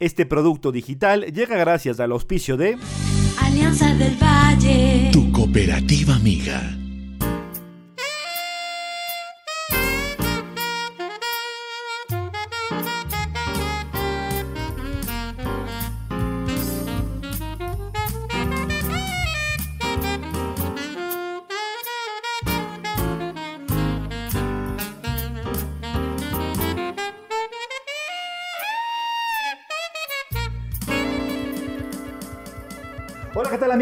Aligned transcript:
Este 0.00 0.26
producto 0.26 0.70
digital 0.70 1.24
llega 1.32 1.56
gracias 1.56 1.98
al 1.98 2.12
auspicio 2.12 2.56
de 2.56 2.78
Alianza 3.42 3.92
del 3.96 4.16
Valle. 4.16 5.10
Tu 5.12 5.32
cooperativa 5.32 6.14
amiga. 6.14 6.62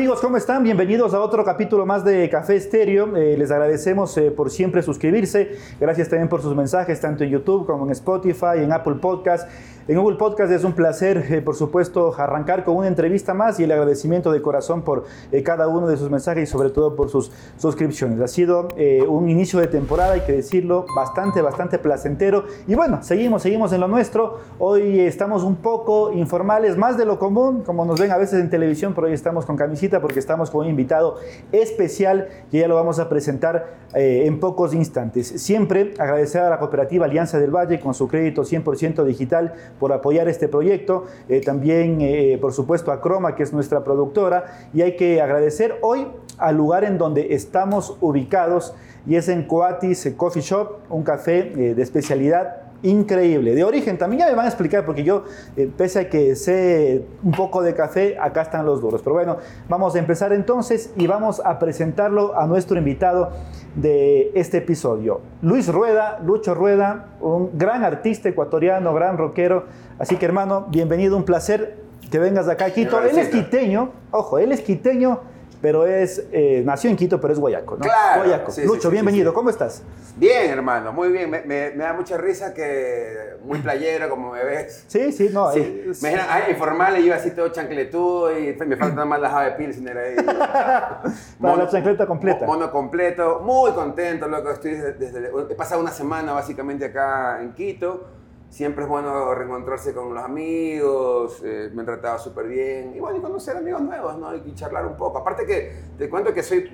Amigos? 0.06 0.20
¿Cómo 0.20 0.36
están? 0.36 0.62
Bienvenidos 0.62 1.14
a 1.14 1.20
otro 1.20 1.44
capítulo 1.44 1.84
más 1.84 2.04
de 2.04 2.30
Café 2.30 2.54
Estéreo. 2.54 3.16
Eh, 3.16 3.36
les 3.36 3.50
agradecemos 3.50 4.16
eh, 4.18 4.30
por 4.30 4.52
siempre 4.52 4.80
suscribirse. 4.80 5.58
Gracias 5.80 6.08
también 6.08 6.28
por 6.28 6.42
sus 6.42 6.54
mensajes, 6.54 7.00
tanto 7.00 7.24
en 7.24 7.30
YouTube 7.30 7.66
como 7.66 7.86
en 7.86 7.90
Spotify, 7.90 8.58
en 8.58 8.72
Apple 8.72 8.94
Podcast. 9.00 9.48
En 9.88 9.96
Google 9.96 10.16
Podcast 10.16 10.50
es 10.50 10.64
un 10.64 10.72
placer, 10.72 11.24
eh, 11.30 11.40
por 11.40 11.54
supuesto, 11.54 12.12
arrancar 12.18 12.64
con 12.64 12.74
una 12.74 12.88
entrevista 12.88 13.34
más 13.34 13.60
y 13.60 13.62
el 13.62 13.70
agradecimiento 13.70 14.32
de 14.32 14.42
corazón 14.42 14.82
por 14.82 15.04
eh, 15.30 15.44
cada 15.44 15.68
uno 15.68 15.86
de 15.86 15.96
sus 15.96 16.10
mensajes 16.10 16.48
y 16.48 16.50
sobre 16.50 16.70
todo 16.70 16.96
por 16.96 17.08
sus 17.08 17.30
suscripciones. 17.56 18.20
Ha 18.20 18.26
sido 18.26 18.66
eh, 18.76 19.04
un 19.06 19.28
inicio 19.28 19.60
de 19.60 19.68
temporada, 19.68 20.14
hay 20.14 20.22
que 20.22 20.32
decirlo, 20.32 20.86
bastante, 20.96 21.40
bastante 21.40 21.78
placentero. 21.78 22.46
Y 22.66 22.74
bueno, 22.74 23.00
seguimos, 23.04 23.42
seguimos 23.42 23.72
en 23.72 23.80
lo 23.80 23.86
nuestro. 23.86 24.40
Hoy 24.58 24.98
estamos 24.98 25.44
un 25.44 25.54
poco 25.54 26.12
informales, 26.12 26.76
más 26.76 26.96
de 26.96 27.04
lo 27.04 27.20
común, 27.20 27.62
como 27.62 27.84
nos 27.84 28.00
ven 28.00 28.10
a 28.10 28.16
veces 28.16 28.40
en 28.40 28.50
televisión, 28.50 28.92
pero 28.92 29.06
hoy 29.06 29.12
estamos 29.12 29.46
con 29.46 29.56
camisita 29.56 30.00
porque 30.00 30.18
estamos 30.18 30.50
con 30.50 30.62
un 30.62 30.70
invitado 30.70 31.18
especial 31.52 32.26
que 32.50 32.58
ya 32.58 32.66
lo 32.66 32.74
vamos 32.74 32.98
a 32.98 33.08
presentar 33.08 33.86
en 33.94 34.40
pocos 34.40 34.74
instantes. 34.74 35.28
Siempre 35.28 35.94
agradecer 35.98 36.42
a 36.42 36.50
la 36.50 36.58
cooperativa 36.58 37.06
Alianza 37.06 37.38
del 37.38 37.54
Valle 37.54 37.78
con 37.78 37.94
su 37.94 38.08
crédito 38.08 38.42
100% 38.42 39.04
digital 39.04 39.54
por 39.78 39.92
apoyar 39.92 40.28
este 40.28 40.48
proyecto. 40.48 41.04
Eh, 41.28 41.40
también, 41.40 41.98
eh, 42.00 42.38
por 42.40 42.52
supuesto, 42.52 42.92
a 42.92 43.00
Croma, 43.00 43.34
que 43.34 43.42
es 43.42 43.52
nuestra 43.52 43.84
productora. 43.84 44.68
Y 44.72 44.82
hay 44.82 44.96
que 44.96 45.20
agradecer 45.20 45.78
hoy 45.82 46.06
al 46.38 46.56
lugar 46.56 46.84
en 46.84 46.98
donde 46.98 47.34
estamos 47.34 47.96
ubicados 48.00 48.74
y 49.06 49.16
es 49.16 49.28
en 49.28 49.44
Coatis 49.44 50.12
Coffee 50.16 50.42
Shop, 50.42 50.78
un 50.90 51.02
café 51.02 51.38
eh, 51.38 51.74
de 51.74 51.82
especialidad 51.82 52.65
increíble. 52.86 53.54
De 53.54 53.64
origen 53.64 53.98
también 53.98 54.20
ya 54.20 54.26
me 54.26 54.34
van 54.34 54.46
a 54.46 54.48
explicar 54.48 54.84
porque 54.84 55.04
yo, 55.04 55.24
eh, 55.56 55.70
pese 55.76 56.00
a 56.00 56.08
que 56.08 56.36
sé 56.36 57.04
un 57.22 57.32
poco 57.32 57.62
de 57.62 57.74
café, 57.74 58.16
acá 58.20 58.42
están 58.42 58.64
los 58.64 58.80
duros. 58.80 59.02
Pero 59.02 59.14
bueno, 59.14 59.38
vamos 59.68 59.94
a 59.94 59.98
empezar 59.98 60.32
entonces 60.32 60.92
y 60.96 61.06
vamos 61.06 61.42
a 61.44 61.58
presentarlo 61.58 62.38
a 62.38 62.46
nuestro 62.46 62.78
invitado 62.78 63.30
de 63.74 64.30
este 64.34 64.58
episodio. 64.58 65.20
Luis 65.42 65.68
Rueda, 65.68 66.20
Lucho 66.24 66.54
Rueda, 66.54 67.10
un 67.20 67.50
gran 67.58 67.84
artista 67.84 68.28
ecuatoriano, 68.28 68.94
gran 68.94 69.18
rockero. 69.18 69.64
Así 69.98 70.16
que 70.16 70.26
hermano, 70.26 70.66
bienvenido, 70.70 71.16
un 71.16 71.24
placer 71.24 71.78
que 72.10 72.18
vengas 72.18 72.46
de 72.46 72.52
acá 72.52 72.66
a 72.66 72.70
Quito. 72.70 73.00
Él 73.02 73.18
es 73.18 73.28
quiteño, 73.28 73.90
ojo, 74.10 74.38
él 74.38 74.52
es 74.52 74.60
quiteño 74.60 75.20
pero 75.60 75.86
es, 75.86 76.24
eh, 76.32 76.62
nació 76.64 76.90
en 76.90 76.96
Quito, 76.96 77.20
pero 77.20 77.32
es 77.32 77.38
guayaco, 77.38 77.76
¿no? 77.76 77.80
Claro. 77.82 78.22
Guayaco. 78.22 78.50
Sí, 78.52 78.62
Lucho, 78.62 78.74
sí, 78.82 78.86
sí, 78.88 78.92
bienvenido. 78.92 79.32
¿cómo 79.34 79.50
estás? 79.50 79.82
Bien, 80.16 80.50
hermano, 80.50 80.92
muy 80.92 81.08
bien. 81.10 81.28
Me, 81.30 81.42
me- 81.42 81.70
me 81.70 81.84
da 81.84 81.92
mucha 81.92 82.16
risa 82.16 82.54
que 82.54 83.36
muy 83.44 83.58
playero, 83.60 84.08
como 84.08 84.32
me 84.32 84.44
ves. 84.44 84.84
Sí, 84.86 85.12
sí, 85.12 85.28
no. 85.32 85.52
Sí. 85.52 85.84
es- 85.90 86.02
Me 86.02 86.10
dijeron, 86.10 86.28
ah, 86.30 86.50
informal, 86.50 86.98
y 86.98 87.06
iba 87.06 87.16
así 87.16 87.30
todo 87.32 87.48
chancletudo 87.48 88.38
y 88.38 88.54
me 88.66 88.76
falta 88.76 88.94
nada 88.94 89.04
más 89.06 89.20
la 89.20 89.28
java 89.30 89.44
de 89.44 89.52
pilsner 89.52 89.96
ahí. 89.98 90.16
Para 91.40 91.56
la 91.56 91.68
chancleta 91.68 92.06
completa. 92.06 92.46
mo- 92.46 92.54
Mono 92.54 92.70
completo, 92.70 93.40
muy 93.44 93.72
contento, 93.72 94.28
loco. 94.28 94.50
Estoy 94.50 94.72
desde, 94.72 94.92
desde- 94.94 95.30
he 95.50 95.54
pasado 95.54 95.80
una 95.80 95.90
semana 95.92 96.32
básicamente 96.32 96.86
acá 96.86 97.40
en 97.42 97.52
Quito. 97.52 98.06
Siempre 98.48 98.84
es 98.84 98.88
bueno 98.88 99.34
reencontrarse 99.34 99.92
con 99.92 100.14
los 100.14 100.24
amigos, 100.24 101.42
eh, 101.44 101.70
me 101.74 101.80
han 101.82 101.86
tratado 101.86 102.18
súper 102.18 102.46
bien. 102.46 102.94
Y 102.94 103.00
bueno, 103.00 103.18
y 103.18 103.20
conocer 103.20 103.56
amigos 103.56 103.82
nuevos, 103.82 104.16
¿no? 104.18 104.34
Y 104.34 104.54
charlar 104.54 104.86
un 104.86 104.96
poco. 104.96 105.18
Aparte 105.18 105.44
que 105.44 105.74
te 105.98 106.08
cuento 106.08 106.32
que 106.32 106.42
soy, 106.42 106.70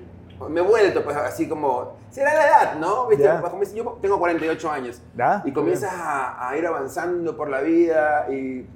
me 0.49 0.61
he 0.61 0.63
vuelto 0.63 1.03
pues 1.03 1.17
así 1.17 1.49
como, 1.49 1.97
será 2.11 2.35
la 2.35 2.47
edad, 2.47 2.75
¿no? 2.79 3.09
¿Viste? 3.09 3.25
Ya. 3.25 3.41
Comienza- 3.41 3.75
Yo 3.75 3.99
tengo 4.01 4.19
48 4.19 4.71
años. 4.71 5.03
¿Ya? 5.17 5.43
Y 5.45 5.53
comienzas 5.53 5.93
a, 5.93 6.49
a 6.49 6.57
ir 6.57 6.67
avanzando 6.67 7.37
por 7.37 7.49
la 7.49 7.61
vida 7.63 8.27
y 8.31 8.67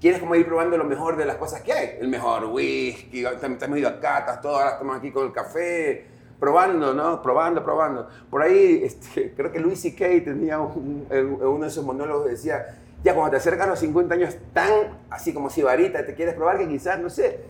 quieres 0.00 0.18
como 0.18 0.34
ir 0.34 0.46
probando 0.46 0.76
lo 0.76 0.84
mejor 0.84 1.16
de 1.16 1.24
las 1.24 1.36
cosas 1.36 1.60
que 1.62 1.72
hay. 1.72 1.98
El 2.00 2.08
mejor 2.08 2.46
whisky, 2.46 3.22
también 3.40 3.58
hemos 3.62 3.78
ido 3.78 3.88
a 3.90 4.00
catas, 4.00 4.40
todo, 4.40 4.56
ahora 4.56 4.70
estamos 4.70 4.96
aquí 4.96 5.12
con 5.12 5.26
el 5.26 5.32
café, 5.32 6.06
probando, 6.38 6.92
¿no? 6.94 7.22
Probando, 7.22 7.64
probando. 7.64 8.08
Por 8.30 8.42
ahí, 8.42 8.82
este, 8.84 9.32
creo 9.36 9.50
que 9.52 9.60
Louis 9.60 9.80
C.K. 9.80 10.24
tenía 10.24 10.58
un- 10.60 11.06
uno 11.10 11.64
de 11.64 11.70
sus 11.70 11.84
monólogos, 11.84 12.26
decía, 12.26 12.66
ya 13.04 13.14
cuando 13.14 13.30
te 13.32 13.36
acercas 13.36 13.66
a 13.66 13.70
los 13.70 13.78
50 13.78 14.14
años 14.14 14.36
tan 14.52 14.70
así 15.10 15.32
como 15.32 15.50
si 15.50 15.62
varita, 15.62 16.04
te 16.04 16.14
quieres 16.14 16.34
probar 16.34 16.58
que 16.58 16.68
quizás, 16.68 16.98
no 16.98 17.08
sé, 17.10 17.40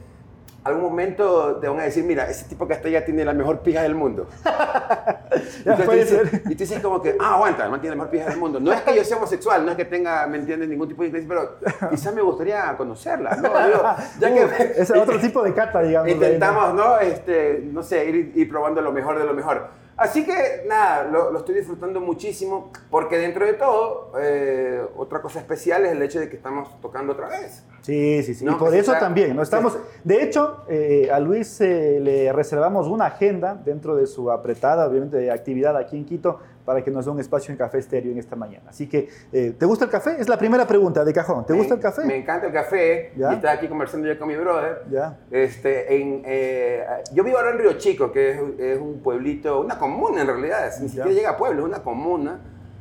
algún 0.66 0.82
momento 0.82 1.56
te 1.56 1.68
van 1.68 1.80
a 1.80 1.84
decir, 1.84 2.04
mira, 2.04 2.28
ese 2.28 2.44
tipo 2.46 2.66
que 2.66 2.74
está 2.74 2.88
allá 2.88 3.04
tiene 3.04 3.24
la 3.24 3.32
mejor 3.32 3.60
pija 3.60 3.82
del 3.82 3.94
mundo. 3.94 4.28
Ya, 5.64 5.76
puede 5.76 6.04
dices- 6.04 6.30
ser. 6.30 6.42
Y 6.46 6.54
tú 6.54 6.58
dices 6.58 6.80
como 6.80 7.02
que, 7.02 7.16
ah, 7.20 7.34
aguanta, 7.34 7.64
el 7.64 7.70
man 7.70 7.80
tiene 7.80 7.94
la 7.96 8.02
mejor 8.02 8.10
pija 8.10 8.28
del 8.30 8.38
mundo. 8.38 8.58
No 8.60 8.72
es 8.72 8.80
que 8.82 8.94
yo 8.96 9.04
sea 9.04 9.16
homosexual, 9.18 9.64
no 9.64 9.72
es 9.72 9.76
que 9.76 9.84
tenga, 9.84 10.26
¿me 10.26 10.38
entiendes?, 10.38 10.68
ningún 10.68 10.88
tipo 10.88 11.02
de 11.02 11.08
interés, 11.08 11.26
pero 11.28 11.56
quizás 11.90 12.14
me 12.14 12.22
gustaría 12.22 12.74
conocerla, 12.76 13.36
¿no? 13.36 13.48
Digo, 13.66 13.82
ya 14.20 14.34
que... 14.34 14.44
Uh, 14.44 14.80
es 14.82 14.90
otro 14.92 15.18
tipo 15.18 15.42
de 15.42 15.52
cata, 15.52 15.82
digamos. 15.82 16.10
Intentamos, 16.10 16.74
¿no? 16.74 16.98
Este, 16.98 17.68
no 17.70 17.82
sé, 17.82 18.04
ir, 18.06 18.32
ir 18.34 18.48
probando 18.48 18.80
lo 18.80 18.92
mejor 18.92 19.18
de 19.18 19.24
lo 19.24 19.34
mejor. 19.34 19.68
Así 19.96 20.24
que 20.26 20.64
nada, 20.68 21.04
lo, 21.04 21.30
lo 21.30 21.38
estoy 21.38 21.54
disfrutando 21.54 22.00
muchísimo 22.00 22.70
porque 22.90 23.16
dentro 23.16 23.46
de 23.46 23.54
todo, 23.54 24.12
eh, 24.20 24.82
otra 24.96 25.22
cosa 25.22 25.38
especial 25.40 25.86
es 25.86 25.92
el 25.92 26.02
hecho 26.02 26.20
de 26.20 26.28
que 26.28 26.36
estamos 26.36 26.68
tocando 26.82 27.14
otra 27.14 27.28
vez. 27.28 27.64
Sí, 27.80 28.22
sí, 28.22 28.34
sí. 28.34 28.44
No, 28.44 28.52
y 28.52 28.54
por 28.56 28.74
eso 28.74 28.92
está- 28.92 28.98
también, 29.06 29.34
¿no? 29.34 29.42
Estamos, 29.42 29.72
sí. 29.72 29.78
de 30.04 30.22
hecho, 30.22 30.64
eh, 30.68 31.08
a 31.10 31.18
Luis 31.20 31.60
eh, 31.62 31.98
le 32.00 32.30
reservamos 32.32 32.88
una 32.88 33.06
agenda 33.06 33.54
dentro 33.54 33.96
de 33.96 34.06
su 34.06 34.30
apretada, 34.30 34.86
obviamente, 34.86 35.16
de 35.16 35.30
actividad 35.30 35.76
aquí 35.76 35.96
en 35.96 36.04
Quito 36.04 36.40
para 36.66 36.82
que 36.82 36.90
nos 36.90 37.04
dé 37.04 37.10
un 37.12 37.20
espacio 37.20 37.52
en 37.52 37.56
Café 37.58 37.78
Estéreo 37.78 38.10
en 38.12 38.18
esta 38.18 38.34
mañana. 38.36 38.64
Así 38.68 38.88
que, 38.88 39.08
eh, 39.32 39.54
¿te 39.56 39.64
gusta 39.64 39.84
el 39.84 39.90
café? 39.90 40.16
Es 40.18 40.28
la 40.28 40.36
primera 40.36 40.66
pregunta 40.66 41.04
de 41.04 41.12
cajón. 41.12 41.46
¿Te 41.46 41.52
Me- 41.52 41.60
gusta 41.60 41.74
el 41.74 41.80
café? 41.80 42.04
Me 42.04 42.16
encanta 42.16 42.48
el 42.48 42.52
café. 42.52 43.12
¿Ya? 43.16 43.40
Y 43.40 43.46
aquí 43.46 43.68
conversando 43.68 44.08
yo 44.08 44.18
con 44.18 44.26
mi 44.28 44.34
brother. 44.36 44.82
Ya. 44.90 45.16
Este, 45.30 45.96
en, 45.96 46.22
eh, 46.26 46.84
yo 47.14 47.22
vivo 47.22 47.38
ahora 47.38 47.52
en 47.52 47.58
Río 47.58 47.72
Chico, 47.74 48.10
que 48.10 48.32
es, 48.32 48.40
es 48.58 48.78
un 48.80 49.00
pueblito, 49.00 49.60
una 49.60 49.78
comuna 49.78 50.22
en 50.22 50.26
realidad, 50.26 50.70
ni 50.82 50.88
siquiera 50.88 51.10
llega 51.12 51.30
a 51.30 51.36
pueblo, 51.36 51.60
es 51.62 51.68
una 51.68 51.82
comuna 51.84 52.40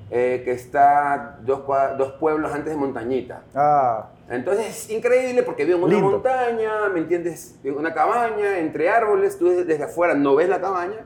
eh, 0.10 0.42
que 0.44 0.52
está 0.52 1.38
dos, 1.44 1.62
pueblos 2.20 2.52
antes 2.54 2.74
de 2.74 2.78
Montañita. 2.80 3.44
Ah, 3.54 4.10
Entonces 4.30 4.68
es 4.68 4.90
increíble 4.90 5.44
porque 5.44 5.64
vivo 5.64 5.78
en 5.78 5.84
una 5.84 5.94
Lindo. 5.94 6.10
montaña, 6.12 6.90
¿me 6.92 7.00
entiendes? 7.02 7.56
En 7.64 7.78
una 7.78 7.94
cabaña, 7.94 8.58
entre 8.58 8.90
árboles, 8.90 9.38
tú 9.38 9.50
desde 9.50 9.84
afuera 9.84 10.16
no 10.16 10.36
ves 10.36 10.50
la 10.50 10.60
cabaña 10.60 11.06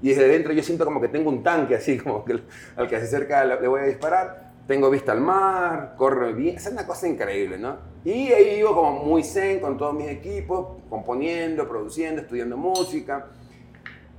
y 0.00 0.10
desde 0.10 0.28
dentro 0.28 0.52
yo 0.52 0.62
siento 0.62 0.84
como 0.84 1.00
que 1.00 1.08
tengo 1.08 1.28
un 1.30 1.42
tanque 1.42 1.74
así, 1.74 1.98
como 2.02 2.24
que 2.24 2.40
al 2.76 2.88
que 2.88 2.98
se 2.98 3.04
acerca 3.04 3.44
le, 3.44 3.68
voy 3.68 3.80
a 3.80 3.84
disparar. 3.84 4.48
Tengo 4.66 4.90
vista 4.90 5.12
al 5.12 5.22
mar, 5.22 5.94
corro 5.96 6.30
bien, 6.34 6.56
es 6.56 6.66
una 6.66 6.86
cosa 6.86 7.08
increíble, 7.08 7.56
¿no? 7.56 7.78
Y 8.04 8.30
ahí 8.32 8.56
vivo 8.56 8.74
como 8.74 9.02
muy 9.02 9.24
zen 9.24 9.60
con 9.60 9.78
todos 9.78 9.94
mis 9.94 10.08
equipos, 10.08 10.82
componiendo, 10.90 11.66
produciendo, 11.66 12.20
estudiando 12.20 12.58
música. 12.58 13.28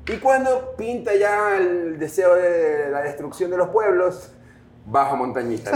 Y 0.08 0.18
cuando 0.18 0.76
pinta 0.76 1.14
ya 1.14 1.56
el 1.56 2.00
deseo 2.00 2.34
de 2.34 2.90
la 2.90 3.02
destrucción 3.02 3.52
de 3.52 3.58
los 3.58 3.70
pueblos, 3.70 4.32
bajo 4.88 5.16
Montañita, 5.16 5.72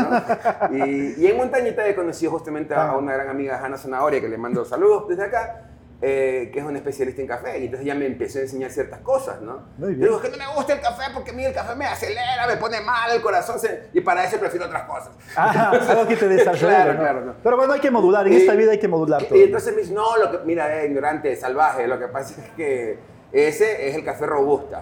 ¿no? 0.71 0.75
y, 0.75 1.21
y 1.21 1.27
en 1.27 1.37
Montañita 1.37 1.87
he 1.87 1.93
conocido 1.93 2.31
justamente 2.31 2.73
a, 2.73 2.89
a 2.89 2.97
una 2.97 3.13
gran 3.13 3.29
amiga, 3.29 3.63
Hanna 3.63 3.77
Zanahoria, 3.77 4.19
que 4.21 4.27
le 4.27 4.39
mando 4.39 4.65
saludos 4.65 5.07
desde 5.07 5.25
acá, 5.25 5.72
eh, 6.05 6.49
que 6.51 6.59
es 6.59 6.65
una 6.65 6.77
especialista 6.79 7.21
en 7.21 7.27
café. 7.29 7.59
Y 7.59 7.65
entonces 7.65 7.85
ella 7.85 7.95
me 7.95 8.05
empezó 8.07 8.39
a 8.39 8.41
enseñar 8.41 8.69
ciertas 8.71 8.99
cosas, 8.99 9.41
¿no? 9.41 9.69
Muy 9.77 9.89
bien. 9.95 10.01
Digo, 10.01 10.17
es 10.17 10.29
que 10.29 10.37
no 10.37 10.37
me 10.49 10.53
gusta 10.53 10.73
el 10.73 10.81
café 10.81 11.03
porque 11.13 11.31
a 11.31 11.33
mí 11.33 11.45
el 11.45 11.53
café 11.53 11.75
me 11.75 11.85
acelera, 11.85 12.45
me 12.45 12.57
pone 12.57 12.81
mal 12.81 13.09
el 13.11 13.21
corazón, 13.21 13.57
se- 13.57 13.83
y 13.93 14.01
para 14.01 14.25
eso 14.25 14.37
prefiero 14.37 14.65
otras 14.65 14.83
cosas. 14.83 15.11
Ah, 15.37 15.71
algo 15.89 16.05
que 16.05 16.17
te 16.17 16.27
desacelera, 16.27 16.83
Claro, 16.83 16.93
¿no? 16.95 16.99
claro, 16.99 17.21
no. 17.25 17.35
Pero 17.41 17.55
bueno, 17.55 17.71
hay 17.73 17.79
que 17.79 17.89
modular. 17.91 18.27
En 18.27 18.33
Y- 18.33 18.35
esta 18.35 18.53
vida 18.53 18.71
hay 18.73 18.79
que 18.79 18.87
modular 18.89 19.23
todo. 19.23 19.39
Y 19.39 19.43
entonces 19.43 19.73
me 19.73 19.81
dice, 19.81 19.93
no, 19.93 20.17
lo 20.17 20.29
que, 20.29 20.39
mira, 20.45 20.81
es 20.81 20.89
ignorante, 20.89 21.33
salvaje, 21.37 21.87
lo 21.87 21.97
que 21.97 22.07
pasa 22.09 22.41
es 22.41 22.49
que 22.51 22.97
ese 23.31 23.87
es 23.87 23.95
el 23.95 24.03
café 24.03 24.25
robusta. 24.25 24.81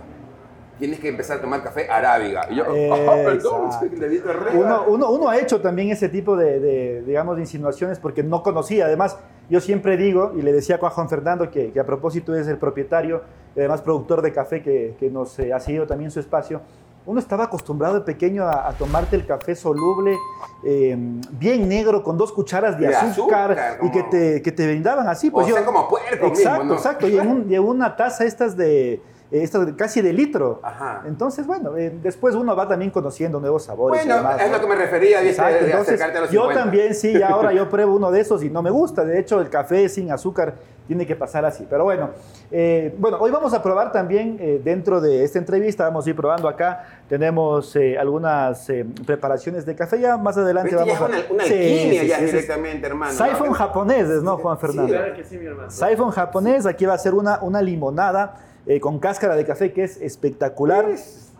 Tienes 0.79 0.99
que 0.99 1.09
empezar 1.09 1.37
a 1.37 1.41
tomar 1.41 1.61
café 1.63 1.87
arábiga. 1.89 2.47
Y 2.49 2.55
yo, 2.55 2.63
oh, 2.69 3.05
perdón, 3.23 3.69
di 3.91 4.17
arriba. 4.17 4.51
Uno, 4.55 4.83
uno, 4.87 5.09
uno 5.11 5.29
ha 5.29 5.37
hecho 5.37 5.61
también 5.61 5.89
ese 5.91 6.09
tipo 6.09 6.35
de, 6.35 6.59
de, 6.59 7.01
digamos, 7.03 7.35
de 7.35 7.41
insinuaciones 7.43 7.99
porque 7.99 8.23
no 8.23 8.41
conocía. 8.41 8.85
Además, 8.85 9.17
yo 9.49 9.59
siempre 9.61 9.97
digo, 9.97 10.33
y 10.35 10.41
le 10.41 10.51
decía 10.53 10.79
a 10.81 10.89
Juan 10.89 11.09
Fernando 11.09 11.49
que, 11.51 11.71
que 11.71 11.79
a 11.79 11.85
propósito 11.85 12.33
es 12.35 12.47
el 12.47 12.57
propietario 12.57 13.21
y 13.55 13.59
además 13.59 13.81
productor 13.81 14.21
de 14.21 14.31
café 14.33 14.63
que, 14.63 14.95
que 14.99 15.09
nos 15.09 15.37
eh, 15.39 15.53
ha 15.53 15.59
seguido 15.59 15.85
también 15.85 16.09
su 16.09 16.19
espacio, 16.19 16.61
uno 17.05 17.19
estaba 17.19 17.45
acostumbrado 17.45 17.95
de 17.95 18.01
pequeño 18.01 18.43
a, 18.45 18.69
a 18.69 18.73
tomarte 18.73 19.15
el 19.15 19.25
café 19.25 19.55
soluble, 19.55 20.15
eh, 20.63 20.95
bien 21.31 21.67
negro, 21.67 22.03
con 22.03 22.15
dos 22.17 22.31
cucharas 22.31 22.79
de, 22.79 22.87
De 22.87 22.95
azúcar, 22.95 23.51
azúcar, 23.51 23.79
y 23.81 23.91
que 23.91 24.03
te, 24.03 24.41
que 24.41 24.51
te 24.51 24.67
brindaban 24.67 25.07
así. 25.07 25.27
o 25.29 25.31
Pues 25.31 25.47
sea, 25.47 25.59
yo, 25.59 25.65
como 25.65 25.87
puerco 25.89 26.27
Exacto, 26.27 26.59
mismo, 26.59 26.63
¿no? 26.63 26.73
exacto. 26.75 27.07
Y 27.09 27.17
en, 27.17 27.27
un- 27.27 27.51
y 27.51 27.55
en 27.55 27.63
una 27.63 27.95
taza 27.95 28.23
estas 28.23 28.55
de, 28.55 29.01
eh, 29.31 29.47
de- 29.47 29.75
casi 29.75 30.01
de 30.01 30.11
litro. 30.13 30.59
Ajá. 30.61 31.03
Entonces, 31.05 31.47
bueno, 31.47 31.77
eh, 31.77 31.89
después 32.03 32.35
uno 32.35 32.55
va 32.55 32.67
también 32.67 32.91
conociendo 32.91 33.39
nuevos 33.39 33.63
sabores. 33.63 34.03
y 34.03 34.07
Bueno, 34.07 34.17
demás, 34.23 34.41
es 34.41 34.47
¿no? 34.51 34.57
lo 34.57 34.61
que 34.61 34.67
me 34.67 34.75
refería. 34.75 35.23
Exacto, 35.23 35.63
de 35.65 35.71
entonces, 35.71 35.87
acercarte 35.93 36.17
a 36.17 36.21
los 36.21 36.31
yo 36.31 36.41
50. 36.41 36.61
también 36.63 36.95
sí, 36.95 37.21
ahora 37.27 37.53
yo 37.53 37.69
pruebo 37.69 37.95
uno 37.95 38.11
de 38.11 38.19
esos 38.19 38.43
y 38.43 38.49
no 38.49 38.61
me 38.61 38.69
gusta. 38.69 39.05
De 39.05 39.19
hecho, 39.19 39.39
el 39.39 39.49
café 39.49 39.87
sin 39.89 40.11
azúcar 40.11 40.55
tiene 40.87 41.05
que 41.07 41.15
pasar 41.15 41.45
así. 41.45 41.65
Pero 41.69 41.85
bueno, 41.85 42.09
eh, 42.51 42.93
bueno, 42.97 43.17
hoy 43.21 43.31
vamos 43.31 43.53
a 43.53 43.63
probar 43.63 43.93
también 43.93 44.35
eh, 44.41 44.59
dentro 44.61 44.99
de 44.99 45.23
esta 45.23 45.39
entrevista, 45.39 45.85
vamos 45.85 46.05
a 46.05 46.09
ir 46.09 46.15
probando 46.15 46.49
acá. 46.49 46.83
Tenemos 47.07 47.73
algunas 47.97 48.67
preparaciones 49.05 49.65
de 49.65 49.75
café. 49.75 49.99
Ya 50.01 50.17
más 50.17 50.37
adelante 50.37 50.69
esto 50.71 50.79
vamos 50.81 50.99
ya 50.99 51.05
a 51.05 51.07
una, 51.07 51.17
una 51.29 51.43
Sí, 51.45 51.53
alquimia 51.53 52.01
sí, 52.01 52.07
ya 52.07 52.17
sí, 52.19 52.25
directamente, 52.25 52.87
hermano. 52.87 53.13
Saifón 53.13 53.47
¿no? 53.49 53.53
japoneses, 53.53 54.23
¿no, 54.23 54.37
Juan 54.37 54.57
Sí, 54.57 54.65
Fernando? 54.65 54.93
Claro 54.93 55.15
que 55.15 55.23
sí, 55.23 55.37
mi 55.37 55.45
hermano. 55.45 55.71
Saifón 55.71 56.11
japonés, 56.11 56.65
aquí 56.65 56.85
va 56.85 56.93
a 56.95 56.97
ser 56.97 57.13
una, 57.13 57.39
una 57.41 57.61
limonada 57.61 58.35
eh, 58.65 58.79
con 58.79 58.99
cáscara 58.99 59.35
de 59.35 59.45
café 59.45 59.71
que 59.73 59.83
es 59.83 59.97
espectacular. 60.01 60.85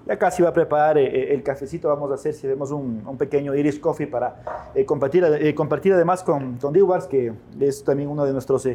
Ya 0.08 0.18
casi 0.18 0.42
va 0.42 0.50
a 0.50 0.54
preparar 0.54 0.98
eh, 0.98 1.06
eh, 1.06 1.34
el 1.36 1.44
cafecito, 1.44 1.88
vamos 1.88 2.10
a 2.10 2.16
hacer 2.16 2.34
si 2.34 2.48
vemos 2.48 2.72
un, 2.72 3.04
un 3.06 3.18
pequeño 3.18 3.54
Iris 3.54 3.78
Coffee 3.78 4.08
para 4.08 4.72
eh, 4.74 4.84
compartir, 4.84 5.24
eh, 5.24 5.54
compartir 5.54 5.94
además 5.94 6.24
con, 6.24 6.58
con 6.58 6.74
Dewars, 6.74 7.06
que 7.06 7.32
es 7.60 7.84
también 7.84 8.10
uno 8.10 8.26
de 8.26 8.34
nuestros 8.34 8.68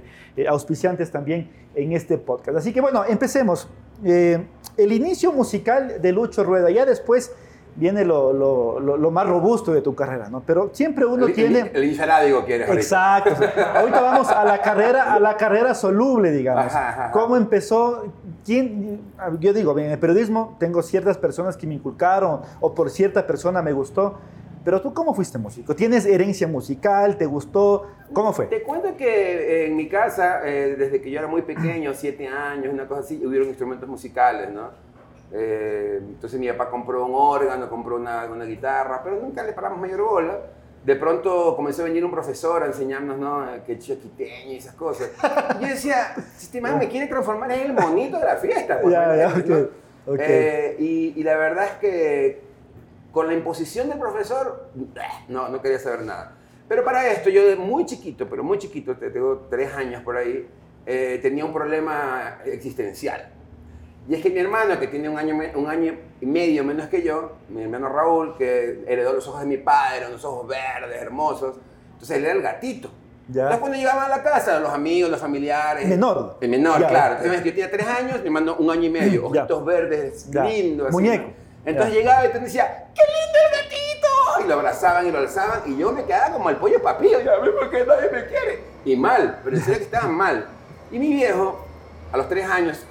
auspiciantes 0.49 1.11
también 1.11 1.51
en 1.75 1.93
este 1.93 2.17
podcast. 2.17 2.59
Así 2.59 2.73
que 2.73 2.81
bueno, 2.81 3.05
empecemos. 3.09 3.69
El 4.05 4.93
inicio 4.93 5.33
musical 5.33 6.01
de 6.01 6.13
Lucho 6.13 6.45
Rueda, 6.45 6.71
ya 6.71 6.85
después 6.85 7.33
viene 7.77 8.05
lo, 8.05 8.33
lo- 8.33 8.81
lo- 8.81 8.97
lo 8.97 9.11
más 9.11 9.27
robusto 9.29 9.73
de 9.73 9.83
tu 9.83 9.95
carrera, 9.95 10.29
¿no? 10.31 10.41
Pero 10.47 10.71
siempre 10.73 11.05
uno 11.05 11.27
el, 11.27 11.35
tiene... 11.35 11.61
El, 11.61 11.77
el 11.77 11.85
insarádigo 11.85 12.45
quieres 12.45 12.67
ahorita. 12.69 12.83
Exacto. 12.83 13.33
o 13.35 13.37
sea, 13.37 13.73
ahorita 13.81 14.01
vamos 14.01 14.29
a 14.31 14.45
la 14.45 14.61
carrera, 14.63 15.13
a 15.15 15.21
la 15.21 15.37
carrera 15.37 15.75
soluble, 15.75 16.31
digamos. 16.33 16.67
Ajá, 16.67 16.89
ajá. 16.89 17.11
¿Cómo 17.13 17.37
empezó? 17.37 18.05
¿Quién? 18.45 19.01
Yo 19.41 19.53
digo, 19.53 19.79
en 19.79 19.91
el 19.91 19.99
periodismo 19.99 20.57
tengo 20.59 20.83
ciertas 20.83 21.19
personas 21.19 21.57
que 21.57 21.67
me 21.67 21.75
inculcaron 21.75 22.41
o 22.61 22.75
por 22.75 22.91
cierta 22.91 23.27
persona 23.27 23.61
me 23.63 23.73
gustó. 23.73 24.19
Pero 24.65 24.81
tú, 24.81 24.93
¿cómo 24.93 25.15
fuiste 25.15 25.39
músico? 25.39 25.77
¿Tienes 25.77 26.07
herencia 26.07 26.49
musical? 26.49 27.17
¿Te 27.17 27.25
gustó? 27.27 27.87
¿Cómo 28.13 28.33
fue? 28.33 28.47
Te 28.47 28.63
cuento 28.63 28.97
que 28.97 29.07
eh, 29.07 29.67
en 29.69 29.77
mi 29.77 29.89
casa, 29.89 30.41
eh, 30.45 30.75
desde 30.77 31.01
que 31.01 31.09
yo 31.09 31.21
era 31.21 31.29
muy 31.29 31.43
pequeño, 31.43 31.93
siete 31.95 32.27
años, 32.27 32.73
una 32.73 32.89
cosa 32.89 33.03
así, 33.03 33.25
hubieron 33.25 33.47
instrumentos 33.47 33.89
musicales, 33.89 34.51
¿no? 34.53 34.71
Eh, 35.33 35.99
entonces 36.01 36.39
mi 36.39 36.49
papá 36.49 36.71
compró 36.71 37.05
un 37.05 37.13
órgano, 37.15 37.69
compró 37.69 37.97
una, 37.97 38.25
una 38.27 38.45
guitarra, 38.45 39.01
pero 39.03 39.17
nunca 39.17 39.43
le 39.43 39.53
paramos 39.53 39.79
mayor 39.81 40.03
bola. 40.03 40.39
De 40.85 40.95
pronto 40.95 41.57
comenzó 41.57 41.83
a 41.83 41.87
venir 41.87 42.05
un 42.05 42.13
profesor 42.13 42.63
a 42.63 42.67
enseñarnos, 42.67 43.19
¿no? 43.19 43.45
Que 43.67 43.77
chiquiteño 43.79 44.53
y 44.53 44.57
esas 44.57 44.75
cosas. 44.75 45.11
Y 45.59 45.63
yo 45.65 45.69
decía, 45.69 46.15
este 46.39 46.61
man 46.61 46.79
me 46.79 46.89
quiere 46.89 47.09
transformar 47.09 47.51
en 47.51 47.61
el 47.67 47.73
monito 47.73 48.19
de 48.19 48.25
la 48.25 48.37
fiesta. 48.37 48.81
pues, 48.81 48.93
Ya, 48.95 49.09
¿me 49.09 49.17
ya, 49.19 49.25
entiendes, 49.31 49.65
ok, 50.07 50.13
ok. 50.13 50.19
Eh, 50.21 50.77
y, 50.79 51.13
y 51.17 51.23
la 51.25 51.37
verdad 51.37 51.65
es 51.65 51.73
que 51.81 52.41
con 53.11 53.27
la 53.27 53.35
imposición 53.35 53.89
del 53.89 53.99
profesor, 53.99 54.69
eh, 54.79 55.01
no, 55.29 55.49
no 55.49 55.61
quería 55.61 55.81
saber 55.81 56.03
nada. 56.03 56.37
Pero 56.69 56.85
para 56.85 57.09
esto, 57.11 57.31
yo 57.31 57.45
de 57.49 57.57
muy 57.57 57.85
chiquito, 57.85 58.29
pero 58.29 58.45
muy 58.45 58.59
chiquito, 58.59 58.97
te- 58.97 59.11
tengo 59.11 59.47
tres 59.51 59.75
años 59.75 60.03
por 60.03 60.17
ahí, 60.17 60.49
eh, 60.85 61.19
tenía 61.21 61.45
un 61.45 61.53
problema 61.53 62.39
existencial. 62.45 63.33
Y 64.09 64.15
es 64.15 64.23
que 64.23 64.31
mi 64.31 64.39
hermano, 64.39 64.79
que 64.79 64.87
tiene 64.87 65.09
un 65.09 65.19
año, 65.19 65.37
un 65.57 65.67
año 65.69 65.95
y 66.21 66.27
medio 66.27 66.63
menos 66.63 66.89
que 66.89 67.03
yo, 67.03 67.33
mi 67.49 67.63
hermano 67.63 67.89
Raúl, 67.89 68.37
que 68.39 68.85
heredó 68.87 69.13
los 69.13 69.27
ojos 69.27 69.41
de 69.41 69.47
mi 69.47 69.57
padre, 69.57 70.07
unos 70.09 70.25
ojos 70.25 70.47
verdes, 70.47 71.01
hermosos, 71.03 71.57
entonces 71.93 72.17
él 72.19 72.25
era 72.25 72.35
el 72.35 72.43
gatito. 72.43 72.89
Ya. 73.29 73.43
Entonces 73.43 73.59
cuando 73.61 73.77
llegaban 73.79 74.05
a 74.05 74.09
la 74.17 74.23
casa, 74.23 74.61
los 74.61 74.71
amigos, 74.73 75.11
los 75.11 75.21
familiares... 75.21 75.89
Menor. 75.89 76.37
El 76.41 76.49
menor, 76.49 76.81
Ya. 76.81 76.87
claro. 76.89 77.17
Entonces 77.17 77.43
yo 77.45 77.51
tenía 77.51 77.71
tres 77.71 77.87
años, 77.89 78.21
mi 78.21 78.27
hermano 78.27 78.55
un 78.61 78.71
año 78.71 78.85
y 78.85 78.91
medio, 78.91 79.27
ojitos 79.27 79.65
verdes, 79.65 80.31
Ya. 80.31 80.45
lindo. 80.45 80.85
así, 80.87 80.93
Muñeco. 80.93 81.27
¿no? 81.27 81.47
Entonces 81.65 81.95
llegaba 81.95 82.25
y 82.27 82.29
te 82.31 82.39
decía, 82.39 82.87
¡qué 82.95 83.03
lindo 83.03 83.39
el 83.45 83.63
gatito! 83.63 84.45
Y 84.45 84.49
lo 84.49 84.55
abrazaban 84.55 85.07
y 85.09 85.11
lo 85.11 85.19
alzaban 85.19 85.63
y 85.67 85.77
yo 85.77 85.91
me 85.91 86.05
quedaba 86.05 86.33
como 86.33 86.49
el 86.49 86.57
pollo 86.57 86.81
papillo, 86.81 87.21
ya 87.21 87.37
ves 87.41 87.51
por 87.59 87.71
qué 87.71 87.85
nadie 87.85 88.09
me 88.13 88.27
quiere. 88.27 88.61
Y 88.85 88.95
mal, 88.95 89.41
pero 89.43 89.57
en 89.57 89.63
serio 89.63 89.79
que 89.79 89.85
estaban 89.85 90.15
mal. 90.15 90.47
Y 90.93 90.99
mi 91.01 91.13
viejo, 91.13 91.67
a 92.13 92.17
los 92.19 92.29
tres 92.29 92.49
años, 92.49 92.87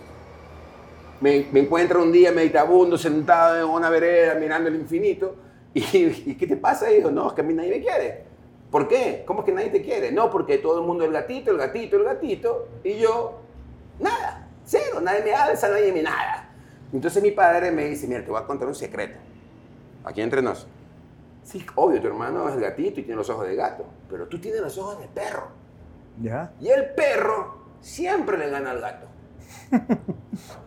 me, 1.21 1.47
me 1.51 1.61
encuentra 1.61 1.99
un 1.99 2.11
día 2.11 2.31
meditabundo 2.31 2.97
sentado 2.97 3.57
en 3.57 3.69
una 3.69 3.89
vereda 3.89 4.35
mirando 4.35 4.69
el 4.69 4.75
infinito. 4.75 5.35
Y, 5.73 5.81
y 6.31 6.35
¿qué 6.35 6.47
te 6.47 6.57
pasa? 6.57 6.91
Y 6.91 6.95
digo, 6.95 7.11
no, 7.11 7.27
es 7.27 7.33
que 7.33 7.41
a 7.41 7.43
mí 7.43 7.53
nadie 7.53 7.71
me 7.71 7.81
quiere. 7.81 8.25
¿Por 8.71 8.87
qué? 8.87 9.23
¿Cómo 9.25 9.39
es 9.39 9.45
que 9.45 9.51
nadie 9.51 9.69
te 9.69 9.81
quiere? 9.81 10.11
No, 10.11 10.29
porque 10.29 10.57
todo 10.57 10.79
el 10.79 10.85
mundo 10.85 11.05
el 11.05 11.11
gatito, 11.11 11.51
el 11.51 11.57
gatito, 11.57 11.97
el 11.97 12.03
gatito. 12.03 12.67
Y 12.83 12.95
yo, 12.97 13.39
nada, 13.99 14.47
cero, 14.65 14.99
nadie 15.01 15.23
me 15.23 15.33
alza, 15.33 15.69
nadie 15.69 15.93
me 15.93 16.03
nada. 16.03 16.49
Entonces 16.91 17.21
mi 17.21 17.31
padre 17.31 17.71
me 17.71 17.85
dice, 17.85 18.07
mira, 18.07 18.23
te 18.23 18.31
voy 18.31 18.41
a 18.41 18.45
contar 18.45 18.67
un 18.67 18.75
secreto. 18.75 19.17
Aquí 20.03 20.21
entre 20.21 20.41
nos. 20.41 20.67
Sí, 21.43 21.65
obvio, 21.75 22.01
tu 22.01 22.07
hermano 22.07 22.49
es 22.49 22.55
el 22.55 22.61
gatito 22.61 22.99
y 22.99 23.03
tiene 23.03 23.15
los 23.15 23.29
ojos 23.29 23.47
de 23.47 23.55
gato, 23.55 23.85
pero 24.09 24.27
tú 24.27 24.39
tienes 24.39 24.61
los 24.61 24.77
ojos 24.77 24.99
de 24.99 25.07
perro. 25.07 25.47
¿Ya? 26.21 26.51
Y 26.59 26.69
el 26.69 26.89
perro 26.95 27.65
siempre 27.81 28.37
le 28.37 28.49
gana 28.49 28.71
al 28.71 28.81
gato. 28.81 29.07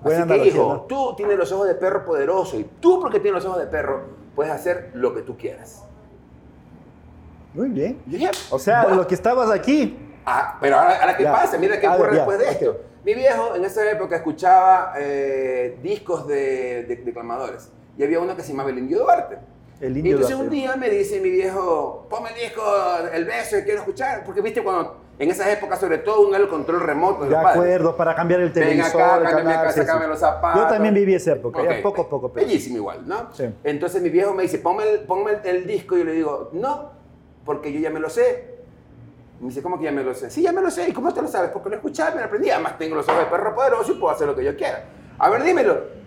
Buena 0.02 0.22
Así 0.24 0.42
que 0.42 0.48
hijo, 0.48 0.68
¿no? 0.74 0.80
tú 0.82 1.14
tienes 1.16 1.36
los 1.38 1.50
ojos 1.52 1.66
de 1.68 1.74
perro 1.74 2.04
poderoso 2.04 2.58
y 2.58 2.64
tú 2.80 3.00
porque 3.00 3.20
tienes 3.20 3.42
los 3.42 3.50
ojos 3.50 3.60
de 3.64 3.66
perro 3.68 4.02
puedes 4.34 4.52
hacer 4.52 4.90
lo 4.94 5.14
que 5.14 5.22
tú 5.22 5.36
quieras. 5.36 5.84
Muy 7.54 7.68
bien. 7.70 8.00
Y 8.06 8.10
dije, 8.10 8.30
O 8.50 8.58
sea, 8.58 8.84
"Buah". 8.84 8.94
lo 8.94 9.06
que 9.06 9.14
estabas 9.14 9.50
aquí. 9.50 9.98
Ah, 10.26 10.58
pero 10.60 10.76
ahora, 10.78 11.00
ahora 11.00 11.16
¿qué 11.16 11.22
Ya. 11.24 11.32
pasa? 11.32 11.58
Mira 11.58 11.80
qué 11.80 11.86
Ah, 11.86 11.94
ocurre 11.94 12.16
después 12.16 12.38
de 12.38 12.44
ok. 12.44 12.50
esto. 12.52 12.80
Mi 13.04 13.14
viejo 13.14 13.54
en 13.56 13.64
esa 13.64 13.90
época 13.90 14.16
escuchaba 14.16 14.92
eh, 14.98 15.78
discos 15.82 16.26
de, 16.26 16.84
de 16.84 16.96
declamadores 16.96 17.70
y 17.96 18.02
había 18.04 18.20
uno 18.20 18.36
que 18.36 18.42
se 18.42 18.50
llamaba 18.50 18.70
El 18.70 18.78
Indio 18.78 18.98
Duarte. 19.00 19.38
El 19.80 19.96
Y 19.96 20.00
indio 20.00 20.12
entonces 20.16 20.36
Duarte. 20.36 20.54
un 20.54 20.60
día 20.60 20.76
me 20.76 20.90
dice 20.90 21.20
mi 21.20 21.30
viejo, 21.30 22.06
ponme 22.10 22.30
el 22.30 22.34
disco 22.34 22.62
El 23.12 23.24
Beso 23.24 23.56
que 23.56 23.64
quiero 23.64 23.80
escuchar. 23.80 24.24
Porque 24.24 24.40
viste 24.42 24.62
cuando 24.62 24.96
en 25.18 25.30
esas 25.30 25.48
épocas 25.48 25.80
sobre 25.80 25.98
todo 25.98 26.20
uno 26.20 26.34
era 26.36 26.44
el 26.44 26.48
control 26.50 26.80
remoto 26.80 27.24
de 27.24 27.30
De 27.30 27.36
acuerdo, 27.36 27.96
para 27.96 28.14
cambiar 28.14 28.40
el 28.40 28.50
Ven 28.50 28.54
televisor. 28.54 29.02
acá, 29.02 29.16
el 29.16 29.22
cámbiame 29.24 29.42
canal, 29.50 29.68
acá, 29.68 29.72
sí, 29.72 29.80
sí. 29.80 30.08
los 30.08 30.18
zapatos. 30.20 30.62
Yo 30.62 30.68
también 30.68 30.94
viví 30.94 31.14
esa 31.14 31.32
época, 31.32 31.62
ya 31.62 31.70
Ok, 31.70 31.82
poco 31.82 32.02
a 32.02 32.08
poco. 32.08 32.32
Pero... 32.32 32.46
Bellísimo 32.46 32.76
igual, 32.76 33.06
¿no? 33.06 33.28
Sí. 33.32 33.44
Entonces 33.64 34.00
mi 34.00 34.10
viejo 34.10 34.32
me 34.32 34.44
dice, 34.44 34.58
ponme 34.58 34.88
el, 34.88 35.00
ponme 35.00 35.32
el, 35.32 35.40
el 35.44 35.66
disco. 35.66 35.96
Y 35.96 36.00
yo 36.00 36.04
le 36.04 36.12
digo, 36.12 36.50
no, 36.52 36.92
porque 37.44 37.72
yo 37.72 37.80
ya 37.80 37.90
me 37.90 37.98
lo 37.98 38.08
sé. 38.10 38.58
Me 39.40 39.48
dice, 39.48 39.62
¿cómo 39.62 39.78
que 39.78 39.84
ya 39.84 39.92
me 39.92 40.02
lo 40.04 40.14
sé? 40.14 40.30
Sí, 40.30 40.42
ya 40.42 40.52
me 40.52 40.60
lo 40.60 40.70
sé. 40.70 40.88
¿Y 40.88 40.92
cómo 40.92 41.12
te 41.12 41.20
lo 41.22 41.28
sabes? 41.28 41.50
Porque 41.50 41.68
lo 41.70 41.76
escuchaba, 41.76 42.10
me 42.12 42.20
lo 42.20 42.26
aprendí. 42.26 42.50
Además 42.50 42.78
tengo 42.78 42.94
los 42.96 43.08
ojos 43.08 43.20
de 43.20 43.26
perro 43.26 43.54
poderoso 43.54 43.92
y 43.92 43.94
puedo 43.96 44.12
hacer 44.14 44.26
lo 44.26 44.36
que 44.36 44.44
yo 44.44 44.56
quiera. 44.56 44.84
A 45.18 45.30
ver, 45.30 45.42
dímelo. 45.42 45.98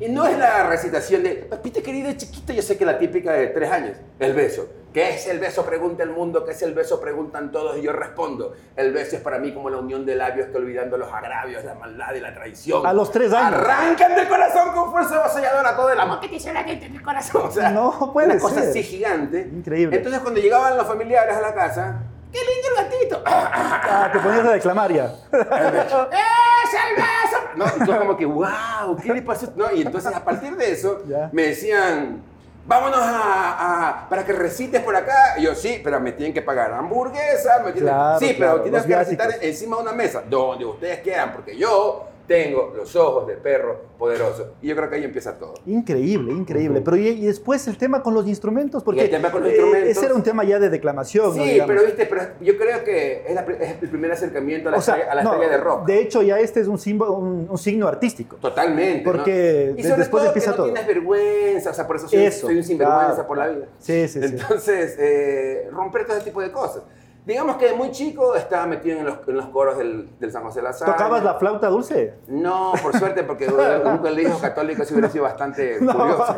Y 0.00 0.08
no 0.08 0.26
es 0.26 0.38
la 0.38 0.66
recitación 0.66 1.22
de, 1.22 1.34
papita 1.34 1.82
querido, 1.82 2.08
de 2.08 2.16
chiquito, 2.16 2.52
yo 2.54 2.62
sé 2.62 2.78
que 2.78 2.86
la 2.86 2.98
típica 2.98 3.32
de 3.32 3.48
tres 3.48 3.70
años, 3.70 3.98
el 4.18 4.32
beso. 4.32 4.66
¿Qué 4.94 5.10
es 5.10 5.28
el 5.28 5.38
beso? 5.38 5.64
Pregunta 5.64 6.02
el 6.02 6.10
mundo. 6.10 6.44
¿Qué 6.44 6.50
es 6.50 6.62
el 6.62 6.74
beso? 6.74 7.00
Preguntan 7.00 7.52
todos 7.52 7.78
y 7.78 7.82
yo 7.82 7.92
respondo. 7.92 8.54
El 8.74 8.92
beso 8.92 9.14
es 9.16 9.22
para 9.22 9.38
mí 9.38 9.54
como 9.54 9.70
la 9.70 9.76
unión 9.76 10.04
de 10.04 10.16
labios 10.16 10.48
que 10.48 10.56
olvidando 10.56 10.96
los 10.96 11.12
agravios, 11.12 11.64
la 11.64 11.74
maldad 11.74 12.12
y 12.14 12.20
la 12.20 12.34
traición. 12.34 12.84
A 12.84 12.92
los 12.92 13.12
tres 13.12 13.32
años. 13.32 13.60
Arrancan 13.60 14.16
del 14.16 14.26
corazón 14.26 14.72
con 14.74 14.90
fuerza 14.90 15.14
avasalladora 15.16 15.76
todo 15.76 15.90
el 15.92 16.00
amor 16.00 16.18
que 16.18 16.28
te 16.28 16.34
hizo 16.36 16.52
la 16.52 16.64
gente 16.64 16.86
en 16.86 16.96
el 16.96 17.02
corazón. 17.02 17.42
O 17.44 17.50
sea, 17.52 17.70
No 17.70 18.10
puede 18.12 18.30
una 18.32 18.38
cosa 18.40 18.62
ser. 18.62 18.70
así 18.70 18.82
gigante. 18.82 19.42
Increíble. 19.42 19.96
Entonces 19.96 20.20
cuando 20.22 20.40
llegaban 20.40 20.76
los 20.76 20.86
familiares 20.88 21.36
a 21.36 21.40
la 21.40 21.54
casa, 21.54 22.02
¡qué 22.32 22.38
lindo 22.38 22.68
el 22.68 22.84
gatito! 22.84 23.22
Ah, 23.26 24.10
te 24.12 24.18
ponías 24.20 24.44
a 24.46 24.50
declamar 24.52 24.92
ya. 24.92 25.04
¡Es 25.32 26.74
el 26.74 26.96
beso! 26.96 27.38
No, 27.56 27.64
y 27.76 27.84
tú 27.86 27.98
como 27.98 28.16
que, 28.16 28.26
wow, 28.26 28.96
¿qué 29.02 29.12
le 29.14 29.22
pasó? 29.22 29.52
No, 29.56 29.70
y 29.72 29.82
entonces 29.82 30.14
a 30.14 30.24
partir 30.24 30.56
de 30.56 30.72
eso 30.72 31.02
Ya. 31.06 31.28
me 31.32 31.42
decían, 31.48 32.22
vámonos 32.66 33.00
a, 33.00 33.88
a- 33.88 34.08
para 34.08 34.24
que 34.24 34.32
recites 34.32 34.80
por 34.82 34.94
acá. 34.94 35.34
Y 35.38 35.42
yo, 35.42 35.54
sí, 35.54 35.80
pero 35.82 35.98
me 36.00 36.12
tienen 36.12 36.32
que 36.32 36.42
pagar 36.42 36.72
hamburguesa, 36.72 37.58
me 37.64 37.72
tienen, 37.72 37.92
Claro, 37.92 38.18
sí, 38.18 38.36
claro, 38.36 38.52
pero 38.52 38.62
tienes 38.62 38.80
los 38.82 38.86
que 38.86 38.96
recitar 38.96 39.30
encima 39.40 39.76
de 39.76 39.82
una 39.82 39.92
mesa, 39.92 40.22
donde 40.28 40.64
ustedes 40.64 41.00
quieran, 41.00 41.32
porque 41.32 41.56
yo 41.56 42.06
tengo 42.30 42.72
los 42.76 42.94
ojos 42.94 43.26
de 43.26 43.34
perro 43.34 43.80
poderoso. 43.98 44.52
Y 44.62 44.68
yo 44.68 44.76
creo 44.76 44.88
que 44.88 44.94
ahí 44.94 45.04
empieza 45.04 45.36
todo. 45.36 45.54
Increíble, 45.66 46.32
increíble. 46.32 46.80
Pero 46.80 46.96
y, 46.96 47.08
y 47.08 47.26
después 47.26 47.66
el 47.66 47.76
tema 47.76 48.04
con 48.04 48.14
los 48.14 48.24
instrumentos, 48.28 48.84
porque 48.84 49.00
Y 49.00 49.04
el 49.06 49.10
tema 49.10 49.32
con 49.32 49.40
los 49.42 49.50
eh, 49.50 49.54
instrumentos. 49.56 49.90
ese 49.90 50.06
era 50.06 50.14
un 50.14 50.22
tema 50.22 50.44
ya 50.44 50.60
de 50.60 50.70
declamación. 50.70 51.36
¿no? 51.36 51.42
Sí, 51.42 51.50
Digamos. 51.50 51.74
pero 51.74 51.86
viste, 51.86 52.06
pero 52.06 52.22
yo 52.40 52.56
creo 52.56 52.84
que 52.84 53.24
es, 53.26 53.34
la 53.34 53.40
es 53.42 53.82
el 53.82 53.88
primer 53.88 54.12
acercamiento 54.12 54.68
a 54.68 54.72
la, 54.72 54.78
O 54.78 54.80
sea, 54.80 54.94
estrella, 54.94 55.12
a 55.12 55.14
la 55.16 55.22
no, 55.24 55.32
estrella 55.32 55.52
de 55.56 55.58
rock. 55.60 55.86
de 55.86 55.98
hecho 56.02 56.22
ya 56.22 56.38
este 56.38 56.60
es 56.60 56.68
un, 56.68 56.78
símbolo, 56.78 57.14
un, 57.14 57.48
un 57.50 57.58
signo 57.58 57.88
artístico. 57.88 58.36
Totalmente. 58.36 59.04
¿no? 59.04 59.10
Porque 59.10 59.74
y 59.76 59.82
de- 59.82 59.88
sobre 59.88 59.98
después 60.02 60.20
todo 60.22 60.26
empieza 60.28 60.46
que 60.52 60.56
no 60.56 60.56
todo. 60.56 60.66
tienes 60.72 60.86
vergüenza, 60.86 61.70
o 61.70 61.74
sea, 61.74 61.86
por 61.88 61.96
eso 61.96 62.08
soy, 62.08 62.20
Eso, 62.26 62.46
soy 62.46 62.56
un 62.58 62.62
sinvergüenza 62.62 63.06
claro, 63.14 63.26
por 63.26 63.38
la 63.38 63.48
vida. 63.48 63.66
Sí, 63.80 64.06
sí, 64.06 64.20
sí. 64.20 64.24
Entonces, 64.24 64.96
eh, 65.00 65.68
romper 65.72 66.06
todo 66.06 66.16
ese 66.16 66.26
tipo 66.26 66.40
de 66.40 66.52
cosas. 66.52 66.84
Digamos 67.26 67.56
que 67.56 67.66
de 67.66 67.74
muy 67.74 67.90
chico 67.90 68.34
estaba 68.34 68.66
metido 68.66 68.98
en 68.98 69.04
los, 69.04 69.18
en 69.28 69.36
los 69.36 69.46
coros 69.46 69.76
del, 69.76 70.08
del 70.18 70.32
San 70.32 70.42
José 70.42 70.62
Lazaro. 70.62 70.92
¿Tocabas 70.92 71.22
la 71.22 71.34
flauta 71.34 71.68
dulce? 71.68 72.14
No, 72.28 72.72
por 72.82 72.96
suerte, 72.98 73.24
porque 73.24 73.46
un 73.46 73.98
colegio 74.02 74.38
católico 74.38 74.84
sí 74.84 74.94
hubiera 74.94 75.10
sido 75.10 75.24
bastante 75.24 75.78
curioso. 75.78 76.36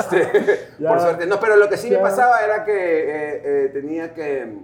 Este, 0.00 0.74
por 0.86 1.00
suerte. 1.00 1.26
No, 1.26 1.38
pero 1.38 1.56
lo 1.56 1.68
que 1.68 1.76
sí 1.76 1.88
me 1.90 1.98
pasaba 1.98 2.40
era 2.40 2.64
que 2.64 2.72
eh, 2.72 3.42
eh, 3.44 3.70
tenía 3.72 4.12
que... 4.12 4.58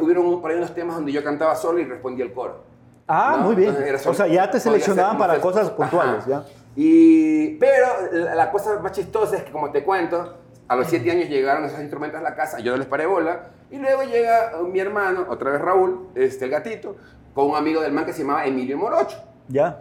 Hubieron 0.00 0.40
por 0.40 0.50
ahí 0.50 0.56
unos 0.58 0.74
temas 0.74 0.96
donde 0.96 1.12
yo 1.12 1.24
cantaba 1.24 1.54
solo 1.54 1.78
y 1.78 1.84
respondía 1.84 2.24
el 2.24 2.32
coro. 2.32 2.64
Ah, 3.08 3.36
¿no? 3.38 3.44
muy 3.44 3.56
bien. 3.56 3.76
O 4.06 4.14
sea, 4.14 4.26
ya 4.26 4.50
te 4.50 4.60
seleccionaban 4.60 5.16
para 5.16 5.40
cosas 5.40 5.70
puntuales, 5.70 6.22
Ajá. 6.22 6.28
¿ya? 6.28 6.44
Y, 6.74 7.56
pero 7.56 7.86
la, 8.12 8.34
la 8.34 8.50
cosa 8.50 8.78
más 8.80 8.92
chistosa 8.92 9.36
es 9.36 9.44
que, 9.44 9.52
como 9.52 9.70
te 9.70 9.82
cuento, 9.82 10.34
a 10.68 10.76
los 10.76 10.86
siete 10.88 11.10
años 11.10 11.28
llegaron 11.28 11.64
esos 11.64 11.80
instrumentos 11.80 12.20
a 12.20 12.22
la 12.22 12.34
casa, 12.34 12.58
yo 12.60 12.72
no 12.72 12.78
les 12.78 12.86
paré 12.86 13.06
bola, 13.06 13.50
y 13.70 13.78
luego 13.78 14.02
llega 14.04 14.52
eh, 14.52 14.62
mi 14.64 14.78
hermano, 14.80 15.26
otra 15.28 15.50
vez 15.52 15.60
Raúl, 15.60 16.08
este, 16.14 16.44
el 16.46 16.50
gatito, 16.50 16.96
con 17.34 17.50
un 17.50 17.56
amigo 17.56 17.80
del 17.80 17.92
man 17.92 18.04
que 18.06 18.12
se 18.12 18.20
llamaba 18.22 18.44
Emilio 18.46 18.78
Morocho. 18.78 19.16
Ya. 19.48 19.78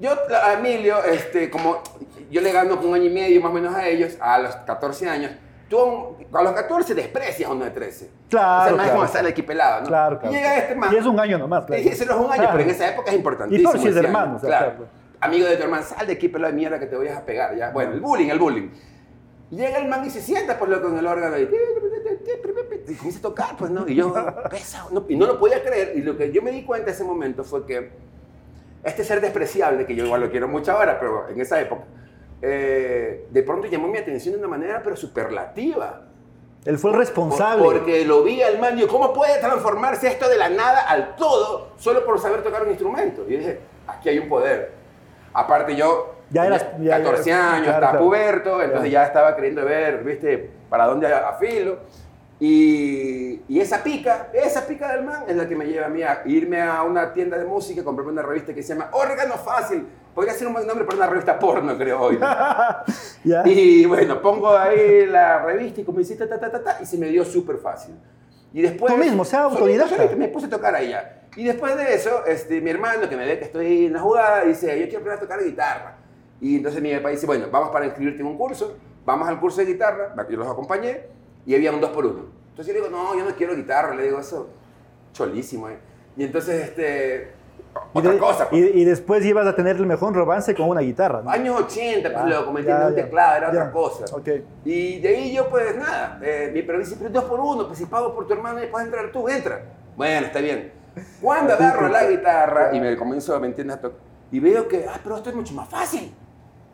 Yo 0.00 0.12
a 0.42 0.52
Emilio, 0.54 1.02
este, 1.04 1.50
como 1.50 1.82
yo 2.30 2.40
le 2.40 2.52
gano 2.52 2.78
un 2.80 2.94
año 2.94 3.04
y 3.04 3.10
medio 3.10 3.40
más 3.40 3.50
o 3.50 3.54
menos 3.54 3.74
a 3.74 3.86
ellos, 3.88 4.16
a 4.20 4.38
los 4.38 4.54
14 4.56 5.08
años, 5.08 5.32
tú 5.68 6.16
a 6.32 6.42
los 6.42 6.52
14 6.52 6.94
desprecias 6.94 7.48
a 7.48 7.52
uno 7.52 7.64
de 7.64 7.70
13. 7.70 8.10
Claro, 8.28 8.62
O 8.62 8.68
sea, 8.68 8.76
más 8.76 8.86
es 8.86 8.92
como 8.92 9.06
sale 9.08 9.28
equipelado, 9.30 9.80
¿no? 9.82 9.86
Claro, 9.88 10.16
Y 10.16 10.18
claro. 10.20 10.34
llega 10.34 10.56
este 10.58 10.74
man. 10.74 10.92
Y 10.92 10.96
es 10.96 11.06
un 11.06 11.18
año 11.18 11.38
nomás, 11.38 11.64
claro. 11.64 11.82
Y 11.82 11.86
no 11.86 11.90
es 11.92 12.00
un 12.02 12.08
año, 12.10 12.26
Claro. 12.34 12.48
pero 12.52 12.62
en 12.64 12.70
esa 12.70 12.88
época 12.88 13.10
es 13.10 13.16
importantísimo. 13.16 13.68
Y 13.68 13.72
por 13.72 13.80
si 13.80 13.88
es 13.88 13.96
hermano, 13.96 14.36
o 14.36 14.38
sea, 14.38 14.48
claro. 14.48 14.66
claro. 14.76 14.90
Amigo 15.20 15.46
de 15.46 15.56
tu 15.56 15.62
hermano, 15.64 15.82
sal 15.82 16.06
de 16.06 16.12
aquí, 16.14 16.28
pelo 16.28 16.46
de 16.46 16.52
mierda, 16.52 16.78
que 16.78 16.86
te 16.86 16.96
voy 16.96 17.08
a 17.08 17.24
pegar, 17.24 17.54
ya. 17.56 17.70
Bueno, 17.70 17.92
el 17.92 18.00
bullying, 18.00 18.28
el 18.28 18.38
bullying. 18.38 18.68
Llega 19.50 19.78
el 19.78 19.88
man 19.88 20.04
y 20.06 20.10
se 20.10 20.20
sienta, 20.22 20.58
pues, 20.58 20.70
loco, 20.70 20.88
en 20.88 20.98
el 20.98 21.06
órgano 21.06 21.36
y, 21.38 21.42
y 21.42 22.94
comienza 22.94 23.18
a 23.18 23.22
tocar, 23.22 23.56
pues, 23.56 23.70
¿no? 23.70 23.86
Y 23.88 23.94
yo, 23.96 24.14
pesa, 24.50 24.86
no, 24.92 25.04
y 25.08 25.16
no 25.16 25.26
lo 25.26 25.38
podía 25.38 25.62
creer. 25.62 25.92
Y 25.96 26.02
lo 26.02 26.16
que 26.16 26.30
yo 26.30 26.40
me 26.42 26.52
di 26.52 26.62
cuenta 26.64 26.90
en 26.90 26.94
ese 26.94 27.04
momento 27.04 27.42
fue 27.44 27.66
que 27.66 27.90
este 28.84 29.04
ser 29.04 29.20
despreciable, 29.20 29.86
que 29.86 29.94
yo 29.94 30.04
igual 30.04 30.20
lo 30.20 30.30
quiero 30.30 30.46
mucho 30.48 30.72
ahora, 30.72 30.98
pero 31.00 31.28
en 31.28 31.40
esa 31.40 31.60
época, 31.60 31.82
eh, 32.42 33.26
de 33.30 33.42
pronto 33.42 33.66
llamó 33.66 33.88
mi 33.88 33.98
atención 33.98 34.34
de 34.34 34.38
una 34.38 34.48
manera, 34.48 34.80
pero 34.82 34.96
superlativa. 34.96 36.02
Él 36.64 36.78
fue 36.78 36.90
el 36.92 36.96
responsable. 36.98 37.62
Por- 37.64 37.78
Porque 37.78 38.04
lo 38.04 38.22
vi 38.22 38.42
al 38.42 38.58
man 38.60 38.76
y 38.78 38.82
yo, 38.82 38.88
¿cómo 38.88 39.12
puede 39.12 39.38
transformarse 39.40 40.06
esto 40.08 40.28
de 40.28 40.36
la 40.36 40.48
nada 40.48 40.82
al 40.82 41.16
todo 41.16 41.70
solo 41.76 42.04
por 42.04 42.18
saber 42.20 42.42
tocar 42.42 42.62
un 42.62 42.68
instrumento? 42.70 43.24
Y 43.28 43.36
dije, 43.36 43.60
aquí 43.86 44.10
hay 44.10 44.18
un 44.18 44.28
poder. 44.28 44.72
Aparte 45.32 45.74
yo, 45.74 46.14
Ya 46.30 46.46
eras- 46.46 46.66
ya 46.80 46.98
14 46.98 47.30
eras- 47.30 47.42
años, 47.42 47.62
claro, 47.64 47.76
estaba 47.76 47.90
claro. 47.92 48.04
puberto, 48.04 48.62
entonces 48.62 48.90
ya 48.92 49.04
estaba 49.04 49.34
queriendo 49.36 49.64
ver, 49.64 50.04
viste, 50.04 50.50
para 50.68 50.86
dónde 50.86 51.12
afilo. 51.12 51.78
Y, 52.42 53.42
y 53.48 53.60
esa 53.60 53.82
pica, 53.82 54.28
esa 54.32 54.66
pica 54.66 54.90
del 54.92 55.04
man 55.04 55.24
es 55.28 55.36
la 55.36 55.46
que 55.46 55.54
me 55.54 55.66
lleva 55.66 55.86
a 55.86 55.88
mí 55.90 56.02
a 56.02 56.22
irme 56.24 56.62
a 56.62 56.82
una 56.84 57.12
tienda 57.12 57.36
de 57.36 57.44
música 57.44 57.84
comprarme 57.84 58.12
una 58.12 58.22
revista 58.22 58.54
que 58.54 58.62
se 58.62 58.72
llama 58.72 58.88
Órgano 58.92 59.34
Fácil. 59.34 59.86
Podría 60.14 60.32
ser 60.32 60.46
un 60.46 60.54
buen 60.54 60.66
nombre 60.66 60.86
para 60.86 60.96
una 60.96 61.06
revista 61.06 61.38
porno, 61.38 61.76
creo 61.76 62.00
hoy. 62.00 62.16
¿no? 62.18 62.26
Ya. 63.24 63.42
Y 63.44 63.84
bueno, 63.84 64.22
pongo 64.22 64.56
ahí 64.56 65.04
la 65.04 65.40
revista 65.44 65.82
y 65.82 65.84
comencé 65.84 66.16
ta, 66.16 66.26
ta, 66.26 66.40
ta, 66.40 66.50
ta, 66.50 66.62
ta, 66.64 66.78
y 66.80 66.86
se 66.86 66.96
me 66.96 67.08
dio 67.08 67.22
súper 67.26 67.58
fácil. 67.58 67.94
Y 68.54 68.62
después... 68.62 68.90
Tú 68.94 68.98
mismo, 68.98 69.22
sea 69.26 69.42
autodidacta. 69.42 70.16
me 70.16 70.28
puse 70.28 70.46
a 70.46 70.50
tocar 70.50 70.74
ahí 70.74 70.88
ya. 70.88 71.20
Y 71.36 71.44
después 71.44 71.76
de 71.76 71.94
eso, 71.94 72.24
este, 72.26 72.62
mi 72.62 72.70
hermano, 72.70 73.06
que 73.10 73.16
me 73.18 73.26
ve 73.26 73.38
que 73.38 73.44
estoy 73.44 73.86
en 73.86 73.92
la 73.92 74.00
jugada, 74.00 74.44
dice, 74.44 74.68
yo 74.80 74.84
quiero 74.86 75.00
aprender 75.00 75.18
a 75.18 75.20
tocar 75.20 75.44
guitarra. 75.44 75.96
Y 76.40 76.56
entonces 76.56 76.80
mi 76.82 76.94
papá 76.94 77.10
dice, 77.10 77.26
bueno, 77.26 77.46
vamos 77.50 77.70
para 77.70 77.86
inscribirte 77.86 78.20
en 78.20 78.26
un 78.26 78.36
curso. 78.38 78.76
Vamos 79.04 79.28
al 79.28 79.40
curso 79.40 79.60
de 79.60 79.66
guitarra, 79.66 80.14
yo 80.28 80.36
los 80.36 80.48
acompañé, 80.48 81.00
y 81.46 81.54
había 81.54 81.72
un 81.72 81.80
2 81.80 81.90
por 81.90 82.04
1 82.06 82.20
Entonces 82.50 82.66
yo 82.74 82.80
le 82.80 82.86
digo, 82.88 82.96
no, 82.96 83.14
yo 83.18 83.24
no 83.24 83.34
quiero 83.34 83.56
guitarra, 83.56 83.94
le 83.94 84.04
digo, 84.04 84.20
eso, 84.20 84.48
cholísimo. 85.12 85.68
¿eh? 85.68 85.78
Y 86.16 86.24
entonces, 86.24 86.62
este, 86.68 87.32
Y, 87.94 87.98
otra 87.98 88.12
de- 88.12 88.18
cosa. 88.18 88.44
y, 88.52 88.60
pues. 88.62 88.74
y 88.76 88.84
después 88.84 89.24
ibas 89.24 89.46
a 89.46 89.56
tener 89.56 89.76
el 89.76 89.86
mejor 89.86 90.14
romance 90.14 90.54
con 90.54 90.68
una 90.68 90.80
guitarra. 90.82 91.22
¿no? 91.22 91.30
Años 91.30 91.60
80, 91.62 92.12
pues 92.12 92.24
Ya, 92.24 92.38
loco, 92.38 92.52
¿me 92.52 92.60
entiendes? 92.60 92.88
Un 92.88 92.94
teclado, 92.94 93.36
era 93.36 93.46
ya. 93.52 93.58
otra 93.60 93.72
cosa. 93.72 94.04
Ok. 94.16 94.28
Y 94.64 95.00
de 95.00 95.08
ahí 95.08 95.34
yo, 95.34 95.48
pues 95.48 95.76
nada, 95.76 96.20
eh, 96.22 96.50
mi 96.52 96.62
pero 96.62 96.78
dice, 96.78 96.96
pero 96.98 97.10
dos 97.10 97.24
por 97.24 97.40
uno, 97.40 97.66
pues 97.66 97.78
si 97.78 97.86
pago 97.86 98.14
por 98.14 98.26
tu 98.26 98.32
hermano 98.34 98.62
y 98.62 98.66
puedes 98.66 98.86
entrar 98.86 99.10
tú, 99.10 99.28
entra. 99.28 99.62
Bueno, 99.96 100.26
está 100.26 100.40
bien. 100.40 100.72
Cuando 101.22 101.54
agarro 101.54 101.88
la 101.88 102.04
guitarra 102.06 102.70
y 102.76 102.80
me 102.80 102.96
comienzo, 102.96 103.38
¿me 103.40 103.46
entiendes? 103.46 103.76
A 103.78 103.80
tocar, 103.80 103.98
y 104.30 104.40
veo 104.40 104.68
que, 104.68 104.86
ah, 104.88 104.98
pero 105.02 105.16
esto 105.16 105.30
es 105.30 105.36
mucho 105.36 105.54
más 105.54 105.68
fácil. 105.68 106.12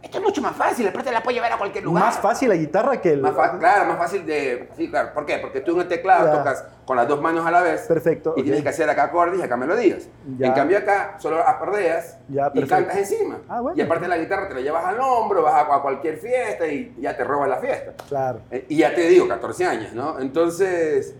Esto 0.03 0.19
es 0.19 0.25
mucho 0.25 0.41
más 0.41 0.55
fácil, 0.55 0.87
aparte 0.87 1.11
la 1.11 1.21
puedo 1.21 1.35
llevar 1.35 1.53
a 1.53 1.59
cualquier 1.59 1.83
lugar. 1.83 2.05
Más 2.05 2.19
fácil 2.19 2.49
la 2.49 2.55
guitarra 2.55 3.01
que 3.01 3.13
el. 3.15 3.23
Más 3.23 3.33
claro, 3.59 3.87
más 3.87 3.99
fácil 3.99 4.25
de... 4.25 4.69
Sí, 4.77 4.89
claro. 4.89 5.13
¿Por 5.13 5.27
qué? 5.27 5.39
Porque 5.39 5.61
tú 5.63 5.73
en 5.75 5.81
el 5.81 5.89
teclado 5.89 6.27
Ya. 6.27 6.33
tocas 6.39 6.65
con 6.85 6.97
las 6.97 7.09
dos 7.09 7.21
manos 7.21 7.45
a 7.45 7.51
la 7.51 7.61
vez. 7.63 7.81
Perfecto, 7.89 8.35
Y 8.37 8.41
ok. 8.41 8.45
tienes 8.45 8.63
que 8.63 8.69
hacer 8.69 8.89
acá 8.89 9.05
acordes 9.05 9.41
y 9.41 9.43
acá 9.43 9.57
melodías. 9.57 10.09
Ya. 10.39 10.47
En 10.47 10.53
cambio 10.53 10.79
acá 10.79 11.17
solo 11.19 11.41
acordeas 11.41 12.19
Ya, 12.29 12.53
y 12.55 12.63
cantas 12.67 12.97
encima. 12.97 13.39
Ah, 13.49 13.61
bueno. 13.61 13.77
Y 13.77 13.81
aparte 13.81 14.07
la 14.07 14.17
guitarra 14.19 14.47
te 14.47 14.55
la 14.55 14.61
llevas 14.61 14.85
al 14.85 15.01
hombro, 15.01 15.43
vas 15.43 15.55
a, 15.55 15.75
a 15.75 15.83
cualquier 15.83 16.19
fiesta 16.19 16.69
y 16.69 16.95
ya 17.01 17.17
te 17.17 17.25
robas 17.25 17.49
la 17.49 17.57
fiesta. 17.57 17.93
Claro. 18.09 18.41
Eh, 18.53 18.65
Y 18.69 18.77
ya 18.77 18.95
te 18.95 19.01
digo, 19.09 19.27
14 19.27 19.65
años, 19.65 19.93
¿no? 19.93 20.21
Entonces... 20.21 21.15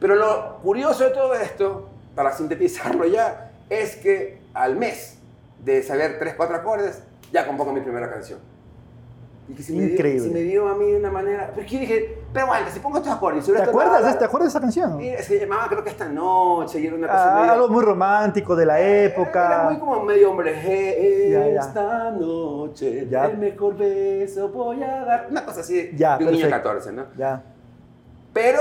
Pero 0.00 0.14
lo 0.16 0.58
curioso 0.58 1.04
de 1.04 1.10
todo 1.10 1.34
esto, 1.34 1.88
para 2.14 2.32
sintetizarlo 2.32 3.06
ya, 3.06 3.52
es 3.70 3.96
que 3.96 4.38
al 4.52 4.76
mes 4.76 5.18
de 5.64 5.82
saber 5.82 6.18
3, 6.18 6.34
4 6.36 6.56
acordes, 6.56 7.02
ya 7.32 7.46
compongo 7.46 7.72
mi 7.72 7.80
primera 7.80 8.10
canción. 8.10 8.38
Y 9.50 9.54
que 9.54 9.62
se 9.62 9.72
me, 9.72 9.80
dio, 9.84 9.92
Increíble. 9.94 10.20
se 10.28 10.30
me 10.34 10.40
dio 10.40 10.68
a 10.68 10.74
mí 10.74 10.90
de 10.92 10.98
una 10.98 11.10
manera... 11.10 11.50
Pero 11.54 11.66
yo 11.66 11.78
dije, 11.78 12.18
pero 12.34 12.44
aguanta, 12.44 12.70
si 12.70 12.80
pongo 12.80 12.98
estos 12.98 13.10
acordes... 13.14 13.46
¿Te 13.46 13.62
acuerdas, 13.62 14.00
nada, 14.02 14.12
de, 14.12 14.18
¿Te 14.18 14.24
acuerdas 14.26 14.52
de 14.52 14.58
esa 14.58 14.60
canción? 14.60 15.00
Se 15.22 15.40
llamaba 15.40 15.68
creo 15.68 15.82
que 15.82 15.88
esta 15.88 16.06
noche 16.06 16.78
y 16.80 16.86
era 16.86 16.96
una 16.96 17.06
cosa 17.08 17.32
Ah, 17.34 17.40
medio- 17.40 17.52
algo 17.54 17.68
muy 17.70 17.82
romántico 17.82 18.54
de 18.54 18.66
la 18.66 18.78
época. 18.78 19.46
Era 19.46 19.70
muy 19.70 19.78
como 19.78 20.02
medio 20.04 20.30
hombre. 20.32 21.30
Ya, 21.30 21.48
ya. 21.48 21.60
Esta 21.62 22.10
noche 22.10 23.06
Ya. 23.08 23.24
el 23.24 23.38
mejor 23.38 23.74
beso 23.78 24.50
voy 24.50 24.82
a 24.82 25.04
dar. 25.06 25.26
Una 25.30 25.42
cosa 25.46 25.60
así 25.62 25.92
Ya, 25.96 26.18
de 26.18 26.26
un 26.26 26.32
niño 26.32 26.44
de 26.44 26.50
perfecto. 26.52 26.68
14, 26.68 26.92
¿no? 26.92 27.06
Ya. 27.16 27.42
Pero 28.34 28.60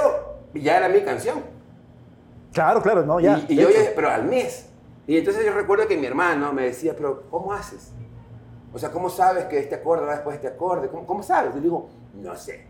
ya 0.54 0.78
era 0.78 0.88
mi 0.88 1.02
canción. 1.02 1.40
Claro, 2.54 2.82
claro, 2.82 3.06
no, 3.06 3.20
ya. 3.20 3.42
y 3.50 3.54
y 3.54 3.56
de 3.58 3.62
yo, 3.64 3.70
pero 3.94 4.10
al 4.10 4.24
mes. 4.24 4.70
Y 5.06 5.18
entonces 5.18 5.46
yo 5.46 5.52
recuerdo 5.52 5.86
que 5.86 5.98
mi 5.98 6.06
hermano 6.06 6.54
me 6.54 6.64
decía, 6.64 6.94
pero 6.96 7.24
¿cómo 7.30 7.52
haces? 7.52 7.92
O 8.74 8.80
sea, 8.80 8.92
¿cómo 8.92 9.10
sabes 9.10 9.46
que 9.46 9.60
este 9.60 9.76
acorde 9.76 10.06
va 10.06 10.14
después 10.14 10.40
de 10.40 10.48
este 10.48 10.56
acorde? 10.56 10.90
¿Cómo, 10.90 11.06
cómo 11.08 11.24
sabes? 11.24 11.54
Yo 11.56 11.62
digo, 11.62 11.90
no 12.16 12.36
sé. 12.36 12.66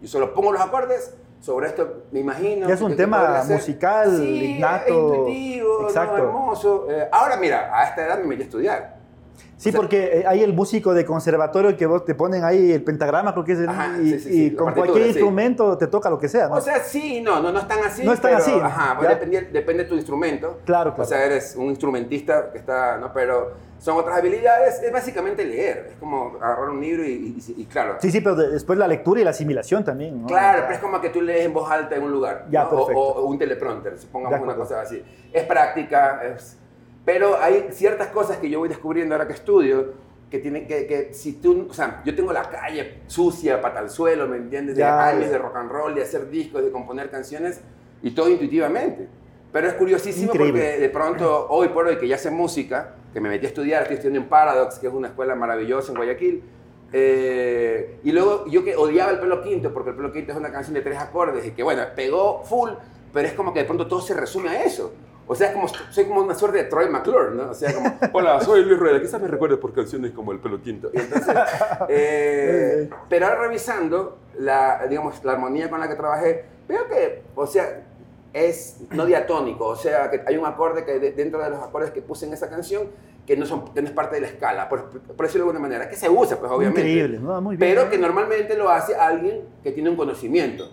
Yo 0.00 0.08
solo 0.08 0.34
pongo 0.34 0.52
los 0.52 0.60
acordes, 0.60 1.14
sobre 1.40 1.68
esto 1.68 2.02
me 2.10 2.20
imagino. 2.20 2.68
Es 2.68 2.80
un 2.80 2.90
que- 2.90 2.96
tema 2.96 3.42
musical, 3.48 4.16
Sí, 4.16 4.56
innato. 4.56 5.14
intuitivo, 5.14 5.82
¿no? 5.82 5.88
Exacto. 5.88 6.16
hermoso. 6.18 6.86
Eh, 6.90 7.08
ahora 7.12 7.36
mira, 7.36 7.70
a 7.72 7.84
esta 7.88 8.04
edad 8.06 8.18
me 8.18 8.24
metí 8.26 8.42
a 8.42 8.44
estudiar. 8.44 8.97
Sí, 9.56 9.70
O 9.70 9.72
sea- 9.72 9.80
porque 9.80 10.18
eh, 10.20 10.24
hay 10.26 10.42
el 10.42 10.52
músico 10.52 10.94
de 10.94 11.04
conservatorio 11.04 11.76
que 11.76 11.84
vos 11.86 12.04
te 12.04 12.14
ponen 12.14 12.44
ahí 12.44 12.70
el 12.72 12.82
pentagrama, 12.84 13.32
creo 13.32 13.44
que 13.44 13.52
es 13.52 13.58
el, 13.58 13.68
Ajá, 13.68 13.96
y, 14.00 14.10
sí, 14.12 14.18
sí, 14.20 14.28
y 14.28 14.32
sí, 14.32 14.50
la 14.50 14.56
con 14.62 14.72
cualquier 14.74 15.06
instrumento 15.08 15.76
te 15.76 15.86
toca 15.88 16.08
lo 16.10 16.18
que 16.18 16.28
sea, 16.28 16.48
¿no? 16.48 16.54
O 16.54 16.60
sea, 16.60 16.78
sí, 16.84 17.20
no, 17.20 17.40
no, 17.40 17.50
no 17.50 17.58
están 17.58 17.80
así. 17.84 18.04
No 18.04 18.12
están 18.12 18.32
pero, 18.36 18.42
así, 18.44 18.52
Ajá, 18.62 18.96
pues 18.96 19.08
depende, 19.08 19.40
depende 19.52 19.82
de 19.82 19.88
tu 19.88 19.94
instrumento. 19.96 20.60
Claro, 20.64 20.90
O 20.90 20.94
claro. 20.94 21.08
sea, 21.08 21.24
eres 21.24 21.56
un 21.56 21.66
instrumentista 21.66 22.52
que 22.52 22.58
está, 22.58 22.98
¿no? 22.98 23.12
Pero 23.12 23.52
son 23.80 23.96
otras 23.96 24.16
habilidades. 24.18 24.80
Es 24.82 24.92
básicamente 24.92 25.44
leer. 25.44 25.88
Es 25.90 25.96
como 25.98 26.36
agarrar 26.40 26.68
un 26.70 26.80
libro 26.80 27.04
y, 27.04 27.08
y- 27.10 27.38
y- 27.56 27.62
y 27.62 27.64
claro. 27.66 27.96
sí, 28.00 28.10
sí, 28.12 28.20
pero 28.20 28.36
de- 28.36 28.50
después 28.50 28.78
la 28.78 28.86
lectura 28.86 29.20
y 29.20 29.24
la 29.24 29.30
asimilación 29.30 29.84
también, 29.84 30.20
¿no? 30.22 30.28
Claro, 30.28 30.62
pero 30.62 30.74
es 30.74 30.80
como 30.80 31.00
que 31.00 31.10
tú 31.10 31.20
lees 31.20 31.46
en 31.46 31.52
voz 31.52 31.68
alta 31.70 31.96
en 31.96 32.02
un 32.04 32.12
lugar. 32.12 32.46
Ya, 32.50 32.62
¿no? 32.64 32.70
O- 32.70 32.76
perfecto. 32.86 33.00
O, 33.00 33.24
un 33.26 33.38
teleprompter, 33.38 33.98
supongamos 33.98 34.40
una 34.40 34.54
cosa 34.54 34.80
así. 34.82 35.02
Es 35.32 35.44
práctica, 35.44 36.22
es- 36.24 36.56
pero 37.08 37.40
hay 37.40 37.68
ciertas 37.70 38.08
cosas 38.08 38.36
que 38.36 38.50
yo 38.50 38.58
voy 38.58 38.68
descubriendo 38.68 39.14
ahora 39.14 39.26
que 39.26 39.32
estudio 39.32 39.94
que 40.30 40.40
tienen 40.40 40.66
que, 40.66 40.86
que 40.86 41.14
si 41.14 41.32
tú, 41.40 41.66
o 41.70 41.72
sea, 41.72 42.02
yo 42.04 42.14
tengo 42.14 42.34
la 42.34 42.50
calle 42.50 42.98
sucia, 43.06 43.62
pata 43.62 43.78
al 43.78 43.88
suelo, 43.88 44.28
¿me 44.28 44.36
entiendes? 44.36 44.76
De 44.76 44.82
Ya, 44.82 45.06
años 45.06 45.24
ya. 45.24 45.30
de 45.30 45.38
rock 45.38 45.56
and 45.56 45.70
roll, 45.70 45.94
de 45.94 46.02
hacer 46.02 46.28
discos, 46.28 46.62
de 46.62 46.70
componer 46.70 47.08
canciones 47.10 47.62
y 48.02 48.10
todo 48.10 48.28
intuitivamente. 48.28 49.08
Pero 49.50 49.68
es 49.68 49.72
curiosísimo 49.72 50.32
Increíble. 50.34 50.60
porque 50.60 50.80
de 50.80 50.88
pronto, 50.90 51.46
hoy 51.48 51.68
por 51.68 51.86
hoy 51.86 51.96
que 51.96 52.06
ya 52.06 52.18
sé 52.18 52.30
música, 52.30 52.96
que 53.14 53.22
me 53.22 53.30
metí 53.30 53.46
a 53.46 53.48
estudiar, 53.48 53.80
estoy 53.84 53.94
estudiando 53.96 54.20
en 54.24 54.28
Paradox, 54.28 54.78
que 54.78 54.88
es 54.88 54.92
una 54.92 55.08
escuela 55.08 55.34
maravillosa 55.34 55.92
en 55.92 55.96
Guayaquil, 55.96 56.42
eh, 56.92 58.00
y 58.04 58.12
luego 58.12 58.44
yo 58.48 58.62
que 58.62 58.76
odiaba 58.76 59.12
el 59.12 59.18
pelo 59.18 59.42
quinto, 59.42 59.72
porque 59.72 59.90
el 59.90 59.96
pelo 59.96 60.12
quinto 60.12 60.32
es 60.32 60.36
una 60.36 60.52
canción 60.52 60.74
de 60.74 60.82
tres 60.82 60.98
acordes 60.98 61.46
y 61.46 61.52
que 61.52 61.62
bueno, 61.62 61.84
pegó 61.96 62.44
full, 62.44 62.68
pero 63.14 63.26
es 63.26 63.32
como 63.32 63.54
que 63.54 63.60
de 63.60 63.64
pronto 63.64 63.86
todo 63.86 64.02
se 64.02 64.12
resume 64.12 64.50
a 64.50 64.62
eso. 64.62 64.92
O 65.30 65.34
sea, 65.34 65.52
como, 65.52 65.68
soy 65.68 66.06
como 66.06 66.22
una 66.22 66.34
suerte 66.34 66.56
de 66.58 66.64
Troy 66.64 66.88
McClure, 66.88 67.34
¿no? 67.34 67.50
O 67.50 67.54
sea, 67.54 67.74
como, 67.74 67.98
hola, 68.14 68.40
soy 68.40 68.64
Luis 68.64 68.78
Rueda, 68.78 68.98
quizás 69.00 69.20
me 69.20 69.28
recuerdes 69.28 69.58
por 69.58 69.74
canciones 69.74 70.12
como 70.12 70.32
El 70.32 70.38
pelo 70.40 70.60
quinto. 70.62 70.90
Y 70.94 70.98
entonces, 71.00 71.34
eh, 71.90 72.88
pero 73.08 73.26
ahora 73.26 73.42
revisando 73.42 74.18
la, 74.38 74.86
digamos, 74.88 75.22
la 75.24 75.32
armonía 75.32 75.68
con 75.68 75.80
la 75.80 75.88
que 75.88 75.94
trabajé, 75.96 76.44
veo 76.66 76.88
que, 76.88 77.22
o 77.34 77.46
sea, 77.46 77.82
es 78.32 78.78
no 78.90 79.04
diatónico, 79.06 79.66
o 79.66 79.76
sea, 79.76 80.10
que 80.10 80.22
hay 80.26 80.36
un 80.36 80.46
acorde 80.46 80.84
que 80.84 80.98
de- 80.98 81.12
dentro 81.12 81.42
de 81.42 81.50
los 81.50 81.62
acordes 81.62 81.90
que 81.90 82.00
puse 82.02 82.26
en 82.26 82.32
esa 82.32 82.48
canción 82.48 82.88
que 83.26 83.36
no, 83.36 83.44
son, 83.44 83.74
que 83.74 83.82
no 83.82 83.88
es 83.88 83.94
parte 83.94 84.14
de 84.14 84.22
la 84.22 84.28
escala, 84.28 84.68
por, 84.70 84.88
por 84.88 85.26
decirlo 85.26 85.44
de 85.44 85.50
alguna 85.50 85.60
manera, 85.60 85.90
que 85.90 85.96
se 85.96 86.08
usa, 86.08 86.38
pues 86.38 86.50
obviamente. 86.50 86.80
Increíble, 86.80 87.18
¿no? 87.18 87.38
Muy 87.42 87.56
bien. 87.56 87.74
Pero 87.76 87.90
que 87.90 87.98
normalmente 87.98 88.56
lo 88.56 88.70
hace 88.70 88.94
alguien 88.94 89.42
que 89.62 89.72
tiene 89.72 89.90
un 89.90 89.96
conocimiento. 89.96 90.70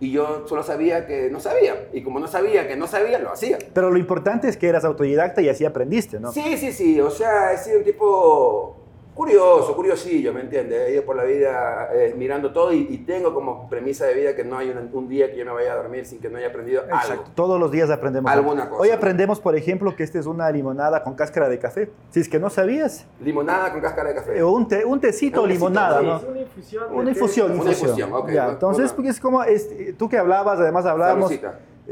Y 0.00 0.10
yo 0.12 0.46
solo 0.48 0.62
sabía 0.62 1.06
que 1.06 1.30
no 1.30 1.40
sabía. 1.40 1.88
Y 1.92 2.02
como 2.02 2.18
no 2.18 2.26
sabía 2.26 2.66
que 2.66 2.74
no 2.74 2.86
sabía, 2.86 3.18
lo 3.18 3.30
hacía. 3.30 3.58
Pero 3.74 3.90
lo 3.90 3.98
importante 3.98 4.48
es 4.48 4.56
que 4.56 4.66
eras 4.68 4.84
autodidacta 4.84 5.42
y 5.42 5.50
así 5.50 5.66
aprendiste, 5.66 6.18
¿no? 6.18 6.32
Sí, 6.32 6.56
sí, 6.56 6.72
sí. 6.72 6.98
O 7.00 7.10
sea, 7.10 7.52
he 7.52 7.58
sido 7.58 7.78
un 7.78 7.84
tipo 7.84 8.79
curioso, 9.14 9.74
curiosillo, 9.76 10.32
¿me 10.32 10.40
entiendes? 10.40 10.88
He 10.88 10.92
ido 10.94 11.04
por 11.04 11.16
la 11.16 11.24
vida 11.24 11.88
eh, 11.92 12.14
mirando 12.16 12.52
todo 12.52 12.72
y, 12.72 12.86
y 12.90 12.98
tengo 12.98 13.34
como 13.34 13.68
premisa 13.68 14.06
de 14.06 14.14
vida 14.14 14.34
que 14.34 14.44
no 14.44 14.56
hay 14.56 14.70
un, 14.70 14.88
un 14.92 15.08
día 15.08 15.30
que 15.30 15.36
yo 15.36 15.44
me 15.44 15.52
vaya 15.52 15.72
a 15.72 15.76
dormir 15.76 16.06
sin 16.06 16.20
que 16.20 16.28
no 16.30 16.38
haya 16.38 16.48
aprendido 16.48 16.82
algo. 16.82 16.96
Exacto. 16.96 17.30
Todos 17.34 17.60
los 17.60 17.70
días 17.70 17.90
aprendemos 17.90 18.30
Alguna 18.30 18.62
algo. 18.62 18.76
cosa. 18.78 18.88
Hoy 18.88 18.94
aprendemos, 18.96 19.40
por 19.40 19.54
ejemplo, 19.56 19.94
que 19.94 20.02
esta 20.04 20.18
es 20.18 20.26
una 20.26 20.50
limonada 20.50 21.02
con 21.02 21.14
cáscara 21.14 21.48
de 21.48 21.58
café. 21.58 21.90
Si 22.10 22.20
es 22.20 22.28
que 22.28 22.38
no 22.38 22.48
sabías. 22.50 23.06
Limonada 23.20 23.72
con 23.72 23.80
cáscara 23.80 24.08
de 24.10 24.14
café. 24.14 24.38
Eh, 24.38 24.42
O 24.42 24.52
un, 24.52 24.66
té- 24.68 24.84
un 24.84 25.00
tecito 25.00 25.42
Un 25.42 25.48
limonada, 25.50 26.00
sí. 26.00 26.06
¿no? 26.06 26.16
Es 26.16 26.22
una 26.24 26.40
infusión. 26.40 26.84
Una 26.90 27.04
té. 27.04 27.10
infusión, 27.10 27.46
Una 27.50 27.54
infusión. 27.60 27.90
infusión, 27.90 28.12
ok, 28.14 28.30
Ya, 28.30 28.48
entonces, 28.48 28.92
porque 28.92 29.10
es 29.10 29.20
como, 29.20 29.42
es- 29.44 29.96
tú 29.98 30.08
que 30.08 30.16
hablabas, 30.18 30.58
además 30.58 30.86
hablábamos 30.86 31.30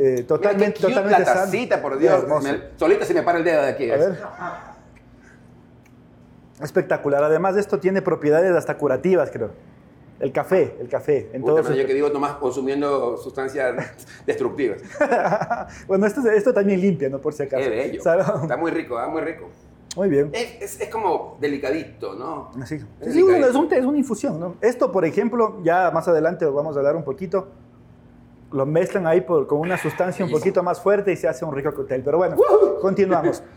eh, 0.00 0.22
totalmente, 0.28 0.66
Mira 0.66 0.72
qué 0.75 0.80
cute 0.80 0.94
totalmente 0.94 1.25
la 1.25 1.34
tacita, 1.34 1.82
por 1.82 1.98
Dios. 1.98 2.25
Me- 2.42 2.60
solita 2.76 3.04
se 3.04 3.14
me 3.14 3.22
para 3.22 3.38
el 3.38 3.44
dedo 3.44 3.62
de 3.62 3.68
aquí. 3.68 3.90
A 3.90 3.96
ver. 3.96 4.18
Espectacular. 6.61 7.23
Además, 7.23 7.57
esto 7.57 7.79
tiene 7.79 8.03
propiedades 8.03 8.53
hasta 8.55 8.77
curativas, 8.77 9.31
creo. 9.31 9.50
El 10.21 10.33
café, 10.33 10.77
el 10.81 10.88
café. 10.88 11.31
En 11.33 11.43
Puta, 11.43 11.62
todo 11.62 11.73
yo 11.75 11.87
que 11.87 11.95
digo 11.95 12.09
nomás 12.09 12.33
consumiendo 12.35 13.17
sustancias 13.19 13.77
destructivas. 14.27 14.81
bueno, 15.87 16.07
esto, 16.07 16.29
esto 16.29 16.53
también 16.53 16.81
limpia, 16.81 17.09
¿no? 17.09 17.19
Por 17.21 17.33
si 17.35 17.45
acaso. 17.45 17.62
Qué 17.62 17.69
bello. 17.69 18.03
Salud. 18.03 18.43
Está 18.43 18.57
muy 18.57 18.73
rico, 18.73 18.99
¿ah? 18.99 19.07
muy 19.09 19.21
rico. 19.23 19.49
Muy 19.97 20.09
bien. 20.09 20.31
Es, 20.33 20.57
es- 20.61 20.81
es 20.81 20.88
como 20.88 21.37
delicadito, 21.41 22.15
¿no? 22.15 22.50
Así. 22.61 22.75
Es 23.00 23.12
Sí, 23.12 23.23
delicadito. 23.23 23.49
es, 23.49 23.55
un 23.55 23.73
es 23.73 23.85
una 23.85 23.99
infusión, 23.99 24.41
¿no? 24.41 24.57
Esto, 24.61 24.91
por 24.91 25.05
ejemplo, 25.05 25.61
ya 25.62 25.91
más 25.93 26.09
adelante 26.09 26.45
vamos 26.47 26.75
a 26.75 26.81
hablar 26.81 26.97
un 26.97 27.05
poquito. 27.05 27.49
Lo 28.50 28.67
mezclan 28.67 29.07
ahí 29.07 29.21
por- 29.21 29.47
con 29.47 29.61
una 29.61 29.79
sustancia 29.79 30.25
un 30.25 30.33
poquito 30.33 30.62
más 30.65 30.81
fuerte 30.81 31.12
y 31.12 31.17
se 31.17 31.29
hace 31.29 31.45
un 31.45 31.55
rico 31.55 31.73
cóctel. 31.73 32.03
Pero 32.03 32.19
bueno, 32.19 32.37
continuamos. 32.81 33.43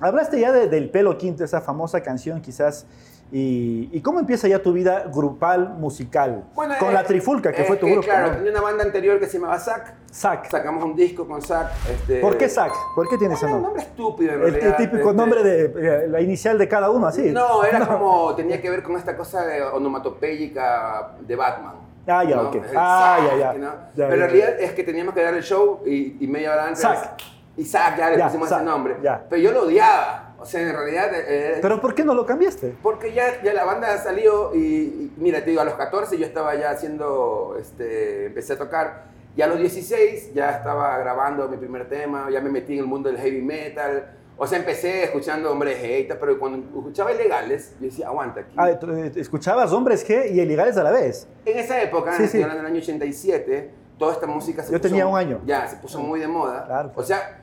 Hablaste 0.00 0.40
ya 0.40 0.52
de- 0.52 0.68
del 0.68 0.90
Pelo 0.90 1.16
Quinto, 1.18 1.44
esa 1.44 1.60
famosa 1.60 2.02
canción 2.02 2.40
quizás. 2.40 2.86
Y, 3.32 3.88
y 3.92 4.00
cómo 4.02 4.20
empieza 4.20 4.46
ya 4.46 4.60
tu 4.62 4.72
vida 4.72 5.06
grupal, 5.12 5.70
musical? 5.70 6.44
Bueno, 6.54 6.74
con 6.78 6.90
eh, 6.90 6.92
la 6.92 7.02
Trifulca, 7.02 7.50
que 7.52 7.62
es 7.62 7.66
fue 7.66 7.76
tu 7.76 7.86
grupo. 7.86 8.02
Claro, 8.02 8.28
¿no? 8.28 8.36
tenía 8.36 8.52
una 8.52 8.60
banda 8.60 8.84
anterior 8.84 9.18
que 9.18 9.26
se 9.26 9.38
llamaba 9.38 9.58
Zack. 9.58 9.94
Zack. 10.12 10.48
Sacamos 10.48 10.84
un 10.84 10.94
disco 10.94 11.26
con 11.26 11.42
Zack. 11.42 11.72
Este, 11.90 12.20
¿Por 12.20 12.38
qué 12.38 12.48
Zack? 12.48 12.72
¿Por 12.94 13.08
qué 13.08 13.18
tiene 13.18 13.34
ese 13.34 13.46
Era 13.46 13.56
un 13.56 13.62
nombre? 13.62 13.82
nombre 13.82 13.82
estúpido, 14.04 14.32
en 14.32 14.38
El, 14.42 14.46
el 14.46 14.52
realidad. 14.54 14.76
típico 14.76 14.96
este, 15.10 15.14
nombre 15.14 15.42
de 15.42 16.04
eh, 16.04 16.08
la 16.08 16.20
inicial 16.20 16.56
de 16.56 16.68
cada 16.68 16.88
uno, 16.90 17.08
así. 17.08 17.32
No, 17.32 17.64
era 17.64 17.84
como, 17.88 18.32
tenía 18.36 18.60
que 18.62 18.70
ver 18.70 18.84
con 18.84 18.96
esta 18.96 19.16
cosa 19.16 19.44
de 19.44 19.60
onomatopéyica 19.60 21.16
de 21.20 21.36
Batman. 21.36 21.74
Ah, 22.06 22.22
ya, 22.22 22.36
¿no? 22.36 22.42
ok. 22.48 22.54
El 22.54 22.62
Ah, 22.76 23.16
Zack, 23.18 23.30
ya, 23.30 23.38
ya. 23.38 23.52
¿no? 23.58 23.66
Ya, 23.66 24.08
Pero 24.08 24.12
en 24.14 24.20
realidad 24.20 24.60
es 24.60 24.72
que 24.72 24.84
teníamos 24.84 25.14
que 25.14 25.22
dar 25.24 25.34
el 25.34 25.42
show 25.42 25.80
y, 25.84 26.16
y 26.24 26.28
media 26.28 26.52
hora 26.52 26.64
antes. 26.66 26.80
Zack. 26.80 27.22
Zack, 27.64 27.96
ya 27.98 28.10
le 28.10 28.18
Ya, 28.18 28.26
pusimos 28.26 28.48
Zack, 28.48 28.58
ese 28.60 28.66
nombre. 28.70 28.96
ya. 29.02 29.24
Pero 29.28 29.42
yo 29.42 29.52
lo 29.52 29.62
odiaba. 29.62 30.34
O 30.38 30.44
sea, 30.44 30.60
en 30.60 30.72
realidad. 30.76 31.10
eh, 31.14 31.58
¿Pero 31.62 31.80
por 31.80 31.94
qué 31.94 32.04
no 32.04 32.12
lo 32.14 32.26
cambiaste? 32.26 32.74
porque 32.82 33.12
ya, 33.14 33.42
ya 33.42 33.54
la 33.54 33.64
banda 33.64 33.96
salió 33.98 34.54
y, 34.54 34.58
y 34.60 35.12
mira, 35.16 35.40
te 35.42 35.50
digo, 35.50 35.62
a 35.62 35.64
los 35.64 35.74
14 35.74 36.18
yo 36.18 36.26
estaba 36.26 36.54
ya 36.54 36.70
haciendo, 36.70 37.56
este, 37.58 38.26
empecé 38.26 38.52
a 38.52 38.58
tocar. 38.58 39.04
Y 39.34 39.42
a 39.42 39.46
los 39.46 39.58
16 39.58 40.32
ya 40.34 40.50
estaba 40.50 40.96
grabando 40.98 41.48
mi 41.48 41.56
primer 41.56 41.88
tema, 41.88 42.28
ya 42.30 42.40
me 42.40 42.50
metí 42.50 42.74
en 42.74 42.80
el 42.80 42.86
mundo 42.86 43.08
del 43.10 43.18
heavy 43.18 43.42
metal. 43.42 44.12
O 44.38 44.46
sea, 44.46 44.58
empecé 44.58 45.04
escuchando 45.04 45.50
hombres 45.50 45.82
G, 45.82 46.14
pero 46.20 46.38
cuando 46.38 46.58
escuchaba 46.78 47.10
ilegales, 47.12 47.74
yo 47.80 47.86
decía, 47.86 48.06
aguanta 48.08 48.40
aquí. 48.40 48.54
Ah, 48.58 48.70
eh, 48.70 49.12
escuchabas 49.16 49.72
hombres 49.72 50.06
G 50.06 50.30
y 50.30 50.40
ilegales 50.40 50.76
a 50.76 50.82
la 50.82 50.90
vez. 50.90 51.26
En 51.46 51.58
esa 51.58 51.80
época, 51.80 52.14
Sí, 52.16 52.24
estoy 52.24 52.42
sí. 52.42 52.46
del 52.48 52.66
año 52.66 52.76
87, 52.78 53.70
toda 53.98 54.12
esta 54.12 54.26
música 54.26 54.62
se 54.62 54.70
Yo 54.72 54.78
puso, 54.78 54.88
tenía 54.90 55.06
un 55.06 55.16
año. 55.16 55.40
Ya, 55.46 55.66
se 55.66 55.76
puso 55.76 56.00
muy 56.00 56.20
de 56.20 56.28
moda. 56.28 56.64
Claro. 56.66 56.92
O 56.94 57.02
sea, 57.02 57.40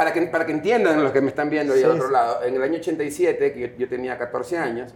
para 0.00 0.14
que, 0.14 0.22
para 0.22 0.46
que 0.46 0.52
entiendan 0.52 1.02
los 1.02 1.12
que 1.12 1.20
me 1.20 1.28
están 1.28 1.50
viendo 1.50 1.74
ahí 1.74 1.80
Sí, 1.80 1.84
al 1.84 1.90
otro 1.90 2.08
lado, 2.08 2.42
en 2.42 2.54
el 2.54 2.62
año 2.62 2.76
87, 2.76 3.52
que 3.52 3.60
yo, 3.60 3.66
yo 3.76 3.86
tenía 3.86 4.16
14 4.16 4.56
años, 4.56 4.94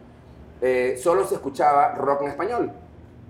eh, 0.62 0.98
solo 0.98 1.26
se 1.26 1.34
escuchaba 1.34 1.94
rock 1.94 2.22
en 2.22 2.28
español, 2.28 2.72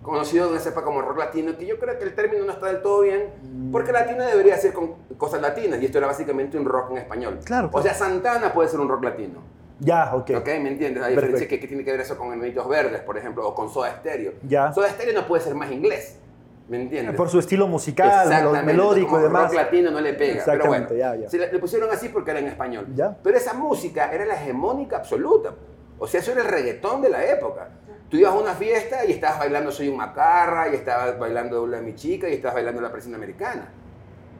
conocido 0.00 0.50
en 0.50 0.56
esa 0.56 0.68
época 0.68 0.84
como 0.84 1.02
rock 1.02 1.18
latino, 1.18 1.56
que 1.58 1.66
yo 1.66 1.76
creo 1.80 1.98
que 1.98 2.04
el 2.04 2.14
término 2.14 2.44
no 2.44 2.52
está 2.52 2.66
del 2.68 2.80
todo 2.80 3.00
bien, 3.00 3.24
Mm. 3.42 3.72
porque 3.72 3.90
latino 3.90 4.22
debería 4.22 4.56
ser 4.56 4.72
con 4.72 4.94
cosas 5.18 5.40
latinas, 5.40 5.82
y 5.82 5.86
esto 5.86 5.98
era 5.98 6.06
básicamente 6.06 6.56
un 6.56 6.64
rock 6.64 6.92
en 6.92 6.98
español. 6.98 7.40
Claro, 7.44 7.70
O 7.72 7.82
sea, 7.82 7.92
Santana 7.92 8.52
puede 8.52 8.68
ser 8.68 8.78
un 8.78 8.88
rock 8.88 9.02
latino. 9.02 9.40
Ya, 9.80 10.14
ok. 10.14 10.30
¿Ok? 10.36 10.46
¿Me 10.46 10.68
entiendes? 10.68 11.00
La 11.00 11.08
diferencia 11.08 11.48
que, 11.48 11.58
que 11.58 11.66
tiene 11.66 11.82
que 11.84 11.90
ver 11.90 12.02
eso 12.02 12.16
con 12.16 12.32
Enanitos 12.32 12.68
Verdes, 12.68 13.00
por 13.00 13.18
ejemplo, 13.18 13.48
o 13.48 13.52
con 13.52 13.68
Soda 13.68 13.96
Stereo. 13.98 14.34
Ya. 14.46 14.72
Soda 14.72 14.90
Stereo 14.90 15.12
no 15.12 15.26
puede 15.26 15.42
ser 15.42 15.56
más 15.56 15.72
inglés. 15.72 16.20
¿Me 16.68 16.80
entiendes? 16.80 17.14
Por 17.14 17.28
su 17.28 17.38
estilo 17.38 17.66
musical, 17.66 18.64
melódico 18.64 19.08
como 19.08 19.20
y 19.20 19.22
demás. 19.24 19.44
rock 19.44 19.54
latino 19.54 19.90
no 19.90 20.00
le 20.00 20.14
pega. 20.14 20.42
Pero 20.46 20.66
bueno, 20.66 20.88
ya, 20.94 21.14
ya. 21.14 21.28
se 21.28 21.38
le, 21.38 21.52
le 21.52 21.58
pusieron 21.58 21.90
así 21.90 22.08
porque 22.08 22.30
era 22.30 22.40
en 22.40 22.46
español. 22.46 22.86
Ya. 22.94 23.16
Pero 23.22 23.36
esa 23.36 23.52
música 23.52 24.10
era 24.12 24.24
la 24.24 24.34
hegemónica 24.34 24.96
absoluta. 24.96 25.54
O 25.98 26.06
sea, 26.06 26.20
eso 26.20 26.32
era 26.32 26.40
el 26.40 26.48
reggaetón 26.48 27.02
de 27.02 27.10
la 27.10 27.24
época. 27.24 27.68
Tú 28.08 28.16
ibas 28.16 28.32
a 28.32 28.38
una 28.38 28.54
fiesta 28.54 29.04
y 29.04 29.12
estabas 29.12 29.40
bailando 29.40 29.70
Soy 29.72 29.88
un 29.88 29.96
Macarra, 29.96 30.68
y 30.68 30.74
estabas 30.74 31.18
bailando 31.18 31.62
Hola 31.62 31.80
mi 31.80 31.94
chica, 31.94 32.28
y 32.28 32.34
estabas 32.34 32.54
bailando 32.54 32.80
La 32.80 32.90
Presión 32.90 33.14
Americana. 33.14 33.68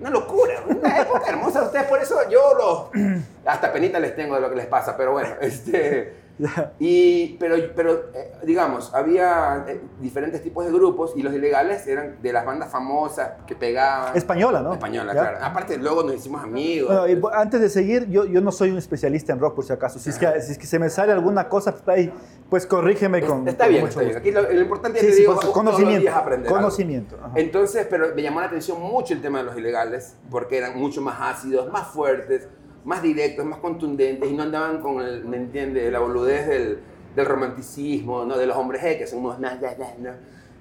Una 0.01 0.11
locura, 0.11 0.63
una 0.67 1.01
época 1.01 1.29
hermosa. 1.29 1.63
Ustedes 1.63 1.87
por 1.87 2.01
eso 2.01 2.17
yo 2.31 2.55
los... 2.55 3.23
Hasta 3.45 3.73
penita 3.73 4.01
les 4.01 4.17
tengo 4.17 4.35
de 4.35 4.41
lo 4.41 4.51
que 4.51 4.57
les 4.57 4.67
pasa, 4.67 4.97
pero 4.97 5.13
bueno, 5.13 5.35
este... 5.41 6.24
Y, 6.81 7.37
pero, 7.39 7.57
pero 7.77 7.93
eh, 8.15 8.33
digamos, 8.45 8.93
había 8.93 9.65
eh, 9.69 9.81
diferentes 10.01 10.43
tipos 10.43 10.65
de 10.65 10.73
grupos 10.73 11.13
y 11.17 11.23
los 11.23 11.33
ilegales 11.33 11.87
eran 11.87 12.21
de 12.23 12.33
las 12.33 12.45
bandas 12.45 12.71
famosas 12.73 13.31
que 13.47 13.55
pegaban. 13.55 14.17
Española, 14.17 14.61
¿no? 14.63 14.73
Española, 14.73 15.15
Ya. 15.15 15.21
claro. 15.21 15.39
Aparte, 15.43 15.77
luego 15.79 16.03
nos 16.03 16.17
hicimos 16.17 16.43
amigos. 16.43 16.95
Bueno, 16.95 17.21
bo- 17.21 17.33
antes 17.33 17.61
de 17.61 17.69
seguir, 17.69 18.09
yo, 18.09 18.25
yo 18.25 18.41
no 18.41 18.51
soy 18.51 18.71
un 18.71 18.79
especialista 18.79 19.33
en 19.33 19.39
rock, 19.39 19.55
por 19.55 19.65
si 19.65 19.73
acaso. 19.73 19.99
Si 19.99 20.11
es 20.11 20.19
que, 20.19 20.41
si 20.41 20.53
es 20.53 20.59
que 20.59 20.67
se 20.67 20.79
me 20.79 20.89
sale 20.91 21.13
alguna 21.13 21.49
cosa, 21.49 21.75
pues, 21.75 22.11
pues 22.51 22.67
corrígeme 22.67 23.21
con. 23.23 23.47
está 23.49 23.65
con 23.65 23.73
bien, 23.73 23.85
mucho 23.87 24.01
está 24.01 24.05
bien. 24.05 24.17
Aquí 24.19 24.31
lo, 24.33 24.43
lo 24.43 24.61
importante 24.61 25.01
Sí, 25.01 25.07
es 25.07 25.15
sí, 25.15 25.21
digo, 25.21 25.35
por 25.35 25.45
su- 25.45 25.53
todos 25.53 25.65
los 25.65 25.75
conocimiento. 25.77 26.15
aprender. 26.15 26.53
Conocimiento. 26.53 27.17
ajá. 27.23 27.33
Entonces, 27.37 27.87
pero 27.89 28.15
me 28.15 28.23
llamó 28.23 28.41
la 28.41 28.47
atención 28.47 28.81
mucho 28.81 29.15
el 29.15 29.21
tema 29.23 29.39
de 29.39 29.45
los 29.45 29.57
ilegales, 29.57 30.17
porque 30.31 30.59
eran 30.59 30.77
mucho 30.79 31.01
más 31.01 31.17
ácidos, 31.21 31.71
más 31.71 31.87
fuertes, 31.89 32.49
más 32.85 33.03
directos, 33.03 33.45
más 33.45 33.59
contundentes, 33.59 34.31
y 34.31 34.35
no 34.35 34.43
andaban 34.43 34.81
con, 34.81 35.01
el, 35.01 35.25
¿me 35.25 35.37
entiendes?, 35.37 35.91
la 35.93 35.99
boludez 36.01 36.47
del, 36.47 36.79
del 37.17 37.27
romanticismo, 37.27 38.25
¿no? 38.25 38.37
De 38.37 38.47
los 38.47 38.57
hombres 38.57 38.83
G, 38.83 38.99
que 38.99 39.07
son 39.07 39.21
unos... 39.21 39.39
na, 39.39 39.55
na, 39.55 39.71
na, 39.79 39.87
na. 39.99 40.17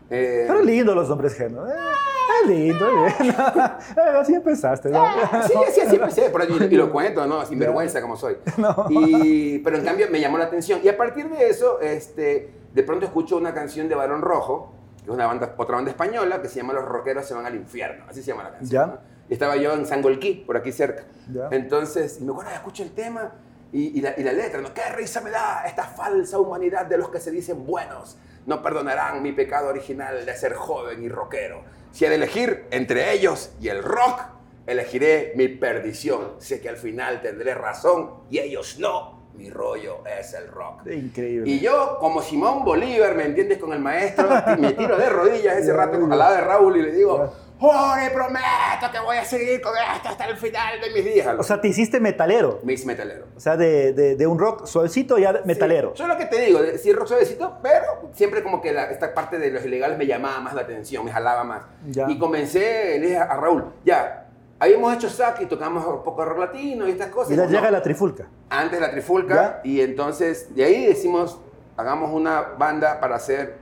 Eh, 0.10 0.46
Pero 0.48 0.62
lindo 0.62 0.94
los 0.94 1.10
hombres 1.10 1.40
G, 1.40 1.50
¿no? 1.50 1.68
Eh, 1.68 1.74
ah, 1.76 2.48
lindo, 2.48 2.86
bien. 3.20 3.36
Eh, 3.36 4.18
así 4.20 4.34
empezaste, 4.36 4.90
¿no? 4.90 5.04
Ah, 5.04 5.48
Sí, 5.48 5.54
sí, 5.72 5.82
así 5.82 5.96
empecé, 6.00 6.30
pero 6.32 6.46
y, 6.46 6.74
y 6.74 6.78
lo 6.78 6.92
cuento, 6.92 7.26
¿no? 7.26 7.46
Sin 7.46 7.58
vergüenza 7.60 8.02
como 8.02 8.16
soy. 8.16 8.38
Y, 8.90 9.60
pero 9.60 9.78
en 9.78 9.86
cambio 9.86 10.08
me 10.12 10.20
llamó 10.20 10.38
la 10.38 10.46
atención. 10.46 10.80
Y 10.84 10.88
a 10.90 10.98
partir 10.98 11.30
de 11.30 11.50
eso, 11.50 11.80
este, 11.82 12.52
de 12.74 12.84
pronto 12.84 13.06
escucho 13.06 13.38
una 13.38 13.54
canción 13.54 13.90
de 13.90 13.96
Barón 13.96 14.22
Rojo, 14.22 14.74
que 14.98 15.10
es 15.10 15.14
una 15.16 15.26
banda, 15.26 15.56
otra 15.58 15.76
banda 15.76 15.92
española, 15.92 16.42
que 16.42 16.48
se 16.48 16.58
llama 16.58 16.74
Los 16.74 16.86
Rockeros 16.86 17.26
se 17.26 17.34
van 17.34 17.46
al 17.46 17.56
infierno. 17.56 18.06
Así 18.08 18.22
se 18.22 18.32
llama 18.32 18.44
la 18.44 18.52
canción. 18.52 18.70
Ya. 18.70 18.86
¿no? 18.88 19.13
Estaba 19.30 19.56
yo 19.56 19.74
en 19.74 19.86
Sangolquí, 19.86 20.44
por 20.46 20.58
aquí 20.58 20.72
cerca. 20.72 21.06
Entonces, 21.52 22.20
y 22.20 22.24
me 22.24 22.32
acuerdo, 22.32 22.52
escucho 22.52 22.84
el 22.84 22.92
tema 22.92 23.32
y, 23.72 23.98
y 23.98 24.02
la, 24.02 24.14
y 24.18 24.24
la 24.24 24.34
letra, 24.34 24.62
¿no? 24.62 24.74
¿Qué 24.74 24.84
risa 24.96 25.22
me 25.22 25.30
da 25.32 25.64
esta 25.66 25.84
falsa 25.84 26.40
humanidad 26.40 26.86
de 26.86 26.98
los 26.98 27.10
que 27.10 27.20
se 27.20 27.32
dicen 27.32 27.66
buenos? 27.66 28.18
No 28.46 28.62
perdonarán 28.62 29.24
mi 29.24 29.32
pecado 29.32 29.70
original 29.70 30.26
de 30.26 30.36
ser 30.36 30.54
joven 30.54 31.02
y 31.04 31.10
rockero. 31.10 31.64
Si 31.92 32.06
he 32.06 32.10
de 32.10 32.16
elegir 32.16 32.66
entre 32.72 33.14
ellos 33.14 33.52
y 33.62 33.70
el 33.70 33.84
rock, 33.84 34.22
elegiré 34.68 35.34
mi 35.36 35.48
perdición. 35.48 36.36
Sé 36.40 36.60
que 36.60 36.70
al 36.70 36.78
final 36.78 37.22
tendré 37.22 37.54
razón 37.54 38.12
y 38.30 38.40
ellos 38.40 38.78
no. 38.80 39.24
Mi 39.34 39.50
rollo 39.50 40.04
es 40.06 40.34
el 40.36 40.48
rock. 40.48 40.86
Increíble. 40.88 41.50
Y 41.50 41.60
yo, 41.60 41.98
como 42.00 42.22
Simón 42.22 42.64
Bolívar, 42.64 43.16
¿me 43.16 43.26
entiendes? 43.26 43.58
Con 43.58 43.74
el 43.74 43.80
maestro, 43.80 44.30
me 44.60 44.74
tiro 44.74 44.96
de 44.96 45.10
rodillas 45.10 45.58
ese 45.58 45.74
rato 45.76 45.98
al 45.98 46.20
lado 46.20 46.36
de 46.36 46.42
Raúl 46.42 46.78
y 46.78 46.82
le 46.84 46.92
digo, 46.92 47.34
Ya. 47.64 47.70
¡Jorge, 47.70 48.10
prometo 48.12 48.92
que 48.92 49.00
voy 49.00 49.18
a 49.18 49.24
seguir 49.26 49.62
con 49.62 49.74
esto 49.96 50.10
hasta 50.10 50.26
el 50.26 50.38
final 50.38 50.82
de 50.82 50.90
mis 50.92 51.06
días! 51.06 51.28
O 51.40 51.44
sea, 51.44 51.62
te 51.62 51.68
hiciste 51.70 52.00
metalero. 52.00 52.60
Mix 52.64 52.86
metalero. 52.86 53.26
O 53.36 53.40
sea, 53.40 53.56
de, 53.58 53.94
de, 53.94 54.16
de 54.16 54.28
un 54.28 54.38
rock 54.38 54.66
suavecito 54.66 55.18
ya 55.18 55.42
metalero. 55.46 55.94
Sí, 55.96 56.02
Yo 56.02 56.08
lo 56.08 56.18
que 56.18 56.26
te 56.26 56.40
digo, 56.42 56.60
sí, 56.82 56.92
rock 56.94 57.08
suavecito, 57.08 57.58
pero 57.64 58.10
siempre 58.14 58.44
como 58.44 58.62
que 58.62 58.74
la- 58.74 58.92
esta 58.92 59.14
parte 59.14 59.38
de 59.40 59.50
los 59.52 59.64
ilegales 59.66 59.98
me 59.98 60.06
llamaba 60.06 60.40
más 60.42 60.54
la 60.54 60.62
atención, 60.62 61.06
me 61.06 61.12
jalaba 61.12 61.44
más. 61.44 61.64
Ya. 61.88 62.06
Y 62.10 62.18
comencé, 62.20 63.00
le 63.00 63.08
dije 63.08 63.18
a 63.18 63.36
Raúl, 63.38 63.66
ya, 63.86 64.28
habíamos 64.60 64.94
hecho 64.94 65.10
sac 65.10 65.40
y 65.42 65.46
tocamos 65.46 65.86
un 65.86 66.04
poco 66.04 66.22
de 66.24 66.30
rock 66.30 66.40
latino 66.40 66.88
y 66.88 66.92
estas 66.92 67.08
cosas. 67.10 67.32
Y 67.32 67.36
ya 67.38 67.46
No, 67.46 67.50
llega 67.52 67.72
la 67.72 67.82
trifulca. 67.82 68.28
antes 68.50 68.80
la 68.80 68.92
trifulca 68.92 69.62
y 69.64 69.82
entonces 69.82 70.54
de 70.56 70.64
ahí 70.66 70.86
decimos 70.86 71.40
hagamos 71.78 72.12
una 72.14 72.42
banda 72.58 73.00
para 73.00 73.16
hacer 73.16 73.56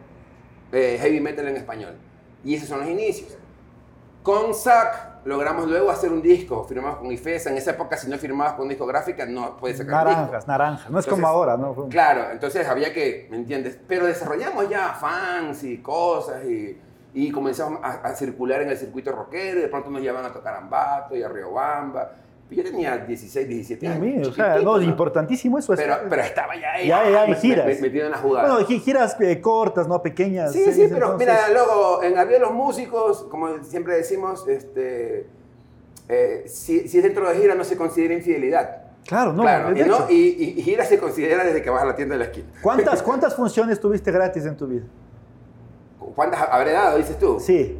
eh, 0.71 0.97
heavy 1.01 1.19
metal 1.21 1.47
en 1.47 1.55
español 1.57 1.95
y 2.43 2.55
esos 2.55 2.67
son 2.67 2.79
los 2.79 2.89
inicios 2.89 3.37
con 4.23 4.53
Zack 4.53 5.25
logramos 5.25 5.67
luego 5.67 5.89
hacer 5.91 6.11
un 6.11 6.21
disco 6.21 6.63
firmamos 6.63 6.99
con 6.99 7.11
IFESA 7.11 7.51
en 7.51 7.57
esa 7.57 7.71
época 7.71 7.97
si 7.97 8.09
no 8.09 8.17
firmabas 8.17 8.53
con 8.53 8.67
discográfica 8.67 9.25
no 9.25 9.57
puedes 9.57 9.77
sacar 9.77 9.93
un 9.93 10.09
disco 10.09 10.19
Naranjas, 10.21 10.47
naranjas. 10.47 10.89
No 10.89 10.99
es 10.99 11.05
como 11.05 11.27
ahora, 11.27 11.57
¿no? 11.57 11.87
Claro, 11.89 12.31
entonces 12.31 12.67
había 12.67 12.93
que, 12.93 13.27
¿me 13.29 13.37
entiendes? 13.37 13.79
Pero 13.87 14.05
desarrollamos 14.05 14.69
ya 14.69 14.93
fans 14.93 15.63
y 15.63 15.77
cosas 15.79 16.43
y 16.45 16.77
y 17.13 17.31
comenzamos 17.31 17.81
a, 17.83 18.01
a 18.03 18.15
circular 18.15 18.61
en 18.61 18.69
el 18.69 18.77
circuito 18.77 19.11
rockero 19.11 19.59
y 19.59 19.63
de 19.63 19.67
pronto 19.67 19.89
nos 19.89 20.01
llevaban 20.01 20.29
a 20.29 20.33
tocar 20.33 20.53
a 20.53 20.59
Ambato 20.59 21.15
y 21.15 21.23
a 21.23 21.27
Riobamba. 21.27 22.11
Yo 22.51 22.63
tenía 22.63 22.97
16, 22.97 23.47
17 23.47 23.79
Dios 23.85 23.95
años. 23.95 24.05
mío, 24.05 24.29
o 24.29 24.33
sea, 24.33 24.57
no, 24.57 24.75
¿no? 24.77 24.81
importantísimo 24.81 25.57
eso. 25.57 25.73
es- 25.73 25.79
Pero, 25.79 25.95
pero 26.09 26.21
estaba 26.21 26.53
ya 26.59 26.73
ahí. 26.73 26.87
Ya, 26.87 27.09
ya 27.09 27.23
en 27.23 27.31
me- 27.31 27.35
giras. 27.37 27.65
me- 27.65 27.75
Metido 27.81 28.05
en 28.05 28.11
la 28.11 28.17
jugada. 28.17 28.49
bueno, 28.51 28.67
gi- 28.67 28.79
giras 28.79 29.15
eh, 29.21 29.39
cortas, 29.39 29.87
¿no? 29.87 30.01
Pequeñas. 30.01 30.51
Sí, 30.51 30.63
se 30.65 30.73
sí, 30.73 30.81
pero 30.91 31.13
entonces- 31.13 31.27
mira, 31.29 31.49
luego 31.53 32.03
en 32.03 32.17
Arriba 32.17 32.33
de 32.33 32.39
los 32.39 32.51
Músicos, 32.53 33.23
como 33.31 33.63
siempre 33.63 33.95
decimos, 33.95 34.45
este, 34.47 35.27
eh, 36.09 36.43
si, 36.47 36.87
si 36.89 36.97
es 36.97 37.03
dentro 37.03 37.29
de 37.29 37.35
gira 37.39 37.55
no 37.55 37.63
se 37.63 37.77
considera 37.77 38.13
infidelidad. 38.13 38.81
Claro, 39.07 39.31
no, 39.33 39.41
claro, 39.43 39.75
y, 39.75 39.81
no- 39.83 40.05
y 40.09 40.61
gira 40.61 40.83
se 40.85 40.99
considera 40.99 41.43
desde 41.43 41.61
que 41.61 41.69
vas 41.69 41.81
a 41.81 41.85
la 41.85 41.95
tienda 41.95 42.15
de 42.15 42.19
la 42.19 42.25
esquina. 42.25 42.47
¿Cuántas, 42.61 43.01
¿Cuántas 43.03 43.33
funciones 43.35 43.79
tuviste 43.79 44.11
gratis 44.11 44.45
en 44.45 44.57
tu 44.57 44.67
vida? 44.67 44.83
¿Cuántas 46.15 46.41
habré 46.51 46.73
dado, 46.73 46.97
dices 46.97 47.17
tú? 47.17 47.39
Sí. 47.39 47.77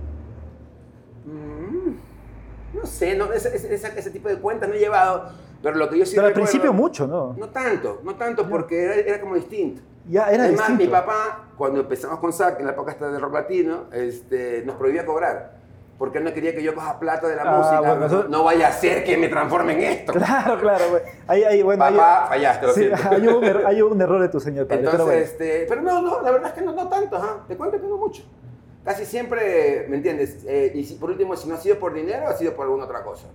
No 2.82 2.88
sé, 2.88 3.16
no, 3.16 3.32
ese, 3.32 3.56
ese- 3.56 3.74
ese- 3.74 4.10
tipo 4.12 4.28
de 4.30 4.38
cuentas 4.38 4.68
no 4.70 4.76
he 4.76 4.80
llevado, 4.80 5.30
pero 5.62 5.76
lo 5.76 5.90
que 5.90 6.00
yo 6.00 6.06
sí 6.06 6.16
Pero 6.16 6.28
al 6.28 6.34
principio 6.34 6.74
mucho, 6.74 7.06
¿no? 7.08 7.36
No 7.38 7.50
tanto, 7.50 8.02
no 8.04 8.16
tanto 8.16 8.48
porque 8.50 8.84
era, 8.84 8.96
era 8.96 9.22
como 9.22 9.36
distinto. 9.36 9.82
Ya 10.08 10.32
era 10.32 10.44
Además, 10.46 10.68
distinto. 10.70 10.84
mi 10.84 10.88
papá, 10.90 11.46
cuando 11.58 11.82
empezamos 11.82 12.20
con 12.20 12.34
SAC, 12.34 12.60
en 12.60 12.66
la 12.66 12.72
época 12.72 12.92
esta 12.92 13.12
de 13.12 13.20
rock 13.20 13.34
latino, 13.34 13.84
este, 13.92 14.64
nos 14.66 14.76
prohibía 14.78 15.06
cobrar. 15.06 15.60
Porque 16.00 16.18
él 16.18 16.24
no 16.24 16.34
quería 16.34 16.56
que 16.56 16.64
yo 16.64 16.74
coja 16.74 16.98
plata 17.00 17.28
de 17.28 17.36
la 17.36 17.44
Ah, 17.46 17.58
música. 17.60 17.80
bueno, 17.82 17.96
no, 18.00 18.06
eso- 18.08 18.28
no 18.28 18.44
vaya 18.44 18.70
a 18.70 18.72
ser 18.72 19.04
que 19.04 19.16
me 19.18 19.28
transforme 19.28 19.74
en 19.74 19.82
esto. 19.82 20.14
Claro, 20.14 20.60
claro, 20.60 20.86
güey. 20.90 21.04
Ahí, 21.28 21.44
ahí, 21.44 21.62
bueno, 21.62 21.86
Papá, 21.86 22.26
fallaste, 22.30 22.66
lo 22.66 22.74
sí, 22.74 22.90
hay, 23.12 23.28
un, 23.28 23.44
er- 23.44 23.64
hay 23.68 23.82
un 23.84 24.02
error 24.02 24.20
de 24.20 24.30
tu 24.30 24.40
señor 24.40 24.66
padre. 24.66 24.80
Entonces, 24.80 24.98
pero 25.00 25.06
bueno. 25.06 25.22
este, 25.24 25.66
pero 25.70 25.82
no, 25.84 26.02
no, 26.02 26.22
la 26.24 26.32
verdad 26.32 26.48
es 26.48 26.54
que 26.56 26.62
no, 26.62 26.72
no 26.72 26.90
tanto, 26.90 27.18
ajá. 27.18 27.38
Te 27.48 27.56
cuento 27.56 27.80
que 27.80 27.86
no 27.88 27.98
mucho. 27.98 28.24
Casi 28.84 29.06
siempre, 29.06 29.86
¿me 29.90 29.98
entiendes? 29.98 30.40
Eh, 30.48 30.72
y 30.74 30.84
si, 30.84 30.96
por 30.96 31.12
último, 31.12 31.36
si 31.36 31.48
no 31.48 31.56
ha 31.56 31.60
sido 31.60 31.78
por 31.78 31.94
dinero, 31.94 32.28
ha 32.28 32.34
sido 32.34 32.54
por 32.56 32.66
alguna 32.66 32.86
otra 32.86 33.04
cosa. 33.04 33.28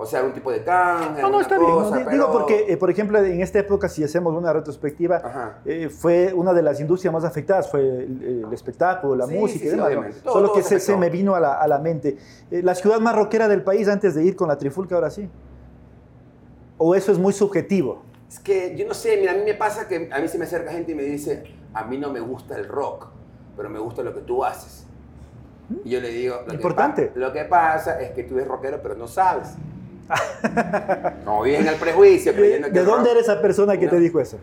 O 0.00 0.06
sea, 0.06 0.20
algún 0.20 0.34
tipo 0.34 0.52
de 0.52 0.62
canje, 0.62 1.22
No, 1.22 1.30
no, 1.30 1.40
está 1.40 1.58
bien. 1.58 1.70
¿no? 1.70 1.76
cosa, 1.78 1.96
pero- 2.04 2.10
Digo 2.10 2.30
porque, 2.30 2.66
eh, 2.68 2.76
por 2.76 2.88
ejemplo, 2.88 3.18
en 3.18 3.40
esta 3.40 3.58
época, 3.58 3.88
si 3.88 4.04
hacemos 4.04 4.32
una 4.36 4.52
retrospectiva, 4.52 5.60
eh, 5.64 5.88
fue 5.88 6.32
una 6.34 6.52
de 6.52 6.62
las 6.62 6.78
industrias 6.80 7.12
más 7.12 7.24
afectadas, 7.24 7.68
fue 7.68 7.80
el, 7.80 8.44
el 8.46 8.52
espectáculo, 8.52 9.16
la 9.16 9.26
Sí, 9.26 9.34
música 9.34 9.58
sí, 9.60 9.66
y 9.66 9.70
sí, 9.70 9.74
demás. 9.76 9.86
obviamente. 9.88 10.20
Todo- 10.20 10.32
Solo 10.34 10.48
todo 10.48 10.56
que 10.58 10.62
se 10.62 10.78
se, 10.78 10.96
me 10.96 11.10
vino 11.10 11.34
a 11.34 11.40
la, 11.40 11.54
a 11.60 11.66
la 11.66 11.78
mente. 11.78 12.16
Eh, 12.50 12.62
la 12.62 12.74
ciudad 12.76 13.00
más 13.00 13.16
rockera 13.16 13.48
del 13.48 13.62
país 13.64 13.88
antes 13.88 14.14
de 14.14 14.22
ir 14.24 14.36
con 14.36 14.46
la 14.48 14.56
trifulca, 14.58 14.94
ahora 14.94 15.10
sí. 15.10 15.28
¿O 16.76 16.94
eso 16.94 17.10
es 17.10 17.18
muy 17.18 17.32
subjetivo? 17.32 18.02
Es 18.28 18.38
que 18.38 18.76
yo 18.76 18.86
no 18.86 18.94
sé, 18.94 19.16
mira, 19.16 19.32
a 19.32 19.34
mí 19.34 19.42
me 19.44 19.54
pasa 19.54 19.88
que 19.88 20.08
a 20.12 20.20
mí 20.20 20.28
se 20.28 20.38
me 20.38 20.44
acerca 20.44 20.70
gente 20.70 20.92
y 20.92 20.94
me 20.94 21.02
dice, 21.02 21.42
a 21.74 21.84
mí 21.84 21.98
no 21.98 22.12
me 22.12 22.20
gusta 22.20 22.56
el 22.56 22.68
rock, 22.68 23.08
pero 23.58 23.68
me 23.68 23.78
gusta 23.80 24.02
lo 24.02 24.14
que 24.14 24.20
tú 24.20 24.42
haces. 24.44 24.86
Y 25.84 25.90
yo 25.90 26.00
le 26.00 26.08
digo, 26.10 26.36
lo, 26.46 26.54
Importante. 26.54 27.10
Que, 27.12 27.18
lo 27.18 27.30
que 27.32 27.44
pasa 27.44 28.00
es 28.00 28.12
que 28.12 28.22
tú 28.22 28.36
eres 28.36 28.48
rockero, 28.48 28.80
pero 28.82 28.94
no 28.94 29.06
sabes. 29.06 29.48
Como 31.24 31.42
vives 31.42 31.60
en 31.60 31.66
el 31.68 31.74
prejuicio, 31.74 32.32
¿De, 32.32 32.38
creyendo 32.38 32.68
que 32.68 32.72
de 32.78 32.84
dónde 32.84 33.10
era 33.10 33.20
esa 33.20 33.42
persona 33.42 33.76
que 33.76 33.84
No. 33.86 33.90
te 33.90 33.98
dijo 34.00 34.20
eso? 34.20 34.38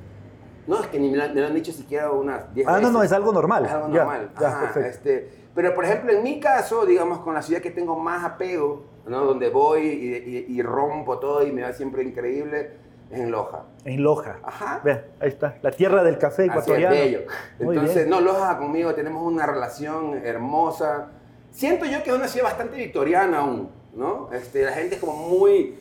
No, 0.68 0.82
es 0.82 0.88
que 0.88 1.00
ni 1.00 1.10
me 1.10 1.18
lo, 1.18 1.28
me 1.34 1.42
lo 1.42 1.48
han 1.48 1.54
dicho 1.56 1.72
siquiera 1.72 2.12
unas 2.12 2.54
10 2.54 2.68
Ah, 2.68 2.74
veces. 2.74 2.84
no, 2.92 2.98
no, 3.00 3.04
es 3.04 3.12
algo 3.12 3.32
normal. 3.32 3.66
Es 3.66 3.72
algo 3.72 3.88
Ya, 3.94 4.04
normal. 4.04 4.30
ya, 4.40 4.48
Ajá, 4.48 4.60
perfecto. 4.62 4.90
este, 4.90 5.30
pero, 5.56 5.74
por 5.74 5.86
ejemplo, 5.86 6.12
en 6.12 6.22
mi 6.24 6.40
caso, 6.40 6.86
digamos, 6.86 7.20
con 7.20 7.34
la 7.34 7.42
ciudad 7.42 7.62
que 7.62 7.72
tengo 7.72 7.98
más 7.98 8.24
apego, 8.26 8.84
¿no? 9.08 9.24
donde 9.26 9.50
voy 9.50 9.82
y, 9.88 10.16
y- 10.54 10.58
y 10.58 10.62
rompo 10.62 11.18
todo 11.20 11.46
y 11.48 11.52
me 11.52 11.62
va 11.62 11.72
siempre 11.74 12.04
increíble, 12.04 12.72
en 13.12 13.32
Loja. 13.32 13.64
En 13.86 14.04
Loja. 14.04 14.40
Ajá. 14.44 14.82
Vean, 14.84 15.02
ahí 15.20 15.30
está. 15.30 15.58
La 15.62 15.72
tierra 15.72 16.04
del 16.04 16.18
café 16.18 16.44
Así 16.44 16.50
es, 16.50 16.52
ecuatoriano. 16.52 16.96
bello. 16.96 17.20
Muy 17.60 17.76
Entonces, 17.78 17.96
bien. 18.06 18.10
no, 18.10 18.22
Loja 18.22 18.58
conmigo 18.58 18.94
tenemos 18.94 19.24
una 19.24 19.46
relación 19.46 20.22
hermosa. 20.26 21.08
Siento 21.52 21.86
yo 21.86 22.04
que 22.04 22.10
es 22.10 22.16
una 22.16 22.28
ciudad 22.28 22.48
bastante 22.48 22.76
victoriana 22.78 23.40
aún, 23.40 23.70
¿no? 23.94 24.30
Este, 24.34 24.64
la 24.66 24.72
gente 24.72 24.96
es 24.96 25.02
como 25.02 25.16
muy... 25.16 25.80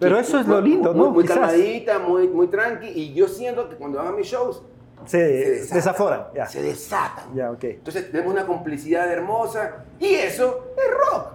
Pero 0.00 0.18
eso 0.18 0.40
es 0.40 0.46
lo 0.48 0.60
lindo, 0.60 0.92
muy- 0.92 1.04
¿no? 1.06 1.10
Muy 1.12 1.22
Quizás. 1.22 1.38
calmadita, 1.38 1.98
muy, 2.00 2.26
muy 2.28 2.48
tranqui. 2.48 2.88
Y 2.88 3.14
yo 3.14 3.28
siento 3.28 3.68
que 3.68 3.76
cuando 3.76 4.00
a 4.00 4.10
mis 4.10 4.26
shows, 4.26 4.60
Se, 5.06 5.18
desatan, 5.18 5.76
desaforan. 5.76 6.26
Se 6.48 6.62
desatan. 6.62 7.34
Ya, 7.34 7.50
ok. 7.52 7.62
Entonces 7.64 8.10
tenemos 8.10 8.32
una 8.32 8.44
complicidad 8.46 9.10
hermosa 9.12 9.84
y 10.00 10.14
eso 10.14 10.72
es 10.76 10.84
rock. 11.12 11.26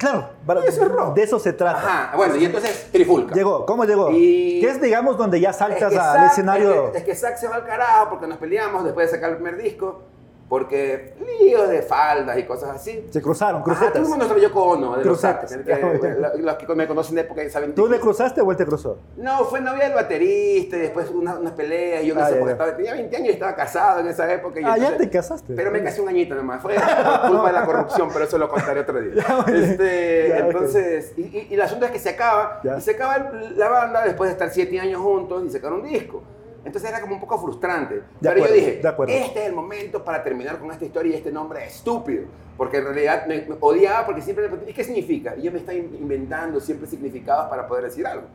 Claro, 0.00 0.30
para- 0.46 0.64
Eso 0.64 0.82
es 0.82 0.90
rock. 0.90 1.14
de 1.14 1.22
eso 1.24 1.38
se 1.38 1.52
trata. 1.52 1.78
Ajá, 1.78 2.16
bueno, 2.16 2.34
y 2.36 2.46
entonces 2.46 2.88
Trifulca. 2.90 3.34
Llegó, 3.34 3.66
¿cómo 3.66 3.84
llegó? 3.84 4.10
Y- 4.10 4.58
¿Qué 4.62 4.70
es, 4.70 4.80
digamos, 4.80 5.18
donde 5.18 5.38
ya 5.40 5.50
Es 5.50 5.56
saltas 5.56 5.92
que 5.92 5.98
al 5.98 6.24
escenario? 6.24 6.86
Es 6.86 6.90
que, 6.92 6.98
es 6.98 7.04
que 7.04 7.14
Zack 7.14 7.36
se 7.36 7.48
va 7.48 7.56
al 7.56 7.66
carajo 7.66 8.08
porque 8.08 8.26
nos 8.26 8.38
peleamos 8.38 8.82
después 8.82 9.10
de 9.10 9.16
sacar 9.16 9.30
el 9.32 9.36
primer 9.36 9.58
disco. 9.58 10.04
Porque 10.50 11.14
líos 11.40 11.68
de 11.68 11.80
faldas 11.80 12.36
y 12.36 12.42
cosas 12.42 12.70
así. 12.70 13.06
Se 13.10 13.22
cruzaron, 13.22 13.62
Ajá, 13.62 13.64
crucetas. 13.66 13.92
tuvimos 13.94 14.18
nuestro 14.18 14.36
Yoko 14.36 14.62
Ono 14.64 14.90
de 14.96 15.04
los 15.04 15.20
Crucetas. 15.20 15.48
Zack, 15.48 15.64
que- 15.64 16.38
Los 16.42 16.54
que 16.56 16.74
me 16.74 16.88
conocen 16.88 17.14
de 17.14 17.20
época 17.20 17.48
saben. 17.48 17.72
¿Tú 17.72 17.86
le 17.86 18.00
cruzaste 18.00 18.40
o 18.40 18.50
él 18.50 18.56
te 18.56 18.66
cruzó? 18.66 18.98
No, 19.16 19.44
fue 19.44 19.60
novia 19.60 19.84
del 19.84 19.94
baterista 19.94 20.76
y 20.76 20.80
después 20.80 21.08
una- 21.10 21.38
unas 21.38 21.52
peleas. 21.52 22.02
Y 22.02 22.08
yo 22.08 22.16
no 22.16 22.22
Ah, 22.22 22.26
sé, 22.26 22.32
ya, 22.34 22.38
porque 22.40 22.48
ya. 22.50 22.52
estaba- 22.54 22.76
tenía 22.76 22.92
20 22.94 23.16
años 23.16 23.28
y 23.28 23.32
estaba 23.32 23.54
casado 23.54 24.00
en 24.00 24.08
esa 24.08 24.32
época. 24.34 24.58
y 24.60 24.64
Ah, 24.64 24.70
ya 24.76 24.88
entonces- 24.88 24.98
te 24.98 25.10
casaste. 25.10 25.54
Pero 25.54 25.70
me 25.70 25.84
casé 25.84 26.00
un 26.00 26.08
añito 26.08 26.34
nomás. 26.34 26.60
Fue 26.60 26.74
culpa 27.28 27.46
de 27.46 27.52
la 27.52 27.64
corrupción, 27.64 28.08
pero 28.12 28.24
eso 28.24 28.36
lo 28.36 28.48
contaré 28.48 28.80
otro 28.80 29.00
día. 29.00 29.24
Ya. 29.46 29.52
Este, 29.54 30.26
Ya, 30.30 30.38
entonces, 30.38 31.12
y, 31.16 31.20
y- 31.22 31.46
y 31.50 31.54
el 31.54 31.62
asunto 31.62 31.86
es 31.86 31.92
que 31.92 32.00
se 32.00 32.08
acaba. 32.10 32.60
Ya. 32.64 32.76
Y 32.76 32.80
se 32.80 32.90
acaba 32.90 33.14
el- 33.16 33.56
la 33.56 33.68
banda 33.68 34.02
después 34.02 34.26
de 34.28 34.32
estar 34.32 34.50
siete 34.50 34.80
años 34.80 35.00
juntos 35.00 35.44
y 35.46 35.50
sacar 35.50 35.72
un 35.72 35.84
disco. 35.84 36.24
Entonces 36.64 36.90
era 36.90 37.00
como 37.00 37.14
un 37.14 37.20
poco 37.20 37.38
frustrante. 37.38 38.02
pero 38.30 38.42
acuerdo, 38.44 38.54
yo 38.54 38.60
dije, 38.66 38.80
de 39.12 39.18
este 39.26 39.40
es 39.42 39.46
el 39.48 39.54
momento 39.54 40.04
para 40.04 40.22
terminar 40.22 40.58
con 40.58 40.70
esta 40.70 40.84
historia 40.84 41.12
y 41.12 41.16
este 41.16 41.32
nombre 41.32 41.64
estúpido. 41.64 42.24
Porque 42.56 42.76
en 42.78 42.84
realidad 42.84 43.26
me, 43.26 43.42
me 43.42 43.56
odiaba 43.60 44.04
porque 44.04 44.20
siempre 44.20 44.42
me 44.42 44.48
preguntaba, 44.48 44.70
¿y 44.70 44.74
qué 44.74 44.84
significa? 44.84 45.34
Y 45.36 45.42
yo 45.42 45.52
me 45.52 45.58
estaba 45.58 45.78
in- 45.78 45.96
inventando 46.00 46.60
siempre 46.60 46.86
significados 46.86 47.48
para 47.48 47.66
poder 47.66 47.84
decir 47.84 48.06
algo. 48.06 48.26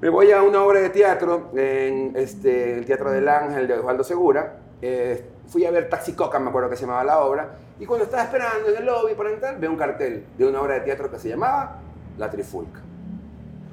Me 0.00 0.08
voy 0.08 0.30
a 0.32 0.42
una 0.42 0.62
obra 0.62 0.80
de 0.80 0.90
teatro 0.90 1.50
en 1.56 2.12
este, 2.14 2.78
el 2.78 2.84
Teatro 2.84 3.10
del 3.10 3.28
Ángel 3.28 3.66
de 3.66 3.74
Osvaldo 3.74 4.04
Segura. 4.04 4.58
Eh, 4.82 5.24
fui 5.48 5.64
a 5.64 5.70
ver 5.70 5.88
Taxi 5.88 6.12
Coca, 6.12 6.38
me 6.38 6.50
acuerdo 6.50 6.68
que 6.70 6.76
se 6.76 6.82
llamaba 6.82 7.02
la 7.04 7.20
obra. 7.20 7.56
Y 7.80 7.86
cuando 7.86 8.04
estaba 8.04 8.22
esperando 8.22 8.68
en 8.68 8.76
el 8.76 8.84
lobby 8.86 9.14
para 9.14 9.30
entrar, 9.30 9.58
veo 9.58 9.70
un 9.70 9.76
cartel 9.76 10.24
de 10.38 10.46
una 10.46 10.60
obra 10.60 10.74
de 10.74 10.80
teatro 10.82 11.10
que 11.10 11.18
se 11.18 11.28
llamaba 11.30 11.80
La 12.18 12.30
Trifulca. 12.30 12.80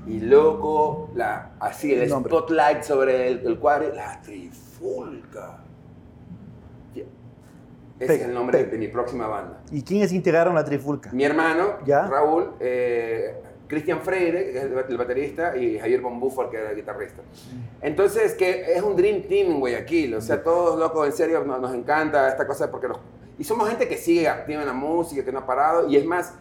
Y 0.07 0.19
loco, 0.19 1.09
la, 1.15 1.51
así 1.59 1.93
el 1.93 2.01
El 2.01 2.09
spotlight 2.09 2.83
sobre 2.83 3.27
el, 3.27 3.45
el 3.45 3.59
cuadro, 3.59 3.93
La 3.93 4.19
Trifulca. 4.21 5.59
Ese 7.99 8.15
es 8.15 8.21
el 8.23 8.33
nombre 8.33 8.57
de, 8.57 8.65
de 8.65 8.77
mi 8.79 8.87
próxima 8.87 9.27
banda. 9.27 9.59
¿Y 9.71 9.83
quiénes 9.83 10.11
integraron 10.11 10.55
la 10.55 10.65
trifulca? 10.65 11.11
Mi 11.11 11.23
hermano, 11.23 11.75
Ya. 11.85 12.07
Raúl, 12.07 12.53
eh, 12.59 13.35
Cristian 13.67 14.01
Freire, 14.01 14.51
que 14.51 14.57
es 14.57 14.63
el, 14.89 14.97
baterista, 14.97 15.55
y 15.55 15.77
Javier 15.77 16.01
Bonbúfar, 16.01 16.49
que 16.49 16.57
era 16.57 16.71
el 16.71 16.75
guitarrista. 16.75 17.21
Entonces, 17.79 18.33
que 18.33 18.73
es 18.73 18.81
un 18.81 18.95
dream 18.95 19.21
team 19.21 19.51
en 19.51 19.59
Guayaquil. 19.59 20.15
O 20.15 20.21
sea, 20.21 20.41
todos 20.41 20.79
locos, 20.79 21.05
en 21.05 21.13
serio, 21.13 21.43
nos, 21.45 21.61
nos 21.61 21.73
encanta 21.75 22.27
esta 22.27 22.47
cosa 22.47 22.71
porque 22.71 22.87
nos... 22.87 22.97
Y 23.37 23.43
somos 23.43 23.69
gente 23.69 23.87
que 23.87 23.97
sigue 23.97 24.27
activa 24.27 24.61
en 24.61 24.67
la 24.67 24.73
música, 24.73 25.23
que 25.23 25.31
no 25.31 25.39
ha 25.39 25.45
parado. 25.45 25.87
Y 25.87 25.95
es 25.95 26.03
más, 26.05 26.33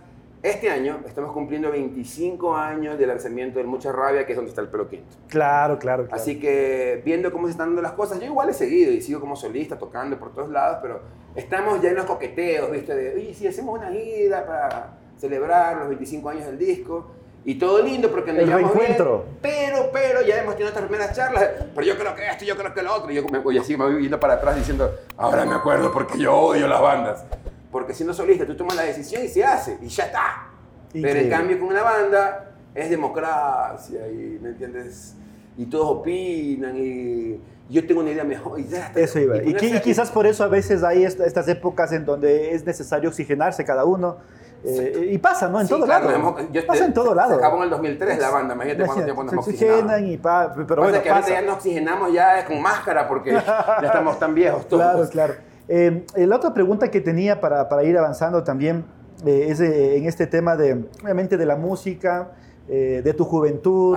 este 0.43 0.71
año 0.71 1.01
estamos 1.07 1.33
cumpliendo 1.33 1.71
25 1.71 2.57
años 2.57 2.99
de 2.99 3.07
lanzamiento 3.07 3.59
del 3.59 3.67
Mucha 3.67 3.93
Rabia, 3.93 4.25
que 4.25 4.33
es 4.33 4.37
donde 4.37 4.49
está 4.49 4.63
el 4.63 4.69
pelo 4.69 4.89
quinto. 4.89 5.17
Claro, 5.29 5.79
claro. 5.79 6.07
claro. 6.07 6.21
Así 6.21 6.41
que 6.41 7.03
viendo 7.05 7.31
cómo 7.31 7.47
se 7.47 7.53
están 7.53 7.69
dando 7.69 7.83
las 7.83 7.93
cosas, 7.93 8.19
yo 8.21 8.27
igual 8.27 8.49
he 8.49 8.55
seguido 8.55 8.91
y 8.93 9.03
sigo 9.03 9.21
como 9.21 9.37
solista 9.37 9.79
tocando 9.79 10.19
por 10.19 10.33
todos 10.35 10.49
lados, 10.49 10.79
pero 10.81 11.01
estamos 11.35 11.83
ya 11.83 11.91
en 11.91 11.97
los 11.97 12.07
coqueteos, 12.07 12.71
¿viste? 12.71 12.95
De, 12.95 13.15
oye, 13.15 13.35
si 13.35 13.47
hacemos 13.47 13.79
una 13.79 13.91
gira 13.91 14.47
para 14.47 14.93
celebrar 15.19 15.77
los 15.77 15.89
25 15.89 16.29
años 16.31 16.47
del 16.47 16.59
disco. 16.59 17.11
Y 17.43 17.55
todo 17.55 17.83
lindo 17.83 18.11
porque 18.11 18.33
nos 18.33 18.43
El 18.43 18.49
llevamos 18.49 18.75
bien, 18.75 18.87
reencuentro. 18.89 19.25
pero, 19.41 19.91
pero 19.91 20.21
ya 20.21 20.43
hemos 20.43 20.57
tenido 20.57 20.73
nuestras 20.73 20.85
primeras 20.87 21.17
charlas. 21.17 21.49
Pero 21.75 21.87
yo 21.87 21.97
creo 21.97 22.15
que 22.15 22.27
esto, 22.29 22.45
yo 22.45 22.55
creo 22.55 22.75
que 22.75 22.83
lo 22.83 22.95
otro. 22.95 23.11
Y 23.11 23.15
yo 23.15 23.23
me, 23.25 23.55
y 23.55 23.59
así 23.59 23.79
me 23.79 23.85
voy 23.85 24.03
yendo 24.03 24.21
para 24.21 24.35
atrás 24.35 24.57
diciendo, 24.57 24.95
ahora 25.17 25.47
me 25.47 25.55
acuerdo 25.55 25.91
porque 25.91 26.19
yo 26.19 26.35
odio 26.35 26.69
las 26.69 26.83
bandas. 26.83 27.25
Porque 27.71 27.95
siendo 27.95 28.13
solista, 28.13 28.45
tú 28.47 28.57
tomas 28.57 28.77
la 28.77 28.83
decisión 28.83 29.25
y 29.25 29.29
se 29.29 29.45
hace, 29.45 29.79
y 29.81 29.89
ya 29.89 30.05
está. 30.05 30.49
Pero 30.93 31.05
en 31.05 31.11
Increíble. 31.11 31.31
cambio 31.37 31.59
con 31.61 31.69
una 31.69 31.83
banda 31.83 32.51
es 32.75 32.91
democracia 32.91 34.09
y, 34.09 34.39
¿me 34.43 34.51
entiendes? 34.51 35.15
Y 35.57 35.67
todos 35.67 35.87
opinan 35.99 36.75
y 36.77 37.41
yo 37.69 37.87
tengo 37.87 38.01
una 38.01 38.11
idea 38.11 38.25
mejor. 38.25 38.59
Y 38.59 38.67
ya 38.67 38.87
está. 38.89 38.99
Eso 39.01 39.21
iba. 39.21 39.37
Y, 39.37 39.53
ponerse- 39.55 39.77
y 39.77 39.81
quizás 39.81 40.11
por 40.11 40.27
eso 40.27 40.43
a 40.43 40.49
veces 40.49 40.83
hay 40.83 41.05
est- 41.05 41.21
estas 41.21 41.47
épocas 41.49 41.93
en 41.93 42.05
donde 42.05 42.55
es 42.55 42.65
necesario 42.67 43.09
oxigenarse 43.11 43.65
cada 43.65 43.85
uno. 43.85 44.17
eh, 44.63 45.09
y 45.13 45.17
pasa, 45.17 45.49
¿no? 45.49 45.59
En 45.59 45.67
Sí, 45.67 45.73
todo 45.73 45.87
claro, 45.87 46.11
lado. 46.11 46.37
yo- 46.53 46.67
pasa 46.67 46.85
en 46.85 46.93
todo 46.93 47.15
lado. 47.15 47.31
Se 47.31 47.37
acabó 47.37 47.57
en 47.59 47.63
el 47.63 47.71
2003 47.71 48.19
la 48.19 48.29
banda, 48.29 48.55
imagínate 48.55 48.85
cuánto 48.85 49.05
tiempo 49.05 49.23
nos 49.25 49.35
oxigenan 49.39 50.07
y 50.07 50.19
pa, 50.19 50.53
pero 50.55 50.67
Pasa 50.67 50.81
bueno, 50.83 51.03
que 51.03 51.09
ahorita 51.11 51.31
ya 51.31 51.41
nos 51.43 51.55
oxigenamos 51.57 52.13
ya 52.13 52.45
con 52.45 52.61
máscara 52.61 53.09
porque 53.09 53.33
ya 53.33 53.79
estamos 53.83 54.19
tan 54.19 54.35
viejos 54.35 54.69
todos. 54.69 55.09
Claro, 55.11 55.35
claro. 55.39 55.50
Eh, 55.69 56.05
la 56.17 56.37
otra 56.37 56.53
pregunta 56.55 56.91
que 56.91 57.01
tenía 57.01 57.41
para, 57.41 57.69
para 57.69 57.85
ir 57.85 57.97
avanzando 57.97 58.43
también 58.43 58.85
eh, 59.27 59.47
es 59.49 59.61
eh, 59.61 59.97
en 59.97 60.07
este 60.07 60.27
tema 60.27 60.57
de, 60.57 60.85
obviamente, 61.03 61.37
de 61.37 61.47
la 61.47 61.57
música, 61.57 62.33
eh, 62.69 63.03
de 63.05 63.15
tu 63.15 63.25
juventud. 63.25 63.97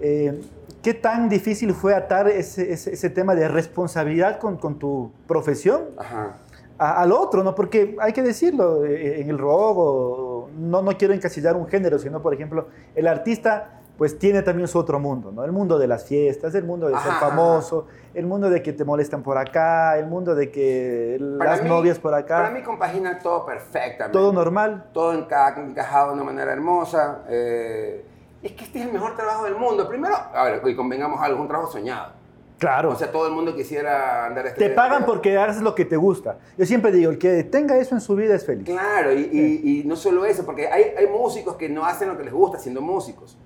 Eh, 0.00 0.40
¿Qué 0.82 0.94
tan 0.94 1.28
difícil 1.28 1.74
fue 1.74 1.94
atar 1.94 2.26
ese, 2.28 2.72
ese- 2.72 2.92
ese 2.94 3.08
tema 3.10 3.34
de 3.36 3.46
responsabilidad 3.46 4.38
con, 4.40 4.56
con 4.56 4.78
tu 4.80 5.12
profesión 5.28 5.82
Ajá. 5.96 6.38
a- 6.76 7.02
al 7.02 7.12
otro, 7.12 7.44
¿no? 7.44 7.54
Porque 7.54 7.94
hay 8.00 8.12
que 8.12 8.22
decirlo, 8.22 8.84
eh, 8.84 9.20
en 9.20 9.30
el 9.30 9.38
rock, 9.38 9.76
o- 9.78 10.48
no, 10.58 10.82
no 10.82 10.96
quiero 10.98 11.14
encasillar 11.14 11.56
un 11.56 11.68
género, 11.68 12.00
sino, 12.00 12.20
por 12.20 12.34
ejemplo, 12.34 12.66
el 12.96 13.06
artista 13.06 13.81
pues 14.02 14.18
tiene 14.18 14.42
también 14.42 14.66
su 14.66 14.80
otro 14.80 14.98
mundo, 14.98 15.30
¿no? 15.30 15.44
El 15.44 15.52
mundo 15.52 15.78
de 15.78 15.86
las 15.86 16.04
fiestas, 16.04 16.52
el 16.56 16.64
mundo 16.64 16.88
de 16.88 16.94
ser 16.98 17.12
Ajá, 17.12 17.28
famoso, 17.28 17.86
el 18.14 18.26
mundo 18.26 18.50
de 18.50 18.60
que 18.60 18.72
te 18.72 18.84
molestan 18.84 19.22
por 19.22 19.38
acá, 19.38 19.96
el 19.96 20.06
mundo 20.06 20.34
de 20.34 20.50
que 20.50 21.20
Para 21.38 21.50
las 21.52 21.62
mí- 21.62 21.68
novias 21.68 22.00
por 22.00 22.12
acá, 22.12 22.38
Para 22.38 22.50
mí 22.50 22.62
compagina 22.64 23.20
todo 23.20 23.46
perfectamente. 23.46 24.10
todo 24.18 24.32
normal. 24.32 24.86
todo 24.92 25.12
enca- 25.14 25.56
encajado 25.56 26.08
de 26.08 26.14
una 26.14 26.24
manera 26.24 26.52
hermosa. 26.52 27.20
eh, 27.28 28.04
es 28.42 28.50
que 28.54 28.64
este 28.64 28.80
es 28.80 28.86
el 28.86 28.92
mejor 28.92 29.14
trabajo 29.14 29.44
del 29.44 29.54
mundo. 29.54 29.88
Primero, 29.88 30.16
a 30.16 30.42
ver, 30.46 30.60
y 30.66 30.74
convengamos 30.74 31.22
algo, 31.22 31.40
un 31.40 31.46
trabajo 31.46 31.70
soñado. 31.70 32.10
Claro. 32.58 32.90
O 32.90 32.96
sea, 32.96 33.12
todo 33.12 33.28
el 33.28 33.32
mundo 33.34 33.54
quisiera 33.54 34.26
andar 34.26 34.46
este 34.48 34.68
te 34.68 34.74
pagan 34.74 35.04
porque 35.06 35.38
haces 35.38 35.62
lo 35.62 35.76
que 35.76 35.84
te 35.84 35.96
gusta. 35.96 36.38
Yo 36.58 36.66
siempre 36.66 36.90
digo, 36.90 37.12
el 37.12 37.18
que 37.18 37.44
tenga 37.44 37.76
eso 37.76 37.94
en 37.94 38.00
su 38.00 38.16
vida 38.16 38.34
es 38.34 38.44
feliz. 38.44 38.64
Claro, 38.66 39.12
y, 39.12 39.28
y- 39.32 39.80
y 39.80 39.84
no 39.84 39.94
solo 39.94 40.24
eso, 40.24 40.44
porque 40.44 40.66
hay, 40.66 40.86
hay 40.98 41.06
músicos 41.06 41.54
que 41.54 41.68
no 41.68 41.84
hacen 41.84 42.08
lo 42.08 42.18
que 42.18 42.24
les 42.24 42.32
gusta 42.32 42.58
siendo 42.58 42.80
músicos. 42.80 43.38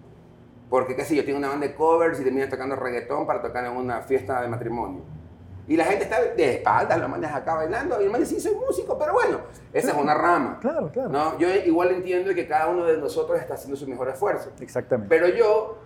Porque, 0.68 0.96
qué 0.96 1.04
sé 1.04 1.14
yo, 1.14 1.24
tengo 1.24 1.38
una 1.38 1.48
banda 1.48 1.66
de 1.66 1.74
covers 1.74 2.20
y 2.20 2.24
terminan 2.24 2.48
tocando 2.48 2.74
reggaetón 2.76 3.26
para 3.26 3.40
tocar 3.40 3.64
en 3.64 3.72
una 3.72 4.02
fiesta 4.02 4.40
de 4.42 4.48
matrimonio. 4.48 5.02
Y 5.68 5.76
la 5.76 5.84
gente 5.84 6.04
está 6.04 6.22
de 6.22 6.54
espaldas, 6.54 6.98
los 6.98 7.08
manes 7.08 7.30
acá 7.32 7.54
bailando, 7.54 8.00
y 8.00 8.04
el 8.04 8.10
man 8.10 8.20
dice, 8.20 8.36
sí, 8.36 8.40
soy 8.40 8.54
músico, 8.54 8.96
pero 8.96 9.14
bueno, 9.14 9.40
esa 9.72 9.90
es 9.90 9.96
una 9.96 10.14
rama. 10.14 10.58
Claro, 10.60 10.90
claro. 10.92 11.08
¿no? 11.08 11.38
Yo 11.38 11.48
igual 11.48 11.90
entiendo 11.90 12.32
que 12.34 12.46
cada 12.46 12.68
uno 12.68 12.84
de 12.84 12.96
nosotros 12.98 13.40
está 13.40 13.54
haciendo 13.54 13.76
su 13.76 13.86
mejor 13.88 14.08
esfuerzo. 14.08 14.52
Exactamente. 14.60 15.08
Pero 15.08 15.28
yo, 15.28 15.78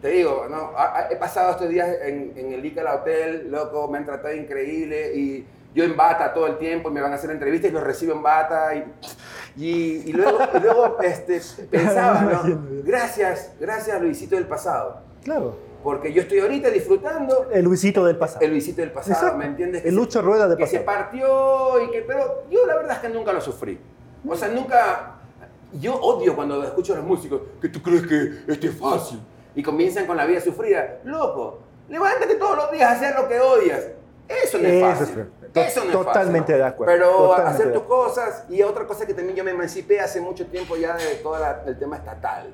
te 0.00 0.08
digo, 0.08 0.46
¿no? 0.48 0.72
He 1.10 1.16
pasado 1.16 1.50
estos 1.50 1.68
días 1.68 1.88
en, 2.02 2.32
en 2.36 2.52
el 2.52 2.64
Icala 2.64 2.94
Hotel, 2.94 3.50
loco, 3.50 3.88
me 3.88 3.98
han 3.98 4.06
tratado 4.06 4.34
increíble 4.34 5.14
y 5.14 5.46
yo 5.76 5.84
en 5.84 5.94
bata 5.94 6.32
todo 6.32 6.46
el 6.46 6.56
tiempo 6.56 6.88
y 6.88 6.92
me 6.92 7.02
van 7.02 7.12
a 7.12 7.16
hacer 7.16 7.30
entrevistas 7.30 7.70
y 7.70 7.74
los 7.74 7.82
recibo 7.82 8.14
en 8.14 8.22
bata 8.22 8.74
y, 8.74 9.62
y, 9.62 10.02
y 10.06 10.12
luego, 10.14 10.38
y 10.54 10.60
luego 10.60 10.96
este, 11.02 11.42
pensaba, 11.70 12.22
¿no? 12.22 12.58
Gracias, 12.82 13.52
gracias 13.60 14.00
Luisito 14.00 14.36
del 14.36 14.46
pasado. 14.46 15.02
Claro. 15.22 15.54
Porque 15.82 16.14
yo 16.14 16.22
estoy 16.22 16.40
ahorita 16.40 16.70
disfrutando 16.70 17.48
El 17.52 17.64
Luisito 17.66 18.06
del 18.06 18.16
pasado. 18.16 18.40
el 18.42 18.52
Luisito 18.52 18.80
del 18.80 18.90
pasado, 18.90 19.14
Exacto. 19.16 19.36
¿me 19.38 19.44
entiendes? 19.44 19.84
El 19.84 19.94
Lucho 19.94 20.22
Rueda 20.22 20.48
de 20.48 20.56
que 20.56 20.66
se 20.66 20.80
partió 20.80 21.84
y 21.84 21.90
que, 21.90 22.00
pero 22.00 22.44
yo 22.50 22.66
la 22.66 22.76
verdad 22.76 22.92
es 22.92 22.98
que 23.00 23.08
nunca 23.10 23.34
lo 23.34 23.40
sufrí. 23.42 23.78
O 24.26 24.34
sea, 24.34 24.48
nunca, 24.48 25.16
yo 25.74 25.94
odio 25.94 26.34
cuando 26.34 26.64
escucho 26.64 26.94
a 26.94 26.96
los 26.96 27.04
músicos 27.04 27.42
que 27.60 27.68
tú 27.68 27.82
crees 27.82 28.06
que 28.06 28.50
esto 28.50 28.66
es 28.66 28.76
fácil 28.78 29.20
y 29.54 29.62
comienzan 29.62 30.06
con 30.06 30.16
la 30.16 30.24
vida 30.24 30.40
sufrida. 30.40 31.00
Loco, 31.04 31.58
levántate 31.90 32.36
todos 32.36 32.56
los 32.56 32.72
días 32.72 32.90
a 32.90 32.94
hacer 32.94 33.14
lo 33.14 33.28
que 33.28 33.38
odias. 33.38 33.84
Eso 34.28 34.58
no 34.58 34.66
es 34.68 34.74
Eso 34.74 34.86
fácil. 34.98 35.26
es 35.54 35.66
Eso 35.68 35.80
no 35.84 35.86
es 35.86 35.92
totalmente 35.92 36.38
fácil. 36.52 36.56
de 36.58 36.64
acuerdo, 36.64 36.92
Pero 36.92 37.10
totalmente 37.10 37.50
hacer 37.62 37.72
tus 37.72 37.82
cosas 37.84 38.44
y 38.48 38.62
otra 38.62 38.86
cosa 38.86 39.06
que 39.06 39.14
también 39.14 39.36
yo 39.36 39.44
me 39.44 39.52
emancipé 39.52 40.00
hace 40.00 40.20
mucho 40.20 40.46
tiempo 40.46 40.76
ya 40.76 40.96
de 40.96 41.14
todo 41.22 41.38
la- 41.38 41.62
el 41.66 41.78
tema 41.78 41.96
estatal. 41.96 42.52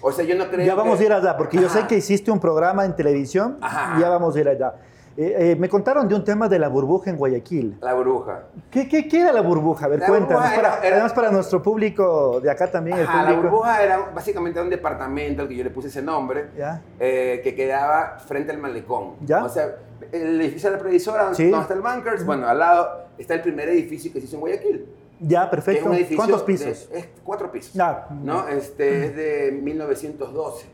O 0.00 0.12
sea, 0.12 0.24
yo 0.24 0.36
no 0.36 0.48
creo 0.48 0.64
Ya 0.64 0.74
vamos 0.74 0.98
que- 0.98 1.04
a 1.04 1.06
ir 1.06 1.12
allá, 1.12 1.36
porque 1.36 1.56
yo 1.58 1.68
sé 1.68 1.80
Ajá. 1.80 1.88
que 1.88 1.96
hiciste 1.96 2.30
un 2.30 2.38
programa 2.40 2.84
en 2.84 2.94
televisión. 2.94 3.58
Ajá. 3.60 3.98
Ya 4.00 4.08
vamos 4.08 4.36
a 4.36 4.40
ir 4.40 4.48
allá. 4.48 4.74
Eh, 5.16 5.36
eh, 5.52 5.56
me 5.56 5.68
contaron 5.68 6.08
de 6.08 6.14
un 6.14 6.24
tema 6.24 6.48
de 6.48 6.58
la 6.58 6.68
burbuja 6.68 7.10
en 7.10 7.16
Guayaquil. 7.18 7.76
La 7.82 7.92
bruja. 7.94 8.44
¿Qué, 8.70 8.88
qué, 8.88 9.06
qué 9.06 9.20
era 9.20 9.32
la 9.32 9.42
burbuja? 9.42 9.84
A 9.84 9.88
ver, 9.88 10.00
La 10.00 10.06
cuéntanos. 10.06 10.42
burbuja 10.42 10.56
para, 10.56 10.68
era- 10.76 10.86
era- 10.86 10.94
Además, 10.96 11.12
para 11.12 11.30
nuestro 11.30 11.62
público 11.62 12.40
de 12.40 12.50
acá 12.50 12.70
también, 12.70 12.96
el 12.98 13.06
Ajá, 13.06 13.22
la 13.24 13.32
burbuja 13.34 13.82
era 13.82 13.98
básicamente 14.14 14.60
un 14.60 14.70
departamento 14.70 15.42
al 15.42 15.48
que 15.48 15.56
yo 15.56 15.64
le 15.64 15.70
puse 15.70 15.88
ese 15.88 16.00
nombre, 16.00 16.46
¿Ya? 16.56 16.80
eh, 16.98 17.40
que 17.44 17.54
quedaba 17.54 18.18
frente 18.26 18.52
al 18.52 18.58
malecón. 18.58 19.16
¿Ya? 19.20 19.44
O 19.44 19.48
sea, 19.50 19.76
el 20.10 20.40
edificio 20.40 20.70
de 20.70 20.76
la 20.76 20.82
previsora, 20.82 21.34
Sí. 21.34 21.44
donde 21.50 21.62
está 21.62 21.74
el 21.74 21.80
Bunkers, 21.82 22.24
bueno, 22.24 22.48
al 22.48 22.58
lado 22.58 22.88
está 23.18 23.34
el 23.34 23.42
primer 23.42 23.68
edificio 23.68 24.10
que 24.12 24.18
se 24.20 24.26
hizo 24.26 24.36
en 24.36 24.40
Guayaquil. 24.40 24.86
Ya, 25.20 25.44
es 25.44 25.50
perfecto. 25.50 25.86
un 25.86 25.94
edificio 25.94 26.16
¿Cuántos 26.16 26.40
de- 26.40 26.46
pisos? 26.46 26.88
es 26.92 27.08
cuatro 27.22 27.52
pisos. 27.52 27.74
Ya. 27.74 28.06
¿no? 28.22 28.48
Este, 28.48 29.04
es 29.06 29.14
de 29.16 29.58
1912. 29.62 30.66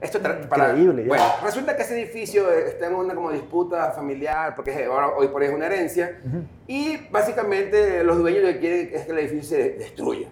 Esto 0.00 0.18
tra- 0.20 0.48
para, 0.48 0.68
Increíble, 0.70 1.02
ya. 1.02 1.08
Bueno, 1.08 1.24
resulta 1.42 1.76
que 1.76 1.82
ese 1.82 2.00
edificio 2.00 2.50
está 2.50 2.86
en 2.86 2.94
una 2.94 3.14
como 3.14 3.30
disputa 3.32 3.90
familiar, 3.90 4.54
porque 4.54 4.84
ahora, 4.84 5.08
hoy 5.08 5.28
por 5.28 5.42
hoy 5.42 5.48
es 5.48 5.54
una 5.54 5.66
herencia, 5.66 6.20
y 6.66 6.96
básicamente 7.10 8.02
los 8.02 8.18
dueños 8.18 8.42
lo 8.42 8.48
que 8.48 8.58
quieren 8.60 8.90
es 8.94 9.04
que 9.04 9.12
el 9.12 9.18
edificio 9.18 9.56
se 9.56 9.70
destruya. 9.74 10.28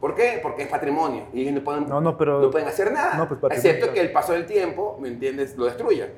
¿Por 0.00 0.14
qué? 0.14 0.40
Porque 0.42 0.62
es 0.62 0.68
patrimonio 0.68 1.26
y 1.32 1.42
ellos 1.42 1.52
no 1.54 1.62
pueden, 1.62 1.86
No, 1.86 2.00
no, 2.00 2.16
pero- 2.16 2.50
pueden 2.50 2.66
hacer 2.66 2.90
nada, 2.90 3.16
No, 3.16 3.28
pues, 3.28 3.52
excepto 3.52 3.92
que 3.92 4.00
el 4.00 4.10
paso 4.12 4.32
del 4.32 4.46
tiempo, 4.46 4.98
¿me 5.00 5.08
entiendes?, 5.08 5.56
lo 5.56 5.66
destruya. 5.66 6.08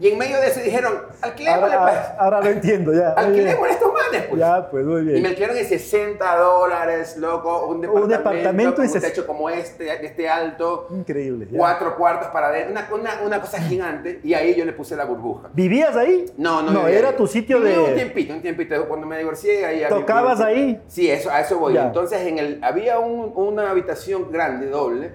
Y 0.00 0.08
en 0.08 0.16
medio 0.16 0.40
de 0.40 0.46
eso 0.46 0.60
dijeron, 0.60 0.94
alquilémosle, 1.20 1.74
Ahora, 1.76 1.82
pues, 1.82 1.94
ahora- 1.94 2.16
ahora 2.18 2.40
lo 2.40 2.46
entiendo, 2.50 2.92
ya. 2.94 3.14
Bien. 3.14 3.18
alquilémosle 3.18 3.72
estos 3.74 3.92
manes, 3.92 4.22
pues. 4.28 4.40
Ya, 4.40 4.70
pues 4.70 4.84
muy 4.86 5.00
Y 5.00 5.04
me 5.04 5.12
bien. 5.12 5.26
alquilaron 5.26 5.56
en 5.58 5.66
60 5.68 6.36
dólares, 6.36 7.16
loco, 7.18 7.66
un 7.66 7.82
departamento, 7.82 8.16
departamento 8.16 8.76
con 8.76 8.84
un 8.86 8.90
ses- 8.90 9.00
techo 9.02 9.26
como 9.26 9.50
este, 9.50 9.84
de 9.84 10.06
este 10.06 10.26
alto, 10.26 10.86
Increíble. 10.90 11.48
ya. 11.50 11.58
cuatro 11.58 11.96
cuartos 11.98 12.28
para 12.28 12.48
adentro, 12.48 12.72
una, 12.72 12.88
una, 12.94 13.26
una 13.26 13.40
cosa 13.42 13.60
gigante, 13.60 14.20
y 14.24 14.32
ahí 14.32 14.54
yo 14.54 14.64
le 14.64 14.72
puse 14.72 14.96
la 14.96 15.04
burbuja. 15.04 15.50
¿Vivías 15.52 15.94
ahí? 15.94 16.24
No, 16.38 16.62
no. 16.62 16.70
No, 16.72 16.88
era 16.88 17.10
ahí. 17.10 17.16
tu 17.16 17.26
sitio 17.26 17.60
Viví 17.60 17.76
Un 17.76 17.84
de. 17.90 17.92
tiempito, 17.96 18.32
un 18.32 18.40
tiempito. 18.40 18.88
Cuando 18.88 19.06
me 19.06 19.18
divorcié, 19.18 19.66
ahí 19.66 19.84
había- 19.84 19.88
¿Tocabas 19.90 20.40
ahí? 20.40 20.80
Sí, 20.88 21.10
eso, 21.10 21.30
a 21.30 21.40
eso 21.40 21.58
voy. 21.58 21.74
Ya. 21.74 21.84
Entonces, 21.88 22.20
en 22.26 22.38
el, 22.38 22.58
había 22.64 22.98
un- 22.98 23.32
una 23.36 23.70
habitación 23.70 24.32
grande, 24.32 24.66
doble, 24.70 25.10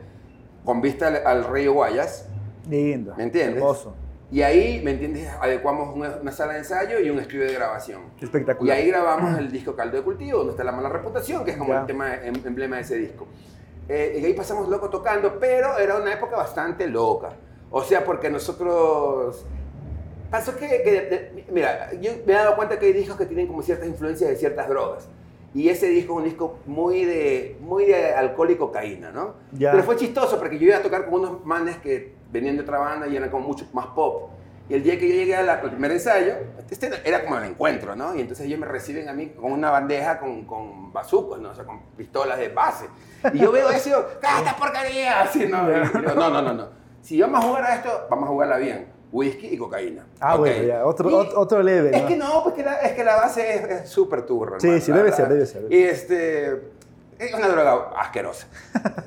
con 0.64 0.80
vista 0.80 1.08
al, 1.08 1.26
al 1.26 1.44
río 1.46 1.74
Guayas, 1.74 2.28
Lindo. 2.70 3.16
¿me 3.18 3.24
entiendes? 3.24 3.58
Hermoso. 3.58 3.96
Y 4.36 4.42
ahí, 4.42 4.82
¿me 4.84 4.92
entiendes? 4.92 5.30
Adecuamos 5.40 5.96
una, 5.96 6.18
una 6.22 6.32
sala 6.34 6.52
de 6.54 6.60
ensayo 6.60 7.00
y 7.00 7.10
un 7.10 7.20
estudio 7.20 7.46
de 7.46 7.54
grabación. 7.54 8.02
Qué 8.20 8.24
Y 8.24 8.26
espectacular. 8.26 8.76
ahí 8.76 8.88
grabamos 8.90 9.40
el 9.40 9.50
disco 9.50 9.78
Caldo 9.78 9.96
de 9.96 10.04
Cultivo, 10.04 10.40
donde 10.40 10.52
está 10.52 10.66
la 10.66 10.74
mala 10.74 10.90
reputación, 10.90 11.46
que 11.46 11.52
es 11.52 11.58
como 11.58 11.72
Ya. 11.72 11.80
el 11.80 11.86
tema 11.88 12.16
em- 12.16 12.42
emblema 12.46 12.76
de 12.76 12.82
ese 12.82 12.98
disco. 12.98 13.28
Eh, 13.88 14.18
y 14.22 14.26
ahí 14.26 14.34
pasamos 14.34 14.68
loco 14.68 14.90
tocando, 14.90 15.40
pero 15.40 15.78
era 15.78 15.96
una 15.96 16.12
época 16.12 16.36
bastante 16.36 16.86
loca. 16.90 17.30
O 17.72 17.82
sea, 17.82 18.04
porque 18.04 18.30
nosotros... 18.30 19.46
Pasó 20.30 20.58
que, 20.58 20.68
que 20.84 20.92
de- 20.92 21.02
de- 21.10 21.46
mira, 21.54 21.94
yo 22.02 22.12
me 22.26 22.34
he 22.34 22.36
dado 22.36 22.58
cuenta 22.58 22.78
que 22.78 22.88
hay 22.88 22.94
discos 22.94 23.16
que 23.16 23.28
tienen 23.28 23.48
como 23.48 23.62
ciertas 23.62 23.88
influencias 23.88 24.30
de 24.30 24.36
ciertas 24.36 24.68
drogas. 24.68 25.08
Y 25.54 25.70
ese 25.70 25.88
disco 25.88 26.12
es 26.12 26.18
un 26.18 26.24
disco 26.26 26.60
muy 26.66 27.06
de, 27.06 27.56
muy 27.62 27.86
de 27.86 28.14
alcohol 28.14 28.52
y 28.52 28.58
cocaína, 28.58 29.12
¿no? 29.12 29.36
Ya. 29.54 29.72
Pero 29.72 29.84
fue 29.86 29.96
chistoso 29.96 30.38
porque 30.38 30.60
yo 30.60 30.68
iba 30.68 30.76
a 30.76 30.82
tocar 30.82 31.06
con 31.06 31.22
unos 31.22 31.46
manes 31.46 31.78
que 31.78 32.15
venían 32.36 32.56
de 32.56 32.62
otra 32.64 32.78
banda 32.80 33.08
y 33.08 33.16
eran 33.16 33.30
como 33.30 33.48
mucho 33.48 33.68
más 33.74 33.88
pop. 33.88 34.30
Y 34.68 34.74
el 34.74 34.82
día 34.84 34.98
que 34.98 35.08
yo 35.08 35.14
llegué 35.14 35.36
al 35.36 35.62
primer 35.62 35.92
ensayo, 35.92 36.34
este 36.72 36.90
era 37.04 37.24
como 37.24 37.38
el 37.38 37.44
encuentro, 37.46 37.96
¿no? 37.96 38.16
Y 38.16 38.22
entonces 38.22 38.48
ellos 38.48 38.58
me 38.60 38.66
reciben 38.66 39.08
a 39.10 39.14
mí 39.14 39.28
con 39.30 39.52
una 39.52 39.70
bandeja 39.70 40.20
con, 40.20 40.44
con 40.46 40.92
bazucos, 40.92 41.40
¿no? 41.40 41.52
O 41.52 41.56
sea, 41.56 41.66
con 41.66 41.82
pistolas 41.96 42.40
de 42.40 42.50
base. 42.50 42.86
Y 43.32 43.38
yo 43.40 43.52
veo 43.52 43.70
eso 43.70 43.90
y 43.90 43.92
digo, 43.92 44.06
¡Ah, 44.24 44.40
esta 44.40 44.56
porquería! 44.56 45.22
Así, 45.22 45.46
¿no? 45.48 45.70
Yo, 45.72 46.02
no, 46.16 46.30
no, 46.32 46.42
no, 46.42 46.54
no. 46.54 46.70
Si 47.02 47.22
vamos 47.22 47.44
a 47.44 47.48
jugar 47.48 47.64
a 47.66 47.76
esto, 47.76 48.08
vamos 48.10 48.26
a 48.26 48.32
jugarla 48.32 48.58
bien. 48.58 48.88
Whisky 49.12 49.48
y 49.50 49.58
cocaína. 49.58 50.08
Ah, 50.20 50.34
Ok. 50.34 50.40
bueno, 50.40 50.64
ya. 50.64 50.84
Otro, 50.86 51.10
Y- 51.12 51.30
otro 51.36 51.62
leve. 51.62 51.96
es 51.96 52.02
¿no? 52.02 52.08
que 52.08 52.18
no, 52.18 52.44
porque 52.44 52.64
la, 52.64 52.74
es 52.78 52.94
que 52.94 53.04
la 53.04 53.16
base 53.18 53.56
es- 53.56 53.70
es 53.84 53.90
súper 53.90 54.26
turra. 54.26 54.60
Sí, 54.60 54.82
sí, 54.82 54.92
debe 54.92 55.12
ser, 55.12 55.30
debe 55.30 55.46
ser, 55.46 55.62
debe 55.62 55.76
Y 55.76 55.84
este. 55.84 56.74
Es 57.20 57.34
una 57.36 57.48
droga 57.50 57.92
asquerosa. 58.00 58.48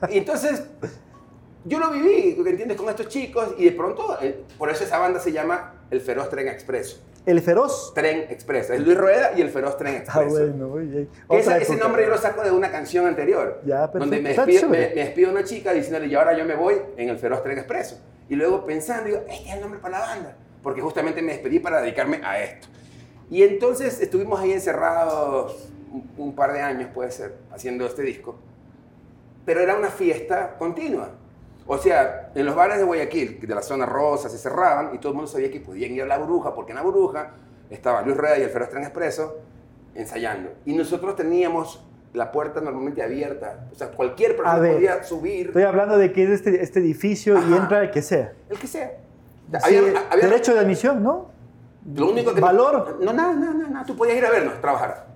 Y 0.08 0.18
entonces. 0.18 0.62
Yo 1.68 1.78
lo 1.78 1.90
viví, 1.90 2.36
¿me 2.42 2.50
entiendes? 2.50 2.76
Con 2.78 2.88
estos 2.88 3.08
chicos 3.08 3.54
y 3.58 3.66
de 3.66 3.72
pronto. 3.72 4.16
eh, 4.22 4.42
por 4.56 4.70
eso 4.70 4.84
esa 4.84 4.98
banda 4.98 5.20
se 5.20 5.32
llama 5.32 5.74
El 5.90 6.00
Feroz 6.00 6.30
Tren 6.30 6.48
Expreso. 6.48 6.98
El 7.26 7.42
feroz. 7.42 7.92
Tren 7.94 8.24
Expreso. 8.30 8.72
Es 8.72 8.80
Luis 8.80 8.96
Rueda 8.96 9.32
y 9.36 9.42
El 9.42 9.50
Feroz 9.50 9.76
Tren 9.76 9.94
Ah, 9.96 9.98
Expreso. 9.98 10.30
bueno, 10.30 10.68
muy 10.68 10.86
bien. 10.86 11.08
Que 11.28 11.38
ese, 11.38 11.76
nombre 11.76 12.04
yo 12.04 12.08
lo 12.08 12.16
saco 12.16 12.42
de 12.42 12.50
una 12.50 12.70
canción 12.70 13.06
anterior. 13.06 13.60
Ya, 13.66 13.86
donde 13.88 14.20
me 14.22 14.32
despido, 14.32 14.68
me, 14.68 14.78
me 14.78 14.94
despido 14.94 15.30
una 15.30 15.44
chica 15.44 15.72
diciéndole, 15.74 16.06
y 16.06 16.14
ahora 16.14 16.36
yo 16.38 16.46
me 16.46 16.54
voy 16.54 16.76
en 16.96 17.10
el 17.10 17.18
Feroz 17.18 17.42
Tren 17.42 17.58
Expreso. 17.58 18.00
Y 18.30 18.34
luego 18.34 18.64
pensando, 18.64 19.04
digo, 19.04 19.18
este 19.28 19.48
es 19.48 19.54
el 19.54 19.60
nombre 19.60 19.78
para 19.78 19.98
la 20.00 20.06
banda. 20.06 20.36
Porque 20.62 20.80
justamente 20.80 21.20
me 21.20 21.32
despedí 21.32 21.58
para 21.58 21.82
dedicarme 21.82 22.20
a 22.24 22.42
esto. 22.42 22.68
Y 23.30 23.42
entonces 23.42 24.00
estuvimos 24.00 24.40
ahí 24.40 24.52
encerrados 24.52 25.68
un, 25.92 26.08
un 26.16 26.34
par 26.34 26.54
de 26.54 26.62
años, 26.62 26.88
puede 26.94 27.10
ser, 27.10 27.34
haciendo 27.52 27.84
este 27.84 28.02
disco. 28.02 28.36
Pero 29.44 29.60
era 29.60 29.76
una 29.76 29.88
fiesta 29.90 30.56
continua. 30.58 31.10
O 31.70 31.76
sea, 31.76 32.30
en 32.34 32.46
los 32.46 32.54
bares 32.56 32.78
de 32.78 32.84
Guayaquil, 32.84 33.40
de 33.46 33.54
la 33.54 33.60
zona 33.60 33.84
rosa, 33.84 34.30
se 34.30 34.38
cerraban 34.38 34.94
y 34.94 34.98
todo 34.98 35.10
el 35.10 35.16
mundo 35.16 35.30
sabía 35.30 35.50
que 35.50 35.60
podían 35.60 35.92
ir 35.92 36.02
a 36.02 36.06
la 36.06 36.16
bruja, 36.16 36.54
porque 36.54 36.72
en 36.72 36.76
la 36.76 36.82
bruja 36.82 37.32
estaba 37.68 38.00
Luis 38.00 38.16
Rueda 38.16 38.38
y 38.38 38.42
el 38.42 38.48
Feroz 38.48 38.70
Tren 38.70 38.84
Expreso 38.84 39.36
ensayando. 39.94 40.50
Y 40.64 40.72
nosotros 40.74 41.14
teníamos 41.14 41.84
la 42.14 42.32
puerta 42.32 42.62
normalmente 42.62 43.02
abierta. 43.02 43.66
O 43.70 43.74
sea, 43.74 43.88
cualquier 43.90 44.34
persona 44.34 44.58
ver, 44.58 44.74
podía 44.76 45.02
subir, 45.04 45.48
Estoy 45.48 45.64
hablando 45.64 45.98
de 45.98 46.10
que 46.10 46.24
es 46.24 46.30
este, 46.30 46.62
este 46.62 46.80
edificio 46.80 47.34
y 47.34 47.38
Ajá. 47.52 47.56
entra 47.56 47.80
el 47.82 47.90
que 47.90 48.00
sea. 48.00 48.32
el 48.48 48.58
que 48.58 48.66
sea. 48.66 48.90
Sí, 49.66 49.76
Había- 49.76 50.02
había- 50.10 50.24
derecho 50.26 50.54
de 50.54 50.60
admisión, 50.60 51.02
¿no? 51.02 51.30
Lo 51.94 52.10
único 52.10 52.34
que 52.34 52.40
¿Valor? 52.40 52.96
No, 53.00 53.12
nada, 53.12 53.34
nada, 53.34 53.52
nada, 53.54 53.68
nada. 53.70 53.84
Tú 53.86 53.94
podías 53.94 54.16
ir 54.16 54.24
a 54.24 54.30
vernos, 54.30 54.58
trabajar. 54.60 55.06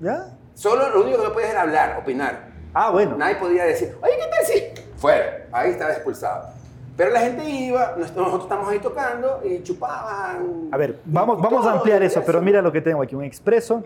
¿Ya? 0.00 0.34
Solo 0.54 0.88
lo 0.90 1.02
único 1.02 1.18
que 1.18 1.24
no 1.24 1.32
podías 1.34 1.50
era 1.50 1.62
hablar, 1.62 1.98
opinar. 2.00 2.48
Ah, 2.72 2.90
bueno. 2.90 3.16
Nadie 3.16 3.36
podía 3.36 3.64
decir, 3.64 3.94
oye, 4.02 4.12
¿qué 4.18 4.30
tal 4.30 4.46
si? 4.46 4.87
Fuera. 4.98 5.46
Ahí 5.52 5.70
estaba 5.70 5.92
expulsado. 5.92 6.48
Pero 6.96 7.10
la 7.12 7.20
gente 7.20 7.48
iba, 7.48 7.94
nosotros 7.96 8.42
estamos 8.42 8.68
ahí 8.68 8.80
tocando 8.80 9.40
y 9.44 9.62
chupaban. 9.62 10.68
A 10.72 10.76
ver, 10.76 10.98
vamos, 11.04 11.40
vamos 11.40 11.64
a 11.64 11.72
ampliar 11.74 12.02
eso, 12.02 12.22
pero 12.26 12.42
mira 12.42 12.60
lo 12.60 12.72
que 12.72 12.80
tengo 12.80 13.00
aquí, 13.02 13.14
un 13.14 13.22
expreso. 13.24 13.84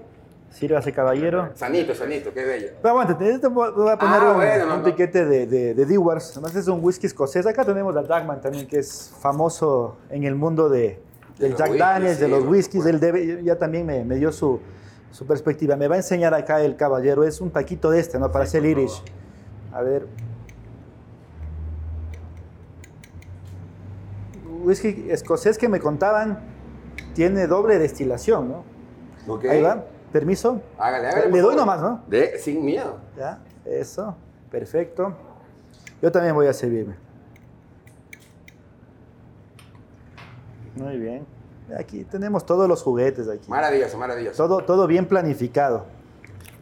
Sírvase, 0.51 0.93
caballero. 0.93 1.51
Sanito, 1.55 1.95
sanito, 1.95 2.33
qué 2.33 2.45
bello. 2.45 2.69
Pero 2.81 2.91
aguántate, 2.91 3.39
te 3.39 3.47
voy 3.49 3.69
a 3.91 3.97
poner 3.99 4.21
Ah, 4.21 4.31
un, 4.31 4.35
bueno, 4.37 4.67
no, 4.67 4.75
un 4.75 4.81
no. 4.81 4.85
piquete 4.87 5.25
de, 5.25 5.47
de, 5.47 5.75
de 5.75 5.87
Dewars. 5.87 6.31
Además 6.33 6.55
es 6.57 6.69
un 6.69 6.83
whisky 6.85 7.07
escocés. 7.07 7.47
Acá 7.47 7.65
tenemos 7.65 7.95
a 7.97 8.03
Dagman 8.03 8.41
también, 8.43 8.67
que 8.67 8.79
es 8.79 9.15
famoso 9.21 9.97
en 10.11 10.25
el 10.25 10.35
mundo 10.35 10.69
de, 10.69 10.99
De 11.39 11.49
del 11.49 11.51
los 11.53 11.59
Jack 11.59 11.69
whiskies, 11.71 11.79
Daniels, 11.87 12.19
de 12.21 12.25
sí, 12.27 12.31
los 12.31 12.41
por 12.41 12.49
whiskies. 12.51 12.87
Él 12.87 13.01
debe, 13.01 13.43
ya 13.43 13.57
también 13.57 13.87
me, 13.87 14.05
me 14.05 14.17
dio 14.17 14.31
su, 14.31 14.61
su 15.11 15.27
perspectiva. 15.27 15.75
Me 15.77 15.89
va 15.89 15.95
a 15.95 15.99
enseñar 15.99 16.35
acá 16.35 16.61
el 16.63 16.77
caballero. 16.77 17.25
Es 17.25 17.41
un 17.41 17.51
taquito 17.51 17.91
de 17.91 18.01
este, 18.01 18.19
¿no? 18.19 18.31
Para 18.31 18.45
hacer 18.45 18.63
el 18.65 18.71
Irish. 18.73 19.03
A 19.73 19.81
ver. 19.83 20.07
Whisky 24.63 25.07
escocés 25.11 25.59
que 25.59 25.69
me 25.69 25.81
contaban 25.81 26.39
tiene 27.15 27.47
doble 27.47 27.79
destilación, 27.79 28.49
¿no? 28.49 28.65
Ahí 29.49 29.63
va. 29.63 29.85
Permiso. 30.13 30.61
Hágale, 30.79 31.09
hágale. 31.09 31.31
Le 31.31 31.41
doy 31.41 31.55
favor. 31.55 31.57
nomás, 31.57 31.81
¿no? 31.81 32.05
De, 32.07 32.39
sin 32.39 32.65
miedo. 32.65 32.99
Ya, 33.17 33.41
eso, 33.65 34.15
perfecto. 34.51 35.15
Yo 36.01 36.13
también 36.13 36.35
voy 36.35 36.47
a 36.47 36.53
servirme. 36.53 36.95
Muy 40.77 40.99
bien. 40.99 41.27
Aquí 41.79 42.05
tenemos 42.05 42.45
todos 42.45 42.69
los 42.69 42.83
juguetes 42.83 43.29
aquí. 43.29 43.49
Maravilloso, 43.49 43.97
maravilloso. 43.99 44.37
Todo, 44.37 44.65
todo 44.65 44.87
bien 44.87 45.07
planificado. 45.07 45.87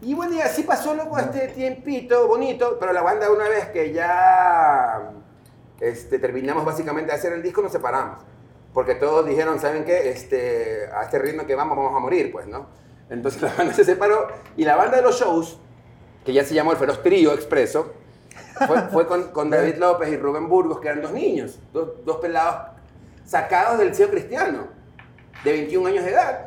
Y 0.02 0.14
bueno, 0.14 0.34
y 0.34 0.40
así 0.40 0.62
pasó 0.62 0.94
luego 0.94 1.18
este 1.18 1.48
tiempito 1.48 2.26
bonito, 2.28 2.76
pero 2.78 2.92
la 2.92 3.02
banda 3.02 3.30
una 3.30 3.48
vez 3.48 3.68
que 3.68 3.92
ya 3.92 5.12
este, 5.80 6.18
terminamos 6.18 6.64
básicamente 6.64 7.10
de 7.12 7.16
hacer 7.18 7.32
el 7.32 7.42
disco 7.42 7.62
nos 7.62 7.72
separamos. 7.72 8.18
Porque 8.72 8.94
todos 8.94 9.26
dijeron, 9.26 9.58
¿saben 9.58 9.84
qué? 9.84 10.10
Este, 10.10 10.86
a 10.94 11.02
este 11.02 11.18
ritmo 11.18 11.44
que 11.46 11.54
vamos 11.56 11.76
vamos 11.76 11.94
a 11.96 11.98
morir, 11.98 12.30
pues, 12.30 12.46
¿no? 12.46 12.66
Entonces 13.08 13.42
la 13.42 13.52
banda 13.54 13.72
se 13.74 13.84
separó 13.84 14.28
y 14.56 14.64
la 14.64 14.76
banda 14.76 14.96
de 14.98 15.02
los 15.02 15.18
shows, 15.18 15.58
que 16.24 16.32
ya 16.32 16.44
se 16.44 16.54
llamó 16.54 16.70
el 16.72 16.78
Feroz 16.78 17.02
Trío 17.02 17.32
Expreso, 17.32 17.94
fue, 18.66 18.80
fue 18.92 19.06
con, 19.06 19.32
con 19.32 19.50
David 19.50 19.76
López 19.76 20.08
y 20.12 20.16
Rubén 20.16 20.48
Burgos, 20.48 20.78
que 20.80 20.88
eran 20.88 21.02
dos 21.02 21.12
niños, 21.12 21.58
dos, 21.72 22.04
dos 22.04 22.18
pelados 22.18 22.68
sacados 23.24 23.78
del 23.78 23.88
liceo 23.88 24.10
cristiano, 24.10 24.68
de 25.44 25.52
21 25.52 25.88
años 25.88 26.04
de 26.04 26.10
edad. 26.12 26.46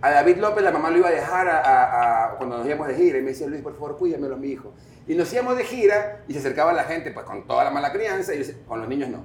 A 0.00 0.10
David 0.10 0.36
López 0.36 0.62
la 0.62 0.70
mamá 0.70 0.90
lo 0.90 0.98
iba 0.98 1.08
a 1.08 1.12
dejar 1.12 1.48
a, 1.48 1.58
a- 1.60 2.26
a- 2.26 2.36
cuando 2.36 2.58
nos 2.58 2.66
íbamos 2.66 2.86
de 2.88 2.94
gira 2.94 3.18
y 3.18 3.22
me 3.22 3.30
decía, 3.30 3.48
Luis, 3.48 3.62
por 3.62 3.72
favor, 3.74 3.96
cuídamelo 3.96 4.34
a 4.34 4.38
mi 4.38 4.48
hijo. 4.48 4.72
Y 5.08 5.14
nos 5.14 5.32
íbamos 5.32 5.56
de 5.56 5.64
gira 5.64 6.20
y 6.28 6.34
se 6.34 6.38
acercaba 6.38 6.72
la 6.72 6.84
gente 6.84 7.10
pues 7.10 7.24
con 7.24 7.46
toda 7.46 7.64
la 7.64 7.70
mala 7.70 7.92
crianza 7.92 8.34
y 8.34 8.42
con 8.66 8.80
los 8.80 8.88
niños 8.88 9.08
no. 9.08 9.24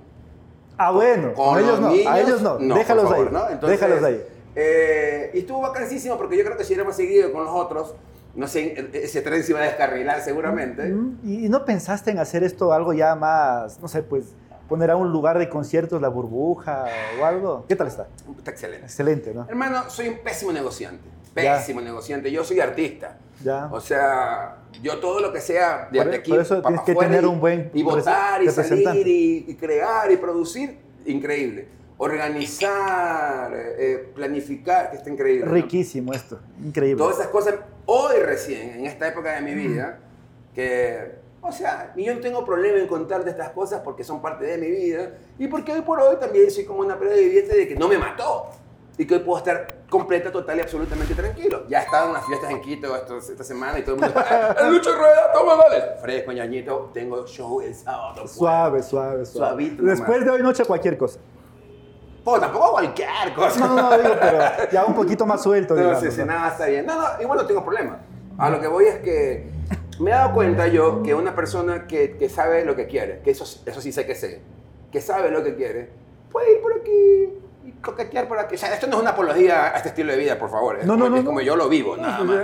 Ah, 0.78 0.92
bueno, 0.92 1.34
con, 1.34 1.60
ellos 1.60 1.72
los 1.72 1.80
no, 1.82 1.90
niños, 1.90 2.08
a 2.08 2.20
ellos 2.20 2.42
no, 2.42 2.58
por 2.58 2.78
déjalos 2.78 3.04
favor, 3.04 3.28
ahí, 3.28 3.34
¿no? 3.34 3.50
Entonces, 3.50 3.80
déjalos 3.80 4.04
ahí. 4.04 4.24
eh, 4.56 5.32
y 5.34 5.40
estuvo 5.40 5.62
vacancísimo 5.62 6.18
porque 6.18 6.38
yo 6.38 6.44
creo 6.44 6.58
que 6.58 6.64
si 6.64 6.74
hubiéramos 6.74 6.96
seguido 6.96 7.32
con 7.32 7.44
los 7.44 7.54
otros, 7.54 7.94
no 8.34 8.48
sé, 8.48 8.90
ese 8.94 9.22
tren 9.22 9.44
se 9.44 9.52
iba 9.52 9.60
a 9.60 9.64
descarrilar 9.64 10.22
seguramente. 10.22 10.92
¿Y 11.24 11.50
no 11.50 11.66
pensaste 11.66 12.10
en 12.12 12.18
hacer 12.20 12.44
esto 12.44 12.74
algo 12.74 12.94
ya 12.94 13.14
más, 13.16 13.80
no 13.80 13.88
sé, 13.88 14.02
pues 14.02 14.34
poner 14.68 14.90
a 14.90 14.96
un 14.96 15.12
lugar 15.12 15.38
de 15.38 15.50
conciertos 15.50 16.02
la 16.02 16.08
burbuja 16.08 16.86
o 17.22 17.26
algo? 17.26 17.66
¿Qué 17.68 17.76
tal 17.76 17.88
está? 17.88 18.08
Está 18.38 18.50
excelente. 18.52 18.86
Excelente, 18.86 19.34
¿no? 19.36 19.46
Hermano, 19.48 19.88
soy 19.90 20.08
un 20.08 20.18
pésimo 20.20 20.52
negociante. 20.52 21.08
Ya. 21.36 21.58
Pésimo 21.58 21.82
negociante. 21.82 22.32
Yo 22.32 22.44
soy 22.44 22.60
artista. 22.60 23.18
Ya. 23.44 23.70
O 23.72 23.80
sea, 23.80 24.58
yo 24.82 25.00
todo 25.00 25.20
lo 25.20 25.32
que 25.32 25.40
sea 25.42 25.88
de 25.92 26.00
Por- 26.02 26.10
de 26.12 26.18
aquí 26.18 26.32
por 26.32 26.40
eso 26.42 26.62
pa' 26.62 26.70
tienes 26.70 26.86
que 26.86 26.96
tener 26.96 27.24
y- 27.24 27.26
un 27.28 27.40
buen 27.40 27.72
Y 27.74 27.84
votar 27.84 28.42
y 28.44 28.50
salir 28.50 29.08
y, 29.08 29.46
y 29.48 29.56
crear 29.56 30.12
y 30.12 30.18
producir, 30.18 30.78
increíble. 31.06 31.68
Organizar, 32.44 33.54
eh, 33.54 33.76
eh, 33.78 34.10
planificar, 34.16 34.92
que 34.92 34.98
está 34.98 35.10
increíble. 35.10 35.46
¿no? 35.46 35.52
Riquísimo 35.54 36.14
esto, 36.14 36.40
increíble. 36.64 36.98
Todas 36.98 37.18
esas 37.20 37.28
cosas, 37.28 37.56
hoy 37.86 38.16
recién, 38.22 38.72
en 38.80 38.86
esta 38.86 39.08
época 39.08 39.32
de 39.34 39.42
mi 39.42 39.54
vida, 39.54 40.00
que, 40.54 41.16
o 41.42 41.52
sea, 41.52 41.94
yo 41.96 42.14
no 42.14 42.20
tengo 42.22 42.44
problema 42.46 42.80
en 42.80 42.88
contarte 42.88 43.30
estas 43.30 43.50
cosas 43.50 43.82
porque 43.84 44.04
son 44.04 44.22
parte 44.22 44.46
de 44.46 44.58
mi 44.58 44.70
vida 44.70 45.12
y 45.38 45.48
porque 45.48 45.72
hoy 45.74 45.82
por 45.82 46.00
hoy 46.00 46.18
también 46.20 46.50
soy 46.52 46.66
como 46.66 46.80
una 46.80 46.98
prueba 46.98 47.16
viviente 47.16 47.56
de 47.56 47.68
que 47.68 47.76
no 47.76 47.88
me 47.88 47.98
mató 47.98 48.48
y 48.98 49.06
que 49.08 49.16
hoy 49.16 49.20
puedo 49.22 49.38
estar 49.40 49.68
completa, 49.90 50.32
total 50.32 50.58
y 50.58 50.62
absolutamente 50.62 51.16
tranquilo. 51.16 51.64
Ya 51.68 51.84
en 51.84 52.14
las 52.14 52.26
fiestas 52.26 52.52
en 52.52 52.62
Quito 52.62 52.96
estos- 52.96 53.30
esta 53.30 53.44
semana 53.44 53.80
y 53.80 53.84
todo 53.84 53.96
el 53.96 54.02
mundo, 54.02 54.16
"Ah, 54.20 54.56
¡El 54.62 54.74
Lucho 54.74 54.96
Rueda, 54.96 55.32
toma, 55.34 55.56
dale! 55.56 55.98
Fresco, 56.02 56.32
ñañito, 56.32 56.92
tengo 56.94 57.26
show 57.26 57.62
el 57.62 57.74
sábado. 57.74 58.16
pues. 58.22 58.32
Suave, 58.32 58.84
suave, 58.84 59.26
suave. 59.26 59.48
Suavito 59.50 59.82
nomás. 59.82 59.98
Después 60.00 60.24
de 60.26 60.30
hoy 60.32 60.42
noche 60.44 60.64
cualquier 60.66 60.98
cosa. 60.98 61.20
Pues 62.24 62.40
tampoco 62.40 62.72
cualquier 62.72 63.10
cosa. 63.36 63.60
No, 63.60 63.76
no, 63.76 63.82
no, 63.90 63.98
digo, 63.98 64.16
pero 64.22 64.38
ya 64.72 64.86
un 64.86 64.94
poquito 64.96 65.26
más 65.26 65.42
suelto, 65.44 65.76
No, 65.76 65.82
nada 66.26 66.50
está 66.50 66.66
bien. 66.68 66.86
No, 66.86 66.96
no, 66.96 67.22
igual 67.22 67.40
no 67.40 67.46
tengo 67.46 67.64
problema. 67.64 68.00
A 68.38 68.50
lo 68.50 68.62
que 68.62 68.68
voy 68.68 68.86
es 68.86 69.00
que 69.00 69.50
me 70.00 70.10
he 70.12 70.14
dado 70.14 70.34
cuenta 70.34 70.68
yo 70.68 71.04
que 71.04 71.14
una 71.14 71.36
persona 71.36 71.86
que, 71.86 72.16
que 72.18 72.30
sabe 72.30 72.64
lo 72.64 72.76
que 72.76 72.88
quiere, 72.88 73.22
que 73.24 73.32
eso, 73.32 73.44
eso 73.66 73.82
sí 73.82 73.92
sé 73.92 74.06
que 74.06 74.16
sé, 74.16 74.42
que 74.92 75.02
sabe 75.02 75.30
lo 75.32 75.44
que 75.44 75.56
quiere, 75.56 75.90
puede 76.32 76.54
ir 76.56 76.62
por 76.62 76.74
aquí 76.74 77.30
coquetear 77.84 78.28
por 78.28 78.40
aquí. 78.40 78.56
O 78.56 78.58
sea, 78.58 78.74
esto 78.74 78.88
no 78.88 78.96
es 78.96 79.02
una 79.02 79.12
apología 79.12 79.66
a 79.74 79.78
este 79.78 79.90
estilo 79.90 80.12
de 80.14 80.18
vida, 80.18 80.40
por 80.40 80.50
favor. 80.50 80.80
Es, 80.80 80.86
No, 80.86 80.94
como, 80.94 81.06
no, 81.06 81.10
no, 81.12 81.18
es 81.18 81.24
como 81.26 81.42
yo 81.42 81.56
lo 81.56 81.70
vivo, 81.70 81.96
nada 81.98 82.24
más. 82.24 82.38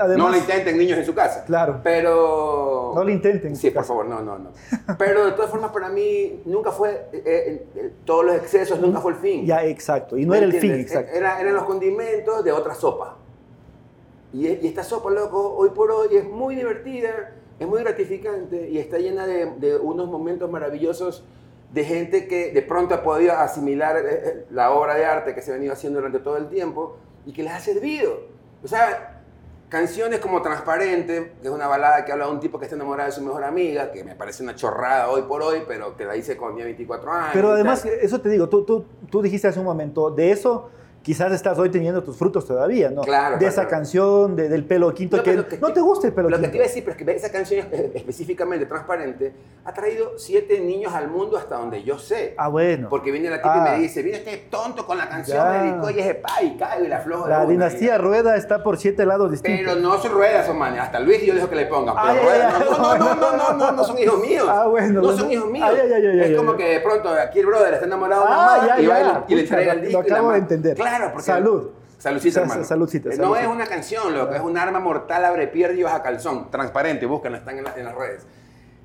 además- 0.00 0.16
no 0.16 0.30
lo 0.30 0.36
intenten 0.36 0.78
niños 0.78 0.98
en 0.98 1.04
su 1.04 1.14
casa. 1.14 1.44
Claro. 1.44 1.80
Pero... 1.82 2.92
No 2.94 3.04
lo 3.04 3.10
intenten 3.10 3.50
en 3.50 3.56
Sí, 3.56 3.68
por 3.70 3.82
casa. 3.82 3.88
favor, 3.88 4.06
no, 4.06 4.22
no, 4.22 4.38
no. 4.38 4.50
Pero 4.98 5.26
de 5.26 5.32
todas 5.32 5.50
formas, 5.50 5.70
para 5.72 5.88
mí 5.88 6.40
nunca 6.46 6.70
fue... 6.70 7.08
eh, 7.12 7.66
eh, 7.74 7.92
todos 8.04 8.24
los 8.24 8.36
excesos 8.36 8.80
nunca 8.80 9.00
fue 9.00 9.12
el 9.12 9.18
fin. 9.18 9.44
Ya, 9.44 9.64
exacto. 9.64 10.16
Y 10.16 10.24
no 10.24 10.30
¿Me 10.32 10.38
era 10.38 10.46
el 10.46 10.52
fin, 10.52 10.70
entiendes? 10.70 10.92
exacto. 10.92 11.12
Era- 11.16 11.40
eran 11.40 11.54
los 11.54 11.64
condimentos 11.64 12.42
de 12.44 12.52
otra 12.52 12.74
sopa. 12.74 13.16
Y, 14.32 14.46
y 14.46 14.66
esta 14.66 14.84
sopa, 14.84 15.10
loco, 15.10 15.54
hoy 15.56 15.70
por 15.70 15.90
hoy 15.90 16.08
es 16.16 16.24
muy 16.28 16.54
divertida, 16.54 17.32
es 17.58 17.66
muy 17.66 17.80
gratificante 17.82 18.68
y 18.68 18.78
está 18.78 18.98
llena 18.98 19.26
de, 19.26 19.46
de 19.56 19.76
unos 19.76 20.08
momentos 20.08 20.50
maravillosos 20.50 21.24
de 21.72 21.84
gente 21.84 22.28
que 22.28 22.52
de 22.52 22.62
pronto 22.62 22.94
ha 22.94 23.02
podido 23.02 23.32
asimilar 23.32 23.96
eh, 23.96 24.02
eh, 24.06 24.46
la 24.50 24.70
obra 24.70 24.94
de 24.94 25.04
arte 25.04 25.34
que 25.34 25.42
se 25.42 25.50
ha 25.50 25.54
venido 25.54 25.72
haciendo 25.72 25.98
durante 25.98 26.20
todo 26.20 26.36
el 26.36 26.48
tiempo 26.48 26.96
y 27.24 27.32
que 27.32 27.42
les 27.42 27.52
ha 27.52 27.60
servido. 27.60 28.28
O 28.62 28.68
sea, 28.68 29.22
canciones 29.68 30.20
como 30.20 30.42
Transparente, 30.42 31.32
que 31.40 31.48
es 31.48 31.52
una 31.52 31.66
balada 31.66 32.04
que 32.04 32.12
habla 32.12 32.26
de 32.26 32.32
un 32.32 32.40
tipo 32.40 32.58
que 32.58 32.66
está 32.66 32.76
enamorado 32.76 33.08
de 33.10 33.12
su 33.14 33.22
mejor 33.22 33.44
amiga, 33.44 33.90
que 33.90 34.04
me 34.04 34.14
parece 34.14 34.42
una 34.42 34.54
chorrada 34.54 35.10
hoy 35.10 35.22
por 35.22 35.42
hoy, 35.42 35.62
pero 35.66 35.96
que 35.96 36.04
la 36.04 36.16
hice 36.16 36.36
cuando 36.36 36.56
tenía 36.56 36.66
24 36.66 37.12
años. 37.12 37.30
Pero 37.32 37.50
además, 37.50 37.84
eso 37.84 38.20
te 38.20 38.28
digo, 38.28 38.48
tú, 38.48 38.64
tú, 38.64 38.84
tú 39.10 39.22
dijiste 39.22 39.48
hace 39.48 39.58
un 39.58 39.66
momento, 39.66 40.10
de 40.10 40.30
eso 40.30 40.70
quizás 41.06 41.30
estás 41.30 41.56
hoy 41.56 41.70
teniendo 41.70 42.02
tus 42.02 42.16
frutos 42.16 42.44
todavía, 42.44 42.90
¿no? 42.90 43.02
Claro, 43.02 43.38
De 43.38 43.46
esa 43.46 43.62
claro. 43.62 43.68
canción, 43.70 44.34
de- 44.34 44.48
del 44.48 44.64
pelo 44.64 44.92
quinto, 44.92 45.18
No, 45.18 45.22
que, 45.22 45.34
lo 45.34 45.46
que 45.46 45.56
no 45.58 45.72
te 45.72 45.80
gusta 45.80 46.08
el 46.08 46.12
pelo 46.12 46.28
Lo 46.28 46.36
que 46.36 46.42
quinto. 46.42 46.50
te 46.50 46.56
iba 46.56 46.64
a 46.64 46.66
decir, 46.66 46.82
pero 46.84 46.96
es 46.98 47.04
que 47.04 47.10
esa 47.12 47.30
canción 47.30 47.64
eh, 47.70 47.92
específicamente 47.94 48.66
transparente 48.66 49.32
ha 49.64 49.72
traído 49.72 50.18
siete 50.18 50.58
niños 50.58 50.92
al 50.92 51.06
mundo 51.08 51.36
hasta 51.36 51.58
donde 51.58 51.84
yo 51.84 51.96
sé. 52.00 52.34
Ah, 52.36 52.48
bueno. 52.48 52.88
Porque 52.88 53.12
viene 53.12 53.30
la 53.30 53.36
tipa 53.36 53.54
Ah. 53.54 53.68
y 53.68 53.76
me 53.76 53.82
dice, 53.84 54.02
mira 54.02 54.16
este 54.16 54.36
tonto 54.50 54.84
con 54.84 54.98
la 54.98 55.08
canción, 55.08 55.36
Ya. 55.38 55.44
me 55.44 55.70
dedicó 55.70 55.90
y 55.90 56.00
es 56.00 56.14
pa 56.16 56.42
y 56.42 56.56
caigo 56.56 56.84
y 56.86 56.88
la 56.88 56.98
flojo 56.98 57.24
de 57.26 57.30
La 57.30 57.46
dinastía 57.46 57.94
y- 57.94 57.98
Rueda 57.98 58.34
está 58.36 58.64
por 58.64 58.76
siete 58.76 59.06
lados 59.06 59.30
distintos. 59.30 59.64
Pero 59.64 59.80
no 59.80 59.98
son 59.98 60.10
ruedas, 60.10 60.44
son 60.46 60.58
manes. 60.58 60.80
Hasta 60.80 60.98
Luis 60.98 61.22
yo 61.22 61.34
dejo 61.36 61.48
que 61.48 61.54
le 61.54 61.66
pongan. 61.66 61.94
Pero 61.94 62.08
Ay, 62.08 62.18
ruedas, 62.24 62.54
ay. 62.58 62.66
no, 62.68 62.78
no, 62.78 62.96
no, 62.96 63.14
no, 63.14 63.36
no, 63.36 63.52
no, 63.52 63.72
no 63.72 63.84
son 63.84 63.96
hijos 63.96 64.18
míos. 64.20 64.46
Ah, 64.50 64.66
bueno, 64.66 65.00
No 65.02 65.16
son 65.16 65.30
hijos 65.30 65.48
míos. 65.52 65.68
Ay, 65.70 65.76
ay, 65.84 65.92
ay, 65.92 66.06
ay, 66.20 66.32
es 66.32 66.36
como 66.36 66.56
que 66.56 66.64
de 66.64 66.80
pronto 66.80 67.10
aquí 67.10 67.38
el 67.38 67.46
brother 67.46 67.74
está 67.74 67.86
enamorado 67.86 68.22
de 68.22 68.26
una 68.28 68.36
Ah, 68.42 68.56
mamá 68.56 68.66
ya, 68.66 68.80
y, 68.80 68.86
le- 68.86 68.92
y 68.92 69.34
le 69.36 69.42
Pucha, 69.42 69.54
entrega 69.54 69.72
el 69.72 69.78
lo 69.78 69.84
disco. 69.86 70.02
la 70.02 70.14
acabo 70.16 70.32
de 70.32 70.38
entender. 70.38 70.74
Claro, 70.76 70.95
porque... 71.12 71.22
Salud. 71.26 71.70
Saludcita, 71.98 72.34
Sa- 72.34 72.40
hermano. 72.42 72.64
saludcita, 72.64 73.08
No 73.10 73.16
saludcita. 73.16 73.40
es 73.42 73.48
una 73.48 73.66
canción, 73.66 74.14
loco, 74.14 74.34
es 74.34 74.40
un 74.42 74.58
arma 74.58 74.80
mortal, 74.80 75.24
abre 75.24 75.46
piernas 75.48 75.78
y 75.78 75.82
baja 75.82 76.02
calzón. 76.02 76.50
Transparente, 76.50 77.06
búscanla, 77.06 77.38
están 77.38 77.56
en, 77.58 77.64
la- 77.64 77.74
en 77.76 77.84
las 77.84 77.94
redes. 77.94 78.26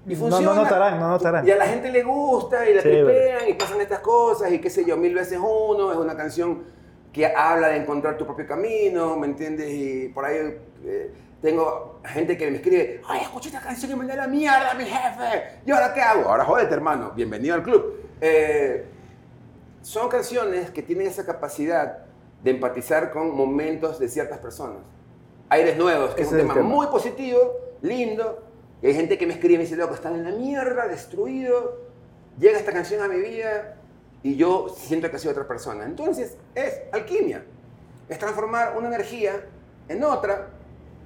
Y 0.08 0.13
No, 0.13 0.19
funciona. 0.19 0.45
no 0.56 0.63
notarán, 0.63 1.00
no 1.00 1.08
notarán. 1.10 1.47
Y 1.47 1.52
a 1.52 1.58
la 1.58 1.65
gente 1.67 1.91
le 1.91 2.04
gusta 2.04 2.67
y 2.69 2.74
la 2.74 2.82
tripean 2.82 3.50
y 3.50 3.54
pasan 3.54 3.82
estas 3.82 4.00
cosas 4.00 4.52
y 4.52 4.60
qué 4.60 4.69
sé 4.69 4.86
yo, 4.86 4.95
mil 4.97 5.13
veces 5.13 5.38
uno. 5.38 5.91
Es 5.91 5.97
una 5.97 6.15
canción 6.15 6.63
que 7.12 7.28
habla 7.28 7.67
de 7.67 7.78
encontrar 7.78 8.17
tu 8.17 8.26
propio 8.26 8.47
camino, 8.47 9.17
¿me 9.17 9.28
entiendes? 9.28 9.69
Y 9.69 10.08
por 10.08 10.24
ahí 10.26 10.58
eh, 10.86 11.13
tengo 11.41 12.00
gente 12.06 12.38
que 12.38 12.50
me 12.50 12.58
escribe, 12.58 13.02
ay, 13.08 13.21
escuché 13.24 13.50
esta 13.50 13.60
canción 13.62 13.91
y 13.91 13.95
me 13.95 14.06
da 14.08 14.15
la 14.15 14.28
mierda, 14.28 14.74
mi 14.76 14.86
jefe. 14.86 15.60
¿Y 15.65 15.71
ahora 15.71 15.93
qué 15.93 16.02
hago? 16.02 16.30
Ahora 16.30 16.45
jódete, 16.45 16.74
hermano. 16.74 17.12
Bienvenido 17.13 17.56
al 17.56 17.62
club. 17.62 17.95
Eh, 18.21 18.86
son 19.82 20.10
canciones 20.10 20.70
que 20.72 20.82
tienen 20.84 21.08
esa 21.08 21.26
capacidad 21.26 22.00
de 22.44 22.52
empatizar 22.52 23.12
con 23.12 23.36
momentos 23.36 24.00
de 24.00 24.08
ciertas 24.10 24.39
personas. 24.39 24.80
Aires 25.50 25.78
Nuevos, 25.78 26.16
que 26.16 26.22
es 26.22 26.28
Ese 26.28 26.36
un 26.36 26.41
es 26.41 26.47
tema, 26.47 26.53
tema. 26.55 26.68
muy 26.68 26.88
positivo, 26.88 27.39
lindo. 27.82 28.43
Y 28.82 28.88
hay 28.88 28.93
gente 28.95 29.18
que 29.18 29.28
me 29.28 29.34
escribe 29.34 29.55
y 29.55 29.58
me 29.58 29.64
dice, 29.64 29.76
loco, 29.76 29.93
están 29.93 30.16
en 30.16 30.24
la 30.24 30.32
mierda, 30.32 30.88
destruido. 30.88 31.82
Llega 32.39 32.58
esta 32.58 32.72
canción 32.72 33.01
a 33.03 33.08
mi 33.08 33.20
vida 33.20 33.76
y 34.24 34.36
yo 34.36 34.70
siento 34.70 35.10
que 35.10 35.18
ha 35.18 35.20
sido 35.20 35.32
otra 35.32 35.47
persona. 35.47 35.86
Entonces, 35.86 36.38
es 36.55 36.82
alquimia. 36.91 37.43
Es 38.10 38.18
transformar 38.18 38.76
una 38.78 38.88
energía 38.88 39.45
en 39.88 40.03
otra 40.03 40.47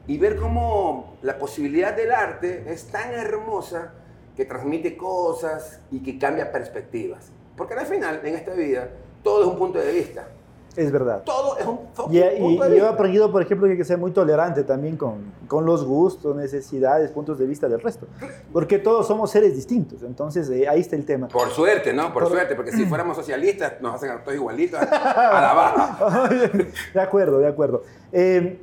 y 0.07 0.17
ver 0.17 0.37
cómo 0.37 1.17
la 1.21 1.37
posibilidad 1.37 1.95
del 1.95 2.11
arte 2.11 2.65
es 2.71 2.87
tan 2.87 3.11
hermosa 3.11 3.93
que 4.35 4.45
transmite 4.45 4.95
cosas 4.95 5.81
y 5.91 6.01
que 6.03 6.19
cambia 6.19 6.51
perspectivas. 6.51 7.31
Porque 7.57 7.73
al 7.73 7.85
final, 7.85 8.21
en 8.23 8.35
esta 8.35 8.53
vida, 8.53 8.89
todo 9.23 9.41
es 9.43 9.47
un 9.47 9.57
punto 9.57 9.79
de 9.79 9.91
vista. 9.91 10.27
Es 10.75 10.91
verdad. 10.91 11.23
Todo 11.23 11.57
es 11.57 11.65
un 11.65 11.79
Y, 12.11 12.17
y- 12.19 12.55
y 12.55 12.57
yo 12.57 12.85
he 12.85 12.87
aprendido, 12.89 13.31
por 13.31 13.41
ejemplo, 13.41 13.65
que 13.65 13.71
hay 13.73 13.77
que 13.77 13.85
ser 13.85 13.97
muy 13.97 14.11
tolerante 14.11 14.61
también 14.65 14.97
con, 14.97 15.31
con 15.47 15.65
los 15.65 15.85
gustos, 15.85 16.35
necesidades, 16.35 17.11
puntos 17.11 17.39
de 17.39 17.45
vista 17.45 17.69
del 17.69 17.79
resto. 17.79 18.07
Porque 18.51 18.77
todos 18.77 19.07
somos 19.07 19.31
seres 19.31 19.55
distintos. 19.55 20.03
Entonces, 20.03 20.49
eh, 20.49 20.67
ahí 20.67 20.81
está 20.81 20.97
el 20.97 21.05
tema. 21.05 21.29
Por 21.29 21.49
suerte, 21.51 21.93
¿no? 21.93 22.11
Por, 22.11 22.23
Por- 22.23 22.33
suerte, 22.33 22.55
porque 22.55 22.73
si 22.73 22.85
fuéramos 22.87 23.15
socialistas 23.15 23.75
nos 23.79 23.95
hacen 23.95 24.09
a 24.11 24.21
todos 24.21 24.35
igualitos 24.35 24.77
a 24.91 25.41
la 25.41 25.53
baja. 25.53 26.29
de 26.93 26.99
acuerdo, 27.01 27.39
de 27.39 27.47
acuerdo. 27.47 27.83
Eh, 28.11 28.59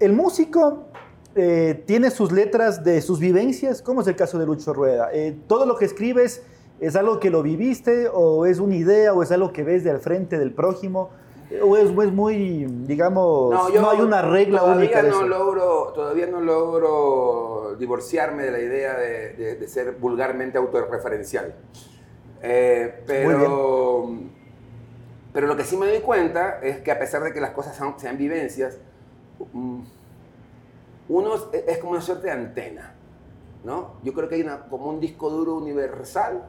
el 0.00 0.12
músico 0.12 0.86
eh, 1.36 1.84
tiene 1.86 2.10
sus 2.10 2.32
letras 2.32 2.82
de 2.82 3.00
sus 3.00 3.20
vivencias, 3.20 3.80
como 3.80 4.00
es 4.00 4.08
el 4.08 4.16
caso 4.16 4.40
de 4.40 4.46
Lucho 4.46 4.72
Rueda. 4.74 5.08
¿Todo 5.46 5.66
lo 5.66 5.76
que 5.76 5.84
escribes 5.84 6.42
es 6.80 6.96
algo 6.96 7.20
que 7.20 7.30
lo 7.30 7.42
viviste 7.42 8.08
o 8.12 8.46
es 8.46 8.58
una 8.58 8.76
idea 8.76 9.12
o 9.14 9.22
es 9.22 9.30
algo 9.32 9.52
que 9.52 9.62
ves 9.62 9.84
de 9.84 9.90
al 9.90 10.00
frente 10.00 10.38
del 10.38 10.52
prójimo? 10.52 11.10
¿O 11.62 11.76
es, 11.76 11.84
es 11.90 12.12
muy, 12.12 12.64
digamos, 12.64 13.54
no, 13.74 13.90
hay 13.90 14.00
una 14.00 14.22
regla 14.22 14.60
todavía 14.60 14.78
única 14.86 15.02
de 15.02 15.08
no 15.10 15.16
eso? 15.18 15.26
logro 15.28 15.92
Todavía 15.94 16.26
no 16.26 16.40
logro 16.40 17.76
divorciarme 17.78 18.42
de 18.44 18.50
la 18.50 18.58
idea 18.60 18.94
de, 18.98 19.34
de- 19.34 19.54
de 19.56 19.68
ser 19.68 19.92
vulgarmente 19.92 20.58
autorreferencial. 20.58 21.54
Eh, 22.42 23.02
pero, 23.06 24.08
pero 25.32 25.46
lo 25.46 25.56
que 25.56 25.64
sí 25.64 25.76
me 25.76 25.86
doy 25.86 26.00
cuenta 26.00 26.58
es 26.60 26.78
que 26.78 26.90
a 26.90 26.98
pesar 26.98 27.22
de 27.22 27.32
que 27.32 27.40
las 27.40 27.50
cosas 27.50 27.76
son- 27.76 27.98
sean 28.00 28.18
vivencias, 28.18 28.78
mm, 29.52 29.80
uno 31.08 31.34
es, 31.34 31.64
es 31.66 31.78
como 31.78 31.92
una 31.92 32.00
suerte 32.00 32.26
de 32.26 32.32
antena, 32.32 32.94
¿no? 33.64 33.94
Yo 34.02 34.12
creo 34.12 34.28
que 34.28 34.36
hay 34.36 34.42
una, 34.42 34.62
como 34.68 34.86
un 34.88 34.98
disco 35.00 35.30
duro 35.30 35.54
universal 35.54 36.44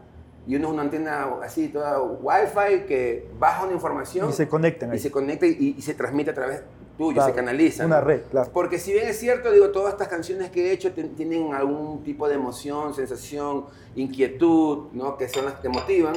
y 0.47 0.55
uno 0.55 0.67
es 0.67 0.73
una 0.73 0.81
antena 0.83 1.27
así, 1.43 1.69
toda 1.69 2.01
wifi 2.01 2.85
que 2.87 3.27
baja 3.39 3.63
una 3.65 3.73
información 3.73 4.29
Y 4.29 4.33
se 4.33 4.47
conectan 4.47 4.91
ahí. 4.91 4.97
y 4.97 4.99
se 4.99 5.11
conecta 5.11 5.45
y, 5.47 5.75
y 5.77 5.81
se 5.81 5.93
transmite 5.95 6.31
a 6.31 6.33
través 6.33 6.61
tuyo, 6.97 7.13
Claro, 7.15 7.29
se 7.29 7.35
canaliza. 7.35 7.85
Una 7.85 7.99
¿no? 7.99 8.05
red, 8.05 8.21
claro. 8.31 8.49
Porque 8.53 8.79
si 8.79 8.93
bien 8.93 9.07
es 9.07 9.19
cierto, 9.19 9.51
digo, 9.51 9.69
todas 9.71 9.93
estas 9.93 10.07
canciones 10.07 10.49
que 10.51 10.67
he 10.67 10.71
hecho 10.71 10.93
tienen 10.93 11.53
algún 11.53 12.03
tipo 12.03 12.27
de 12.29 12.35
emoción, 12.35 12.93
sensación, 12.93 13.65
inquietud, 13.95 14.87
¿no? 14.93 15.17
Que 15.17 15.27
son 15.27 15.45
las 15.45 15.55
que 15.55 15.67
motivan, 15.67 16.15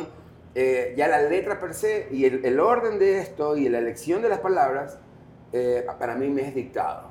eh, 0.54 0.94
ya 0.96 1.08
la 1.08 1.22
letra 1.22 1.58
per 1.58 1.74
se 1.74 2.08
y 2.12 2.24
el, 2.26 2.44
el 2.44 2.60
orden 2.60 2.98
de 2.98 3.18
esto 3.18 3.56
y 3.56 3.68
la 3.68 3.78
elección 3.78 4.22
de 4.22 4.28
las 4.28 4.38
palabras, 4.40 4.98
eh, 5.52 5.84
para 5.98 6.14
mí 6.14 6.28
me 6.28 6.42
es 6.46 6.54
dictado. 6.54 7.08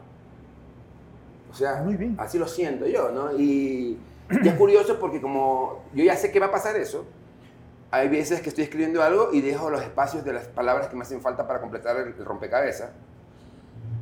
O 1.52 1.54
sea, 1.54 1.82
Muy 1.84 1.96
bien. 1.96 2.16
así 2.20 2.38
lo 2.38 2.48
siento 2.48 2.86
yo, 2.88 3.10
¿no? 3.12 3.32
Y, 3.38 3.98
y 4.30 4.48
es 4.48 4.54
curioso 4.56 5.00
porque 5.00 5.22
como 5.22 5.84
yo 5.94 6.04
ya 6.04 6.16
sé 6.16 6.32
que 6.32 6.40
va 6.40 6.48
a 6.48 6.52
pasar 6.52 6.76
eso, 6.76 7.06
hay 7.92 8.10
veces 8.10 8.42
que 8.42 8.50
estoy 8.50 8.66
escribiendo 8.66 9.02
algo 9.02 9.30
y 9.32 9.42
dejo 9.42 9.70
los 9.70 9.82
espacios 9.82 10.26
de 10.26 10.34
las 10.34 10.48
palabras 10.48 10.88
que 10.88 10.96
me 10.96 11.04
hacen 11.04 11.22
falta 11.22 11.48
para 11.48 11.62
completar 11.62 11.96
el, 11.98 12.08
el 12.08 12.26
rompecabezas. 12.26 12.92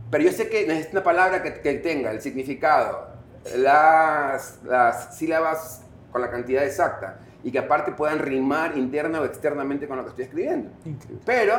Pero 0.09 0.23
yo 0.23 0.32
sé 0.32 0.49
que 0.49 0.67
necesito 0.67 0.97
una 0.97 1.03
palabra 1.03 1.43
que, 1.43 1.61
que 1.61 1.73
tenga 1.76 2.11
el 2.11 2.21
significado, 2.21 3.07
las, 3.55 4.59
las 4.63 5.17
sílabas 5.17 5.84
con 6.11 6.21
la 6.21 6.30
cantidad 6.30 6.63
exacta 6.63 7.19
y 7.43 7.51
que 7.51 7.59
aparte 7.59 7.91
puedan 7.91 8.19
rimar 8.19 8.78
interna 8.78 9.21
o 9.21 9.26
externamente 9.26 9.88
con 9.88 9.97
lo 9.97 10.03
que 10.03 10.09
estoy 10.09 10.26
escribiendo. 10.26 10.71
Increíble. 10.86 11.21
Pero, 11.26 11.53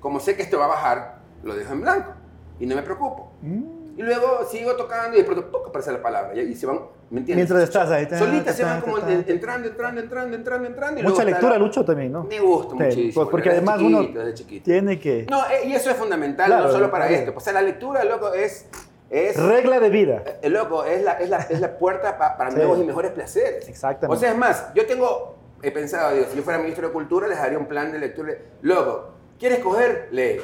como 0.00 0.18
sé 0.18 0.34
que 0.34 0.42
esto 0.42 0.58
va 0.58 0.64
a 0.64 0.68
bajar, 0.68 1.18
lo 1.44 1.54
dejo 1.54 1.72
en 1.72 1.80
blanco 1.80 2.12
y 2.58 2.66
no 2.66 2.74
me 2.74 2.82
preocupo. 2.82 3.32
Mm. 3.42 3.77
Y 3.98 4.02
luego 4.02 4.46
sigo 4.48 4.76
tocando 4.76 5.16
y 5.16 5.22
de 5.22 5.24
pronto 5.26 5.64
aparece 5.66 5.90
la 5.90 6.00
palabra 6.00 6.32
y, 6.34 6.38
y 6.40 6.54
se 6.54 6.66
van, 6.66 6.78
¿me 7.10 7.18
entiendes? 7.18 7.50
Mientras 7.50 7.62
estás 7.64 7.90
ahí. 7.90 8.06
ta, 8.06 8.16
Solitas 8.16 8.54
se 8.56 8.62
van 8.62 8.80
como 8.80 8.96
entrando, 8.98 9.66
entrando, 9.68 10.00
entrando, 10.00 10.36
entrando, 10.36 10.66
entrando. 10.68 11.00
Y 11.00 11.02
Mucha 11.02 11.14
luego 11.24 11.30
lectura, 11.30 11.52
la- 11.54 11.58
Lucho, 11.58 11.84
también, 11.84 12.12
¿no? 12.12 12.22
Me 12.22 12.38
gusta 12.38 12.70
Sí, 12.76 12.82
muchísimo. 12.84 13.12
pues 13.14 13.28
porque 13.28 13.48
desde 13.50 13.58
además 13.58 13.78
chiquito, 13.80 13.98
uno 13.98 14.18
desde 14.20 14.34
chiquito. 14.34 14.64
tiene 14.64 15.00
que... 15.00 15.26
No, 15.28 15.40
eh, 15.50 15.66
y 15.66 15.72
eso 15.72 15.90
es 15.90 15.96
fundamental, 15.96 16.46
Claro, 16.46 16.66
no 16.66 16.70
solo 16.70 16.90
para 16.92 17.08
claro. 17.08 17.20
esto. 17.22 17.34
Pues, 17.34 17.42
o 17.42 17.44
sea, 17.44 17.52
la 17.54 17.62
lectura, 17.62 18.04
loco, 18.04 18.32
es... 18.34 18.66
es 19.10 19.36
Regla 19.36 19.80
de 19.80 19.90
vida. 19.90 20.22
eh, 20.42 20.48
loco, 20.48 20.84
es 20.84 21.02
la, 21.02 21.12
es 21.14 21.28
la, 21.28 21.38
es 21.38 21.60
la 21.60 21.76
puerta 21.76 22.16
pa- 22.18 22.36
para 22.36 22.52
Sí. 22.52 22.56
nuevos 22.56 22.78
y 22.78 22.84
mejores 22.84 23.10
placeres. 23.10 23.68
Exactamente. 23.68 24.16
O 24.16 24.20
sea, 24.20 24.30
es 24.30 24.38
más, 24.38 24.72
yo 24.76 24.86
tengo, 24.86 25.34
he 25.60 25.72
pensado, 25.72 26.14
digo, 26.14 26.26
si 26.30 26.36
yo 26.36 26.44
fuera 26.44 26.60
ministro 26.60 26.86
de 26.86 26.92
Cultura, 26.92 27.26
les 27.26 27.38
daría 27.38 27.58
un 27.58 27.66
plan 27.66 27.90
de 27.90 27.98
lectura. 27.98 28.32
Loco, 28.62 29.08
¿quieres 29.40 29.58
coger? 29.58 30.06
Lee. 30.12 30.40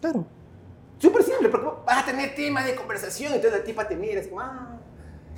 Claro. 0.00 0.24
Súper 0.98 1.22
simple, 1.22 1.48
porque 1.48 1.68
vas 1.86 2.02
a 2.02 2.06
tener 2.06 2.34
temas 2.34 2.66
de 2.66 2.74
conversación 2.74 3.32
y 3.32 3.36
entonces 3.36 3.60
la 3.60 3.64
tipa 3.64 3.86
te 3.86 3.96
mira 3.96 4.20
así, 4.20 4.30
ah. 4.38 4.74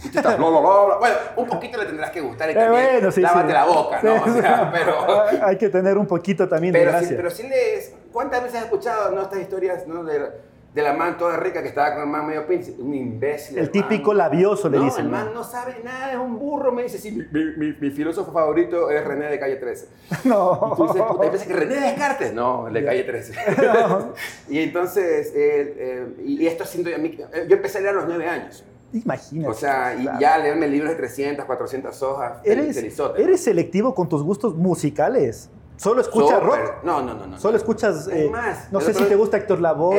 Y 0.02 0.08
tú 0.08 0.16
estás, 0.18 0.38
bla, 0.38 0.48
bla, 0.48 0.60
bla, 0.60 0.84
bla. 0.86 0.96
Bueno, 0.96 1.16
un 1.36 1.46
poquito 1.46 1.76
le 1.78 1.84
tendrás 1.84 2.10
que 2.10 2.22
gustar 2.22 2.48
y 2.48 2.52
Eh, 2.52 2.54
también 2.54 2.90
bueno, 2.92 3.12
sí, 3.12 3.20
lávate 3.20 3.48
sí. 3.48 3.52
la 3.52 3.64
boca, 3.66 4.00
¿no? 4.02 4.24
Sí. 4.24 4.30
O 4.30 4.40
sea, 4.40 4.70
pero... 4.72 5.26
Hay 5.46 5.58
que 5.58 5.68
tener 5.68 5.98
un 5.98 6.06
poquito 6.06 6.48
también 6.48 6.72
de 6.72 6.78
Pero 6.78 6.92
si, 6.92 6.98
gracia. 6.98 7.16
pero 7.18 7.30
si 7.30 7.42
lees, 7.46 7.94
¿cuántas 8.10 8.42
veces 8.42 8.58
has 8.60 8.64
escuchado 8.64 9.10
¿no? 9.10 9.20
estas 9.22 9.40
historias 9.40 9.86
¿no? 9.86 10.02
de, 10.02 10.30
de 10.74 10.82
la 10.82 10.92
man 10.92 11.18
toda 11.18 11.36
rica 11.36 11.62
que 11.62 11.68
estaba 11.68 11.94
con 11.94 12.04
el 12.04 12.08
man 12.08 12.26
medio 12.26 12.46
pinche? 12.46 12.72
Un 12.78 12.94
imbécil. 12.94 13.58
El 13.58 13.64
man. 13.64 13.72
típico 13.72 14.14
labioso, 14.14 14.68
le 14.68 14.78
no, 14.78 14.84
dicen, 14.84 15.06
el 15.06 15.10
¿no? 15.10 15.16
man 15.16 15.34
no 15.34 15.42
sabe 15.42 15.76
nada, 15.82 16.12
es 16.12 16.18
un 16.18 16.38
burro. 16.38 16.70
Me 16.70 16.84
dice, 16.84 16.98
sí, 16.98 17.10
mi, 17.10 17.24
mi- 17.32 17.56
mi- 17.56 17.76
mi 17.80 17.90
filósofo 17.90 18.30
favorito 18.32 18.88
es 18.90 19.04
René 19.04 19.26
de 19.26 19.38
Calle 19.40 19.56
13. 19.56 19.88
No. 20.24 20.70
Y 20.72 20.76
tú 20.76 20.82
dices, 20.86 21.02
puta, 21.02 21.30
pensé 21.30 21.46
que 21.48 21.54
René 21.54 21.74
Descartes. 21.80 22.32
No, 22.32 22.68
el 22.68 22.74
de 22.74 22.84
Calle 22.84 23.02
13. 23.04 23.34
y 24.48 24.58
entonces, 24.60 25.32
eh, 25.34 25.74
eh, 25.78 26.14
y 26.24 26.46
esto 26.46 26.64
siento 26.64 26.90
yo, 26.90 26.96
a 26.96 26.98
mí, 27.00 27.18
eh, 27.32 27.46
yo 27.48 27.56
empecé 27.56 27.78
a 27.78 27.80
leer 27.80 27.94
a 27.94 27.98
los 27.98 28.06
nueve 28.08 28.26
años. 28.28 28.64
Imagínate. 28.92 29.48
O 29.50 29.54
sea, 29.54 29.94
y 29.96 30.02
Claro. 30.02 30.18
ya 30.20 30.38
leerme 30.38 30.66
libros 30.66 30.90
de 30.90 30.96
300, 30.96 31.44
400 31.44 32.02
hojas. 32.02 32.38
¿Eres. 32.44 32.76
¿Eres 33.16 33.40
selectivo 33.44 33.94
con 33.94 34.08
tus 34.08 34.22
gustos 34.22 34.56
musicales? 34.56 35.48
¿Solo 35.80 36.02
escuchas 36.02 36.42
rock? 36.42 36.82
No, 36.84 37.00
no, 37.00 37.14
no. 37.14 37.26
no 37.26 37.38
¿Solo 37.38 37.52
no. 37.52 37.56
escuchas, 37.56 38.06
Es 38.06 38.26
eh, 38.26 38.28
más, 38.30 38.70
no 38.70 38.80
sé 38.82 38.92
si 38.92 39.02
te 39.04 39.16
gusta 39.16 39.38
Héctor 39.38 39.60
Lavoe 39.60 39.96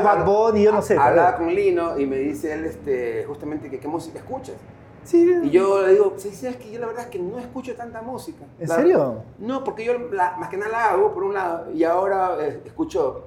o 0.00 0.02
Bad 0.02 0.24
Bunny, 0.26 0.64
yo 0.64 0.72
no 0.72 0.82
sé. 0.82 0.98
Hablaba 0.98 1.36
con 1.36 1.54
Lino 1.54 1.96
y 2.00 2.04
me 2.06 2.16
dice 2.16 2.52
él 2.52 2.64
este, 2.64 3.24
justamente 3.28 3.70
que 3.70 3.78
qué 3.78 3.86
música 3.86 4.18
escuchas. 4.18 4.56
Sí. 5.04 5.32
Y 5.44 5.50
yo 5.50 5.82
le 5.86 5.92
digo, 5.92 6.14
sí, 6.16 6.30
sí, 6.30 6.48
es 6.48 6.56
que 6.56 6.72
yo 6.72 6.80
la 6.80 6.88
verdad 6.88 7.04
es 7.04 7.10
que 7.10 7.20
no 7.20 7.38
escucho 7.38 7.76
tanta 7.76 8.02
música. 8.02 8.44
¿En 8.58 8.68
La- 8.68 8.74
serio? 8.74 9.22
No, 9.38 9.62
porque 9.62 9.84
yo 9.84 9.96
la- 10.10 10.36
más 10.36 10.48
que 10.48 10.56
nada 10.56 10.72
la 10.72 10.84
hago 10.90 11.14
por 11.14 11.22
un 11.22 11.34
lado 11.34 11.70
y 11.72 11.84
ahora 11.84 12.36
eh, 12.40 12.62
escucho 12.64 13.26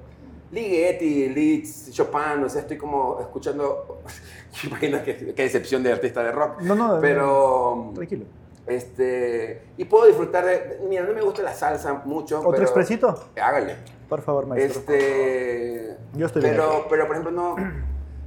Ligeti, 0.52 1.30
Liszt, 1.30 1.90
Chopin, 1.90 2.44
o 2.44 2.48
sea, 2.50 2.60
estoy 2.60 2.76
como 2.76 3.18
escuchando, 3.20 4.02
imagino 4.64 5.02
que 5.02 5.32
qué 5.34 5.42
decepción 5.42 5.82
de 5.82 5.90
artista 5.92 6.22
de 6.22 6.32
rock, 6.32 6.60
No, 6.60 6.74
no, 6.74 6.98
pero 7.00 7.92
Tranquilo. 7.94 8.26
Este, 8.66 9.62
y 9.76 9.84
puedo 9.84 10.06
disfrutar 10.06 10.44
de, 10.44 10.80
mira, 10.88 11.02
no 11.04 11.12
me 11.12 11.20
gusta 11.20 11.42
la 11.42 11.52
salsa 11.54 12.02
mucho, 12.04 12.38
¿Otro 12.38 12.50
pero- 12.52 12.62
expresito? 12.62 13.24
Hágale. 13.40 13.76
Por 14.08 14.20
favor, 14.22 14.46
maestro. 14.46 14.80
Este, 14.80 15.96
Yo 16.14 16.26
estoy 16.26 16.42
bien 16.42 16.54
pero, 16.54 16.86
pero, 16.88 17.06
por 17.06 17.16
ejemplo, 17.16 17.30
no. 17.32 17.56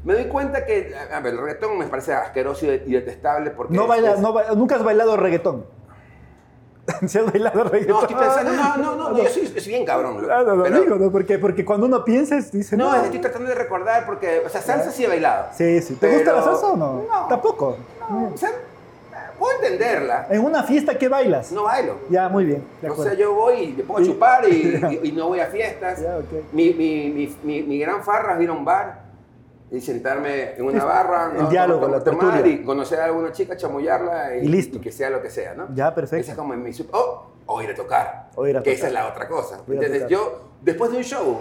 Me 0.04 0.14
doy 0.14 0.26
cuenta 0.26 0.66
que, 0.66 0.94
a 1.12 1.20
ver, 1.20 1.34
el 1.34 1.40
reggaetón 1.42 1.78
me 1.78 1.86
parece 1.88 2.14
asqueroso 2.14 2.66
y 2.66 2.92
detestable 2.94 3.52
porque. 3.52 3.76
No 3.76 3.88
baila, 3.88 4.14
es- 4.14 4.20
no 4.20 4.34
ba- 4.34 4.54
nunca 4.56 4.76
has 4.76 4.84
bailado 4.84 5.18
reggaetón. 5.18 5.66
¿Se 7.08 7.20
has 7.20 7.26
bailado 7.26 7.64
reggaetón? 7.66 7.96
No, 7.96 8.02
estoy 8.02 8.16
pensando, 8.16 8.54
no, 8.54 8.78
no, 8.78 8.96
no, 9.12 9.18
yo 9.18 9.30
soy, 9.30 9.48
soy 9.48 9.68
bien 9.68 9.86
cabrón. 9.86 10.22
loco. 10.22 10.34
Ah, 10.34 10.44
no, 10.46 10.56
no, 10.56 10.64
Pero- 10.64 10.82
digo, 10.82 10.96
no, 10.96 11.12
porque, 11.12 11.38
porque 11.40 11.66
cuando 11.66 11.86
uno 11.86 12.04
piensa, 12.06 12.36
dice, 12.38 12.78
no, 12.78 12.96
no. 12.96 13.04
estoy 13.04 13.20
tratando 13.20 13.50
de 13.50 13.56
recordar 13.56 14.06
porque, 14.06 14.42
o 14.46 14.50
sea, 14.50 14.62
salsa 14.62 14.92
sí 14.92 15.04
he 15.04 15.08
bailado. 15.08 15.48
Sí, 15.54 15.82
sí. 15.82 15.96
¿Te 15.96 16.08
Pero- 16.08 16.14
gusta 16.20 16.34
la 16.34 16.44
salsa 16.44 16.68
o 16.68 16.78
no? 16.78 17.04
No. 17.10 17.28
Tampoco. 17.28 17.78
No, 18.10 18.32
o 18.34 18.38
sea, 18.38 18.52
puedo 19.48 19.64
entenderla, 19.64 20.28
En 20.30 20.44
una 20.44 20.64
fiesta, 20.64 20.98
¿qué 20.98 21.08
bailas? 21.08 21.52
no 21.52 21.64
bailo. 21.64 21.98
Ya, 22.10 22.30
muy 22.30 22.46
bien. 22.46 22.64
de 22.82 22.90
O 22.90 22.96
sea, 22.96 23.14
yo 23.14 23.34
voy 23.34 23.56
y 23.64 23.68
me 23.74 23.84
pongo 23.84 24.00
a 24.00 24.04
chupar 24.04 24.48
y, 24.48 24.52
y- 25.04 25.08
y 25.10 25.12
no 25.12 25.28
voy 25.28 25.40
a 25.40 25.48
fiestas. 25.48 26.02
Ya, 26.02 26.18
ok. 26.18 26.52
mi, 26.54 26.74
mi, 26.74 27.36
mi, 27.44 27.64
mi, 27.64 27.80
gran 27.80 28.04
farra 28.04 28.36
es 28.36 28.42
ir 28.42 28.50
a 28.50 28.54
un 28.54 28.66
bar 28.66 29.08
y 29.70 29.82
sentarme 29.82 30.54
en 30.56 30.64
una 30.66 30.86
barra, 30.86 31.32
el 31.38 31.50
diálogo, 31.50 31.82
tomar- 31.88 31.98
la 32.00 32.04
tomar 32.04 32.34
tertulia. 32.36 32.56
y 32.62 32.64
conocer 32.64 33.00
a 33.02 33.06
alguna 33.06 33.32
chica, 33.32 33.58
chamullarla 33.58 34.38
y, 34.38 34.46
Y 34.46 34.48
listo. 34.48 34.80
que 34.80 34.92
sea 34.92 35.10
lo 35.10 35.22
que 35.22 35.30
sea, 35.30 35.54
¿no? 35.56 35.68
Ya, 35.76 35.94
perfecto. 35.94 36.22
Ese 36.22 36.32
es 36.32 36.38
como 36.38 36.54
mi 36.56 36.72
sup- 36.72 36.90
oh, 36.94 37.32
o 37.46 37.62
ir 37.62 37.70
a 37.72 37.76
tocar. 37.76 38.30
O 38.36 38.48
ir 38.48 38.56
a 38.58 38.62
que 38.64 38.72
tocar. 38.72 38.78
esa 38.78 38.88
es 38.88 38.94
la 38.94 39.08
otra 39.08 39.28
cosa. 39.28 39.58
Tocar. 39.66 40.08
Yo, 40.08 40.42
después 40.62 40.92
de 40.92 40.98
un 40.98 41.04
show, 41.04 41.40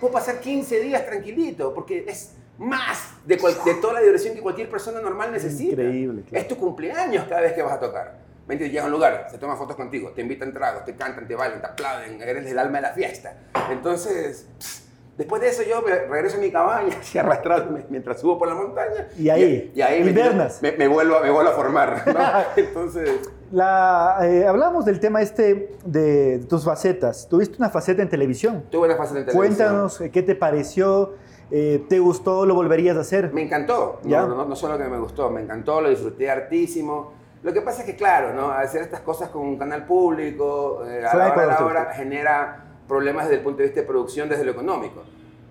puedo 0.00 0.12
pasar 0.12 0.38
15 0.38 0.80
días 0.80 1.04
tranquilito 1.06 1.72
porque 1.74 2.04
es 2.06 2.33
más 2.58 3.14
de, 3.24 3.38
cual- 3.38 3.56
de 3.64 3.74
toda 3.74 3.94
la 3.94 4.00
diversión 4.00 4.34
que 4.34 4.40
cualquier 4.40 4.68
persona 4.68 5.00
normal 5.00 5.32
necesita. 5.32 5.82
Increíble, 5.82 6.22
claro. 6.28 6.42
Es 6.42 6.48
tu 6.48 6.56
cumpleaños 6.56 7.24
cada 7.28 7.40
vez 7.42 7.52
que 7.54 7.62
vas 7.62 7.72
a 7.74 7.80
tocar. 7.80 8.18
¿Me 8.46 8.54
entiendes? 8.54 8.72
Llegas 8.72 8.84
a 8.84 8.86
un 8.86 8.92
lugar, 8.92 9.26
se 9.30 9.38
toman 9.38 9.56
fotos 9.56 9.74
contigo, 9.74 10.10
te 10.10 10.20
invitan 10.20 10.52
tragos, 10.52 10.84
te 10.84 10.94
cantan, 10.94 11.26
te 11.26 11.34
bailan, 11.34 11.60
te 11.60 11.66
aplauden, 11.66 12.20
eres 12.20 12.46
el 12.46 12.58
alma 12.58 12.76
de 12.78 12.82
la 12.82 12.92
fiesta. 12.92 13.38
Entonces, 13.70 14.46
pss, 14.58 14.82
después 15.16 15.40
de 15.40 15.48
eso 15.48 15.62
yo 15.62 15.80
me 15.80 15.94
regreso 15.94 16.36
a 16.36 16.40
mi 16.40 16.50
cabaña, 16.52 16.94
así 17.00 17.16
arrastrándome 17.18 17.86
mientras 17.88 18.20
subo 18.20 18.38
por 18.38 18.46
la 18.48 18.54
montaña. 18.54 19.08
Y 19.18 19.30
ahí, 19.30 19.72
y, 19.74 19.80
ahí 19.80 20.02
me, 20.04 20.10
invernas. 20.10 20.60
me, 20.60 20.72
me 20.72 20.86
vuelvo, 20.88 21.16
a- 21.16 21.22
me 21.22 21.30
vuelvo 21.30 21.50
a 21.50 21.54
formar. 21.54 22.02
¿no? 22.06 22.20
Entonces, 22.62 23.10
La, 23.54 24.18
eh, 24.22 24.44
hablamos 24.48 24.84
del 24.84 24.98
tema 24.98 25.22
este 25.22 25.76
de 25.84 26.40
tus 26.48 26.64
facetas. 26.64 27.28
Tuviste 27.28 27.56
una 27.58 27.70
faceta 27.70 28.02
en 28.02 28.08
televisión. 28.08 28.64
tuve 28.68 28.86
una 28.88 28.96
fase 28.96 29.14
de 29.14 29.20
televisión. 29.22 29.46
Cuéntanos 29.46 30.00
eh, 30.00 30.10
qué 30.10 30.24
te 30.24 30.34
pareció, 30.34 31.12
eh, 31.52 31.86
te 31.88 32.00
gustó, 32.00 32.46
lo 32.46 32.56
volverías 32.56 32.96
a 32.96 33.00
hacer. 33.02 33.32
Me 33.32 33.42
encantó, 33.42 34.00
no, 34.02 34.10
¿Ya? 34.10 34.26
no, 34.26 34.44
no 34.44 34.56
solo 34.56 34.76
que 34.76 34.82
me 34.84 34.98
gustó, 34.98 35.30
me 35.30 35.40
encantó, 35.40 35.80
lo 35.80 35.88
disfruté 35.88 36.28
hartísimo. 36.28 37.12
Lo 37.44 37.52
que 37.52 37.60
pasa 37.60 37.82
es 37.82 37.86
que, 37.86 37.94
claro, 37.94 38.34
¿no? 38.34 38.50
hacer 38.50 38.82
estas 38.82 39.02
cosas 39.02 39.28
con 39.28 39.42
un 39.42 39.56
canal 39.56 39.86
público, 39.86 40.82
eh, 40.84 41.04
a 41.06 41.16
la 41.16 41.32
hora, 41.32 41.82
a 41.82 41.84
la 41.86 41.92
genera 41.94 42.64
problemas 42.88 43.26
desde 43.26 43.36
el 43.36 43.44
punto 43.44 43.58
de 43.58 43.64
vista 43.66 43.82
de 43.82 43.86
producción, 43.86 44.28
desde 44.28 44.44
lo 44.44 44.50
económico. 44.50 45.02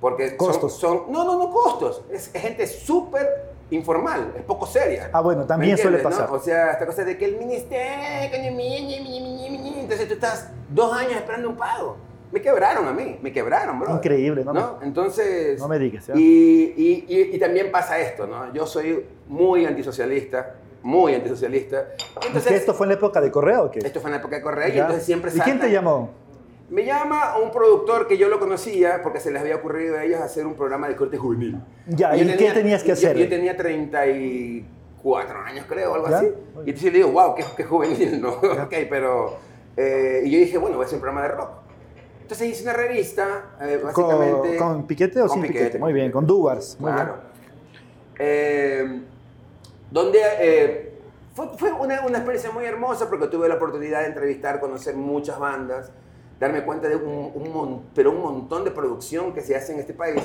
Porque 0.01 0.29
son- 0.31 0.37
Costos. 0.39 0.73
Son, 0.77 1.03
no, 1.09 1.23
no, 1.23 1.37
no 1.37 1.49
costos. 1.51 2.03
Es, 2.11 2.29
es 2.35 2.41
gente 2.41 2.67
súper 2.67 3.52
informal, 3.73 4.33
es 4.37 4.43
poco 4.43 4.65
seria. 4.65 5.09
Ah, 5.11 5.21
bueno, 5.21 5.45
también 5.45 5.75
¿Me 5.75 5.81
suele 5.81 5.97
no? 5.97 6.03
pasar. 6.03 6.29
O 6.31 6.39
sea, 6.39 6.71
esta 6.71 6.85
cosa 6.85 7.03
de 7.03 7.17
que 7.17 7.25
el 7.25 7.37
ministerio, 7.37 8.51
ni- 8.51 9.79
entonces 9.79 10.07
tú 10.07 10.13
estás 10.13 10.49
dos 10.69 10.93
años 10.93 11.13
esperando 11.13 11.49
un 11.49 11.55
pago. 11.57 11.97
Me 12.31 12.41
quebraron 12.41 12.87
a 12.87 12.93
mí, 12.93 13.19
me 13.21 13.31
quebraron, 13.31 13.79
bro. 13.79 13.91
Increíble, 13.95 14.43
¿no? 14.43 14.53
¿no? 14.53 14.79
Entonces... 14.81 15.59
No 15.59 15.67
me 15.67 15.77
digas. 15.77 16.09
Y, 16.15 16.73
y- 16.75 17.05
y- 17.07 17.35
y 17.35 17.39
también 17.39 17.71
pasa 17.71 17.99
esto, 17.99 18.25
¿no? 18.25 18.51
Yo 18.53 18.65
soy 18.65 19.05
muy 19.27 19.65
antisocialista, 19.67 20.55
muy 20.81 21.13
antisocialista. 21.13 21.89
¿Es 21.95 22.25
Entonces, 22.25 22.51
que 22.51 22.55
esto 22.57 22.73
fue 22.73 22.85
en 22.85 22.89
la 22.89 22.95
época 22.95 23.21
de 23.21 23.29
Correo 23.29 23.65
o 23.65 23.71
qué? 23.71 23.79
esto 23.79 23.99
fue 24.01 24.09
en 24.09 24.13
la 24.13 24.19
época 24.19 24.35
de 24.37 24.41
Correa 24.41 24.67
y 24.69 24.79
entonces 24.79 25.05
siempre 25.05 25.31
¿Y 25.35 25.39
quién 25.39 25.59
te 25.59 25.69
llamó? 25.71 26.09
Me 26.69 26.85
llama 26.85 27.37
un 27.37 27.51
productor 27.51 28.07
que 28.07 28.17
yo 28.17 28.29
lo 28.29 28.39
conocía 28.39 29.01
porque 29.03 29.19
se 29.19 29.31
les 29.31 29.41
había 29.41 29.57
ocurrido 29.57 29.97
a 29.97 30.03
ellos 30.03 30.21
hacer 30.21 30.45
un 30.47 30.55
programa 30.55 30.87
de 30.87 30.95
corte 30.95 31.17
juvenil. 31.17 31.59
Ya, 31.87 32.15
yo 32.15 32.23
¿y 32.23 32.37
qué 32.37 32.51
tenías 32.51 32.81
que 32.81 32.87
yo- 32.89 32.93
hacer? 32.93 33.17
Yo, 33.17 33.29
tenía 33.29 33.55
34 33.55 35.39
años, 35.45 35.65
creo, 35.67 35.93
algo 35.93 36.09
¿Ya? 36.09 36.17
así. 36.17 36.27
Y 36.65 36.69
entonces 36.69 36.83
le 36.91 36.97
digo, 36.99 37.11
wow, 37.11 37.35
qué, 37.35 37.43
qué 37.57 37.63
juvenil, 37.63 38.21
¿no? 38.21 38.29
ok, 38.63 38.73
pero... 38.89 39.37
eh, 39.77 40.21
y 40.25 40.31
yo 40.31 40.39
dije, 40.39 40.57
bueno, 40.57 40.77
voy 40.77 40.83
a 40.83 40.87
hacer 40.87 40.95
un 40.97 41.01
programa 41.01 41.27
de 41.27 41.33
rock. 41.35 41.49
Entonces 42.21 42.47
hice 42.49 42.63
una 42.63 42.73
revista, 42.73 43.55
eh, 43.61 43.79
básicamente... 43.83 44.57
¿Con, 44.57 44.67
con 44.75 44.87
piquete 44.87 45.21
o 45.21 45.27
con 45.27 45.33
sin 45.33 45.41
piquete? 45.43 45.59
piquete. 45.65 45.79
Muy 45.79 45.93
bien, 45.93 46.11
con 46.11 46.25
Duars. 46.25 46.77
Muy 46.79 46.91
Claro. 46.91 47.15
Eh, 48.17 49.01
donde 49.91 50.19
eh, 50.39 50.93
fue, 51.35 51.49
fue 51.57 51.71
una, 51.73 52.05
una 52.05 52.17
experiencia 52.19 52.51
muy 52.51 52.63
hermosa 52.65 53.09
porque 53.09 53.27
tuve 53.27 53.49
la 53.49 53.55
oportunidad 53.55 54.01
de 54.01 54.07
entrevistar, 54.07 54.59
conocer 54.59 54.95
muchas 54.95 55.37
bandas, 55.37 55.91
darme 56.39 56.63
cuenta 56.63 56.87
de 56.89 56.95
un, 56.95 57.83
pero 57.95 58.11
un 58.11 58.21
montón 58.21 58.63
de 58.63 58.71
producción 58.71 59.33
que 59.33 59.41
se 59.41 59.55
hace 59.55 59.73
en 59.73 59.79
este 59.79 59.93
país. 59.93 60.21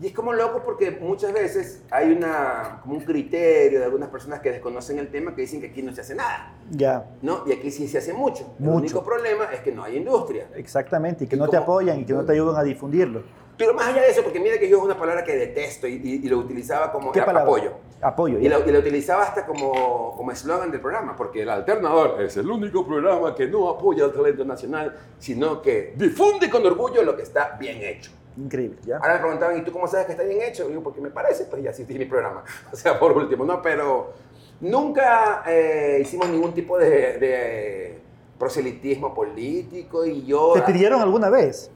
Y 0.00 0.06
es 0.08 0.12
como 0.14 0.32
loco 0.32 0.62
porque 0.64 0.90
muchas 0.90 1.32
veces 1.32 1.82
hay 1.90 2.10
una, 2.10 2.80
como 2.82 2.94
un 2.96 3.02
criterio 3.04 3.78
de 3.78 3.84
algunas 3.84 4.08
personas 4.08 4.40
que 4.40 4.50
desconocen 4.50 4.98
el 4.98 5.08
tema 5.12 5.32
que 5.34 5.42
dicen 5.42 5.60
que 5.60 5.68
aquí 5.68 5.80
no 5.80 5.92
se 5.94 6.00
hace 6.00 6.14
nada, 6.16 6.54
Ya, 6.70 7.06
¿no? 7.22 7.44
Y 7.46 7.52
aquí 7.52 7.70
sí 7.70 7.86
se 7.86 7.98
hace 7.98 8.12
mucho. 8.12 8.52
El 8.58 8.64
Mucho. 8.64 8.78
único 8.78 9.04
problema 9.04 9.44
es 9.52 9.60
que 9.60 9.70
no 9.70 9.84
hay 9.84 9.96
industria. 9.98 10.48
exactamente. 10.56 11.24
Y 11.24 11.26
que 11.28 11.36
¿Y 11.36 11.38
no 11.38 11.46
te 11.48 11.56
apoyan 11.56 12.00
y 12.00 12.04
que 12.04 12.14
no 12.14 12.24
te 12.24 12.32
ayudan 12.32 12.56
a 12.56 12.64
difundirlo. 12.64 13.22
Pero 13.64 13.74
más 13.74 13.86
allá 13.86 14.02
de 14.02 14.08
eso, 14.10 14.22
porque 14.24 14.40
mira 14.40 14.58
que 14.58 14.68
yo 14.68 14.78
es 14.78 14.82
una 14.82 14.98
palabra 14.98 15.22
que 15.22 15.36
detesto 15.36 15.86
y, 15.86 15.94
y- 16.02 16.14
y 16.26 16.28
lo 16.28 16.38
utilizaba 16.38 16.90
como 16.90 17.12
¿Qué 17.12 17.20
a- 17.20 17.24
palabra? 17.24 17.48
apoyo. 17.48 17.72
Apoyo. 18.00 18.38
Y 18.40 18.48
lo, 18.48 18.68
y 18.68 18.72
lo 18.72 18.80
utilizaba 18.80 19.22
hasta 19.22 19.46
como 19.46 20.14
como 20.16 20.32
eslogan 20.32 20.72
del 20.72 20.80
programa, 20.80 21.14
porque 21.16 21.42
el 21.42 21.48
alternador 21.48 22.20
es 22.20 22.36
el 22.36 22.50
único 22.50 22.84
programa 22.84 23.34
que 23.36 23.46
no 23.46 23.68
apoya 23.68 24.04
al 24.06 24.12
talento 24.12 24.44
nacional, 24.44 24.98
sino 25.20 25.62
que 25.62 25.94
difunde 25.96 26.50
con 26.50 26.66
orgullo 26.66 27.04
lo 27.04 27.14
que 27.16 27.22
está 27.22 27.56
bien 27.60 27.80
hecho. 27.82 28.10
Increíble, 28.36 28.78
¿ya? 28.84 28.96
Ahora 28.96 29.14
me 29.14 29.20
preguntaban, 29.20 29.58
¿y 29.58 29.62
tú 29.62 29.70
cómo 29.70 29.86
sabes 29.86 30.06
que 30.06 30.12
está 30.12 30.24
bien 30.24 30.42
hecho? 30.42 30.66
Digo, 30.66 30.82
porque 30.82 31.00
me 31.00 31.10
parece, 31.10 31.44
pues 31.44 31.62
ya 31.62 31.70
asistí 31.70 31.94
mi 31.96 32.06
programa. 32.06 32.42
O 32.72 32.74
sea, 32.76 32.98
por 32.98 33.12
último, 33.12 33.44
¿no? 33.44 33.62
Pero 33.62 34.12
nunca 34.60 35.44
eh, 35.46 35.98
hicimos 36.02 36.28
ningún 36.28 36.52
tipo 36.52 36.76
de, 36.78 36.88
de 37.18 37.98
proselitismo 38.38 39.14
político 39.14 40.04
y 40.04 40.24
yo... 40.26 40.52
¿Te 40.54 40.62
pidieron 40.62 41.00
alguna 41.00 41.30
vez? 41.30 41.70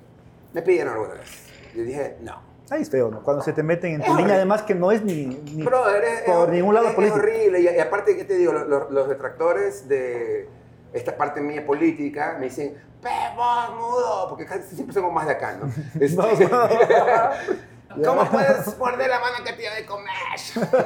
Me 0.53 0.63
pidieron 0.63 0.95
alguna 0.95 1.15
vez. 1.15 1.47
Yo 1.77 1.83
dije, 1.83 2.17
no. 2.23 2.41
Ahí 2.71 2.83
es 2.83 2.91
feo, 2.91 3.11
¿no? 3.11 3.23
Cuando 3.23 3.45
se 3.45 3.53
te 3.53 3.63
meten 3.63 3.95
en 3.95 4.01
Es 4.01 4.07
tu 4.09 4.17
línea, 4.17 4.35
además 4.35 4.63
que 4.63 4.75
no 4.75 4.91
es 4.91 5.03
ni, 5.03 5.27
ni 5.27 5.63
por 5.63 5.75
es- 6.03 6.49
ningún 6.51 6.75
lado 6.75 6.89
es- 6.89 6.95
político. 6.95 7.19
Es 7.19 7.23
horrible. 7.23 7.61
Y, 7.61 7.65
y 7.69 7.79
aparte, 7.79 8.17
¿qué 8.17 8.25
te 8.25 8.35
digo? 8.35 8.53
Los, 8.53 9.09
detractores 9.09 9.89
de 9.89 10.49
esta 10.93 11.17
parte 11.17 11.41
mía 11.41 11.65
política 11.65 12.37
me 12.41 12.47
dicen, 12.47 12.75
¡Pepo, 13.03 13.75
mudo! 13.79 14.27
Porque 14.29 14.47
casi 14.47 14.75
siempre 14.75 14.93
somos 14.95 15.13
más 15.13 15.27
de 15.27 15.33
acá, 15.33 15.57
¿no? 15.61 15.71
Este, 16.01 16.49
¿Cómo 18.05 18.29
puedes 18.31 18.77
morder 18.79 19.09
la 19.09 19.21
mano 19.21 19.37
que 19.45 19.53
te 19.53 19.63
dio 19.63 19.71
de 19.75 19.87
comer? 19.87 20.13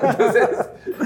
Entonces, 0.03 0.49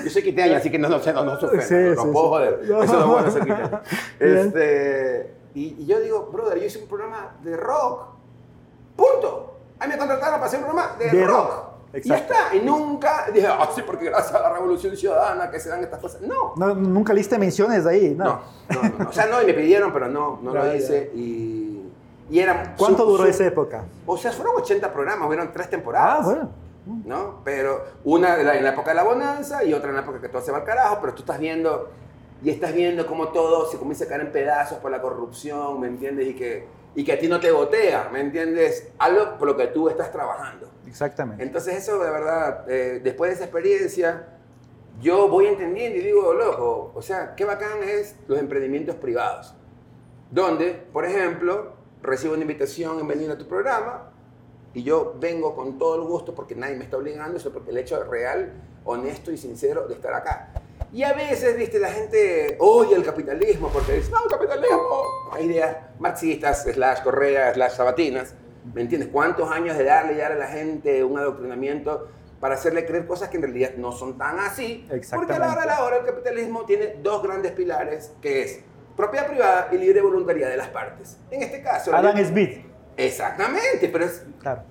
yo 0.05 0.11
soy 0.11 0.22
quiteño, 0.22 0.57
así 0.57 0.70
que 0.70 0.78
no, 0.78 0.89
no, 0.89 0.99
no, 0.99 1.24
no 1.24 1.39
Sí, 1.41 1.47
no, 1.53 1.62
sí, 1.62 1.74
no 1.95 2.12
puedo 2.12 2.24
sí. 2.24 2.28
joder. 2.28 2.61
Eso 2.64 2.82
es 3.01 3.07
bueno 3.07 3.30
ser 3.30 3.43
quiteño. 3.43 3.80
Bien. 4.20 4.39
Este, 4.39 5.35
y, 5.55 5.76
y 5.82 5.87
yo 5.87 6.01
digo, 6.01 6.26
brother, 6.32 6.59
yo 6.59 6.66
hice 6.66 6.78
un 6.80 6.89
programa 6.89 7.37
de 7.43 7.57
rock. 7.57 8.09
Punto. 8.97 9.54
A 9.85 9.87
mí 9.87 9.93
me 9.93 9.99
contrataron 9.99 10.35
para 10.35 10.47
hacer 10.47 10.59
un 10.61 10.64
programa 10.66 10.97
de, 10.99 11.11
De 11.11 11.26
rock. 11.26 11.49
rock, 11.51 11.64
Y 11.93 11.97
exacto. 11.99 12.09
ya 12.35 12.41
está. 12.45 12.57
Y 12.57 12.61
nunca 12.61 13.26
dije, 13.32 13.47
ah, 13.47 13.68
sí, 13.74 13.82
porque 13.87 14.07
gracias 14.07 14.35
a 14.35 14.41
la 14.41 14.53
revolución 14.53 14.97
ciudadana 14.97 15.51
que 15.51 15.61
se 15.61 15.68
dan 15.68 15.82
estas 15.82 16.01
cosas. 16.01 16.20
No. 16.22 16.55
No, 16.57 16.74
nunca 16.74 17.12
leíste 17.12 17.39
menciones 17.39 17.85
de 17.85 17.91
ahí, 17.91 18.14
¿no? 18.16 18.24
No, 18.24 18.41
no, 18.70 18.82
no, 18.82 18.99
no. 19.05 19.09
O 19.11 19.12
sea, 19.12 19.26
no, 19.26 19.43
y 19.43 19.47
me 19.47 19.55
pidieron, 19.55 19.93
pero 19.93 20.09
no, 20.09 20.39
no 20.43 20.53
Ya, 20.55 20.59
lo 20.61 20.66
ya. 20.66 20.76
hice. 20.76 21.11
Y, 21.14 21.82
y 22.30 22.39
era. 22.41 22.74
¿Cuánto 22.76 23.05
su- 23.05 23.11
duró 23.11 23.24
su- 23.24 23.30
esa 23.30 23.47
época? 23.47 23.85
O 24.07 24.16
sea, 24.16 24.32
fueron 24.32 24.57
80 24.57 24.93
programas, 24.93 25.28
hubieron 25.28 25.53
tres 25.53 25.68
temporadas. 25.70 26.20
Ah, 26.20 26.24
bueno. 26.24 26.49
¿no? 27.07 27.41
Pero 27.45 27.82
una 28.05 28.39
en 28.39 28.62
la 28.62 28.70
época 28.70 28.91
de 28.91 28.97
la 28.97 29.05
bonanza 29.05 29.64
y 29.64 29.72
otra 29.72 29.89
en 29.89 29.95
la 29.97 30.03
época 30.03 30.20
que 30.20 30.28
todo 30.28 30.43
se 30.43 30.53
va 30.53 30.59
al 30.59 30.64
carajo, 30.64 30.99
pero 31.01 31.14
tú 31.14 31.20
estás 31.22 31.39
viendo 31.39 31.89
y 32.43 32.51
estás 32.51 32.74
viendo 32.74 33.07
cómo 33.07 33.28
todo 33.28 33.70
se 33.70 33.78
comienza 33.78 34.05
a 34.05 34.09
caer 34.09 34.20
en 34.20 34.32
pedazos 34.32 34.76
por 34.78 34.91
la 34.91 35.01
corrupción, 35.01 35.80
¿me 35.80 35.87
entiendes? 35.87 36.28
Y 36.28 36.35
que, 36.35 36.66
y 36.95 37.05
que 37.05 37.13
a 37.13 37.19
ti 37.19 37.29
no 37.29 37.41
te 37.41 37.51
botea, 37.51 38.09
¿me 38.13 38.21
entiendes? 38.21 38.93
Algo 38.99 39.37
por 39.37 39.49
lo 39.49 39.57
que 39.57 39.67
tú 39.69 39.89
estás 39.89 40.13
trabajando. 40.13 40.71
Exactamente. 40.87 41.43
Entonces 41.43 41.77
eso, 41.77 41.99
de 41.99 42.11
verdad, 42.11 42.71
eh, 42.71 43.01
después 43.03 43.31
de 43.31 43.35
esa 43.35 43.45
experiencia, 43.45 44.29
yo 45.01 45.29
voy 45.29 45.47
entendiendo 45.47 45.99
y 45.99 46.03
digo, 46.03 46.33
loco, 46.33 46.93
o 46.95 47.03
sea, 47.03 47.35
qué 47.35 47.45
bacán 47.45 47.83
es 47.83 48.17
los 48.29 48.39
emprendimientos 48.39 48.95
privados, 48.97 49.55
donde, 50.31 50.73
por 50.93 51.05
ejemplo, 51.05 51.73
recibo 52.03 52.35
una 52.35 52.43
invitación 52.43 53.01
en 53.01 53.09
venir 53.09 53.31
a 53.31 53.39
tu 53.39 53.49
programa 53.49 54.13
y 54.73 54.83
yo 54.83 55.17
vengo 55.19 55.55
con 55.57 55.79
todo 55.79 55.97
el 55.97 56.03
gusto 56.03 56.35
porque 56.35 56.55
nadie 56.55 56.77
me 56.77 56.85
está 56.85 56.97
obligando, 56.97 57.39
eso 57.39 57.53
porque 57.53 57.71
el 57.71 57.79
hecho 57.79 58.03
real, 58.05 58.53
honesto 58.85 59.33
y 59.33 59.37
sincero 59.37 59.89
de 59.89 59.95
estar 59.95 60.15
acá. 60.15 60.53
Y 60.95 61.03
a 61.03 61.13
veces, 61.13 61.57
viste, 61.57 61.81
la 61.81 61.91
gente 61.91 62.57
odia 62.61 62.97
el 62.97 63.03
capitalismo 63.05 63.69
porque 63.69 63.95
dice, 63.95 64.13
no, 64.13 64.23
el 64.25 64.31
capitalismo, 64.31 65.03
hay 65.33 65.47
ideas 65.47 65.77
marxistas, 65.99 66.63
slash 66.63 67.03
correa, 67.03 67.53
slash 67.53 67.73
sabatinas, 67.73 68.35
¿me 68.73 68.83
entiendes? 68.83 69.09
¿Cuántos 69.13 69.51
años 69.51 69.77
de 69.77 69.83
darle 69.83 70.17
ya 70.17 70.29
a 70.29 70.35
la 70.35 70.47
gente 70.47 71.03
un 71.03 71.19
adoctrinamiento 71.19 72.07
para 72.39 72.55
hacerle 72.55 72.87
creer 72.87 73.09
cosas 73.09 73.29
que 73.29 73.39
en 73.39 73.43
realidad 73.43 73.73
no 73.77 73.91
son 73.91 74.17
tan 74.17 74.39
así? 74.39 74.87
Porque 75.13 75.33
a 75.33 75.39
la 75.41 75.51
hora 75.53 75.61
de 75.63 75.67
la 75.67 75.83
hora 75.85 75.97
el 75.97 76.07
capitalismo 76.07 76.65
tiene 76.65 76.95
dos 77.03 77.25
grandes 77.25 77.51
pilares, 77.51 78.13
que 78.23 78.43
es 78.43 78.61
propiedad 78.97 79.27
privada 79.27 79.69
y 79.73 79.79
libre 79.79 80.01
voluntariedad 80.01 80.51
de 80.51 80.57
las 80.59 80.69
partes. 80.69 81.19
En 81.33 81.43
este 81.43 81.61
caso... 81.61 81.93
Adam 81.93 82.17
Smith. 82.25 82.65
Exactamente, 82.97 83.89
pero 83.93 84.05
es- 84.05 84.23
Claro. 84.41 84.63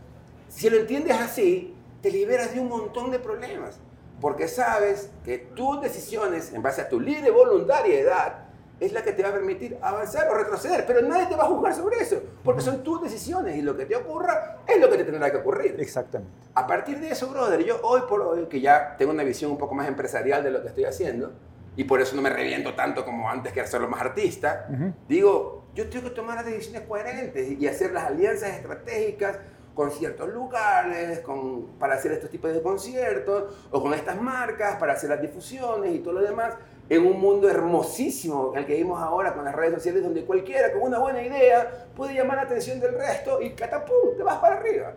si 0.47 0.69
lo 0.69 0.77
entiendes 0.77 1.17
así, 1.19 1.75
te 2.01 2.09
liberas 2.09 2.53
de 2.53 2.61
un 2.61 2.69
montón 2.69 3.11
de 3.11 3.19
problemas. 3.19 3.77
Porque 4.23 4.47
sabes 4.47 5.09
que 5.25 5.37
tus 5.37 5.81
decisiones, 5.81 6.53
en 6.53 6.61
base 6.61 6.79
a 6.79 6.87
tu 6.87 6.97
libre 6.97 7.29
voluntariedad, 7.29 8.45
es 8.79 8.93
la 8.93 9.03
que 9.03 9.11
te 9.11 9.21
va 9.21 9.27
a 9.27 9.33
permitir 9.33 9.77
avanzar 9.81 10.29
o 10.29 10.33
retroceder. 10.35 10.85
Pero 10.87 11.01
nadie 11.01 11.25
te 11.25 11.35
va 11.35 11.43
a 11.43 11.47
juzgar 11.47 11.75
sobre 11.75 11.97
eso, 11.97 12.23
porque 12.41 12.61
son 12.61 12.83
tus 12.83 13.03
decisiones 13.03 13.57
y 13.57 13.61
lo 13.61 13.75
que 13.75 13.85
te 13.85 13.97
ocurra 13.97 14.59
es 14.65 14.79
lo 14.79 14.89
que 14.89 14.95
te 14.95 15.03
tendrá 15.03 15.29
que 15.29 15.39
ocurrir. 15.39 15.75
Exactamente. 15.77 16.31
A 16.53 16.65
partir 16.65 17.01
de 17.01 17.09
eso, 17.09 17.27
brother, 17.27 17.65
yo 17.65 17.81
hoy 17.83 18.03
por 18.07 18.21
hoy, 18.21 18.45
que 18.45 18.61
ya 18.61 18.95
tengo 18.97 19.11
una 19.11 19.23
visión 19.23 19.51
un 19.51 19.57
poco 19.57 19.75
más 19.75 19.89
empresarial 19.89 20.41
de 20.41 20.51
lo 20.51 20.61
que 20.61 20.69
estoy 20.69 20.85
haciendo, 20.85 21.33
y 21.75 21.83
por 21.83 21.99
eso 21.99 22.15
no 22.15 22.21
me 22.21 22.29
reviento 22.29 22.75
tanto 22.75 23.03
como 23.03 23.29
antes 23.29 23.51
que 23.51 23.59
hacerlo 23.59 23.89
más 23.89 23.99
artista, 23.99 24.69
digo, 25.09 25.65
yo 25.75 25.89
tengo 25.89 26.05
que 26.05 26.15
tomar 26.15 26.37
las 26.37 26.45
decisiones 26.45 26.83
coherentes 26.87 27.59
y 27.59 27.67
hacer 27.67 27.91
las 27.91 28.05
alianzas 28.05 28.51
estratégicas 28.51 29.39
con 29.73 29.89
ciertos 29.91 30.29
lugares, 30.29 31.19
con, 31.21 31.65
para 31.79 31.95
hacer 31.95 32.11
estos 32.11 32.29
tipos 32.29 32.53
de 32.53 32.61
conciertos, 32.61 33.45
o 33.71 33.81
con 33.81 33.93
estas 33.93 34.21
marcas, 34.21 34.75
para 34.77 34.93
hacer 34.93 35.09
las 35.09 35.21
difusiones 35.21 35.93
y 35.95 35.99
todo 35.99 36.13
lo 36.15 36.21
demás, 36.21 36.53
en 36.89 37.05
un 37.07 37.19
mundo 37.19 37.49
hermosísimo 37.49 38.51
en 38.53 38.59
el 38.59 38.65
que 38.65 38.73
vivimos 38.73 39.01
ahora 39.01 39.33
con 39.33 39.45
las 39.45 39.55
redes 39.55 39.73
sociales, 39.75 40.03
donde 40.03 40.25
cualquiera 40.25 40.71
con 40.71 40.81
una 40.83 40.99
buena 40.99 41.21
idea 41.23 41.87
puede 41.95 42.13
llamar 42.13 42.37
la 42.37 42.43
atención 42.43 42.79
del 42.79 42.93
resto 42.93 43.41
y 43.41 43.51
catapum, 43.53 44.15
te 44.15 44.23
vas 44.23 44.37
para 44.37 44.57
arriba. 44.57 44.91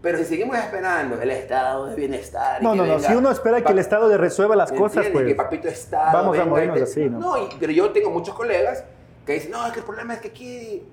Pero 0.00 0.18
si 0.18 0.26
seguimos 0.26 0.56
esperando 0.58 1.20
el 1.20 1.30
estado 1.30 1.86
de 1.86 1.96
bienestar. 1.96 2.60
y 2.60 2.64
No, 2.64 2.72
que 2.72 2.76
no, 2.76 2.84
no. 2.86 2.94
venga 2.96 3.08
Si 3.08 3.14
uno 3.14 3.30
espera 3.30 3.62
que 3.64 3.72
el 3.72 3.78
Estado 3.78 4.06
le 4.06 4.18
resuelva 4.18 4.54
las 4.54 4.70
¿me 4.70 4.76
cosas, 4.78 5.06
pues. 5.10 5.24
Que 5.26 5.34
papito 5.34 5.66
Estado. 5.66 6.12
vamos 6.12 6.36
a 6.36 6.40
venga 6.44 6.44
y 6.44 6.50
morirnos 6.50 6.82
así, 6.82 7.08
¿no? 7.08 7.38
y- 7.38 7.48
pero 7.58 7.72
yo 7.72 7.90
tengo 7.90 8.10
muchos 8.10 8.34
colegas 8.34 8.84
que 9.24 9.32
dicen, 9.32 9.50
no, 9.52 9.66
es 9.66 9.72
que 9.72 9.78
el 9.78 9.84
problema 9.86 10.12
es 10.14 10.20
que 10.20 10.28
aquí 10.28 10.86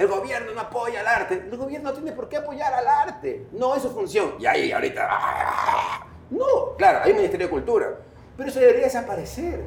el 0.00 0.08
gobierno 0.08 0.52
no 0.54 0.60
apoya 0.62 1.00
al 1.00 1.06
arte. 1.06 1.34
El 1.50 1.56
gobierno 1.56 1.90
no 1.90 1.94
tiene 1.94 2.12
por 2.12 2.28
qué 2.28 2.38
apoyar 2.38 2.72
al 2.72 2.86
arte. 2.88 3.46
No 3.52 3.74
es 3.76 3.82
su 3.82 3.90
función. 3.90 4.34
Y 4.38 4.46
ahí 4.46 4.72
ahorita... 4.72 5.06
¡ah! 5.10 6.06
No, 6.30 6.74
claro, 6.78 7.00
hay 7.04 7.10
un 7.10 7.18
Ministerio 7.18 7.46
de 7.46 7.50
Cultura. 7.50 7.98
Pero 8.36 8.48
eso 8.48 8.60
debería 8.60 8.84
desaparecer. 8.84 9.60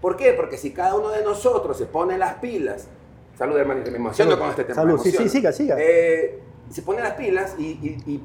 ¿Por 0.00 0.16
qué? 0.16 0.32
Porque 0.34 0.58
si 0.58 0.72
cada 0.72 0.94
uno 0.94 1.08
de 1.10 1.22
nosotros 1.24 1.76
se 1.78 1.86
pone 1.86 2.18
las 2.18 2.34
pilas... 2.34 2.86
Salud, 3.38 3.56
hermanito, 3.56 3.90
me 3.90 3.96
emociono 3.96 4.38
con 4.38 4.50
este 4.50 4.64
tema. 4.64 4.74
Salud. 4.74 5.00
Sí, 5.00 5.10
sí, 5.10 5.28
siga, 5.28 5.52
siga. 5.52 5.76
Eh, 5.78 6.42
se 6.70 6.82
pone 6.82 7.00
las 7.00 7.12
pilas 7.14 7.54
y, 7.58 7.62
y- 7.64 8.02
y 8.06 8.22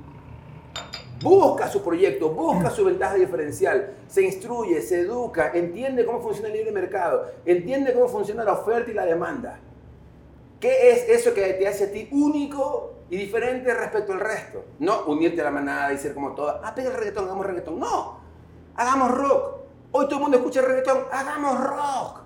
busca 1.24 1.68
su 1.70 1.82
proyecto, 1.82 2.30
busca 2.30 2.70
su 2.70 2.84
ventaja 2.86 3.16
diferencial, 3.16 3.93
se 4.08 4.22
instruye, 4.24 4.82
se 4.82 5.00
educa, 5.02 5.52
entiende 5.54 6.06
cómo 6.06 6.22
funciona 6.22 6.50
el 6.50 6.56
libre 6.56 6.72
mercado, 6.72 7.26
entiende 7.45 7.93
cómo 7.93 8.08
funciona 8.08 8.43
la 8.43 8.54
oferta 8.54 8.91
y 8.91 8.93
la 8.93 9.06
demanda. 9.06 9.60
¿Qué 10.60 10.91
es 10.91 11.10
eso 11.10 11.34
que 11.34 11.53
te 11.53 11.68
hace 11.68 11.86
a 11.86 11.91
ti 11.91 12.08
único 12.12 12.93
y 13.10 13.18
diferente 13.18 13.74
respecto 13.74 14.12
al 14.14 14.20
resto. 14.20 14.66
No 14.80 15.05
unirte 15.05 15.39
a 15.41 15.45
la 15.45 15.51
manada 15.51 15.93
y 15.93 15.97
ser 15.97 16.14
como 16.14 16.34
toda, 16.34 16.60
ah, 16.64 16.74
pega 16.76 16.89
el 16.89 16.95
reggaetón, 16.97 17.26
hagamos 17.26 17.45
reggaetón. 17.45 17.80
No, 17.80 18.20
hagamos 18.76 19.12
rock. 19.12 19.58
Hoy 19.91 20.05
todo 20.05 20.16
el 20.16 20.22
mundo 20.22 20.38
escucha 20.38 20.62
reggaetón, 20.62 21.03
hagamos 21.12 21.64
rock. 21.64 22.22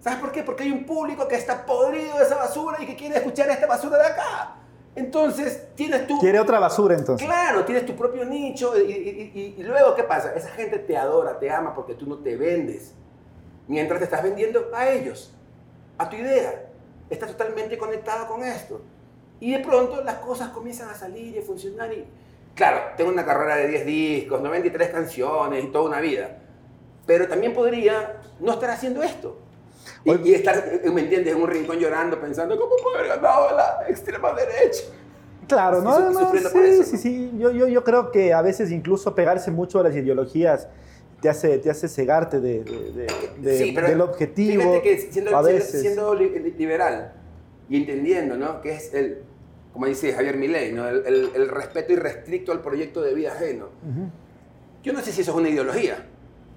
¿Sabes 0.00 0.18
por 0.20 0.30
qué? 0.32 0.42
Porque 0.42 0.62
hay 0.62 0.70
un 0.72 0.84
público 0.86 1.26
que 1.28 1.34
está 1.36 1.66
podrido 1.66 2.16
de 2.18 2.24
esa 2.24 2.36
basura 2.36 2.78
y 2.80 2.86
que 2.86 2.96
quiere 2.96 3.16
escuchar 3.16 3.50
esta 3.50 3.66
basura 3.66 3.98
de 3.98 4.06
acá. 4.06 4.56
Entonces, 4.94 5.68
tienes 5.74 6.06
tu... 6.06 6.18
Quiere 6.18 6.40
otra 6.40 6.58
basura 6.58 6.94
entonces. 6.96 7.26
Claro, 7.26 7.64
tienes 7.64 7.84
tu 7.86 7.94
propio 7.94 8.24
nicho 8.24 8.78
y, 8.78 8.90
y- 8.90 9.32
y- 9.34 9.54
y 9.58 9.62
luego, 9.62 9.94
¿qué 9.94 10.02
pasa? 10.04 10.32
Esa 10.34 10.48
gente 10.50 10.78
te 10.78 10.96
adora, 10.96 11.38
te 11.38 11.50
ama 11.50 11.74
porque 11.74 11.94
tú 11.94 12.06
no 12.06 12.18
te 12.18 12.36
vendes. 12.36 12.94
Mientras 13.68 13.98
te 13.98 14.04
estás 14.04 14.22
vendiendo 14.22 14.68
a 14.74 14.88
ellos, 14.88 15.34
a 15.98 16.08
tu 16.08 16.16
idea. 16.16 16.69
Estás 17.10 17.30
totalmente 17.30 17.76
conectado 17.76 18.26
con 18.26 18.42
esto. 18.42 18.80
Y 19.40 19.52
de 19.52 19.58
pronto 19.58 20.02
las 20.02 20.16
cosas 20.16 20.50
comienzan 20.50 20.88
a 20.88 20.94
salir 20.94 21.34
y 21.34 21.40
a 21.40 21.42
funcionar. 21.42 21.92
Y, 21.92 22.06
claro, 22.54 22.78
tengo 22.96 23.10
una 23.10 23.24
carrera 23.24 23.56
de 23.56 23.68
10 23.68 23.86
discos, 23.86 24.40
93 24.40 24.90
canciones 24.90 25.64
y 25.64 25.66
toda 25.68 25.86
una 25.86 26.00
vida. 26.00 26.38
Pero 27.06 27.26
también 27.26 27.52
podría 27.52 28.20
no 28.38 28.52
estar 28.52 28.70
haciendo 28.70 29.02
esto. 29.02 29.38
Y, 30.04 30.30
y 30.30 30.34
estar, 30.34 30.56
eh, 30.56 30.90
¿me 30.90 31.00
entiendes?, 31.02 31.34
en 31.34 31.42
un 31.42 31.48
rincón 31.48 31.78
llorando, 31.78 32.20
pensando, 32.20 32.58
¿cómo 32.58 32.76
puedo 32.82 32.96
haber 32.96 33.08
ganado 33.08 33.56
la 33.56 33.84
extrema 33.88 34.32
derecha? 34.32 34.84
Claro, 35.48 35.82
no, 35.82 36.10
no, 36.10 36.30
sí, 36.30 36.36
eso, 36.36 36.84
sí, 36.84 36.92
¿no? 36.92 36.98
sí. 36.98 37.32
Yo, 37.38 37.50
yo, 37.50 37.66
yo 37.66 37.82
creo 37.82 38.12
que 38.12 38.32
a 38.32 38.40
veces 38.40 38.70
incluso 38.70 39.14
pegarse 39.16 39.50
mucho 39.50 39.80
a 39.80 39.82
las 39.82 39.96
ideologías 39.96 40.68
te 41.20 41.28
hace, 41.28 41.58
te 41.58 41.70
hace 41.70 41.88
cegarte 41.88 42.40
de, 42.40 42.64
de- 42.64 43.06
de- 43.40 43.58
Sí, 43.58 43.72
pero 43.74 43.88
del 43.88 44.00
objetivo. 44.00 44.80
Que 44.82 44.98
siendo, 44.98 45.36
a 45.36 45.42
veces. 45.42 45.80
siendo 45.80 46.14
li- 46.14 46.30
li- 46.38 46.52
liberal 46.52 47.12
y 47.68 47.76
entendiendo, 47.78 48.36
¿no? 48.36 48.60
Que 48.60 48.72
es 48.72 48.92
el, 48.94 49.22
como 49.72 49.86
dice 49.86 50.12
Javier 50.12 50.36
Milei, 50.36 50.72
¿no? 50.72 50.88
El, 50.88 51.06
el- 51.06 51.30
el 51.34 51.48
respeto 51.48 51.92
irrestricto 51.92 52.52
al 52.52 52.60
proyecto 52.62 53.00
de 53.02 53.14
vida 53.14 53.32
ajeno. 53.32 53.66
Ujú. 53.66 54.08
Yo 54.82 54.92
no 54.92 55.00
sé 55.00 55.12
si 55.12 55.20
eso 55.20 55.32
es 55.32 55.36
una 55.36 55.48
ideología, 55.48 56.06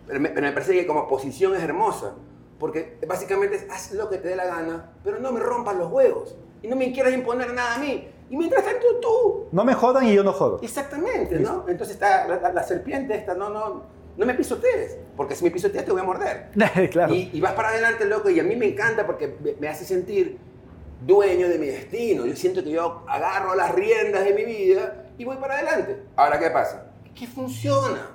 pero 0.08 0.20
me, 0.20 0.30
pero 0.30 0.42
me 0.48 0.54
parece 0.54 0.74
que 0.74 0.88
como 0.88 1.08
posición 1.08 1.56
es 1.56 1.62
hermosa. 1.64 2.14
Porque 2.60 2.98
básicamente 3.06 3.58
es 3.58 3.66
haz 3.70 3.92
lo 3.92 4.10
que 4.10 4.18
te 4.20 4.30
dé 4.30 4.36
la 4.38 4.46
gana, 4.46 4.92
pero 5.04 5.20
no 5.20 5.32
me 5.34 5.40
rompas 5.42 5.76
los 5.76 5.92
huevos. 5.92 6.36
Y 6.62 6.68
no 6.70 6.78
me 6.78 6.94
quieras 6.94 7.14
imponer 7.14 7.54
nada 7.54 7.76
a 7.76 7.80
mí. 7.80 8.08
Y 8.30 8.38
mientras 8.38 8.64
tanto 8.64 8.86
tú. 9.02 9.48
No 9.52 9.66
me 9.66 9.74
jodan 9.74 10.06
y 10.08 10.14
yo 10.16 10.24
no 10.24 10.32
jodo. 10.32 10.60
Exactamente, 10.62 11.40
¿no? 11.40 11.66
Entonces 11.68 11.96
está 11.96 12.26
la, 12.28 12.38
la- 12.40 12.54
la 12.54 12.64
serpiente 12.64 13.16
esta, 13.16 13.36
no, 13.36 13.50
no, 13.50 13.84
no 14.18 14.26
me 14.26 14.34
pisotees. 14.34 14.98
Porque 15.16 15.36
si 15.36 15.44
me 15.44 15.52
pisoteas 15.52 15.86
te 15.86 15.92
voy 15.92 16.02
a 16.02 16.04
morder. 16.04 16.50
claro. 16.92 17.14
Y, 17.14 17.30
y 17.34 17.42
vas 17.42 17.54
para 17.54 17.70
adelante, 17.70 18.06
loco, 18.06 18.30
y 18.30 18.40
a 18.40 18.44
mí 18.44 18.56
me 18.56 18.68
encanta 18.68 19.06
porque 19.06 19.36
me, 19.44 19.54
me 19.60 19.68
hace 19.68 19.86
sentir 19.86 20.38
dueño 21.06 21.50
de 21.50 21.60
mi 21.60 21.68
destino. 21.68 22.26
Yo 22.26 22.36
siento 22.36 22.64
que 22.64 22.72
yo 22.72 23.04
agarro 23.08 23.56
las 23.56 23.74
riendas 23.74 24.24
de 24.24 24.34
mi 24.34 24.46
vida 24.46 25.06
y 25.18 25.26
voy 25.26 25.38
para 25.38 25.56
adelante. 25.56 26.04
Ahora, 26.16 26.40
¿qué 26.40 26.50
pasa? 26.50 26.92
Que 27.14 27.28
funciona. 27.28 28.12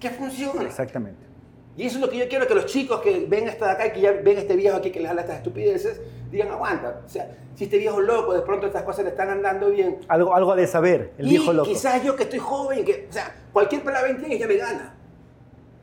Que 0.00 0.10
funciona. 0.10 0.62
Exactamente. 0.62 1.22
Y 1.76 1.86
eso 1.86 1.96
es 1.96 2.02
lo 2.02 2.10
que 2.10 2.18
yo 2.18 2.28
quiero 2.28 2.46
que 2.46 2.54
los 2.54 2.66
chicos 2.66 3.00
que 3.00 3.24
ven 3.26 3.46
de 3.46 3.50
acá 3.50 3.86
y 3.86 3.92
que 3.92 4.00
ya 4.00 4.12
ven 4.12 4.38
este 4.38 4.56
viejo 4.56 4.76
aquí 4.76 4.90
que 4.90 5.00
les 5.00 5.08
habla 5.08 5.22
estas 5.22 5.36
estupideces, 5.36 6.00
digan, 6.32 6.50
aguanta. 6.50 7.00
O 7.04 7.08
sea, 7.08 7.30
si 7.54 7.64
este 7.64 7.78
viejo 7.78 8.00
loco 8.00 8.32
de 8.34 8.40
pronto 8.42 8.66
estas 8.66 8.82
cosas 8.82 9.04
le 9.04 9.10
están 9.10 9.30
andando 9.30 9.70
bien, 9.70 9.98
Algo, 10.08 10.34
algo 10.34 10.56
de 10.56 10.66
saber, 10.66 11.12
el 11.18 11.26
y 11.26 11.30
viejo 11.30 11.52
loco. 11.52 11.68
quizás 11.68 12.02
yo 12.02 12.16
que 12.16 12.24
estoy 12.24 12.38
joven, 12.40 12.84
que, 12.84 13.06
o 13.08 13.12
sea, 13.12 13.34
cualquier 13.52 13.82
de 13.84 13.92
20 13.92 14.26
años 14.26 14.38
ya 14.40 14.46
me 14.48 14.56
gana. 14.56 14.94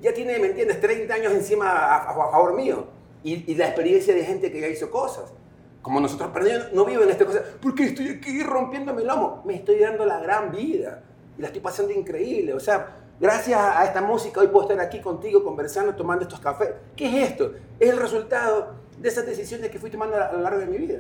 Ya 0.02 0.14
tiene, 0.14 0.40
¿me 0.40 0.48
entiendes? 0.48 0.80
30 0.82 1.14
años 1.14 1.34
encima 1.34 1.70
a, 1.70 1.96
a- 1.96 2.10
a 2.12 2.32
favor 2.32 2.54
mío. 2.56 2.88
Y, 3.24 3.52
y 3.52 3.56
la 3.56 3.66
experiencia 3.66 4.14
de 4.16 4.24
gente 4.24 4.52
que 4.52 4.62
ya 4.62 4.68
hizo 4.68 4.90
cosas. 4.90 5.34
Como 5.82 6.00
nosotros, 6.00 6.30
pero 6.34 6.48
yo 6.48 6.60
no, 6.74 6.86
vivo 6.86 7.04
en 7.04 7.10
esta 7.10 7.26
cosa. 7.26 7.42
¿Por 7.62 7.74
qué 7.76 7.86
estoy 7.86 8.10
aquí 8.10 8.44
rompiéndome 8.44 9.02
el 9.02 9.08
lomo? 9.08 9.42
Me 9.46 9.56
estoy 9.56 9.80
dando 9.80 10.06
la 10.06 10.20
gran 10.20 10.52
vida. 10.52 11.04
Y 11.38 11.42
la 11.42 11.48
estoy 11.48 11.62
pasando 11.62 11.92
increíble. 11.94 12.54
O 12.54 12.60
sea, 12.60 12.96
gracias 13.20 13.60
a 13.60 13.84
esta 13.86 14.02
música 14.02 14.40
hoy 14.42 14.48
puedo 14.48 14.70
estar 14.70 14.80
aquí 14.86 15.00
contigo 15.02 15.44
conversando, 15.44 15.96
tomando 15.96 16.24
estos 16.24 16.40
cafés. 16.40 16.70
¿Qué 16.96 17.08
es 17.08 17.32
esto? 17.32 17.54
Es 17.80 17.90
el 17.90 17.98
resultado 17.98 18.74
de 19.02 19.10
esas 19.10 19.26
decisiones 19.26 19.70
que 19.70 19.80
fui 19.80 19.90
tomando 19.90 20.16
a, 20.16 20.32
lo 20.34 20.42
largo 20.42 20.60
de 20.60 20.66
mi 20.66 20.78
vida. 20.78 21.00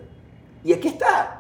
Y 0.64 0.74
aquí 0.74 0.90
está. 0.90 1.40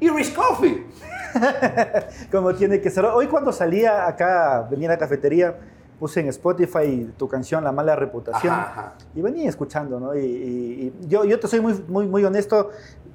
Irish 0.00 0.34
Coffee. 0.34 0.86
Como 2.30 2.54
tiene 2.54 2.80
que 2.80 2.90
ser. 2.90 3.04
Hoy 3.06 3.26
cuando 3.26 3.52
salía 3.52 4.06
acá, 4.06 4.66
venía 4.70 4.88
a 4.88 4.92
la 4.92 4.98
cafetería, 4.98 5.56
puse 5.98 6.20
en 6.20 6.28
Spotify 6.28 7.10
tu 7.16 7.26
canción 7.28 7.64
La 7.64 7.72
mala 7.72 7.96
reputación 7.96 8.52
Ajá, 8.52 8.70
ajá. 8.70 8.94
y 9.14 9.20
venía 9.20 9.48
escuchando, 9.48 9.98
¿no? 9.98 10.14
Y, 10.16 10.20
y- 10.24 10.94
y 11.02 11.06
yo, 11.08 11.24
yo 11.24 11.38
te 11.40 11.48
soy 11.48 11.60
muy, 11.60 11.74
muy, 11.88 12.06
muy 12.06 12.24
honesto, 12.24 12.70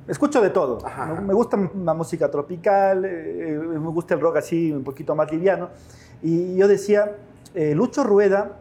escucho 0.07 0.41
de 0.41 0.49
todo. 0.49 0.85
Ajá. 0.85 1.05
Me 1.21 1.33
gusta 1.33 1.57
la 1.83 1.93
música 1.93 2.29
tropical, 2.29 3.05
eh, 3.05 3.57
me 3.61 3.77
gusta 3.89 4.13
el 4.15 4.19
rock 4.19 4.37
así 4.37 4.71
un 4.71 4.83
poquito 4.83 5.15
más 5.15 5.31
liviano. 5.31 5.69
Y 6.21 6.55
yo 6.57 6.67
decía, 6.67 7.15
eh, 7.53 7.73
Lucho 7.73 8.03
Rueda 8.03 8.57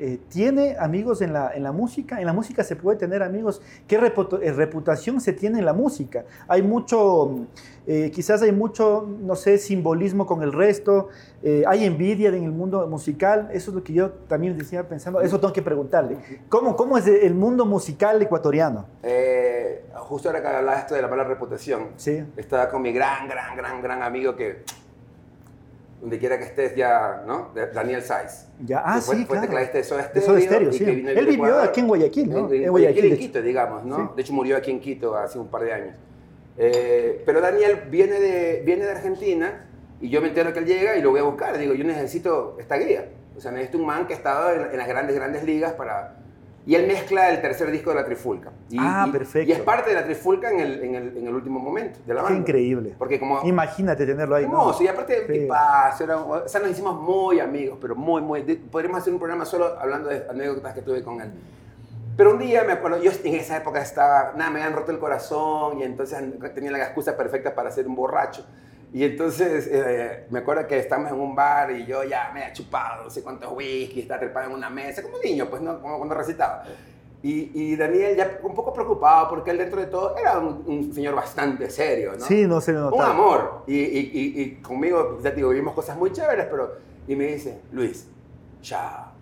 eh, 0.00 0.18
tiene 0.28 0.76
amigos 0.78 1.20
en 1.20 1.32
la, 1.32 1.52
en 1.54 1.62
la 1.62 1.72
música, 1.72 2.18
en 2.20 2.26
la 2.26 2.32
música 2.32 2.64
se 2.64 2.74
puede 2.74 2.98
tener 2.98 3.22
amigos. 3.22 3.60
¿Qué 3.86 3.96
eh, 3.96 4.52
reputación 4.52 5.20
se 5.20 5.32
tiene 5.32 5.58
en 5.58 5.66
la 5.66 5.74
música? 5.74 6.24
Hay 6.48 6.62
mucho, 6.62 7.46
eh, 7.86 8.10
quizás 8.10 8.40
hay 8.42 8.52
mucho, 8.52 9.06
no 9.20 9.36
sé, 9.36 9.58
simbolismo 9.58 10.26
con 10.26 10.42
el 10.42 10.52
resto, 10.52 11.08
eh, 11.42 11.64
hay 11.66 11.84
envidia 11.84 12.30
en 12.30 12.44
el 12.44 12.52
mundo 12.52 12.86
musical, 12.88 13.48
eso 13.52 13.70
es 13.70 13.74
lo 13.74 13.84
que 13.84 13.92
yo 13.92 14.10
también 14.28 14.56
decía 14.56 14.88
pensando, 14.88 15.20
eso 15.20 15.38
tengo 15.38 15.52
que 15.52 15.62
preguntarle. 15.62 16.16
¿Cómo, 16.48 16.76
cómo 16.76 16.96
es 16.96 17.06
el 17.06 17.34
mundo 17.34 17.66
musical 17.66 18.20
ecuatoriano? 18.22 18.86
Eh, 19.02 19.84
justo 19.96 20.28
ahora 20.28 20.40
que 20.40 20.48
hablaba 20.48 20.78
esto 20.78 20.94
de 20.94 21.02
la 21.02 21.08
mala 21.08 21.24
reputación, 21.24 21.88
Sí. 21.96 22.24
estaba 22.36 22.68
con 22.68 22.82
mi 22.82 22.92
gran, 22.92 23.28
gran, 23.28 23.56
gran, 23.56 23.82
gran 23.82 24.02
amigo 24.02 24.34
que, 24.34 24.64
donde 26.00 26.18
quiera 26.18 26.38
que 26.38 26.44
estés 26.44 26.74
ya, 26.74 27.22
¿no? 27.26 27.50
De- 27.54 27.66
Daniel 27.68 28.02
Saiz. 28.02 28.46
Ya, 28.64 28.82
ah, 28.84 29.00
fue, 29.00 29.16
sí, 29.16 29.24
fue 29.24 29.34
claro. 29.36 29.46
tecladista 29.48 29.78
de 29.78 29.84
Soda 29.84 30.10
De 30.14 30.20
Soda 30.20 30.40
Stereo, 30.40 30.72
Stereo, 30.72 30.94
sí. 30.94 31.06
Él 31.08 31.26
vivió 31.26 31.46
Ecuador. 31.46 31.68
aquí 31.68 31.80
en 31.80 31.88
Guayaquil, 31.88 32.30
¿no? 32.30 32.52
En, 32.52 32.62
en 32.64 32.70
Guayaquil, 32.70 33.04
en 33.12 33.18
Quito, 33.18 33.42
digamos, 33.42 33.84
¿no? 33.84 33.96
Sí. 33.96 34.02
De 34.16 34.22
hecho, 34.22 34.32
murió 34.32 34.56
aquí 34.56 34.70
en 34.70 34.80
Quito 34.80 35.14
hace 35.16 35.38
un 35.38 35.48
par 35.48 35.62
de 35.62 35.72
años. 35.72 35.94
Eh, 36.56 37.22
pero 37.24 37.40
Daniel 37.40 37.82
viene 37.90 38.18
de, 38.20 38.62
viene 38.64 38.84
de 38.84 38.90
Argentina 38.92 39.66
y 40.00 40.08
yo 40.08 40.20
me 40.20 40.28
entero 40.28 40.52
que 40.52 40.58
él 40.60 40.66
llega 40.66 40.96
y 40.96 41.02
lo 41.02 41.10
voy 41.10 41.20
a 41.20 41.24
buscar. 41.24 41.56
Digo, 41.58 41.74
yo 41.74 41.84
necesito 41.84 42.56
esta 42.58 42.76
guía. 42.76 43.08
O 43.36 43.40
sea, 43.40 43.50
necesito 43.52 43.78
un 43.78 43.86
man 43.86 44.06
que 44.06 44.14
ha 44.14 44.16
estado 44.16 44.52
en, 44.52 44.70
en 44.72 44.76
las 44.78 44.88
grandes, 44.88 45.14
grandes 45.16 45.44
ligas 45.44 45.72
para... 45.74 46.16
Y 46.70 46.76
él 46.76 46.86
mezcla 46.86 47.28
el 47.30 47.40
tercer 47.42 47.68
disco 47.72 47.90
de 47.90 47.96
la 47.96 48.04
Trifulca. 48.04 48.52
Y, 48.68 48.76
Ah, 48.78 49.04
y- 49.08 49.10
perfecto. 49.10 49.48
Y 49.48 49.52
es 49.52 49.58
parte 49.58 49.90
de 49.90 49.96
la 49.96 50.04
Trifulca 50.04 50.52
en 50.52 50.60
el, 50.60 50.84
en 50.84 50.94
el, 50.94 51.16
en 51.16 51.26
el 51.26 51.34
último 51.34 51.58
momento 51.58 51.98
de 52.06 52.14
la 52.14 52.20
Qué 52.20 52.24
banda. 52.26 52.38
increíble. 52.38 52.94
Porque 52.96 53.18
como... 53.18 53.40
Imagínate 53.42 54.06
tenerlo 54.06 54.36
ahí. 54.36 54.44
¿no? 54.46 54.50
Hermoso, 54.52 54.84
y 54.84 54.86
aparte, 54.86 55.16
Sí. 55.26 55.26
qué 55.26 56.04
era- 56.04 56.18
o 56.18 56.46
sea, 56.48 56.60
nos 56.60 56.70
hicimos 56.70 56.94
muy 57.02 57.40
amigos, 57.40 57.76
pero 57.80 57.96
muy, 57.96 58.22
muy. 58.22 58.42
de- 58.42 58.54
podríamos 58.54 59.00
hacer 59.00 59.12
un 59.12 59.18
programa 59.18 59.44
solo 59.46 59.76
hablando 59.80 60.10
de 60.10 60.24
anécdotas 60.30 60.72
que 60.72 60.82
tuve 60.82 61.02
con 61.02 61.20
él. 61.20 61.32
Pero 62.16 62.30
un 62.34 62.38
día 62.38 62.62
me 62.62 62.74
acuerdo, 62.74 63.02
yo 63.02 63.10
en 63.24 63.34
esa 63.34 63.56
época 63.56 63.80
estaba, 63.82 64.34
nada, 64.36 64.50
me 64.52 64.60
habían 64.62 64.76
roto 64.78 64.92
el 64.92 65.00
corazón 65.00 65.80
y 65.80 65.82
entonces 65.82 66.22
tenía 66.54 66.70
la 66.70 66.78
excusa 66.78 67.16
perfecta 67.16 67.52
para 67.52 67.72
ser 67.72 67.88
un 67.88 67.96
borracho. 67.96 68.46
Y 68.92 69.04
entonces 69.04 69.68
eh, 69.70 70.26
me 70.30 70.40
acuerdo 70.40 70.66
que 70.66 70.78
estábamos 70.78 71.12
en 71.12 71.20
un 71.20 71.34
bar 71.34 71.70
y 71.70 71.86
yo 71.86 72.02
ya 72.04 72.30
me 72.34 72.42
había 72.42 72.52
chupado 72.52 73.04
no 73.04 73.10
sé 73.10 73.22
cuántos 73.22 73.52
whisky, 73.52 74.00
estaba 74.00 74.18
trepado 74.20 74.48
en 74.48 74.54
una 74.56 74.68
mesa, 74.68 75.02
como 75.02 75.18
niño, 75.18 75.46
pues, 75.48 75.62
¿no? 75.62 75.80
Como 75.80 75.96
cuando 75.96 76.14
recitaba. 76.16 76.64
Y, 77.22 77.50
y 77.54 77.76
Daniel 77.76 78.16
ya 78.16 78.38
un 78.42 78.54
poco 78.54 78.72
preocupado 78.72 79.28
porque 79.28 79.50
él 79.50 79.58
dentro 79.58 79.78
de 79.80 79.86
todo 79.86 80.16
era 80.16 80.38
un, 80.38 80.64
un 80.66 80.92
señor 80.92 81.14
bastante 81.14 81.68
serio, 81.70 82.14
¿no? 82.18 82.24
Sí, 82.24 82.46
no 82.46 82.60
se 82.60 82.72
le 82.72 82.78
Un 82.78 82.84
notaba. 82.86 83.10
amor. 83.10 83.62
Y, 83.66 83.76
y, 83.78 84.10
y, 84.42 84.54
conmigo, 84.62 85.18
ya 85.22 85.30
te 85.30 85.36
digo, 85.36 85.50
vivimos 85.50 85.74
cosas 85.74 85.96
muy 85.96 86.12
chéveres, 86.12 86.46
pero... 86.50 86.76
Y 87.06 87.14
me 87.16 87.26
dice, 87.26 87.60
Luis, 87.72 88.06
ya, 88.62 89.12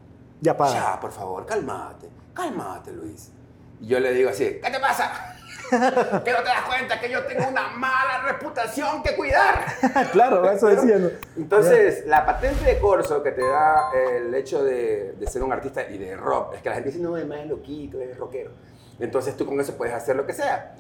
Ya 0.40 0.56
para. 0.56 0.72
ya, 0.72 1.00
por 1.00 1.10
favor, 1.10 1.44
cálmate, 1.44 2.08
cálmate, 2.34 2.92
Luis. 2.92 3.32
Y 3.80 3.86
yo 3.88 3.98
le 4.00 4.12
digo 4.14 4.30
así, 4.30 4.44
¿qué 4.62 4.70
te 4.70 4.78
pasa? 4.80 5.36
¿Que 6.24 6.32
no 6.32 6.38
te 6.38 6.44
das 6.44 6.62
cuenta 6.66 7.00
que 7.00 7.10
yo 7.10 7.24
tengo 7.24 7.48
una 7.48 7.68
mala 7.70 8.22
reputación 8.26 9.02
que 9.02 9.16
cuidar? 9.16 9.64
claro, 10.12 10.50
eso 10.50 10.68
decía. 10.68 10.98
¿no? 10.98 11.10
Entonces, 11.36 12.06
la 12.06 12.24
patente 12.24 12.64
de 12.64 12.78
corso 12.78 13.22
que 13.22 13.32
te 13.32 13.46
da 13.46 13.90
el 13.92 14.34
hecho 14.34 14.64
de, 14.64 15.12
de 15.18 15.26
ser 15.26 15.42
un 15.42 15.52
artista 15.52 15.88
y 15.88 15.98
de 15.98 16.16
rock, 16.16 16.54
es 16.54 16.62
que 16.62 16.68
la 16.68 16.74
gente 16.76 16.90
dice, 16.90 17.02
no, 17.02 17.14
además 17.14 17.40
es 17.40 17.46
loquito, 17.48 18.00
es 18.00 18.16
rockero. 18.16 18.50
Entonces 19.00 19.36
tú 19.36 19.46
con 19.46 19.60
eso 19.60 19.76
puedes 19.76 19.94
hacer 19.94 20.16
lo 20.16 20.26
que 20.26 20.32
sea. 20.32 20.74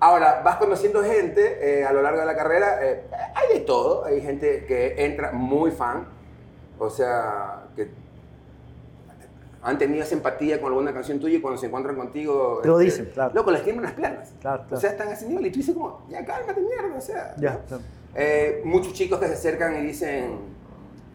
Ahora, 0.00 0.42
vas 0.44 0.56
conociendo 0.56 1.02
gente 1.04 1.58
eh, 1.80 1.84
a 1.84 1.92
lo 1.92 2.02
largo 2.02 2.18
de 2.18 2.26
la 2.26 2.34
carrera, 2.34 2.84
eh, 2.84 3.04
hay 3.36 3.58
de 3.58 3.60
todo, 3.60 4.04
hay 4.04 4.20
gente 4.20 4.64
que 4.66 5.04
entra 5.04 5.30
muy 5.30 5.70
fan, 5.70 6.08
o 6.76 6.90
sea, 6.90 7.66
que 7.76 7.88
han 9.62 9.78
tenido 9.78 10.02
esa 10.02 10.14
empatía 10.14 10.60
con 10.60 10.70
alguna 10.70 10.92
canción 10.92 11.20
tuya 11.20 11.36
y 11.36 11.40
cuando 11.40 11.58
se 11.58 11.66
encuentran 11.66 11.96
contigo... 11.96 12.60
Te 12.62 12.68
lo 12.68 12.80
este, 12.80 13.02
dicen, 13.02 13.12
claro. 13.14 13.32
Loco, 13.34 13.50
les 13.52 13.62
tiemblan 13.62 13.84
las 13.84 13.92
piernas. 13.94 14.34
Claro, 14.40 14.62
O 14.62 14.66
claro. 14.66 14.80
sea, 14.80 14.90
están 14.90 15.08
a 15.08 15.12
ese 15.12 15.28
nivel 15.28 15.46
y 15.46 15.50
tú 15.50 15.58
dices 15.58 15.74
como, 15.74 16.04
ya 16.08 16.24
cálmate, 16.24 16.60
mierda, 16.60 16.96
o 16.96 17.00
sea. 17.00 17.34
Ya, 17.38 17.60
¿no? 17.70 17.78
Eh, 18.14 18.62
muchos 18.64 18.92
chicos 18.92 19.20
que 19.20 19.26
se 19.28 19.34
acercan 19.34 19.76
y 19.76 19.86
dicen, 19.86 20.38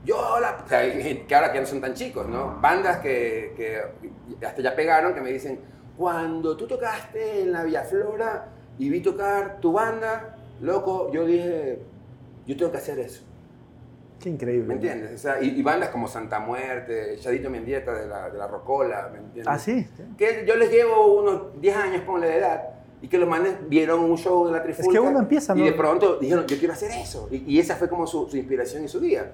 yo 0.06 0.40
la... 0.40 0.64
O 0.66 0.68
sea, 0.68 0.82
que 0.82 1.36
ahora 1.36 1.52
que 1.52 1.60
no 1.60 1.66
son 1.66 1.82
tan 1.82 1.94
chicos, 1.94 2.28
¿no? 2.28 2.58
Bandas 2.62 3.00
que, 3.00 3.54
que 3.58 4.46
hasta 4.46 4.62
ya 4.62 4.76
pegaron 4.76 5.14
que 5.14 5.22
me 5.22 5.32
dicen, 5.32 5.60
cuando 5.98 6.56
tú 6.56 6.68
tocaste 6.68 7.42
en 7.42 7.52
la 7.52 7.64
Villaflora, 7.64 8.48
y 8.80 8.90
vi 8.90 9.02
tocar 9.02 9.60
tu 9.60 9.74
banda, 9.74 10.38
loco, 10.62 11.12
yo 11.12 11.26
dije, 11.26 11.80
yo 12.46 12.56
tengo 12.56 12.72
que 12.72 12.78
hacer 12.78 13.00
eso. 13.00 13.24
Qué 14.20 14.30
increíble. 14.30 14.68
¿Me 14.68 14.74
entiendes? 14.76 15.14
O 15.14 15.18
sea, 15.18 15.42
y, 15.42 15.50
y 15.50 15.62
bandas 15.64 15.90
como 15.90 16.08
Santa 16.08 16.40
Muerte, 16.40 17.18
Chadito 17.20 17.50
Mendieta 17.50 17.94
de 17.94 18.08
la, 18.08 18.30
de 18.30 18.38
la 18.38 18.48
Rocola, 18.48 19.10
¿me 19.12 19.20
entiendes? 19.20 19.48
Ah, 19.48 19.60
sí. 19.60 19.88
Que 20.18 20.44
yo 20.48 20.56
les 20.56 20.72
llevo 20.72 21.20
unos 21.22 21.62
10 21.62 21.76
años, 21.78 22.02
ponle 22.02 22.28
de 22.28 22.38
edad, 22.38 22.64
y 23.02 23.08
que 23.08 23.18
los 23.20 23.30
manes 23.30 23.56
vieron 23.70 24.00
un 24.00 24.18
show 24.18 24.46
de 24.48 24.52
la 24.54 24.64
Trifulca. 24.64 24.92
que 24.92 25.00
uno 25.00 25.20
empieza, 25.20 25.54
Y 25.56 25.60
¿no? 25.60 25.66
de 25.66 25.74
pronto 25.74 26.18
dijeron, 26.18 26.46
yo 26.48 26.58
quiero 26.58 26.74
hacer 26.74 26.92
eso. 26.92 27.28
Y, 27.32 27.44
y 27.56 27.60
esa 27.60 27.76
fue 27.76 27.88
como 27.90 28.08
su, 28.08 28.28
su 28.28 28.38
inspiración 28.38 28.84
y 28.84 28.88
su 28.88 29.00
guía. 29.00 29.32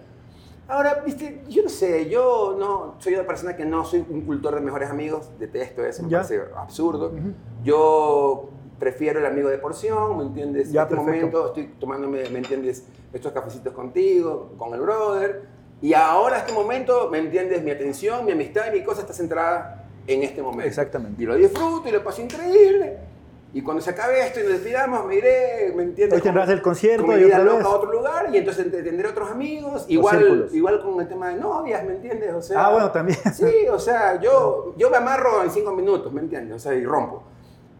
Ahora, 0.68 1.02
viste, 1.06 1.42
yo 1.50 1.64
no 1.64 1.70
sé, 1.70 2.10
yo 2.10 2.56
no 2.58 2.96
soy 3.00 3.14
una 3.16 3.26
persona 3.28 3.56
que 3.56 3.66
no 3.66 3.84
soy 3.86 4.06
un 4.10 4.22
cultor 4.22 4.56
de 4.56 4.62
mejores 4.62 4.90
amigos, 4.90 5.30
detesto 5.40 5.86
eso, 5.86 6.04
me 6.04 6.10
Ya. 6.10 6.18
parece 6.22 6.42
absurdo. 6.56 7.12
Yo 7.64 8.50
prefiero 8.84 9.20
el 9.20 9.26
amigo 9.26 9.48
de 9.50 9.58
porción, 9.58 10.18
¿me 10.18 10.24
entiendes? 10.24 10.70
Ya, 10.72 10.82
en 10.82 10.88
este 10.88 10.96
perfecto. 10.98 11.26
momento 11.28 11.48
estoy 11.48 11.68
tomándome, 11.80 12.30
¿me 12.30 12.40
entiendes? 12.40 12.84
Estos 13.14 13.32
cafecitos 13.32 13.74
contigo, 13.74 14.52
con 14.58 14.74
el 14.74 14.82
brother. 14.82 15.44
Y 15.82 15.94
ahora, 15.94 16.40
este 16.40 16.52
momento, 16.52 17.10
¿me 17.10 17.20
entiendes? 17.20 17.64
Mi 17.64 17.72
atención, 17.72 18.26
mi 18.26 18.34
amistad 18.34 18.64
y 18.68 18.80
mi 18.80 18.84
cosa 18.84 19.02
está 19.02 19.14
centrada 19.14 19.86
en 20.06 20.22
este 20.24 20.42
momento. 20.42 20.68
Exactamente. 20.68 21.24
Y 21.24 21.26
lo 21.26 21.36
disfruto 21.36 21.88
y 21.88 21.92
lo 21.94 22.04
paso 22.04 22.22
increíble. 22.22 22.98
Y 23.54 23.62
cuando 23.62 23.82
se 23.82 23.92
acabe 23.92 24.20
esto 24.26 24.40
y 24.40 24.44
nos 24.44 24.54
despidamos, 24.54 25.06
me 25.06 25.16
iré, 25.16 25.72
¿me 25.76 25.84
entiendes? 25.84 26.18
Hoy 26.18 26.22
tendrás 26.24 26.50
el 26.50 26.62
concierto 26.62 27.06
con 27.06 27.20
y 27.22 27.24
otra 27.26 27.40
loca 27.40 27.58
vez. 27.58 27.66
a 27.66 27.70
otro 27.70 27.92
lugar 27.92 28.30
y 28.34 28.38
entonces 28.38 28.66
ent- 28.66 28.84
tendré 28.84 29.08
otros 29.08 29.30
amigos. 29.30 29.86
Igual, 29.88 30.50
igual 30.52 30.82
con 30.82 31.00
el 31.00 31.08
tema 31.08 31.30
de 31.30 31.36
novias, 31.36 31.86
¿me 31.86 31.94
entiendes? 31.94 32.34
O 32.34 32.42
sea, 32.42 32.66
Ah, 32.66 32.72
bueno, 32.72 32.92
también. 32.92 33.18
Sí, 33.34 33.68
o 33.72 33.78
sea, 33.80 34.20
yo, 34.20 34.74
yo 34.78 34.90
me 34.90 34.98
amarro 34.98 35.44
en 35.44 35.52
cinco 35.52 35.72
minutos, 35.72 36.12
¿me 36.12 36.22
entiendes? 36.22 36.56
O 36.56 36.60
sea, 36.60 36.74
y 36.74 36.84
rompo. 36.84 37.24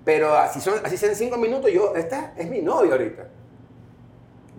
Pero 0.06 0.34
así, 0.36 0.60
son, 0.60 0.76
así 0.84 0.98
sean 0.98 1.16
cinco 1.16 1.38
minutos, 1.38 1.72
yo, 1.72 1.96
esta 1.96 2.34
es 2.38 2.50
mi 2.50 2.62
novia 2.62 2.92
ahorita. 2.94 3.28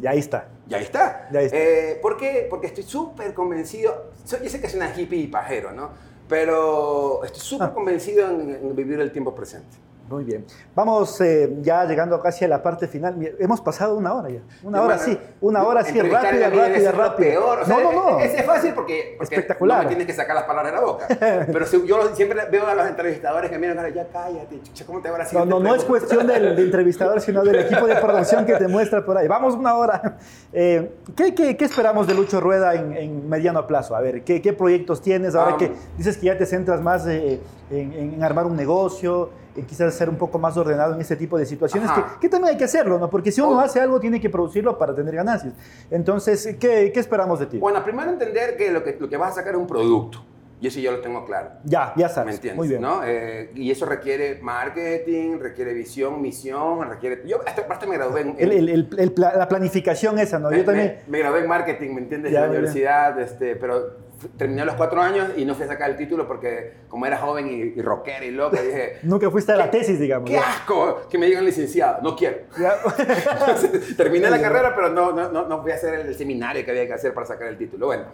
Y 0.01 0.07
ahí 0.07 0.18
está. 0.18 0.49
Y 0.68 0.74
ahí 0.74 0.82
está. 0.82 1.28
Ya 1.32 1.40
está. 1.40 1.57
Eh, 1.57 1.99
¿Por 2.01 2.16
qué? 2.16 2.47
Porque 2.49 2.66
estoy 2.68 2.82
súper 2.84 3.34
convencido. 3.34 4.11
Yo 4.26 4.38
sé 4.49 4.61
que 4.61 4.68
soy 4.68 4.78
una 4.80 4.99
hippie 4.99 5.18
y 5.20 5.26
pajero, 5.28 5.72
¿no? 5.72 5.90
Pero 6.28 7.22
estoy 7.24 7.42
súper 7.42 7.68
Ah. 7.68 7.74
convencido 7.74 8.28
en, 8.30 8.51
en 8.55 8.74
vivir 8.74 8.99
el 9.01 9.12
tiempo 9.12 9.34
presente. 9.34 9.76
Muy 10.09 10.25
bien. 10.25 10.45
Vamos 10.75 11.21
eh, 11.21 11.57
ya 11.63 11.85
llegando 11.87 12.21
casi 12.21 12.45
a 12.45 12.49
la 12.49 12.63
parte 12.63 12.87
final. 12.87 13.17
Hemos 13.39 13.61
pasado 13.61 13.97
una 13.97 14.13
hora 14.15 14.29
ya. 14.29 14.41
Una 14.63 14.83
hora 14.83 14.95
Hermano, 14.97 15.13
sí. 15.13 15.19
Una 15.41 15.63
hora 15.65 15.83
sí, 15.85 15.99
rápida, 16.01 16.51
rápida, 16.51 16.93
rápida. 16.93 17.17
peor. 17.17 17.61
O 17.61 17.65
sea, 17.65 17.79
no, 17.79 17.93
no, 17.93 18.11
no. 18.11 18.19
Es, 18.21 18.35
es 18.35 18.45
fácil 18.45 18.75
porque, 18.75 19.15
porque 19.17 19.35
Espectacular. 19.35 19.79
no 19.79 19.83
me 19.85 19.89
tienes 19.89 20.07
que 20.07 20.13
sacar 20.13 20.35
las 20.35 20.45
palabras 20.45 20.73
de 20.73 20.79
la 20.79 20.85
boca. 20.85 21.07
Pero 21.53 21.67
si, 21.67 21.87
yo 21.87 22.15
siempre 22.15 22.41
veo 22.51 22.67
a 22.67 22.75
los 22.75 22.87
entrevistadores 22.87 23.51
que 23.51 23.59
miran, 23.59 23.95
ya 23.95 24.07
cállate, 24.13 24.61
chucha, 24.63 24.85
¿cómo 24.85 25.01
te 25.01 25.11
va 25.11 25.17
a 25.19 25.33
No, 25.33 25.45
no, 25.47 25.61
no 25.61 25.75
es 25.75 25.85
cuestión 25.85 26.27
del, 26.27 26.55
del 26.55 26.67
entrevistador, 26.67 27.21
sino 27.21 27.43
del 27.43 27.61
equipo 27.61 27.87
de 27.87 27.97
producción 27.97 28.45
que 28.45 28.57
te 28.57 28.69
muestra 28.69 29.05
por 29.05 29.17
ahí. 29.17 29.27
Vamos 29.29 29.55
una 29.55 29.75
hora. 29.75 30.19
Eh, 30.57 30.93
¿qué, 31.17 31.35
qué, 31.35 31.57
qué 31.57 31.65
esperamos 31.65 32.07
de 32.07 32.15
Lucho 32.15 32.41
Rueda 32.41 32.75
en, 32.75 32.97
en 32.97 33.29
mediano 33.29 33.67
plazo? 33.67 33.97
A 33.97 34.01
ver, 34.01 34.23
¿qué, 34.23 34.41
qué 34.41 34.53
proyectos 34.53 35.03
tienes 35.03 35.35
ahora 35.35 35.55
Um, 35.55 35.59
que 35.59 35.73
dices 35.97 36.17
que 36.17 36.27
ya 36.27 36.39
te 36.39 36.47
centras 36.47 36.81
más 36.81 37.07
eh, 37.09 37.41
en, 37.71 37.93
en 37.93 38.23
armar 38.23 38.47
un 38.47 38.57
negocio, 38.57 39.31
quizás 39.63 39.95
ser 39.95 40.09
un 40.09 40.17
poco 40.17 40.39
más 40.39 40.57
ordenado 40.57 40.95
en 40.95 41.01
este 41.01 41.17
tipo 41.17 41.39
de 41.39 41.47
situaciones? 41.47 41.91
Que, 41.93 42.03
que 42.23 42.29
también 42.29 42.53
hay 42.53 42.59
que 42.59 42.65
hacerlo, 42.65 42.99
¿no? 42.99 43.09
Porque 43.09 43.31
si 43.31 43.41
uno 43.41 43.59
Oh. 43.59 43.61
hace 43.61 43.81
algo, 43.81 44.01
tiene 44.01 44.21
que 44.21 44.29
producirlo 44.31 44.77
para 44.77 44.95
tener 44.95 45.15
ganancias. 45.15 45.55
Entonces, 45.91 46.57
¿qué, 46.59 46.91
qué 46.93 47.01
esperamos 47.01 47.39
de 47.41 47.47
ti? 47.47 47.59
Bueno, 47.59 47.83
primero 47.85 48.11
entender 48.11 48.57
que 48.57 48.71
lo, 48.71 48.83
que 48.83 48.97
lo 48.99 49.09
que 49.09 49.17
vas 49.17 49.33
a 49.33 49.35
sacar 49.37 49.55
es 49.55 49.61
un 49.61 49.67
producto. 49.67 50.25
Y 50.61 50.69
eso 50.69 50.81
yo 50.81 50.93
lo 50.93 51.01
tengo 51.01 51.27
claro. 51.27 51.51
ya, 51.65 51.93
ya 51.95 52.07
¿Me 52.09 52.13
sabes. 52.15 52.35
entiendes? 52.37 52.57
Muy 52.57 52.69
bien. 52.69 52.81
¿no? 52.81 53.03
Eh, 53.05 53.51
y 53.55 53.71
eso 53.71 53.85
requiere 53.85 54.39
marketing, 54.41 55.39
requiere 55.39 55.75
visión, 55.75 56.23
misión, 56.23 56.89
requiere... 56.89 57.23
Yo 57.27 57.39
hasta 57.47 57.63
aparte 57.63 57.87
me 57.87 57.97
gradué 57.97 58.23
en... 58.23 58.37
El- 58.39 58.53
el- 58.71 58.89
el- 58.99 59.15
la 59.17 59.47
planificación 59.49 60.19
esa, 60.19 60.39
¿no? 60.39 60.49
me, 60.51 60.59
Yo 60.59 60.65
también... 60.65 61.01
me- 61.07 61.13
me 61.13 61.19
gradué 61.19 61.41
en 61.41 61.49
marketing, 61.49 61.91
¿me 61.95 62.01
entiendes? 62.01 62.31
En 62.31 62.35
la 62.35 62.41
bien. 62.47 62.51
universidad, 62.53 63.21
este, 63.21 63.57
pero 63.57 64.04
terminé 64.37 64.65
los 64.65 64.75
cuatro 64.75 65.01
años 65.01 65.31
y 65.37 65.45
no 65.45 65.55
fui 65.55 65.65
a 65.65 65.69
sacar 65.69 65.91
el 65.91 65.97
título 65.97 66.27
porque 66.27 66.73
como 66.89 67.07
era 67.07 67.19
joven 67.19 67.49
y, 67.49 67.79
y 67.79 67.83
rockero 67.83 68.25
y 68.25 68.31
loco, 68.31 68.57
dije... 68.57 68.99
Nunca 69.03 69.31
fuiste 69.31 69.53
a 69.53 69.57
la 69.57 69.71
¿Qué- 69.71 69.79
tesis, 69.79 69.99
digamos. 69.99 70.29
¡Qué 70.29 70.37
ya. 70.37 70.49
asco! 70.49 71.07
Que 71.11 71.19
me 71.19 71.27
digan 71.27 71.45
licenciado. 71.45 72.03
No 72.03 72.17
quiero. 72.17 72.39
Entonces, 72.99 73.97
terminé 73.97 74.31
la 74.31 74.41
carrera, 74.41 74.75
pero 74.75 74.89
no, 74.91 75.12
no, 75.12 75.31
no, 75.31 75.47
no 75.47 75.62
fui 75.62 75.73
a 75.73 75.75
hacer 75.75 75.95
el 75.95 76.15
seminario 76.15 76.65
que 76.65 76.71
había 76.71 76.87
que 76.87 76.93
hacer 76.95 77.12
para 77.15 77.27
sacar 77.27 77.49
el 77.49 77.57
título. 77.59 77.87
Bueno, 77.87 78.05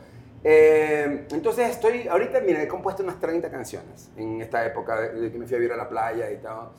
eh, 0.43 1.27
entonces 1.33 1.69
estoy, 1.71 2.09
ahorita, 2.09 2.41
mira, 2.41 2.63
he 2.63 2.69
compuesto 2.69 3.03
unas 3.03 3.21
30 3.21 3.51
canciones 3.51 4.11
en 4.17 4.41
esta 4.41 4.65
época 4.65 4.99
de, 5.01 5.31
que 5.31 5.39
me 5.39 5.47
fui 5.47 5.55
a 5.57 5.59
vivir 5.59 5.73
a 5.73 5.77
la 5.77 5.89
playa 5.89 6.31
y 6.31 6.39
todo. 6.39 6.73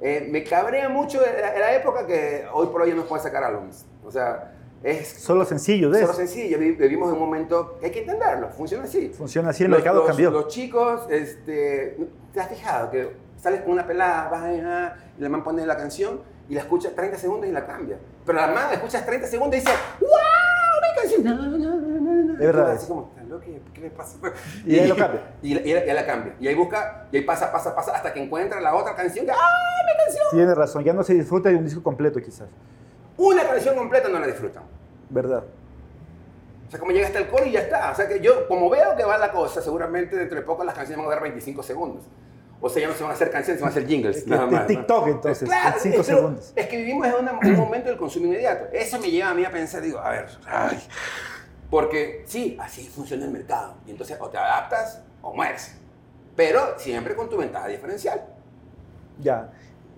Eh, 0.00 0.28
me 0.30 0.44
cabrea 0.44 0.88
mucho 0.88 1.20
la 1.20 1.74
época 1.74 2.06
que 2.06 2.44
hoy 2.52 2.68
por 2.68 2.82
hoy 2.82 2.92
no 2.92 3.02
puedes 3.04 3.22
sacar 3.24 3.42
álbumes. 3.42 3.84
O 4.04 4.10
sea, 4.12 4.52
es 4.82 5.08
Solo 5.08 5.44
sencillo, 5.44 5.90
¿ves? 5.90 6.02
solo 6.02 6.12
sencillo. 6.14 6.58
Vi- 6.58 6.72
Vivimos 6.72 7.08
en 7.08 7.14
un 7.14 7.20
momento 7.20 7.76
que 7.80 7.86
hay 7.86 7.92
que 7.92 8.00
entenderlo, 8.00 8.48
funciona 8.50 8.84
así. 8.84 9.08
Funciona 9.10 9.50
así, 9.50 9.64
el 9.64 9.70
Los- 9.70 9.78
mercado 9.80 9.98
los- 10.00 10.06
cambió. 10.08 10.30
Los 10.30 10.48
chicos, 10.48 11.02
este, 11.10 11.96
¿te 12.32 12.40
has 12.40 12.48
fijado 12.48 12.90
que 12.90 13.16
sales 13.40 13.62
con 13.62 13.72
una 13.72 13.86
pelada, 13.86 14.28
vas 14.28 14.42
ah, 14.44 14.94
y 15.18 15.22
la 15.22 15.28
man 15.28 15.42
pone 15.42 15.64
la 15.66 15.76
canción 15.76 16.20
y 16.48 16.54
la 16.54 16.60
escucha 16.60 16.90
30 16.94 17.18
segundos 17.18 17.48
y 17.48 17.52
la 17.52 17.66
cambia? 17.66 17.98
Pero 18.24 18.38
la 18.40 18.46
man 18.48 18.72
escuchas 18.72 19.04
30 19.04 19.26
segundos 19.26 19.56
y 19.56 19.60
dice, 19.60 19.72
¡Wow! 20.00 20.08
Mi 20.80 21.00
canción. 21.00 21.24
No, 21.24 21.34
no, 21.58 21.58
no. 21.58 22.32
Es 22.34 22.38
verdad. 22.38 22.70
Así 22.72 22.86
como, 22.86 23.08
"¿Estás 23.14 23.28
loco? 23.28 23.44
¿qué 23.74 23.80
le 23.80 23.90
pasa? 23.90 24.16
Y 24.64 24.78
ahí 24.78 24.86
lo 24.88 24.96
cambia. 24.96 25.34
Y, 25.42 25.54
la- 25.54 25.60
y 25.62 25.72
la- 25.74 25.84
y 25.84 25.92
la 25.92 26.06
cambia. 26.06 26.34
Y 26.40 26.46
ahí 26.48 26.54
busca, 26.54 27.06
y 27.10 27.16
ahí 27.16 27.22
pasa, 27.24 27.50
pasa, 27.50 27.74
pasa, 27.74 27.92
hasta 27.96 28.12
que 28.12 28.22
encuentra 28.22 28.60
la 28.60 28.74
otra 28.74 28.94
canción 28.94 29.26
que, 29.26 29.32
¡ah, 29.32 29.36
mi 29.86 30.04
canción! 30.04 30.24
Tiene 30.30 30.54
razón, 30.54 30.84
ya 30.84 30.92
no 30.92 31.02
se 31.02 31.14
disfruta 31.14 31.48
de 31.48 31.56
un 31.56 31.64
disco 31.64 31.82
completo 31.82 32.20
quizás, 32.20 32.48
Una 33.18 33.46
canción 33.46 33.76
completa 33.76 34.08
no 34.08 34.18
la 34.18 34.26
disfrutan. 34.26 34.62
¿verdad? 35.10 35.44
O 36.66 36.70
sea, 36.70 36.78
como 36.80 36.92
llega 36.92 37.06
hasta 37.06 37.18
el 37.18 37.28
coro 37.28 37.44
y 37.46 37.52
ya 37.52 37.60
está. 37.60 37.90
O 37.90 37.94
sea, 37.94 38.06
que 38.08 38.20
yo, 38.20 38.46
como 38.48 38.68
veo 38.68 38.94
que 38.96 39.02
va 39.04 39.16
la 39.18 39.30
cosa, 39.32 39.60
seguramente 39.62 40.16
dentro 40.16 40.36
de 40.38 40.44
poco 40.44 40.64
las 40.64 40.74
canciones 40.74 40.98
van 40.98 41.04
a 41.06 41.08
durar 41.08 41.22
25 41.22 41.62
segundos. 41.62 42.04
O 42.60 42.68
sea, 42.68 42.82
ya 42.82 42.88
no 42.88 42.94
se 42.94 43.02
van 43.02 43.12
a 43.12 43.14
hacer 43.14 43.30
canciones, 43.30 43.58
se 43.60 43.64
van 43.64 43.70
a 43.70 43.76
hacer 43.76 43.86
jingles. 43.86 44.24
De- 44.24 44.30
nada 44.30 44.44
de 44.46 44.50
más, 44.52 44.60
¿no? 44.62 44.66
TikTok, 44.66 45.06
entonces, 45.08 45.48
Claro, 45.48 45.76
en 45.76 45.80
cinco 45.82 46.00
es- 46.00 46.06
pero 46.06 46.18
segundos. 46.18 46.52
Es 46.56 46.66
que 46.66 46.76
vivimos 46.76 47.06
en 47.06 47.14
una- 47.14 47.32
un 47.32 47.56
momento 47.56 47.88
del 47.88 47.96
consumo 47.98 48.26
inmediato. 48.26 48.66
Eso 48.72 48.98
me 49.00 49.10
lleva 49.10 49.30
a 49.30 49.34
mí 49.34 49.44
a 49.44 49.50
pensar, 49.50 49.80
digo, 49.80 49.98
a 49.98 50.10
ver, 50.10 50.26
ay. 50.46 50.78
Porque 51.70 52.24
sí, 52.26 52.56
así 52.60 52.86
funciona 52.88 53.24
el 53.24 53.30
mercado. 53.30 53.76
Y 53.86 53.90
entonces 53.92 54.16
o 54.20 54.28
te 54.28 54.36
adaptas 54.38 55.02
o 55.22 55.32
mueres. 55.34 55.74
Pero 56.36 56.74
siempre 56.78 57.14
con 57.14 57.28
tu 57.30 57.36
ventaja 57.38 57.66
diferencial. 57.68 58.24
Ya. 59.20 59.50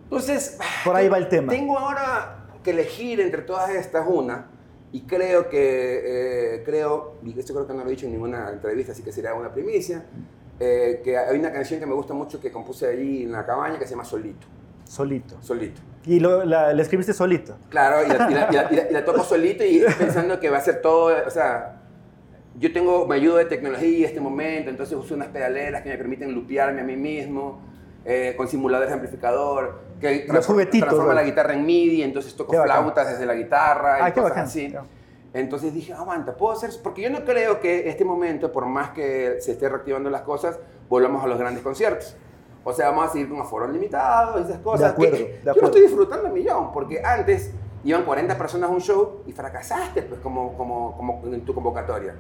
Entonces, 0.05 0.59
Por 0.85 0.95
ahí 0.97 1.09
va 1.09 1.19
el 1.19 1.29
tema. 1.29 1.53
Tengo 1.53 1.79
ahora 1.79 2.40
que 2.63 2.71
elegir 2.71 3.21
entre 3.21 3.43
todas 3.43 3.71
estas 3.71 4.07
una 4.09 4.47
y 4.93 5.03
creo 5.03 5.49
que, 5.49 6.57
eh, 6.57 6.63
creo, 6.65 7.15
y 7.25 7.39
esto 7.39 7.55
creo 7.55 7.67
que 7.67 7.75
no 7.75 7.83
lo 7.85 7.89
he 7.89 7.93
dicho 7.93 8.07
en 8.07 8.13
ninguna 8.13 8.51
entrevista, 8.51 8.93
así 8.93 9.03
que 9.03 9.13
sería 9.13 9.35
una 9.35 9.53
primicia, 9.53 10.05
eh, 10.59 11.01
que 11.05 11.17
hay 11.17 11.39
una 11.39 11.53
canción 11.53 11.79
que 11.81 11.87
me 11.87 11.95
gusta 11.95 12.13
mucho 12.13 12.41
que 12.41 12.51
compuse 12.51 12.89
allí 12.89 13.23
en 13.23 13.33
la 13.33 13.47
cabaña 13.47 13.79
que 13.79 13.85
se 13.85 13.91
llama 13.93 14.05
Solito, 14.05 14.47
Solito. 14.85 15.37
Solito. 15.41 15.81
Y 16.07 16.19
lo, 16.19 16.45
la, 16.45 16.73
la 16.73 16.83
escribiste 16.83 17.13
solito. 17.13 17.57
Claro, 17.69 18.05
y 18.05 18.09
la, 18.09 18.31
y 18.31 18.35
la- 18.35 18.69
y 18.71 18.91
y 18.91 18.93
la 18.93 19.05
toco 19.05 19.23
solito 19.23 19.63
y 19.65 19.83
pensando 19.99 20.41
que 20.41 20.49
va 20.51 20.59
a 20.59 20.61
ser 20.63 20.81
todo, 20.83 21.15
o 21.27 21.31
sea, 21.31 21.83
yo 22.59 22.73
tengo, 22.73 23.07
me 23.07 23.15
ayudo 23.17 23.37
de 23.37 23.45
tecnología 23.45 23.99
en 23.99 24.05
este 24.07 24.21
momento, 24.21 24.71
entonces 24.71 24.97
uso 24.97 25.15
unas 25.15 25.29
pedaleras 25.29 25.83
que 25.83 25.91
me 25.91 25.97
permiten 25.99 26.33
lupearme 26.35 26.81
a 26.81 26.85
mí 26.85 26.97
mismo, 26.97 27.61
eh, 28.05 28.35
con 28.37 28.49
simuladores 28.49 28.89
de 28.91 28.95
amplificador, 28.95 29.81
que 30.01 30.25
Los 30.29 30.47
juguetitos, 30.47 30.89
transforma 30.89 31.15
la 31.15 31.21
¿no? 31.23 31.27
guitarra 31.27 31.53
en 31.55 31.65
MIDI, 31.67 32.03
entonces 32.03 32.35
toco 32.35 32.53
flautas 32.63 33.11
desde 33.11 33.27
la 33.27 33.35
guitarra 33.35 33.99
y 33.99 34.03
Ah, 34.03 34.07
qué 34.07 34.21
cosas 34.21 34.31
bacán. 34.31 34.45
así. 34.45 34.75
Entonces 35.33 35.73
dije, 35.73 35.93
aguanta, 35.93 36.35
puedo 36.37 36.53
hacer, 36.55 36.71
porque 36.83 37.03
yo 37.03 37.11
no 37.11 37.25
creo 37.25 37.61
que 37.61 37.89
este 37.89 38.05
momento, 38.05 38.51
por 38.51 38.67
más 38.67 38.91
que 38.91 39.37
se 39.41 39.53
esté 39.53 39.69
reactivando 39.69 40.11
las 40.11 40.23
cosas, 40.23 40.59
volvamos 40.89 41.23
a 41.23 41.29
los 41.29 41.39
grandes 41.39 41.63
conciertos. 41.63 42.17
O 42.65 42.73
sea, 42.73 42.91
vamos 42.91 43.09
a 43.09 43.13
seguir 43.13 43.29
con 43.29 43.41
aforos 43.41 43.71
limitados 43.71 44.41
y 44.41 44.45
esas 44.51 44.61
cosas. 44.61 44.93
acuerdo, 44.93 45.17
que- 45.17 45.23
de 45.25 45.31
yo 45.39 45.45
lo 45.45 45.51
acuerdo. 45.53 45.67
estoy 45.69 45.83
disfrutando 45.83 46.29
millón, 46.31 46.73
porque 46.73 47.01
antes 47.05 47.53
iban 47.85 48.03
40 48.05 48.37
personas 48.37 48.69
a 48.71 48.73
un 48.73 48.81
show 48.81 49.23
y 49.27 49.33
fracasaste, 49.33 50.03
pues, 50.03 50.21
como, 50.21 50.57
como, 50.59 50.97
como 50.97 51.23
en 51.33 51.43
tu 51.45 51.55
convocatoria. 51.55 52.15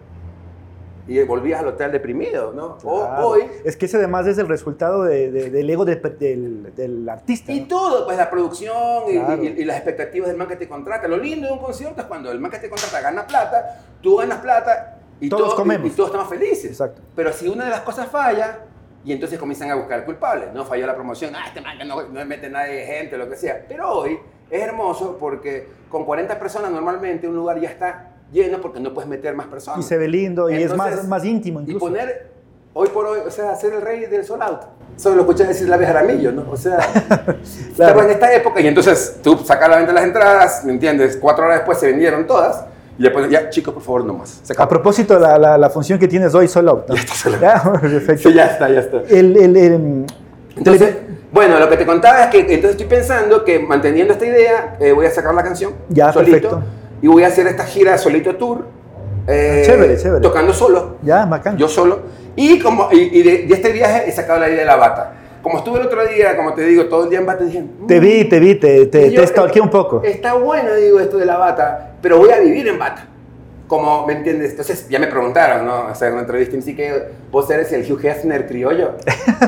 Y 1.08 1.20
volvías 1.24 1.60
al 1.60 1.68
hotel 1.68 1.90
deprimido, 1.92 2.52
¿no? 2.52 2.78
O 2.84 3.00
Claro. 3.06 3.28
hoy, 3.28 3.42
Es 3.64 3.76
que 3.76 3.86
ese 3.86 3.96
además 3.96 4.26
es 4.26 4.38
el 4.38 4.46
resultado 4.46 5.02
de- 5.04 5.30
de- 5.30 5.50
del 5.50 5.68
ego 5.70 5.84
de- 5.84 5.96
del, 5.96 6.74
del 6.74 7.08
artista. 7.08 7.50
y 7.52 7.62
¿no? 7.62 7.68
todo, 7.68 8.04
pues 8.06 8.16
la 8.16 8.30
producción 8.30 9.04
y, 9.08 9.18
Claro. 9.18 9.42
y- 9.42 9.46
y 9.48 9.64
las 9.64 9.76
expectativas 9.76 10.28
del 10.28 10.36
man 10.36 10.46
que 10.46 10.56
te 10.56 10.68
contrata. 10.68 11.08
Lo 11.08 11.16
lindo 11.16 11.46
de 11.48 11.52
un 11.54 11.58
concierto 11.58 12.00
es 12.02 12.06
cuando 12.06 12.30
el 12.30 12.38
man 12.38 12.50
que 12.50 12.58
te 12.58 12.68
contrata 12.70 13.00
gana 13.00 13.26
plata, 13.26 13.82
tú 14.00 14.16
ganas 14.16 14.38
plata 14.40 14.98
y 15.20 15.28
Todos 15.28 15.42
todos, 15.42 15.54
comemos. 15.54 15.86
Y, 15.88 15.92
y 15.92 15.96
todos 15.96 16.10
estamos 16.10 16.28
felices. 16.28 16.70
Exacto. 16.70 17.02
Pero 17.16 17.32
si 17.32 17.48
una 17.48 17.64
de 17.64 17.70
las 17.70 17.80
cosas 17.80 18.06
falla, 18.08 18.60
y 19.04 19.12
entonces 19.12 19.38
comienzan 19.38 19.70
a 19.70 19.74
buscar 19.76 20.04
culpables, 20.04 20.52
¿no? 20.52 20.64
Falló 20.64 20.86
la 20.86 20.94
promoción, 20.94 21.34
ah, 21.34 21.44
este 21.46 21.60
man 21.62 21.78
que 21.78 21.84
no, 21.86 22.02
no 22.02 22.24
mete 22.26 22.50
nadie 22.50 22.74
de 22.76 22.86
gente, 22.86 23.16
lo 23.16 23.28
que 23.28 23.36
sea. 23.36 23.64
Pero 23.66 23.90
hoy 23.90 24.18
es 24.50 24.62
hermoso 24.62 25.16
porque 25.18 25.66
con 25.88 26.04
40 26.04 26.38
personas 26.38 26.70
normalmente 26.70 27.26
un 27.26 27.34
lugar 27.34 27.58
ya 27.58 27.70
está 27.70 28.09
lleno 28.32 28.60
porque 28.60 28.80
no 28.80 28.92
puedes 28.94 29.08
meter 29.08 29.34
más 29.34 29.46
personas. 29.46 29.80
Y 29.80 29.82
se 29.88 29.96
ve 29.98 30.08
lindo 30.08 30.48
y 30.50 30.54
es 30.54 30.70
Entonces, 30.70 30.96
más, 30.96 31.08
más 31.08 31.24
íntimo 31.24 31.60
Y 31.60 31.64
incluso. 31.64 31.80
poner 31.80 32.30
hoy 32.72 32.88
por 32.88 33.06
hoy, 33.06 33.20
o 33.26 33.30
sea, 33.30 33.54
ser 33.56 33.74
el 33.74 33.82
rey 33.82 34.06
del 34.06 34.24
sold 34.24 34.42
out. 34.42 34.60
Eso 34.96 35.14
lo 35.14 35.22
escuché 35.22 35.44
decir 35.44 35.68
la 35.68 35.76
vieja 35.76 35.92
Jaramillo, 35.94 36.30
¿no? 36.32 36.44
O 36.50 36.56
sea, 36.56 36.78
estamos 37.70 38.04
en 38.04 38.10
esta 38.10 38.32
época 38.34 38.60
y 38.60 38.66
entonces 38.66 39.16
tú 39.22 39.38
sacas 39.38 39.68
la 39.68 39.76
venta 39.78 39.92
las 39.92 40.04
entradas, 40.04 40.64
¿me 40.64 40.72
entiendes? 40.72 41.16
Cuatro 41.16 41.44
horas 41.44 41.58
después 41.58 41.78
se 41.78 41.86
vendieron 41.86 42.26
todas 42.26 42.64
y 42.98 43.02
después, 43.02 43.30
ya, 43.30 43.48
chicos, 43.48 43.72
por 43.72 43.82
favor, 43.82 44.04
no 44.04 44.12
más. 44.14 44.42
A 44.58 44.68
propósito, 44.68 45.18
la, 45.18 45.38
la, 45.38 45.56
la 45.56 45.70
función 45.70 45.98
que 45.98 46.06
tienes 46.06 46.34
hoy, 46.34 46.48
solo 46.48 46.72
out. 46.72 46.88
¿no? 46.88 46.94
Ya 46.96 47.00
está 47.00 47.14
sold 47.14 47.34
out. 47.36 47.42
Ya, 47.42 47.72
perfecto. 47.80 48.28
Sí, 48.28 48.34
ya 48.34 48.46
está, 48.46 48.68
ya 48.68 48.80
está. 48.80 48.96
El, 49.08 49.36
el, 49.38 49.56
el- 49.56 50.06
Entonces, 50.56 50.96
bueno, 51.32 51.58
lo 51.58 51.68
que 51.70 51.76
te 51.78 51.86
contaba 51.86 52.24
es 52.24 52.30
que 52.30 52.40
entonces 52.40 52.72
estoy 52.72 52.86
pensando 52.86 53.42
que 53.44 53.58
manteniendo 53.58 54.12
esta 54.12 54.26
idea, 54.26 54.76
eh, 54.80 54.92
voy 54.92 55.06
a 55.06 55.10
sacar 55.10 55.32
la 55.34 55.42
canción 55.42 55.72
Ya, 55.88 56.12
solito 56.12 56.32
perfecto. 56.32 56.62
Y 57.02 57.06
voy 57.08 57.22
a 57.24 57.28
hacer 57.28 57.46
esta 57.46 57.64
gira 57.64 57.96
solito 57.98 58.36
tour, 58.36 58.66
eh, 59.26 59.62
Chévere, 59.64 59.96
chévere. 59.96 60.20
tocando 60.22 60.52
solo, 60.52 60.96
ya, 61.02 61.24
bacán. 61.26 61.56
yo 61.56 61.68
solo. 61.68 62.00
Y, 62.36 62.58
como, 62.58 62.88
y, 62.92 63.18
y 63.18 63.22
de, 63.22 63.46
de 63.46 63.54
este 63.54 63.72
viaje 63.72 64.08
he 64.08 64.12
sacado 64.12 64.40
la 64.40 64.48
idea 64.48 64.60
de 64.60 64.64
la 64.66 64.76
bata. 64.76 65.12
Como 65.42 65.58
estuve 65.58 65.80
el 65.80 65.86
otro 65.86 66.06
día, 66.06 66.36
como 66.36 66.52
te 66.54 66.62
digo, 66.64 66.84
todo 66.86 67.04
el 67.04 67.10
día 67.10 67.18
en 67.18 67.26
bata, 67.26 67.44
dije... 67.44 67.64
te 67.88 67.98
vi, 67.98 68.24
te 68.24 68.38
vi, 68.38 68.54
te, 68.56 68.86
te, 68.86 69.06
Y 69.06 69.12
yo, 69.12 69.20
te 69.22 69.26
stalkeé 69.26 69.62
un 69.62 69.70
poco. 69.70 70.02
Está 70.04 70.34
bueno, 70.34 70.74
digo, 70.74 71.00
esto 71.00 71.16
de 71.16 71.24
la 71.26 71.38
bata, 71.38 71.92
pero 72.02 72.18
voy 72.18 72.30
a 72.30 72.40
vivir 72.40 72.68
en 72.68 72.78
bata. 72.78 73.06
Como, 73.70 74.04
¿me 74.04 74.14
entiendes? 74.14 74.50
Entonces 74.50 74.88
ya 74.88 74.98
me 74.98 75.06
preguntaron, 75.06 75.64
¿no? 75.64 75.86
O 75.92 75.94
sea, 75.94 76.08
en 76.08 76.14
una 76.14 76.22
entrevista 76.22 76.56
me 76.56 76.58
dice 76.58 76.74
que 76.74 77.04
vos 77.30 77.48
eres 77.50 77.70
el 77.70 77.82
Hugh 77.90 78.04
Hefner 78.04 78.48
criollo. 78.48 78.94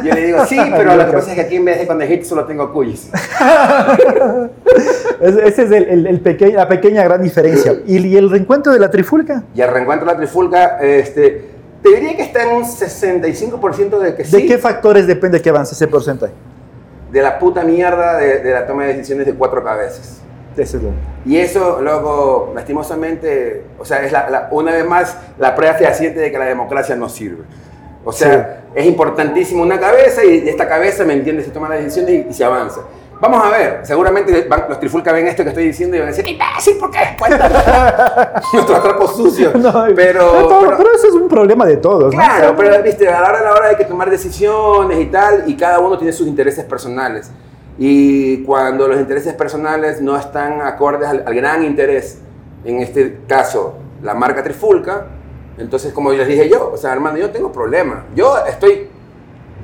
Yo 0.04 0.14
le 0.14 0.26
digo, 0.26 0.46
sí, 0.46 0.60
pero 0.76 0.94
lo 0.94 1.06
que 1.06 1.12
pasa 1.12 1.30
es 1.30 1.34
que 1.34 1.40
aquí 1.40 1.56
en 1.56 1.64
vez 1.64 1.80
de 1.80 1.88
conejito 1.88 2.24
solo 2.26 2.46
tengo 2.46 2.72
cuyes. 2.72 3.08
Ese 5.20 5.62
es 5.62 5.70
el, 5.72 5.88
el- 5.88 6.06
el 6.06 6.20
peque- 6.20 6.52
la 6.52 6.68
pequeña 6.68 7.02
gran 7.02 7.20
diferencia. 7.20 7.74
¿Y, 7.84 7.98
y 8.06 8.16
el 8.16 8.30
reencuentro 8.30 8.72
de 8.72 8.78
la 8.78 8.90
trifulca? 8.90 9.42
Y 9.56 9.60
al 9.60 9.72
reencuentro 9.72 10.06
de 10.06 10.12
la 10.12 10.18
trifulca, 10.18 10.78
este, 10.80 11.46
te 11.82 11.88
diría 11.88 12.16
que 12.16 12.22
está 12.22 12.44
en 12.48 12.58
un 12.58 12.62
65% 12.64 13.98
de 13.98 14.14
que 14.14 14.24
sí. 14.24 14.36
¿De 14.36 14.46
qué 14.46 14.56
factores 14.58 15.08
depende 15.08 15.42
que 15.42 15.50
avance 15.50 15.74
ese 15.74 15.88
porcentaje? 15.88 16.32
de 17.10 17.20
la 17.20 17.38
puta 17.38 17.62
mierda 17.62 18.16
de, 18.16 18.38
de 18.38 18.52
la 18.52 18.66
toma 18.66 18.84
de 18.86 18.94
decisiones 18.94 19.26
de 19.26 19.34
cuatro 19.34 19.62
cabezas. 19.62 20.21
Ese 20.56 20.76
es 20.76 20.82
Y 21.24 21.38
eso, 21.38 21.78
luego, 21.80 22.52
lastimosamente, 22.54 23.64
o 23.78 23.84
sea, 23.84 24.02
es 24.02 24.12
la, 24.12 24.28
la- 24.30 24.48
una 24.50 24.72
vez 24.72 24.86
más 24.86 25.16
la 25.38 25.54
prueba 25.54 25.74
fehaciente 25.74 26.20
de 26.20 26.30
que 26.30 26.38
la 26.38 26.44
democracia 26.46 26.94
no 26.96 27.08
sirve. 27.08 27.44
O 28.04 28.12
sea, 28.12 28.62
es 28.74 28.84
importantísimo 28.86 29.62
una 29.62 29.78
cabeza 29.78 30.24
y 30.24 30.40
de 30.40 30.50
esta 30.50 30.68
cabeza, 30.68 31.04
¿me 31.04 31.12
entiendes? 31.14 31.46
Se 31.46 31.52
toman 31.52 31.70
las 31.70 31.84
decisiones 31.84 32.26
y, 32.26 32.30
y 32.30 32.34
se 32.34 32.44
avanza. 32.44 32.80
Vamos 33.20 33.40
a 33.44 33.50
ver, 33.50 33.80
seguramente 33.84 34.48
van- 34.48 34.64
los 34.68 34.80
trifulca 34.80 35.12
ven 35.12 35.28
esto 35.28 35.44
que 35.44 35.50
estoy 35.50 35.66
diciendo 35.66 35.94
y 35.96 36.00
van 36.00 36.08
a 36.08 36.10
decir, 36.10 36.24
¡qué 36.24 36.32
imbécil! 36.32 36.76
¿Por 36.78 36.90
qué? 36.90 36.98
Nuestros 38.52 38.82
trapos 38.82 39.16
sucios. 39.16 39.54
No, 39.54 39.72
pero, 39.94 40.48
no, 40.50 40.60
pero- 40.60 40.76
pero 40.78 40.92
eso 40.92 41.06
es 41.06 41.14
un 41.14 41.28
problema 41.28 41.64
de 41.66 41.76
todos. 41.76 42.12
¿no? 42.12 42.20
Claro, 42.20 42.54
pero 42.56 42.82
viste, 42.82 43.08
a 43.08 43.20
la 43.20 43.28
hora 43.28 43.38
de 43.38 43.44
la 43.44 43.52
hora 43.52 43.68
hay 43.68 43.76
que 43.76 43.84
tomar 43.84 44.10
decisiones 44.10 44.98
y 45.00 45.06
tal, 45.06 45.44
y 45.46 45.56
cada 45.56 45.78
uno 45.78 45.96
tiene 45.96 46.12
sus 46.12 46.26
intereses 46.26 46.64
personales. 46.64 47.30
Y 47.84 48.44
cuando 48.44 48.86
los 48.86 49.00
intereses 49.00 49.34
personales 49.34 50.00
no 50.00 50.16
están 50.16 50.60
acordes 50.60 51.08
al, 51.08 51.24
al 51.26 51.34
gran 51.34 51.64
interés, 51.64 52.20
en 52.64 52.78
este 52.78 53.22
caso, 53.26 53.74
la 54.04 54.14
marca 54.14 54.40
Trifulca, 54.40 55.08
entonces, 55.58 55.92
como 55.92 56.12
les 56.12 56.28
dije 56.28 56.48
yo, 56.48 56.70
o 56.72 56.76
sea, 56.76 56.92
hermano, 56.92 57.18
yo 57.18 57.30
tengo 57.30 57.50
problema. 57.50 58.04
Yo 58.14 58.36
estoy 58.46 58.86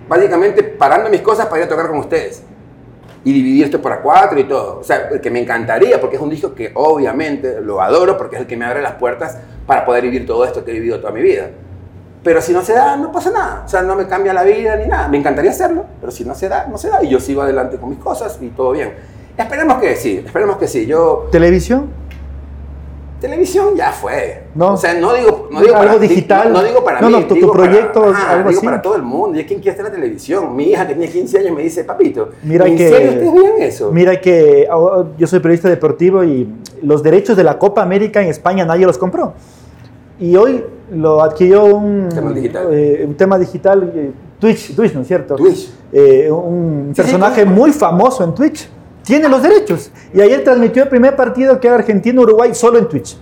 básicamente 0.08 0.64
parando 0.64 1.08
mis 1.10 1.20
cosas 1.20 1.46
para 1.46 1.58
ir 1.58 1.66
a 1.66 1.68
tocar 1.68 1.86
con 1.86 1.98
ustedes. 1.98 2.42
Y 3.22 3.32
dividir 3.32 3.66
esto 3.66 3.80
para 3.80 4.00
cuatro 4.02 4.40
y 4.40 4.44
todo. 4.48 4.80
O 4.80 4.82
sea, 4.82 5.08
que 5.08 5.30
me 5.30 5.40
encantaría, 5.40 6.00
porque 6.00 6.16
es 6.16 6.22
un 6.22 6.30
disco 6.30 6.56
que 6.56 6.72
obviamente 6.74 7.60
lo 7.60 7.80
adoro, 7.80 8.18
porque 8.18 8.34
es 8.34 8.42
el 8.42 8.48
que 8.48 8.56
me 8.56 8.64
abre 8.64 8.82
las 8.82 8.94
puertas 8.94 9.38
para 9.64 9.84
poder 9.84 10.02
vivir 10.02 10.26
todo 10.26 10.44
esto 10.44 10.64
que 10.64 10.72
he 10.72 10.74
vivido 10.74 10.98
toda 10.98 11.12
mi 11.12 11.22
vida. 11.22 11.50
Pero 12.22 12.42
si 12.42 12.52
no 12.52 12.62
se 12.62 12.72
da, 12.74 12.96
no 12.96 13.12
pasa 13.12 13.30
nada. 13.30 13.62
O 13.64 13.68
sea, 13.68 13.82
no 13.82 13.94
me 13.94 14.06
cambia 14.06 14.32
la 14.34 14.42
vida 14.44 14.76
ni 14.76 14.86
nada. 14.86 15.08
Me 15.08 15.18
encantaría 15.18 15.50
hacerlo, 15.50 15.84
pero 16.00 16.10
si 16.12 16.24
no 16.24 16.34
se 16.34 16.48
da, 16.48 16.66
no 16.66 16.76
se 16.78 16.88
da. 16.88 17.02
Y 17.02 17.08
yo 17.08 17.20
sigo 17.20 17.42
adelante 17.42 17.76
con 17.78 17.90
mis 17.90 17.98
cosas 17.98 18.38
y 18.40 18.48
todo 18.48 18.72
bien. 18.72 18.92
Esperemos 19.36 19.78
que 19.78 19.94
sí, 19.96 20.22
esperemos 20.26 20.56
que 20.56 20.66
sí. 20.66 20.84
Yo, 20.86 21.28
¿Televisión? 21.30 21.86
televisión 23.20 23.74
ya 23.76 23.90
fue. 23.90 24.44
No. 24.54 24.74
O 24.74 24.76
sea, 24.76 24.94
no 24.94 25.12
digo, 25.12 25.48
no 25.50 25.60
digo 25.60 25.74
Algo 25.74 25.94
para, 25.94 25.98
digital. 25.98 26.52
No, 26.52 26.60
no 26.60 26.64
digo 26.68 26.84
para 26.84 27.00
No, 27.00 27.08
mí. 27.08 27.12
no, 27.14 27.20
tu- 27.22 27.28
tu 27.28 27.34
digo 27.34 27.52
para- 27.52 27.64
proyecto, 27.64 28.04
ajá, 28.04 28.30
algo 28.32 28.48
digo 28.50 28.58
así. 28.60 28.66
para 28.66 28.80
todo 28.82 28.94
el 28.94 29.02
mundo. 29.02 29.38
¿Y 29.40 29.44
quién 29.44 29.58
quiere 29.60 29.70
estar 29.72 29.86
en 29.86 29.92
la 29.92 29.96
televisión? 30.00 30.54
Mi 30.54 30.70
hija 30.70 30.86
que 30.86 30.94
tiene 30.94 31.10
15 31.10 31.38
años 31.38 31.52
me 31.56 31.62
dice, 31.62 31.82
papito, 31.82 32.30
Mira 32.44 32.66
¿en 32.66 32.76
que- 32.76 32.88
serio 32.88 33.08
ustedes 33.10 33.32
veían 33.34 33.62
eso? 33.62 33.90
Mira 33.90 34.20
que 34.20 34.68
oh, 34.70 35.06
yo 35.18 35.26
soy 35.26 35.40
periodista 35.40 35.68
deportivo 35.68 36.22
y 36.22 36.48
los 36.82 37.02
derechos 37.02 37.36
de 37.36 37.42
la 37.42 37.58
Copa 37.58 37.82
América 37.82 38.22
en 38.22 38.28
España 38.28 38.64
nadie 38.64 38.86
los 38.86 38.98
compró. 38.98 39.34
Y 40.20 40.36
hoy 40.36 40.64
lo 40.92 41.22
adquirió 41.22 41.64
un 41.66 42.08
Tema 42.12 42.32
digital. 42.32 42.66
eh, 42.72 43.04
un 43.06 43.14
tema 43.16 43.38
digital, 43.38 43.92
eh, 43.94 44.10
Twitch, 44.40 44.74
Twitch, 44.74 44.94
¿no 44.94 45.02
es 45.02 45.06
cierto? 45.06 45.36
Twitch. 45.36 45.70
Eh, 45.92 46.30
un 46.30 46.92
Sí, 46.94 47.02
personaje 47.02 47.42
sí, 47.42 47.48
muy 47.48 47.72
famoso 47.72 48.24
en 48.24 48.34
Twitch. 48.34 48.68
Tiene 49.04 49.28
los 49.28 49.42
derechos. 49.42 49.90
Y 50.12 50.20
ayer 50.20 50.42
transmitió 50.44 50.82
el 50.82 50.88
primer 50.88 51.16
partido 51.16 51.58
que 51.60 51.66
era 51.66 51.76
Argentina-Uruguay 51.76 52.54
solo 52.54 52.78
en 52.78 52.88
Twitch. 52.88 53.16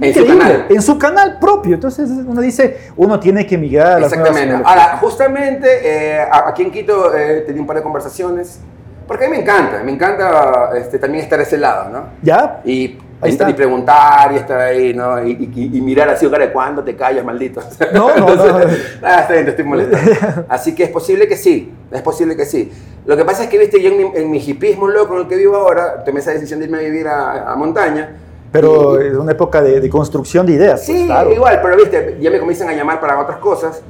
En 0.00 0.12
su 0.14 0.20
Increíble, 0.20 0.38
canal. 0.44 0.66
En 0.68 0.82
su 0.82 0.98
canal 0.98 1.38
propio. 1.40 1.74
Entonces 1.74 2.08
uno 2.26 2.40
dice, 2.40 2.76
uno 2.96 3.18
tiene 3.20 3.46
que 3.46 3.58
migrar 3.58 3.92
a 3.96 4.00
las 4.00 4.12
Exactamente. 4.12 4.54
Ahora, 4.64 4.96
justamente 5.00 5.68
eh, 5.82 6.20
aquí 6.46 6.62
en 6.62 6.70
Quito 6.70 7.14
eh, 7.16 7.42
tenía 7.46 7.60
un 7.60 7.66
par 7.66 7.76
de 7.76 7.82
conversaciones, 7.82 8.60
porque 9.08 9.24
a 9.24 9.28
mí 9.28 9.36
me 9.36 9.42
encanta, 9.42 9.82
me 9.84 9.90
encanta 9.92 10.70
este, 10.76 10.98
también 10.98 11.24
estar 11.24 11.40
a 11.40 11.42
ese 11.42 11.58
lado, 11.58 11.90
¿no? 11.90 12.04
¿Ya? 12.22 12.60
Y, 12.64 12.98
Ahí 13.20 13.30
está. 13.32 13.50
y 13.50 13.52
preguntar 13.54 14.32
y 14.32 14.36
estar 14.36 14.60
ahí, 14.60 14.94
¿no? 14.94 15.24
Y, 15.26 15.32
y- 15.54 15.76
y 15.78 15.80
mirar 15.80 16.08
así, 16.08 16.28
cara, 16.28 16.52
¿cuándo 16.52 16.84
te 16.84 16.94
callas, 16.94 17.24
maldito? 17.24 17.60
No, 17.92 18.14
no, 18.16 18.34
no. 18.36 18.58
ah, 19.02 19.20
está 19.22 19.32
bien, 19.32 19.44
te 19.44 19.50
estoy 19.50 19.64
molestando. 19.64 20.44
Así 20.48 20.74
que 20.74 20.84
es 20.84 20.90
posible 20.90 21.26
que 21.26 21.36
sí, 21.36 21.72
es 21.90 22.02
posible 22.02 22.36
que 22.36 22.44
sí. 22.44 22.70
Lo 23.06 23.16
que 23.16 23.24
pasa 23.24 23.44
es 23.44 23.48
que, 23.50 23.58
viste, 23.58 23.82
yo 23.82 23.90
en 23.90 23.96
mi, 23.96 24.18
en 24.18 24.30
mi 24.30 24.38
hipismo 24.38 24.86
loco 24.86 25.14
en 25.14 25.22
el 25.22 25.28
que 25.28 25.36
vivo 25.36 25.56
ahora, 25.56 26.04
tomé 26.04 26.20
esa 26.20 26.30
decisión 26.32 26.60
de 26.60 26.66
irme 26.66 26.78
a 26.78 26.82
vivir 26.82 27.08
a, 27.08 27.50
a 27.52 27.56
montaña. 27.56 28.16
Pero 28.52 29.02
Y- 29.02 29.08
es 29.08 29.14
una 29.14 29.32
época 29.32 29.62
de, 29.62 29.80
de 29.80 29.90
construcción 29.90 30.46
de 30.46 30.52
ideas. 30.52 30.82
pues, 30.86 30.98
Sí, 30.98 31.06
claro. 31.06 31.32
igual, 31.32 31.58
pero 31.62 31.76
viste, 31.76 32.18
ya 32.20 32.30
me 32.30 32.38
comienzan 32.38 32.68
a 32.68 32.72
llamar 32.74 33.00
para 33.00 33.18
otras 33.18 33.38
cosas. 33.38 33.82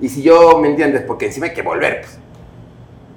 Y 0.00 0.08
si 0.08 0.22
yo, 0.22 0.58
¿me 0.58 0.68
entiendes? 0.68 1.02
Porque 1.02 1.26
encima 1.26 1.46
hay 1.46 1.54
que 1.54 1.62
volver. 1.62 2.02
Pues. 2.02 2.18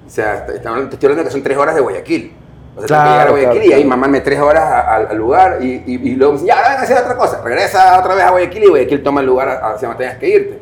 O 0.06 0.10
sea, 0.10 0.46
te 0.46 0.54
estoy 0.56 0.72
hablando 1.08 1.24
que 1.24 1.30
son 1.30 1.42
tres 1.42 1.56
horas 1.58 1.74
de 1.76 1.80
Guayaquil. 1.80 2.32
O 2.76 2.80
sea, 2.80 2.86
tengo 2.86 2.86
que 2.86 2.86
Claro, 2.86 3.10
llegar 3.10 3.26
a 3.26 3.30
Guayaquil 3.30 3.52
claro, 3.60 3.66
y 3.68 3.72
ahí 3.72 3.80
claro. 3.82 3.88
mamarme 3.88 4.20
tres 4.20 4.40
horas 4.40 4.62
a- 4.62 4.80
a- 4.80 4.96
al 4.96 5.16
lugar 5.18 5.58
y, 5.60 5.66
y- 5.86 6.00
y 6.10 6.16
luego 6.16 6.32
me 6.34 6.38
dicen, 6.40 6.48
ya, 6.48 6.56
ahora 6.56 6.68
ven 6.70 6.78
a 6.78 6.82
hacer 6.82 6.98
otra 6.98 7.16
cosa. 7.16 7.42
Regresa 7.42 7.98
otra 7.98 8.14
vez 8.14 8.24
a 8.24 8.30
Guayaquil 8.30 8.64
y 8.64 8.68
Guayaquil 8.68 9.02
toma 9.02 9.20
el 9.20 9.26
lugar 9.26 9.48
hacia 9.48 9.88
donde 9.88 10.04
tengas 10.04 10.18
que 10.18 10.28
irte. 10.28 10.58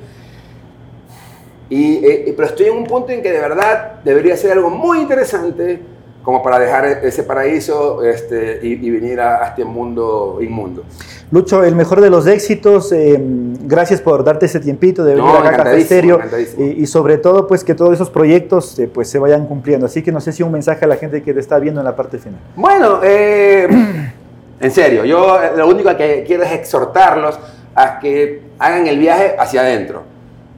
Y, 1.70 1.96
eh, 2.06 2.32
pero 2.34 2.48
estoy 2.48 2.66
en 2.66 2.76
un 2.78 2.84
punto 2.86 3.12
en 3.12 3.22
que 3.22 3.30
de 3.30 3.40
verdad 3.40 3.92
debería 4.02 4.36
ser 4.38 4.52
algo 4.52 4.70
muy 4.70 5.00
interesante 5.00 5.80
como 6.28 6.42
para 6.42 6.58
dejar 6.58 6.84
ese 6.84 7.22
paraíso 7.22 8.04
este, 8.04 8.60
y, 8.62 8.86
y 8.86 8.90
venir 8.90 9.18
a, 9.18 9.42
a 9.42 9.48
este 9.48 9.64
mundo 9.64 10.40
inmundo. 10.42 10.84
Lucho, 11.30 11.64
el 11.64 11.74
mejor 11.74 12.02
de 12.02 12.10
los 12.10 12.26
éxitos. 12.26 12.92
eh, 12.92 13.16
gracias 13.62 14.02
por 14.02 14.22
darte 14.22 14.44
ese 14.44 14.60
tiempito 14.60 15.04
de 15.04 15.14
venir 15.14 15.24
No, 15.26 15.38
acá 15.38 15.48
a 15.48 15.56
Café 15.56 15.78
Estéreo. 15.78 16.20
Y, 16.58 16.82
y 16.82 16.86
sobre 16.86 17.16
todo, 17.16 17.46
pues 17.46 17.64
que 17.64 17.74
todos 17.74 17.94
esos 17.94 18.10
proyectos 18.10 18.78
eh, 18.78 18.90
pues, 18.92 19.08
se 19.08 19.18
vayan 19.18 19.46
cumpliendo. 19.46 19.86
Así 19.86 20.02
que 20.02 20.12
no 20.12 20.20
sé 20.20 20.32
si 20.32 20.42
un 20.42 20.52
mensaje 20.52 20.84
a 20.84 20.88
la 20.88 20.96
gente 20.96 21.22
que 21.22 21.32
te 21.32 21.40
está 21.40 21.58
viendo 21.58 21.80
en 21.80 21.86
la 21.86 21.96
parte 21.96 22.18
final. 22.18 22.40
Bueno, 22.56 23.00
eh, 23.02 23.66
en 24.60 24.70
serio, 24.70 25.06
yo 25.06 25.42
eh, 25.42 25.52
lo 25.56 25.66
único 25.66 25.96
que 25.96 26.24
quiero 26.26 26.42
es 26.42 26.52
exhortarlos 26.52 27.38
a 27.74 27.98
que 28.00 28.42
hagan 28.58 28.86
el 28.86 28.98
viaje 28.98 29.34
hacia 29.38 29.62
adentro. 29.62 30.02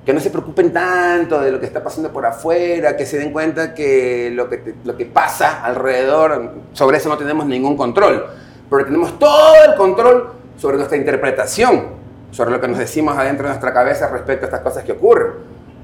Que 0.05 0.15
no 0.15 0.21
se 0.21 0.31
preocupen 0.31 0.73
tanto 0.73 1.41
de 1.41 1.53
lo 1.53 1.61
que 1.61 1.67
está 1.67 1.83
pasando 1.83 2.11
por 2.11 2.25
afuera, 2.25 2.97
que 2.97 3.05
se 3.05 3.19
den 3.19 3.33
cuenta 3.33 3.75
que 3.75 4.31
lo 4.35 4.49
que, 4.49 4.75
lo 4.85 4.97
que 4.97 5.07
pasa 5.07 5.63
alrededor, 5.63 6.55
sobre 6.73 6.97
eso 6.97 7.09
no 7.09 7.19
tenemos 7.19 7.47
ningún 7.47 7.77
control. 7.77 8.27
Pero 8.69 8.85
tenemos 8.85 9.19
todo 9.19 9.55
el 9.69 9.75
control 9.77 10.33
sobre 10.57 10.77
nuestra 10.77 10.97
interpretación, 10.97 11.89
sobre 12.31 12.51
lo 12.51 12.61
que 12.61 12.69
nos 12.69 12.79
decimos 12.79 13.17
adentro 13.17 13.45
de 13.45 13.51
nuestra 13.51 13.73
cabeza 13.73 14.09
respecto 14.09 14.45
a 14.45 14.49
estas 14.49 14.61
cosas 14.61 14.85
que 14.85 14.93
ocurren. 14.93 15.33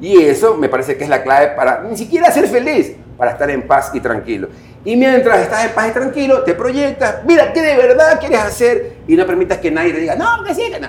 Y 0.00 0.22
eso 0.22 0.56
me 0.56 0.68
parece 0.68 0.96
que 0.96 1.04
es 1.04 1.10
la 1.10 1.22
clave 1.22 1.48
para 1.56 1.82
ni 1.82 1.96
siquiera 1.96 2.30
ser 2.30 2.46
feliz, 2.48 2.96
para 3.16 3.32
estar 3.32 3.50
en 3.50 3.66
paz 3.66 3.90
y 3.94 4.00
tranquilo. 4.00 4.48
Y 4.84 4.96
mientras 4.96 5.40
estás 5.40 5.64
en 5.64 5.72
paz 5.72 5.88
y 5.88 5.92
tranquilo, 5.92 6.42
te 6.44 6.54
proyectas, 6.54 7.24
mira 7.26 7.52
qué 7.52 7.60
de 7.60 7.76
verdad 7.76 8.20
quieres 8.20 8.38
hacer 8.38 8.98
y 9.08 9.16
no 9.16 9.26
permitas 9.26 9.58
que 9.58 9.70
nadie 9.70 9.92
te 9.92 10.00
diga, 10.00 10.14
no, 10.14 10.44
que 10.44 10.54
sí, 10.54 10.70
que 10.70 10.78
no. 10.78 10.88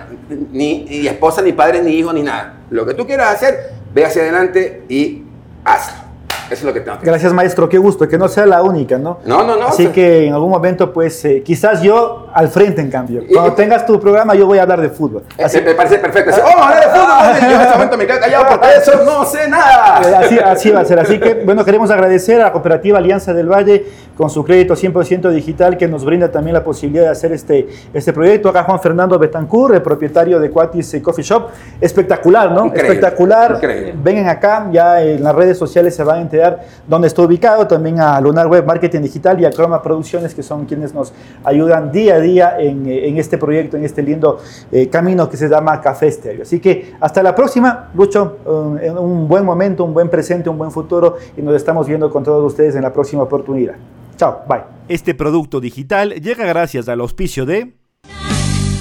Ni, 0.52 1.08
esposa, 1.08 1.42
ni 1.42 1.52
padre, 1.52 1.82
ni 1.82 1.94
hijo, 1.94 2.14
ni 2.14 2.22
nada. 2.22 2.58
Lo 2.70 2.86
que 2.86 2.94
tú 2.94 3.08
quieras 3.08 3.36
hacer, 3.36 3.72
ve 3.94 4.06
hacia 4.06 4.22
adelante 4.22 4.84
y 4.88 5.24
hazlo. 5.66 6.07
Eso 6.50 6.62
es 6.62 6.64
lo 6.64 6.74
que 6.74 6.82
tengo 6.82 7.00
que 7.00 7.06
Gracias, 7.06 7.34
maestro. 7.34 7.68
Qué 7.68 7.78
gusto. 7.78 8.08
Que 8.08 8.18
no 8.18 8.28
sea 8.28 8.46
la 8.46 8.64
única, 8.64 8.98
¿no? 8.98 9.20
No, 9.26 9.44
no, 9.44 9.56
no. 9.56 9.68
Así 9.68 9.84
o 9.84 9.86
sea, 9.86 9.94
que 9.94 10.28
en 10.28 10.34
algún 10.34 10.50
momento, 10.50 10.92
pues 10.94 11.24
eh, 11.26 11.44
quizás 11.44 11.82
yo 11.82 12.28
al 12.34 12.48
frente, 12.50 12.82
en 12.82 12.90
cambio. 12.90 13.24
Cuando 13.32 13.54
tengas 13.54 13.86
tu 13.86 14.00
programa, 14.00 14.36
yo 14.36 14.46
voy 14.46 14.60
a 14.60 14.64
hablar 14.64 14.82
de 14.82 14.90
fútbol. 14.90 15.24
Así, 15.44 15.62
me 15.62 15.74
parece 15.74 15.98
perfecto. 15.98 16.32
Así, 16.32 16.42
oh, 16.44 16.62
hablar 16.62 16.80
de 16.80 16.88
fútbol. 16.88 17.50
Yo 17.50 17.56
en 17.56 17.62
este 17.62 17.74
momento 17.74 17.98
me 17.98 18.08
quedo 18.08 18.20
callado 18.20 18.46
porque 18.50 18.68
eso 18.78 19.04
no 19.04 19.26
sé 19.26 19.50
nada. 19.50 20.02
Eh, 20.02 20.16
Así, 20.28 20.40
así 20.40 20.72
va 20.72 20.82
a 20.82 20.86
ser. 20.86 21.00
Así 21.00 21.20
que, 21.20 21.36
bueno, 21.46 21.64
queremos 21.64 21.92
agradecer 21.92 22.42
a 22.42 22.46
la 22.46 22.52
Cooperativa 22.52 22.98
Alianza 22.98 23.34
del 23.34 23.48
Valle 23.48 23.86
con 24.18 24.30
su 24.30 24.44
crédito 24.44 24.74
100% 24.74 25.30
digital 25.30 25.78
que 25.78 25.88
nos 25.88 26.04
brinda 26.04 26.32
también 26.32 26.56
la 26.56 26.64
posibilidad 26.64 27.04
de 27.04 27.10
hacer 27.12 27.32
este, 27.32 27.68
este 27.94 28.12
proyecto. 28.12 28.50
Acá 28.50 28.64
Juan 28.64 28.80
Fernando 28.80 29.20
Betancourt, 29.20 29.76
el 29.76 29.82
propietario 29.82 30.40
de 30.40 30.50
Cuatis 30.50 30.98
Coffee 31.04 31.24
Shop. 31.24 31.50
Espectacular, 31.80 32.52
¿no? 32.52 32.66
Increíble, 32.66 32.94
Espectacular. 32.94 33.56
increíble. 33.56 33.96
Vengan 34.04 34.28
acá, 34.28 34.68
ya 34.72 35.04
en 35.04 35.24
las 35.24 35.36
redes 35.36 35.58
sociales 35.58 35.96
se 35.96 36.04
van 36.04 36.18
a 36.18 36.22
enterar 36.22 36.64
dónde 36.88 37.08
está 37.08 37.22
ubicado. 37.22 37.68
También 37.68 38.00
a 38.00 38.20
Lunar 38.20 38.48
Web 38.48 38.66
Marketing 38.66 39.02
Digital 39.02 39.40
y 39.40 39.46
a 39.46 39.52
Croma 39.52 39.84
Producciones, 39.84 40.34
que 40.34 40.42
son 40.42 40.66
quienes 40.66 40.94
nos 40.96 41.14
ayudan 41.44 41.92
día 41.92 42.16
a 42.16 42.20
día 42.20 42.56
en, 42.60 42.88
eh, 42.88 43.10
en 43.10 43.18
este 43.18 43.38
proyecto, 43.38 43.78
en 43.78 43.86
este 43.86 44.02
lindo 44.02 44.40
eh, 44.72 44.90
camino 44.90 45.30
que 45.30 45.38
se 45.38 45.48
llama 45.48 45.80
Café 45.80 46.08
Estéreo. 46.08 46.42
Así 46.42 46.60
que 46.60 46.96
hasta 47.00 47.22
la 47.22 47.36
próxima, 47.36 47.90
Lucho. 47.94 48.38
un 48.48 49.28
buen 49.28 49.46
momento, 49.46 49.84
un 49.84 49.94
buen 49.94 50.10
presente, 50.10 50.50
un 50.50 50.58
buen 50.58 50.72
futuro 50.72 51.18
y 51.36 51.42
nos 51.42 51.56
estamos 51.56 51.88
viendo 51.88 52.10
con 52.10 52.24
todos 52.24 52.44
ustedes 52.44 52.76
en 52.76 52.82
la 52.82 52.92
próxima 52.92 53.24
oportunidad. 53.24 53.76
Chao, 54.18 54.44
bye. 54.48 54.62
Este 54.90 55.14
producto 55.14 55.60
digital 55.60 56.14
llega 56.22 56.46
gracias 56.46 56.90
al 56.90 57.02
auspicio 57.02 57.46
de 57.46 57.78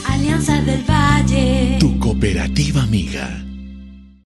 Alianza 0.08 0.60
del 0.62 0.82
Valle. 0.88 1.76
tu 1.78 1.98
cooperativa 1.98 2.82
amiga. 2.82 3.45